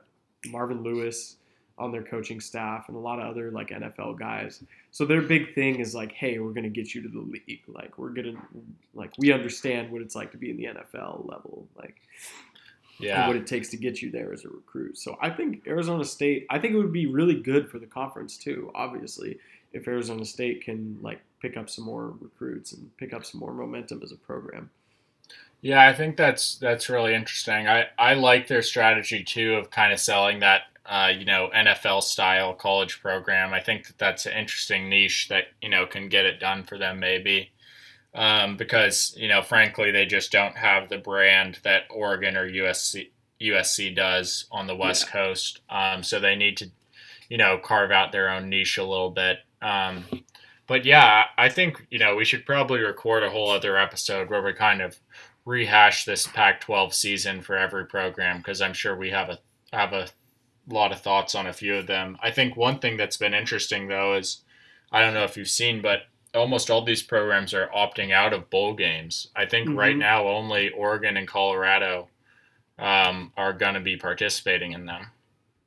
Marvin 0.47 0.81
Lewis 0.81 1.35
on 1.77 1.91
their 1.91 2.03
coaching 2.03 2.41
staff, 2.41 2.85
and 2.87 2.97
a 2.97 2.99
lot 2.99 3.19
of 3.19 3.29
other 3.29 3.51
like 3.51 3.69
NFL 3.69 4.17
guys. 4.17 4.63
So 4.89 5.05
their 5.05 5.21
big 5.21 5.53
thing 5.53 5.79
is 5.79 5.93
like, 5.93 6.11
hey, 6.11 6.39
we're 6.39 6.53
gonna 6.53 6.69
get 6.69 6.95
you 6.95 7.03
to 7.03 7.07
the 7.07 7.19
league. 7.19 7.61
Like 7.67 7.99
we're 7.99 8.09
gonna 8.09 8.33
like 8.95 9.11
we 9.19 9.31
understand 9.31 9.91
what 9.91 10.01
it's 10.01 10.15
like 10.15 10.31
to 10.31 10.37
be 10.37 10.49
in 10.49 10.57
the 10.57 10.65
NFL 10.65 11.29
level. 11.29 11.67
Like 11.77 12.01
Yeah. 13.01 13.27
what 13.27 13.35
it 13.35 13.47
takes 13.47 13.69
to 13.69 13.77
get 13.77 14.01
you 14.01 14.11
there 14.11 14.33
as 14.33 14.45
a 14.45 14.49
recruit. 14.49 14.97
So 14.97 15.17
I 15.21 15.29
think 15.29 15.67
Arizona 15.67 16.05
State, 16.05 16.45
I 16.49 16.59
think 16.59 16.73
it 16.73 16.77
would 16.77 16.93
be 16.93 17.05
really 17.05 17.35
good 17.35 17.69
for 17.69 17.79
the 17.79 17.85
conference 17.85 18.37
too. 18.37 18.71
Obviously, 18.75 19.37
if 19.73 19.87
Arizona 19.87 20.25
State 20.25 20.63
can 20.63 20.97
like 21.01 21.21
pick 21.41 21.57
up 21.57 21.69
some 21.69 21.85
more 21.85 22.13
recruits 22.19 22.73
and 22.73 22.95
pick 22.97 23.13
up 23.13 23.25
some 23.25 23.39
more 23.39 23.53
momentum 23.53 24.01
as 24.03 24.11
a 24.11 24.17
program. 24.17 24.69
Yeah, 25.61 25.87
I 25.87 25.93
think 25.93 26.17
that's 26.17 26.55
that's 26.55 26.89
really 26.89 27.13
interesting. 27.13 27.67
I, 27.67 27.85
I 27.97 28.15
like 28.15 28.47
their 28.47 28.63
strategy 28.63 29.23
too 29.23 29.55
of 29.55 29.69
kind 29.69 29.93
of 29.93 29.99
selling 29.99 30.39
that 30.39 30.63
uh, 30.85 31.11
you 31.15 31.25
know 31.25 31.49
NFL 31.55 32.01
style 32.03 32.53
college 32.53 32.99
program. 33.01 33.53
I 33.53 33.61
think 33.61 33.87
that 33.87 33.97
that's 33.97 34.25
an 34.25 34.33
interesting 34.33 34.89
niche 34.89 35.27
that 35.29 35.45
you 35.61 35.69
know 35.69 35.85
can 35.85 36.09
get 36.09 36.25
it 36.25 36.39
done 36.39 36.63
for 36.63 36.77
them 36.77 36.99
maybe 36.99 37.51
um, 38.13 38.57
because 38.57 39.15
you 39.17 39.27
know 39.27 39.41
frankly 39.41 39.91
they 39.91 40.05
just 40.05 40.31
don't 40.31 40.57
have 40.57 40.89
the 40.89 40.97
brand 40.97 41.59
that 41.63 41.83
Oregon 41.89 42.35
or 42.35 42.49
USC 42.49 43.09
USC 43.41 43.95
does 43.95 44.45
on 44.51 44.67
the 44.67 44.75
West 44.75 45.07
Coast. 45.09 45.61
Um, 45.69 46.03
so 46.03 46.19
they 46.19 46.35
need 46.35 46.57
to 46.57 46.71
you 47.29 47.37
know 47.37 47.57
carve 47.57 47.91
out 47.91 48.11
their 48.11 48.29
own 48.29 48.49
niche 48.49 48.77
a 48.77 48.83
little 48.83 49.11
bit. 49.11 49.39
Um, 49.61 50.05
but 50.67 50.85
yeah, 50.85 51.25
I 51.37 51.49
think 51.49 51.87
you 51.89 51.99
know 51.99 52.15
we 52.15 52.25
should 52.25 52.45
probably 52.45 52.79
record 52.79 53.23
a 53.23 53.29
whole 53.29 53.49
other 53.49 53.77
episode 53.77 54.29
where 54.29 54.41
we 54.41 54.53
kind 54.53 54.81
of 54.81 54.99
rehash 55.43 56.05
this 56.05 56.27
Pac-12 56.27 56.93
season 56.93 57.41
for 57.41 57.57
every 57.57 57.85
program 57.85 58.37
because 58.37 58.61
I'm 58.61 58.73
sure 58.73 58.95
we 58.95 59.09
have 59.09 59.29
a 59.29 59.39
have 59.73 59.93
a 59.93 60.09
lot 60.67 60.91
of 60.91 61.01
thoughts 61.01 61.33
on 61.33 61.47
a 61.47 61.53
few 61.53 61.75
of 61.75 61.87
them. 61.87 62.17
I 62.21 62.31
think 62.31 62.55
one 62.55 62.79
thing 62.79 62.97
that's 62.97 63.17
been 63.17 63.33
interesting 63.33 63.87
though 63.87 64.15
is 64.15 64.41
I 64.91 65.01
don't 65.01 65.13
know 65.13 65.23
if 65.23 65.37
you've 65.37 65.47
seen, 65.47 65.81
but 65.81 66.01
almost 66.33 66.69
all 66.69 66.83
these 66.83 67.03
programs 67.03 67.53
are 67.53 67.67
opting 67.67 68.11
out 68.11 68.33
of 68.33 68.49
bowl 68.49 68.73
games. 68.73 69.27
I 69.35 69.45
think 69.45 69.73
right 69.73 69.95
Mhm. 69.95 69.99
now 69.99 70.27
only 70.27 70.69
Oregon 70.71 71.17
and 71.17 71.27
Colorado 71.27 72.09
um, 72.79 73.31
are 73.37 73.53
going 73.53 73.75
to 73.75 73.79
be 73.81 73.97
participating 73.97 74.73
in 74.73 74.85
them. 74.85 75.11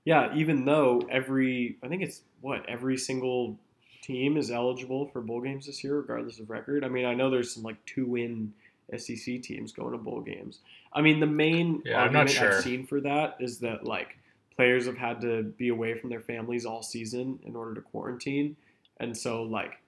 Yeah, 0.05 0.35
even 0.35 0.65
though 0.65 1.01
every 1.11 1.77
I 1.83 1.89
think 1.89 2.03
it's 2.03 2.23
what 2.41 2.69
every 2.69 2.97
single 2.99 3.59
team 4.03 4.37
is 4.37 4.51
eligible 4.51 5.07
for 5.07 5.23
bowl 5.23 5.41
games 5.41 5.67
this 5.67 5.83
year, 5.83 5.97
regardless 5.97 6.39
of 6.39 6.51
record. 6.51 6.85
I 6.85 6.89
mean, 6.89 7.07
I 7.07 7.15
know 7.15 7.31
there's 7.31 7.53
some 7.55 7.63
like 7.63 7.83
two 7.87 8.07
win 8.07 8.53
SEC 8.97 9.39
teams 9.39 9.73
going 9.73 9.93
to 9.93 9.99
bowl 9.99 10.21
games. 10.21 10.59
I 10.93 11.01
mean, 11.01 11.21
the 11.21 11.27
main 11.27 11.83
Yeah, 11.85 12.03
argument 12.03 12.29
sure. 12.31 12.49
I've 12.49 12.55
seen 12.55 12.87
for 12.87 13.01
that 13.01 13.37
is 13.41 13.59
that 13.61 13.85
like 13.85 14.19
players 14.57 14.87
have 14.87 14.99
had 14.99 15.21
to 15.23 15.43
be 15.43 15.69
away 15.69 15.95
from 15.99 16.11
their 16.11 16.21
families 16.21 16.67
all 16.67 16.83
season 16.83 17.39
in 17.45 17.57
order 17.57 17.75
to 17.75 17.81
quarantine, 17.81 18.57
and 19.01 19.17
so 19.17 19.43
like, 19.43 19.79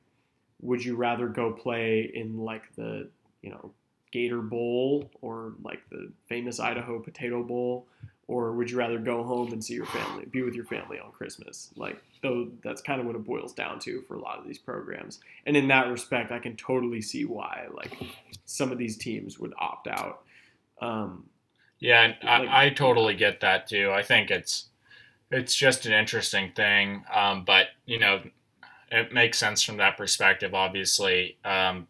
would 0.60 0.84
you 0.84 0.96
rather 0.96 1.28
go 1.28 1.52
play 1.52 2.10
in 2.14 2.38
like 2.38 2.62
the 2.76 3.08
you 3.42 3.50
know 3.50 3.72
Gator 4.12 4.40
Bowl 4.40 5.10
or 5.20 5.52
like 5.62 5.80
the 5.90 6.10
famous 6.28 6.60
Idaho 6.60 6.98
Potato 7.00 7.42
Bowl? 7.42 7.86
or 8.28 8.50
would 8.54 8.68
you 8.68 8.76
rather 8.76 8.98
go 8.98 9.22
home 9.22 9.52
and 9.52 9.64
see 9.64 9.74
your 9.74 9.86
family, 9.86 10.24
be 10.26 10.42
with 10.42 10.52
your 10.54 10.64
family 10.64 10.98
on 10.98 11.12
Christmas? 11.12 11.70
Like, 11.76 12.02
though, 12.22 12.48
that's 12.64 12.82
kind 12.82 13.00
of 13.00 13.06
what 13.06 13.14
it 13.14 13.24
boils 13.24 13.52
down 13.52 13.78
to 13.80 14.02
for 14.08 14.16
a 14.16 14.20
lot 14.20 14.36
of 14.40 14.44
these 14.44 14.58
programs. 14.58 15.20
And 15.46 15.56
in 15.56 15.68
that 15.68 15.86
respect, 15.88 16.32
I 16.32 16.40
can 16.40 16.56
totally 16.56 17.00
see 17.00 17.24
why, 17.24 17.68
like, 17.72 17.96
some 18.44 18.72
of 18.72 18.78
these 18.78 18.96
teams 18.96 19.38
would 19.38 19.54
opt 19.58 19.86
out. 19.86 20.22
Um, 20.80 21.26
Yeah, 21.78 22.14
Like- 22.20 22.24
I, 22.24 22.66
I 22.66 22.70
totally 22.70 23.14
get 23.14 23.38
that 23.42 23.68
too. 23.68 23.92
I 23.92 24.02
think 24.02 24.32
it's 24.32 24.70
it's 25.30 25.54
just 25.54 25.86
an 25.86 25.92
interesting 25.92 26.50
thing, 26.50 27.04
um, 27.14 27.44
but 27.44 27.68
you 27.84 28.00
know, 28.00 28.22
it 28.90 29.12
makes 29.12 29.38
sense 29.38 29.62
from 29.62 29.76
that 29.78 29.96
perspective, 29.96 30.54
obviously. 30.54 31.36
Um, 31.44 31.86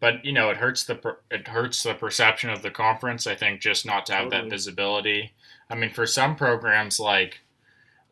but 0.00 0.24
you 0.24 0.32
know, 0.32 0.50
it 0.50 0.56
hurts 0.58 0.84
the 0.84 0.94
per- 0.94 1.18
it 1.30 1.48
hurts 1.48 1.82
the 1.82 1.94
perception 1.94 2.50
of 2.50 2.62
the 2.62 2.70
conference. 2.70 3.26
I 3.26 3.34
think 3.34 3.60
just 3.60 3.86
not 3.86 4.06
to 4.06 4.12
have 4.12 4.24
Totally. 4.24 4.42
that 4.42 4.50
visibility. 4.50 5.32
I 5.70 5.74
mean, 5.74 5.92
for 5.92 6.06
some 6.06 6.36
programs 6.36 6.98
like. 7.00 7.40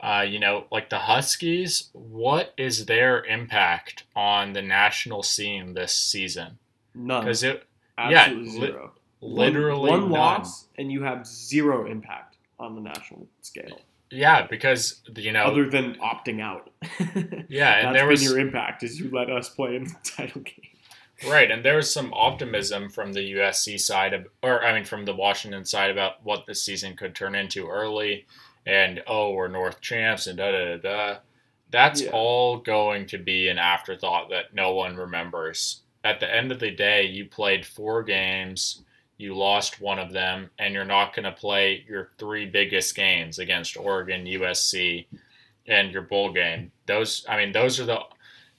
Uh, 0.00 0.20
you 0.20 0.38
know, 0.38 0.66
like 0.70 0.90
the 0.90 0.98
Huskies, 0.98 1.88
what 1.94 2.52
is 2.58 2.84
their 2.84 3.24
impact 3.24 4.02
on 4.14 4.52
the 4.52 4.60
national 4.60 5.22
scene 5.22 5.72
this 5.72 5.94
season? 5.94 6.58
none. 6.94 7.22
Because 7.22 7.42
it 7.42 7.64
yeah, 7.96 8.24
Absolutely 8.26 8.50
li- 8.60 8.66
zero. 8.66 8.92
literally 9.22 9.90
one, 9.90 10.02
one 10.02 10.10
loss, 10.10 10.66
and 10.76 10.92
you 10.92 11.04
have 11.04 11.26
zero 11.26 11.86
impact 11.86 12.36
on 12.58 12.74
the 12.74 12.82
national 12.82 13.26
scale, 13.40 13.80
Yeah, 14.14 14.46
because 14.46 15.02
you 15.16 15.32
know, 15.32 15.44
other 15.44 15.68
than 15.68 15.94
opting 15.96 16.40
out. 16.40 16.70
yeah, 17.48 17.86
and 17.86 17.94
there 17.94 18.04
been 18.04 18.08
was 18.10 18.22
your 18.24 18.38
impact 18.38 18.82
is 18.82 19.00
you 19.00 19.10
let 19.10 19.28
us 19.30 19.48
play 19.48 19.76
in 19.76 19.84
the 19.84 19.94
title 20.04 20.42
game. 20.42 21.30
right, 21.30 21.50
and 21.50 21.64
there 21.64 21.76
was 21.76 21.92
some 21.92 22.12
optimism 22.14 22.88
from 22.90 23.12
the 23.12 23.32
USC 23.34 23.80
side 23.80 24.12
of, 24.14 24.26
or 24.42 24.64
I 24.64 24.72
mean, 24.74 24.84
from 24.84 25.04
the 25.04 25.14
Washington 25.14 25.64
side 25.64 25.90
about 25.90 26.24
what 26.24 26.46
the 26.46 26.54
season 26.54 26.96
could 26.96 27.14
turn 27.14 27.34
into 27.34 27.68
early, 27.68 28.26
and 28.64 29.02
oh, 29.06 29.32
we're 29.32 29.48
North 29.48 29.80
champs 29.80 30.26
and 30.26 30.38
da 30.38 30.52
da 30.52 30.76
da 30.76 30.76
da. 30.76 31.18
That's 31.70 32.02
Yeah. 32.02 32.10
all 32.12 32.58
going 32.58 33.06
to 33.06 33.18
be 33.18 33.48
an 33.48 33.58
afterthought 33.58 34.30
that 34.30 34.54
no 34.54 34.72
one 34.74 34.96
remembers. 34.96 35.80
At 36.04 36.20
the 36.20 36.32
end 36.32 36.52
of 36.52 36.60
the 36.60 36.70
day, 36.70 37.04
you 37.06 37.24
played 37.26 37.66
four 37.66 38.02
games. 38.04 38.82
You 39.24 39.34
lost 39.34 39.80
one 39.80 39.98
of 39.98 40.12
them, 40.12 40.50
and 40.58 40.74
you're 40.74 40.84
not 40.84 41.14
going 41.16 41.24
to 41.24 41.32
play 41.32 41.82
your 41.88 42.10
three 42.18 42.44
biggest 42.44 42.94
games 42.94 43.38
against 43.38 43.74
Oregon, 43.74 44.26
USC, 44.26 45.06
and 45.66 45.90
your 45.90 46.02
bowl 46.02 46.30
game. 46.30 46.70
Those, 46.84 47.24
I 47.26 47.38
mean, 47.38 47.50
those 47.52 47.80
are 47.80 47.86
the. 47.86 48.00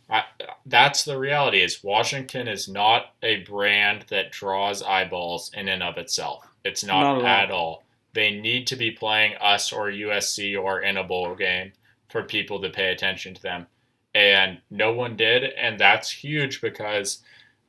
I, 0.09 0.23
that's 0.65 1.05
the 1.05 1.19
reality. 1.19 1.61
Is 1.61 1.83
Washington 1.83 2.47
is 2.47 2.67
not 2.67 3.13
a 3.21 3.43
brand 3.43 4.05
that 4.09 4.31
draws 4.31 4.81
eyeballs 4.81 5.51
in 5.53 5.67
and 5.67 5.83
of 5.83 5.99
itself. 5.99 6.47
It's 6.63 6.83
not, 6.83 7.01
Not 7.01 7.17
at 7.19 7.21
all. 7.21 7.27
at 7.27 7.51
all. 7.51 7.83
They 8.13 8.31
need 8.31 8.65
to 8.67 8.75
be 8.75 8.89
playing 8.89 9.35
us 9.35 9.71
or 9.71 9.91
USC 9.91 10.59
or 10.59 10.81
in 10.81 10.97
a 10.97 11.03
bowl 11.03 11.35
game 11.35 11.73
for 12.09 12.23
people 12.23 12.59
to 12.61 12.71
pay 12.71 12.91
attention 12.91 13.35
to 13.35 13.41
them, 13.43 13.67
and 14.15 14.57
no 14.71 14.93
one 14.93 15.15
did, 15.15 15.43
and 15.43 15.79
that's 15.79 16.09
huge 16.09 16.59
because 16.59 17.19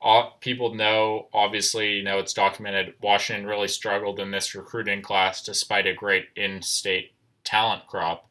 all, 0.06 0.36
people 0.40 0.72
know, 0.72 1.26
obviously, 1.34 1.94
you 1.94 2.04
know, 2.04 2.20
it's 2.20 2.32
documented. 2.32 2.94
Washington 3.02 3.44
really 3.44 3.66
struggled 3.66 4.20
in 4.20 4.30
this 4.30 4.54
recruiting 4.54 5.02
class 5.02 5.42
despite 5.42 5.84
a 5.84 5.92
great 5.92 6.26
in-state 6.36 7.12
talent 7.42 7.88
crop. 7.88 8.28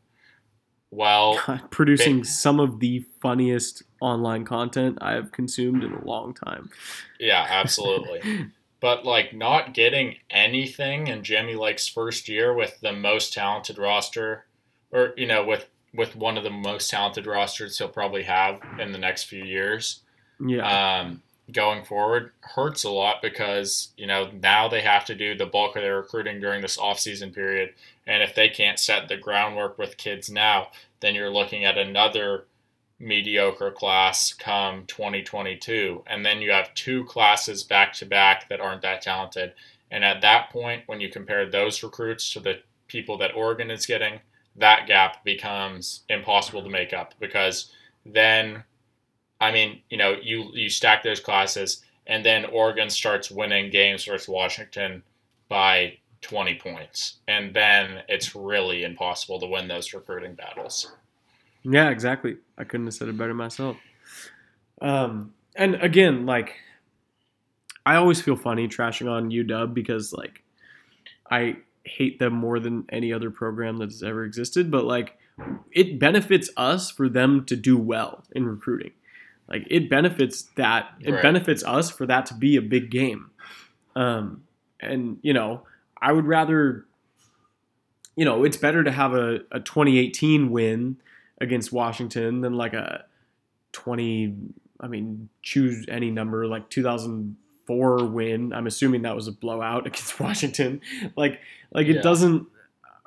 Well, 0.90 1.38
producing 1.72 2.24
some 2.24 2.62
of 2.62 2.80
the 2.80 3.04
funniest 3.22 3.84
online 4.00 4.46
content 4.46 5.00
I 5.02 5.16
have 5.16 5.34
consumed 5.34 5.84
in 5.84 5.92
a 5.92 6.06
long 6.06 6.34
time. 6.34 6.70
yeah, 7.20 7.46
absolutely. 7.50 8.22
but 8.80 9.06
like 9.06 9.34
not 9.34 9.74
getting 9.74 10.16
anything 10.30 11.08
in 11.08 11.24
Jimmy 11.24 11.56
Lake's 11.56 11.90
first 11.90 12.30
year 12.30 12.54
with 12.54 12.80
the 12.80 12.94
most 12.94 13.34
talented 13.34 13.78
roster, 13.78 14.46
or 14.92 15.14
you 15.18 15.28
know, 15.28 15.44
with 15.44 15.68
with 15.94 16.16
one 16.16 16.38
of 16.38 16.46
the 16.46 16.50
most 16.50 16.90
talented 16.90 17.26
rosters 17.26 17.78
he'll 17.78 17.90
probably 17.90 18.24
have 18.24 18.62
in 18.80 18.94
the 18.94 18.98
next 18.98 19.26
few 19.26 19.44
years. 19.44 20.04
Yeah. 20.40 21.00
Um, 21.02 21.22
going 21.52 21.86
forward 21.86 22.32
hurts 22.42 22.84
a 22.84 22.90
lot 22.90 23.22
because 23.22 23.90
you 23.98 24.08
know 24.08 24.30
now 24.42 24.68
they 24.68 24.82
have 24.82 25.06
to 25.06 25.16
do 25.16 25.36
the 25.36 25.46
bulk 25.46 25.76
of 25.76 25.82
their 25.82 25.98
recruiting 25.98 26.40
during 26.40 26.62
this 26.62 26.78
off-season 26.78 27.32
period. 27.32 27.74
And 28.08 28.22
if 28.22 28.36
they 28.36 28.50
can't 28.50 28.80
set 28.80 29.08
the 29.08 29.18
groundwork 29.18 29.78
with 29.78 29.98
kids 29.98 30.30
now 30.30 30.70
then 31.02 31.16
you're 31.16 31.30
looking 31.30 31.66
at 31.66 31.78
another 31.78 32.46
mediocre 32.98 33.72
class 33.72 34.34
come 34.34 34.86
2022 34.88 36.04
and 36.08 36.26
then 36.26 36.42
you 36.42 36.52
have 36.52 36.74
two 36.74 37.04
classes 37.06 37.64
back 37.64 37.94
to 37.94 38.06
back 38.06 38.50
that 38.50 38.62
aren't 38.62 38.82
that 38.82 39.02
talented. 39.02 39.54
And 39.92 40.04
at 40.04 40.22
that 40.22 40.50
point 40.50 40.84
when 40.88 41.00
you 41.00 41.10
compare 41.10 41.50
those 41.50 41.84
recruits 41.84 42.32
to 42.34 42.40
the 42.40 42.60
people 42.88 43.18
that 43.20 43.36
Oregon 43.36 43.70
is 43.70 43.86
getting 43.86 44.20
that 44.56 44.88
gap 44.88 45.24
becomes 45.24 46.04
impossible 46.10 46.64
to 46.64 46.70
make 46.70 46.94
up 46.94 47.14
because 47.20 47.72
then 48.06 48.64
I 49.46 49.52
mean, 49.52 49.82
you 49.90 49.98
know, 49.98 50.16
you 50.22 50.50
you 50.54 50.70
stack 50.70 51.04
those 51.04 51.20
classes, 51.20 51.84
and 52.08 52.26
then 52.26 52.46
Oregon 52.46 52.90
starts 52.90 53.30
winning 53.30 53.70
games 53.70 54.06
versus 54.06 54.28
Washington 54.28 55.04
by 55.50 55.98
20 56.22 56.56
points, 56.56 57.18
and 57.28 57.54
then 57.54 58.02
it's 58.08 58.36
really 58.36 58.84
impossible 58.84 59.40
to 59.40 59.46
win 59.46 59.68
those 59.68 59.94
recruiting 59.94 60.34
battles. 60.34 60.92
Yeah, 61.64 61.90
exactly. 61.90 62.38
I 62.58 62.64
couldn't 62.64 62.88
have 62.88 62.96
said 62.96 63.08
it 63.08 63.18
better 63.18 63.34
myself. 63.36 63.78
Um, 64.82 65.34
and 65.56 65.76
again, 65.76 66.26
like, 66.26 66.56
I 67.86 67.96
always 67.96 68.22
feel 68.22 68.36
funny 68.36 68.68
trashing 68.68 69.10
on 69.10 69.30
UW 69.30 69.74
because, 69.74 70.12
like, 70.12 70.44
I 71.30 71.58
hate 71.84 72.18
them 72.18 72.34
more 72.34 72.60
than 72.60 72.86
any 72.90 73.14
other 73.14 73.30
program 73.30 73.78
that 73.78 73.92
has 73.92 74.02
ever 74.02 74.26
existed, 74.26 74.72
but 74.72 74.86
like, 74.86 75.18
it 75.72 76.00
benefits 76.00 76.50
us 76.58 76.90
for 76.90 77.10
them 77.10 77.46
to 77.46 77.56
do 77.56 77.78
well 77.78 78.24
in 78.32 78.48
recruiting. 78.48 78.92
Like 79.48 79.68
it 79.70 79.90
benefits 79.90 80.44
that 80.58 80.90
it 81.02 81.12
Right. 81.12 81.22
benefits 81.22 81.64
us 81.64 81.92
for 81.92 82.06
that 82.08 82.26
to 82.28 82.34
be 82.34 82.56
a 82.56 82.62
big 82.62 82.90
game. 82.90 83.30
Um, 83.96 84.44
and 84.80 85.18
you 85.22 85.34
know, 85.34 85.64
I 86.02 86.12
would 86.12 86.26
rather, 86.26 86.86
you 88.16 88.26
know, 88.26 88.44
it's 88.44 88.58
better 88.58 88.84
to 88.84 88.92
have 88.92 89.14
a, 89.14 89.42
a 89.52 89.60
2018 89.60 90.50
win 90.52 90.98
against 91.42 91.72
Washington 91.72 92.42
than 92.42 92.54
like 92.54 92.74
a 92.74 93.06
20. 93.74 94.36
I 94.80 94.88
mean, 94.88 95.30
choose 95.42 95.86
any 95.88 96.12
number 96.12 96.48
like 96.48 96.70
2004 96.70 98.06
win. 98.06 98.52
I'm 98.54 98.68
assuming 98.68 99.04
that 99.04 99.16
was 99.16 99.28
a 99.28 99.32
blowout 99.32 99.86
against 99.88 100.20
Washington. 100.20 100.82
Like, 101.16 101.40
like 101.72 101.88
it 101.88 101.98
Yeah. 101.98 102.02
doesn't, 102.02 102.48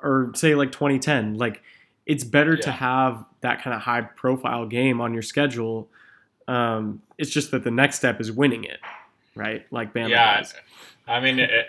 or 0.01 0.31
say 0.35 0.55
like 0.55 0.71
2010. 0.71 1.35
Like, 1.35 1.61
it's 2.05 2.23
better 2.23 2.57
to 2.57 2.71
have 2.71 3.23
that 3.41 3.61
kind 3.61 3.75
of 3.75 3.81
high 3.81 4.01
profile 4.01 4.65
game 4.65 4.99
on 4.99 5.13
your 5.13 5.21
schedule. 5.21 5.89
Um, 6.49 7.03
it's 7.19 7.29
just 7.29 7.51
that 7.51 7.63
the 7.63 7.71
next 7.71 7.97
step 7.97 8.19
is 8.19 8.31
winning 8.31 8.63
it, 8.63 8.79
right? 9.35 9.65
Like 9.71 9.93
Bama 9.93 10.09
yeah, 10.09 10.37
does. 10.37 10.55
I 11.07 11.19
mean, 11.19 11.37
it, 11.37 11.67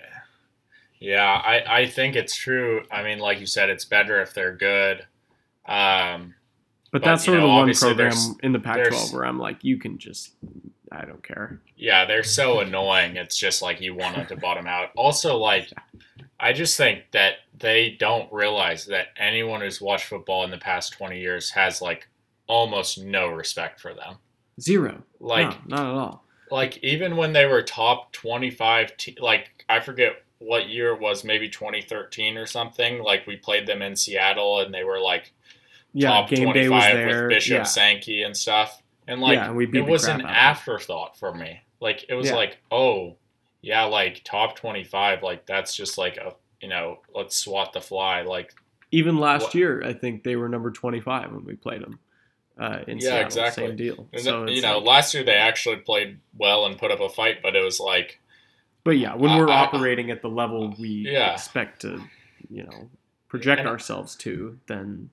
yeah, 0.99 1.25
I, 1.33 1.81
I 1.81 1.87
think 1.87 2.17
it's 2.17 2.35
true. 2.35 2.83
I 2.91 3.03
mean, 3.03 3.19
like 3.19 3.41
you 3.41 3.47
said, 3.47 3.69
it's 3.69 3.85
better 3.85 4.23
if 4.23 4.33
they're 4.33 4.57
good. 4.57 5.07
Um, 5.67 6.35
But, 6.93 7.03
but, 7.03 7.05
that's 7.05 7.25
sort 7.25 7.37
of 7.37 7.43
the 7.43 7.49
one 7.49 7.73
program 7.75 8.13
in 8.43 8.53
the 8.53 8.59
Pac-12 8.59 9.13
where 9.13 9.27
I'm 9.27 9.39
like, 9.39 9.63
you 9.63 9.77
can 9.79 9.99
just, 9.99 10.33
I 10.91 11.05
don't 11.05 11.23
care. 11.23 11.61
yeah, 11.77 12.07
they're 12.07 12.23
so 12.23 12.61
annoying. 12.61 13.17
It's 13.17 13.37
just 13.37 13.61
like 13.61 13.83
you 13.83 13.95
want 13.95 14.17
it 14.17 14.29
to 14.29 14.37
bottom 14.37 14.67
out. 14.67 14.91
Also, 14.97 15.37
like, 15.37 15.71
I 16.41 16.55
just 16.55 16.79
think 16.79 17.03
that 17.13 17.35
they 17.59 17.97
don't 18.01 18.33
realize 18.33 18.87
that 18.87 19.09
anyone 19.19 19.61
who's 19.61 19.81
watched 19.81 20.07
football 20.07 20.45
in 20.45 20.51
the 20.51 20.59
past 20.59 20.95
20 20.95 21.21
years 21.21 21.51
has, 21.51 21.83
like, 21.83 22.09
almost 22.47 22.99
no 22.99 23.29
respect 23.29 23.79
for 23.79 23.93
them. 23.93 24.17
Zero. 24.61 25.03
Like, 25.21 25.67
no, 25.69 25.77
not 25.77 25.87
at 25.87 25.95
all. 25.95 26.25
like 26.51 26.79
even 26.83 27.17
when 27.17 27.33
they 27.33 27.47
were 27.47 27.63
top 27.63 28.11
25 28.13 28.97
te- 28.97 29.17
like 29.21 29.65
i 29.69 29.79
forget 29.79 30.25
what 30.39 30.69
year 30.69 30.95
it 30.95 31.01
was 31.01 31.23
maybe 31.23 31.49
2013 31.49 32.37
or 32.37 32.47
something 32.47 33.03
like 33.03 33.27
we 33.27 33.37
played 33.37 33.67
them 33.67 33.83
in 33.83 33.95
seattle 33.95 34.61
and 34.61 34.73
they 34.75 34.83
were 34.83 34.99
like 35.01 35.33
Yeah, 35.93 36.09
top 36.09 36.31
was 36.31 36.41
25 36.41 37.07
with 37.07 37.29
bishop 37.29 37.59
yeah. 37.59 37.63
sankey 37.65 38.23
and 38.23 38.37
stuff 38.37 38.83
and 39.07 39.21
like 39.21 39.37
Yeah, 39.37 39.51
and 39.51 39.77
it 39.77 39.83
was 39.87 40.05
an 40.05 40.11
out 40.13 40.17
of 40.17 40.23
them. 40.23 40.31
afterthought 40.31 41.19
for 41.19 41.33
me 41.35 41.61
like 41.81 42.05
it 42.09 42.15
was 42.15 42.27
Yeah. 42.29 42.37
like 42.37 42.59
oh 42.73 43.17
yeah 43.63 43.85
like 43.85 44.23
top 44.25 44.57
25 44.57 45.23
like 45.23 45.45
that's 45.47 45.77
just 45.77 45.99
like 45.99 46.17
a 46.17 46.35
you 46.63 46.69
know 46.69 46.99
let's 47.15 47.37
swat 47.37 47.73
the 47.75 47.81
fly 47.81 48.23
like 48.23 48.55
Even 48.91 49.19
last 49.19 49.43
What- 49.45 49.55
year, 49.55 49.83
I 49.85 49.93
think 49.93 50.25
they 50.25 50.35
were 50.37 50.49
number 50.49 50.71
25 50.73 51.33
when 51.33 51.45
we 51.45 51.55
played 51.55 51.83
them. 51.83 52.01
Uh, 52.61 52.85
in 52.87 52.99
Yeah, 52.99 53.03
Seattle. 53.05 53.25
exactly. 53.27 53.67
Same 53.69 53.77
deal. 53.77 54.09
and 54.13 54.23
So 54.23 54.43
it's 54.45 54.53
you 54.57 54.61
know 54.63 54.79
like- 54.79 54.87
last 54.87 55.15
year 55.15 55.25
they 55.25 55.35
actually 55.35 55.77
played 55.77 56.21
well 56.37 56.67
and 56.67 56.77
put 56.79 56.91
up 56.91 57.01
a 57.01 57.09
fight 57.09 57.41
but 57.43 57.57
it 57.57 57.65
was 57.65 57.81
like 57.81 58.21
but 58.85 58.93
yeah, 58.99 59.15
when 59.15 59.37
we're 59.37 59.49
I- 59.49 59.61
operating 59.65 60.11
at 60.11 60.21
the 60.23 60.29
level 60.29 60.75
we 60.79 60.89
Yeah. 61.11 61.33
expect 61.35 61.81
to, 61.83 62.03
you 62.51 62.65
know, 62.65 62.91
project 63.29 63.61
And- 63.61 63.69
ourselves 63.69 64.15
to, 64.17 64.59
then 64.67 65.11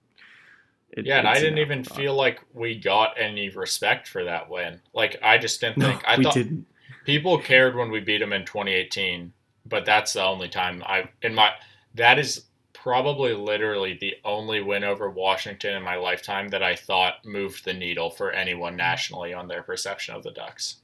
it, 0.92 1.06
Yeah, 1.06 1.20
and 1.20 1.28
I 1.28 1.36
didn't 1.36 1.58
even 1.60 1.80
afterthought. 1.80 1.98
feel 1.98 2.14
like 2.16 2.40
we 2.54 2.76
got 2.76 3.14
any 3.20 3.50
respect 3.50 4.08
for 4.08 4.24
that 4.24 4.50
win. 4.50 4.82
Like 4.94 5.18
I 5.22 5.38
just 5.38 5.60
didn't 5.62 5.78
No, 5.78 5.88
think. 5.90 6.04
I 6.06 6.18
we 6.18 6.24
thought 6.24 6.34
didn't. 6.34 6.66
people 7.06 7.38
cared 7.40 7.76
when 7.76 7.92
we 7.92 8.00
beat 8.00 8.20
them 8.20 8.32
in 8.34 8.46
2018, 8.46 9.34
but 9.66 9.86
that's 9.86 10.14
the 10.14 10.24
only 10.24 10.48
time 10.50 10.82
I 10.86 11.10
in 11.22 11.36
my 11.36 11.52
that 11.96 12.20
is 12.20 12.46
probably 12.82 13.34
literally 13.34 13.98
the 14.00 14.16
only 14.24 14.62
win 14.62 14.84
over 14.84 15.10
Washington 15.10 15.76
in 15.76 15.84
my 15.84 15.96
lifetime 15.96 16.50
that 16.50 16.64
I 16.64 16.76
thought 16.76 17.26
moved 17.26 17.66
the 17.66 17.74
needle 17.74 18.10
for 18.10 18.32
anyone 18.32 18.74
mm-hmm. 18.74 18.78
nationally 18.78 19.34
on 19.34 19.48
their 19.48 19.64
perception 19.64 20.16
of 20.16 20.24
the 20.24 20.32
Ducks. 20.32 20.78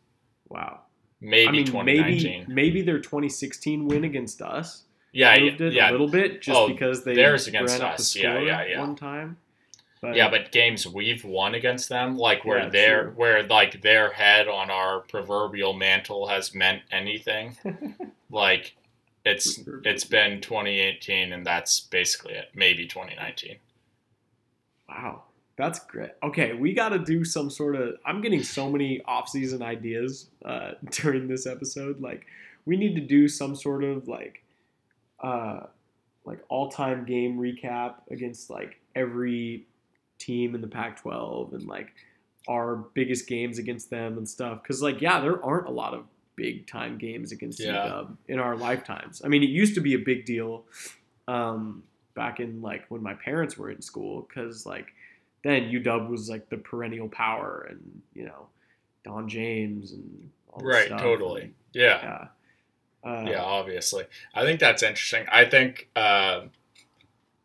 Wow. 0.50 0.82
Maybe 1.22 1.48
I 1.48 1.52
mean, 1.52 1.66
2019. 1.66 2.46
maybe 2.48 2.54
maybe 2.54 2.82
their 2.82 3.00
2016 3.00 3.88
win 3.88 4.04
against 4.04 4.42
us 4.42 4.84
yeah, 5.14 5.40
moved 5.40 5.62
it 5.62 5.74
yeah. 5.74 5.90
a 5.90 5.92
little 5.92 6.10
bit 6.10 6.42
just 6.42 6.60
Oh, 6.60 6.68
because 6.68 7.04
they 7.04 7.16
theirs 7.16 7.48
against 7.48 7.80
ran 7.80 7.92
up 7.92 7.98
the 7.98 8.02
us. 8.02 8.16
Yeah, 8.16 8.40
yeah, 8.40 8.66
yeah. 8.66 8.80
one 8.80 8.96
time. 8.96 9.38
But, 10.02 10.16
Yeah, 10.16 10.30
but 10.30 10.52
games 10.52 10.86
we've 10.88 11.24
won 11.24 11.56
against 11.56 11.88
them, 11.88 12.18
like 12.18 12.44
where 12.44 12.64
Yeah, 12.64 12.70
their 12.70 13.04
true. 13.04 13.14
where 13.16 13.44
like 13.44 13.82
their 13.82 14.12
head 14.12 14.48
on 14.48 14.70
our 14.70 15.02
proverbial 15.02 15.74
mantle 15.74 16.28
has 16.28 16.54
meant 16.54 16.82
anything, 16.92 17.58
like 18.32 18.76
it's 19.26 19.60
it's 19.86 20.04
been 20.04 20.42
2018 20.42 21.32
and 21.32 21.46
that's 21.46 21.80
basically 21.80 22.34
it. 22.34 22.50
Maybe 22.54 22.86
2019. 22.86 23.58
Wow, 24.90 25.24
that's 25.58 25.80
great. 25.80 26.12
Okay, 26.22 26.54
we 26.54 26.74
got 26.74 26.90
to 26.90 27.00
do 27.00 27.24
some 27.24 27.50
sort 27.50 27.76
of. 27.76 27.96
I'm 28.06 28.22
getting 28.22 28.44
so 28.44 28.70
many 28.70 29.02
off-season 29.06 29.62
ideas 29.62 30.28
uh, 30.44 30.72
during 30.92 31.28
this 31.28 31.48
episode. 31.48 32.02
Like, 32.02 32.26
we 32.66 32.78
need 32.78 32.96
to 32.96 33.02
do 33.02 33.28
some 33.28 33.56
sort 33.56 33.84
of 33.84 34.08
like, 34.08 34.44
uh, 35.22 35.62
like 36.26 36.40
all-time 36.50 37.06
game 37.06 37.38
recap 37.38 37.96
against 38.12 38.50
like 38.50 38.80
every 38.96 39.66
team 40.20 40.56
in 40.56 40.62
the 40.62 40.68
Pac-12 40.68 41.54
and 41.54 41.66
like 41.66 41.90
our 42.48 42.76
biggest 42.94 43.28
games 43.28 43.58
against 43.58 43.90
them 43.90 44.18
and 44.18 44.28
stuff. 44.28 44.62
Because 44.62 44.82
like, 44.82 45.02
yeah, 45.02 45.20
there 45.22 45.44
aren't 45.44 45.68
a 45.68 45.72
lot 45.72 45.94
of 45.94 46.06
big-time 46.36 46.98
games 46.98 47.32
against 47.32 47.60
Yeah. 47.60 47.86
UW 47.88 48.18
in 48.28 48.40
our 48.40 48.56
lifetimes. 48.56 49.22
I 49.24 49.28
mean, 49.28 49.44
it 49.44 49.50
used 49.50 49.76
to 49.76 49.82
be 49.82 49.94
a 49.94 50.00
big 50.00 50.26
deal. 50.26 50.66
Um, 51.28 51.84
back 52.16 52.40
in 52.40 52.62
like 52.62 52.86
when 52.90 53.02
my 53.02 53.14
parents 53.16 53.58
were 53.58 53.72
in 53.72 53.82
school 53.82 54.22
because 54.28 54.66
like 54.68 54.88
then 55.44 55.64
UW 55.72 56.10
was 56.10 56.30
like 56.30 56.48
the 56.50 56.58
perennial 56.58 57.08
power 57.10 57.66
and 57.70 58.02
you 58.14 58.26
know 58.26 58.48
Don 59.04 59.28
James 59.28 59.94
and 59.94 60.30
all 60.52 60.64
Right, 60.64 60.86
stuff. 60.88 61.02
totally. 61.02 61.42
And, 61.44 61.54
Yeah, 61.74 62.28
yeah. 63.04 63.10
Uh, 63.10 63.26
yeah, 63.30 63.42
obviously. 63.42 64.06
I 64.34 64.44
think 64.44 64.60
that's 64.60 64.82
interesting. 64.84 65.26
I 65.32 65.44
think, 65.46 65.90
uh, 65.96 66.44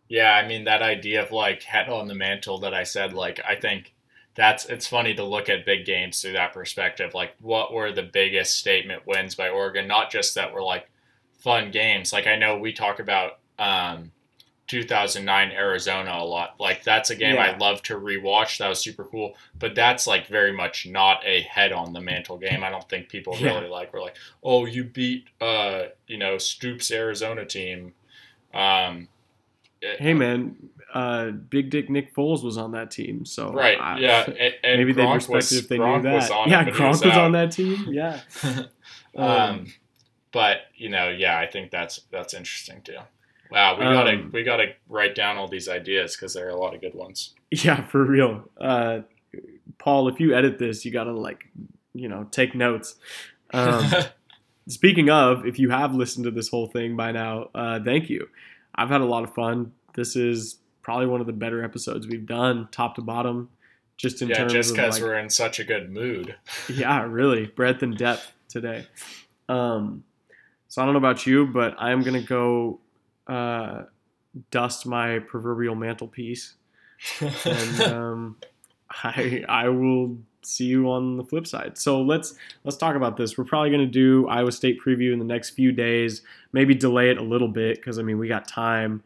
yeah, 0.09 0.33
I 0.35 0.47
mean 0.47 0.65
that 0.65 0.83
idea 0.83 1.23
of 1.25 1.33
like 1.33 1.63
head 1.65 1.89
on 1.89 2.07
the 2.09 2.15
mantle 2.15 2.59
that 2.59 2.75
I 2.75 2.83
said. 2.85 3.13
Like, 3.13 3.41
I 3.49 3.57
think 3.57 3.95
that's 4.39 4.65
it's 4.67 4.87
funny 4.87 5.13
to 5.15 5.25
look 5.25 5.51
at 5.51 5.67
big 5.67 5.85
games 5.85 6.23
through 6.23 6.33
that 6.33 6.55
perspective. 6.55 7.13
Like, 7.13 7.35
what 7.41 7.75
were 7.75 7.93
the 7.93 8.05
biggest 8.05 8.57
statement 8.57 9.07
wins 9.07 9.35
by 9.35 9.51
Oregon? 9.51 9.87
Not 9.87 10.11
just 10.11 10.35
that 10.37 10.55
were 10.55 10.63
like 10.63 10.89
fun 11.41 11.71
games. 11.71 12.13
Like, 12.13 12.27
I 12.27 12.37
know 12.37 12.57
we 12.57 12.73
talk 12.73 13.01
about. 13.01 13.41
Um, 13.59 14.13
2009 14.69 15.51
Arizona 15.53 16.13
a 16.19 16.25
lot. 16.25 16.55
Like 16.61 16.85
that's 16.85 17.09
a 17.09 17.17
game 17.17 17.37
Yeah. 17.37 17.45
I'd 17.45 17.59
love 17.59 17.81
to 17.85 17.95
rewatch. 17.95 18.59
That 18.59 18.69
was 18.69 18.79
super 18.79 19.03
cool. 19.05 19.35
But 19.59 19.75
that's 19.75 20.07
like 20.07 20.27
very 20.27 20.53
much 20.53 20.87
not 20.87 21.25
a 21.25 21.41
head 21.41 21.73
on 21.73 21.95
the 21.95 22.03
mantle 22.03 22.37
game. 22.37 22.63
I 22.63 22.69
don't 22.69 22.87
think 22.87 23.09
people 23.09 23.35
Yeah. 23.39 23.55
really 23.55 23.69
like. 23.71 23.95
We're 23.95 24.03
like, 24.03 24.17
oh, 24.45 24.67
you 24.67 24.85
beat 24.85 25.25
uh, 25.41 25.85
you 26.07 26.19
know, 26.19 26.37
Stoops 26.37 26.91
Arizona 26.91 27.47
team. 27.47 27.95
Um, 28.53 29.09
Hey 29.81 30.13
man, 30.13 30.69
uh, 30.95 31.31
Big 31.31 31.71
Dick 31.71 31.91
Nick 31.91 32.15
Foles 32.15 32.43
was 32.43 32.57
on 32.57 32.73
that 32.73 32.91
team, 32.91 33.25
so 33.25 33.53
right? 33.53 33.79
I- 33.81 33.99
yeah, 33.99 34.25
and, 34.27 34.55
and 34.63 34.79
maybe 34.79 34.93
they 34.93 35.03
Gronk 35.03 35.15
respected 35.15 35.35
was, 35.35 35.53
if 35.53 35.69
they 35.69 35.79
Gronk 35.79 36.03
knew 36.03 36.11
was 36.13 36.29
that. 36.29 36.47
it, 36.47 36.51
yeah, 36.51 36.65
he 36.65 36.71
Gronk 36.71 37.05
was, 37.05 37.17
on 37.17 37.33
that 37.33 37.53
team. 37.53 37.87
Yeah. 37.93 38.21
Um, 39.17 39.25
um, 39.25 39.67
but 40.33 40.59
you 40.77 40.89
know, 40.89 41.09
yeah, 41.09 41.39
I 41.39 41.47
think 41.47 41.71
that's 41.71 42.01
that's 42.11 42.35
interesting 42.35 42.83
too. 42.83 42.99
Wow, 43.51 43.79
we 43.79 43.85
gotta 43.85 44.11
Um, 44.13 44.31
we 44.33 44.43
gotta 44.43 44.75
write 44.89 45.15
down 45.15 45.39
all 45.39 45.49
these 45.49 45.69
ideas 45.69 46.15
because 46.15 46.35
there 46.35 46.47
are 46.47 46.51
a 46.51 46.57
lot 46.57 46.75
of 46.75 46.81
good 46.81 46.95
ones. 46.95 47.35
yeah, 47.51 47.83
for 47.87 48.05
real. 48.05 48.49
Uh, 48.61 49.01
Paul, 49.79 50.09
if 50.09 50.21
you 50.21 50.35
edit 50.35 50.59
this, 50.59 50.85
you 50.85 50.93
gotta 50.93 51.13
like 51.13 51.47
you 51.95 52.09
know 52.09 52.25
take 52.31 52.55
notes. 52.55 52.97
Um, 53.53 53.91
speaking 54.69 55.09
of, 55.11 55.47
if 55.47 55.59
you 55.59 55.71
have 55.71 55.95
listened 55.95 56.25
to 56.25 56.31
this 56.31 56.49
whole 56.49 56.67
thing 56.67 56.97
by 56.97 57.13
now, 57.13 57.49
uh, 57.55 57.81
thank 57.83 58.11
you. 58.11 58.29
I've 58.75 58.91
had 58.91 59.01
a 59.01 59.07
lot 59.07 59.25
of 59.25 59.35
fun. 59.35 59.73
This 59.95 60.15
is 60.15 60.59
probably 60.89 61.07
one 61.07 61.21
of 61.21 61.27
the 61.27 61.35
better 61.35 61.63
episodes 61.63 62.07
we've 62.07 62.25
done, 62.25 62.67
top 62.73 62.95
to 62.95 63.03
bottom. 63.03 63.51
Just 63.99 64.23
in 64.23 64.29
yeah, 64.29 64.37
terms 64.37 64.55
just 64.55 64.73
because 64.75 64.95
like, 64.95 65.03
we're 65.03 65.19
in 65.19 65.29
such 65.29 65.61
a 65.61 65.65
good 65.65 65.91
mood. 65.91 66.35
yeah, 66.71 67.03
really 67.03 67.45
breadth 67.45 67.83
and 67.83 67.95
depth 67.95 68.33
today. 68.49 68.87
Um, 69.51 70.03
so 70.69 70.81
I 70.81 70.87
don't 70.87 70.95
know 70.95 70.99
about 70.99 71.27
you, 71.27 71.45
but 71.45 71.75
I'm 71.79 72.03
gonna 72.03 72.23
go 72.23 72.81
uh, 73.27 73.83
dust 74.51 74.87
my 74.87 75.19
proverbial 75.19 75.75
mantelpiece, 75.75 76.55
and 77.21 77.81
um, 77.83 78.37
I 78.91 79.45
I 79.47 79.69
will 79.69 80.17
see 80.41 80.65
you 80.65 80.89
on 80.89 81.19
the 81.19 81.25
flip 81.25 81.47
side. 81.47 81.77
So 81.77 82.01
let's 82.01 82.33
let's 82.65 82.79
talk 82.79 82.97
about 82.97 83.19
this. 83.19 83.37
We're 83.37 83.45
probably 83.45 83.71
gonna 83.71 83.85
do 83.85 84.27
Iowa 84.27 84.53
State 84.53 84.81
preview 84.83 85.13
in 85.13 85.19
the 85.19 85.27
next 85.27 85.51
few 85.51 85.71
days. 85.71 86.23
Maybe 86.55 86.75
delay 86.75 87.11
it 87.11 87.19
a 87.19 87.23
little 87.23 87.49
bit 87.49 87.77
because 87.77 87.99
I 87.99 88.03
mean 88.03 88.17
we 88.17 88.27
got 88.27 88.49
time. 88.49 89.03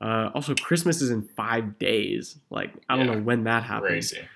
Uh, 0.00 0.30
also, 0.34 0.54
Christmas 0.54 1.00
is 1.00 1.10
in 1.10 1.22
five 1.22 1.78
days. 1.78 2.36
Like 2.50 2.72
I 2.88 2.96
don't 2.96 3.06
Yeah, 3.06 3.14
know 3.14 3.20
when 3.22 3.44
that 3.44 3.62
happens. 3.62 4.10
Crazy. 4.12 4.28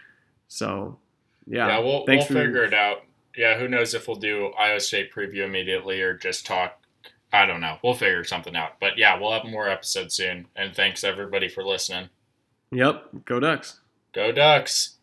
So 0.48 0.98
yeah, 1.46 1.68
Yeah, 1.68 1.78
we'll, 1.80 2.04
we'll 2.06 2.22
figure 2.24 2.64
it 2.64 2.74
out. 2.74 3.04
Yeah, 3.36 3.58
who 3.58 3.68
knows 3.68 3.94
if 3.94 4.08
we'll 4.08 4.16
do 4.16 4.52
Iowa 4.58 4.80
State 4.80 5.12
preview 5.12 5.44
immediately 5.44 6.00
or 6.00 6.14
just 6.14 6.46
talk. 6.46 6.76
I 7.32 7.46
don't 7.46 7.60
know. 7.60 7.78
We'll 7.84 7.94
figure 7.94 8.24
something 8.24 8.56
out. 8.56 8.80
But 8.80 8.98
yeah, 8.98 9.18
we'll 9.18 9.32
have 9.32 9.44
more 9.44 9.68
episodes 9.68 10.14
soon. 10.14 10.46
And 10.56 10.74
thanks 10.74 11.04
everybody 11.04 11.48
for 11.48 11.62
listening. 11.64 12.08
Yep, 12.72 13.24
go 13.24 13.38
Ducks. 13.38 13.80
Go 14.12 14.32
Ducks! 14.32 14.96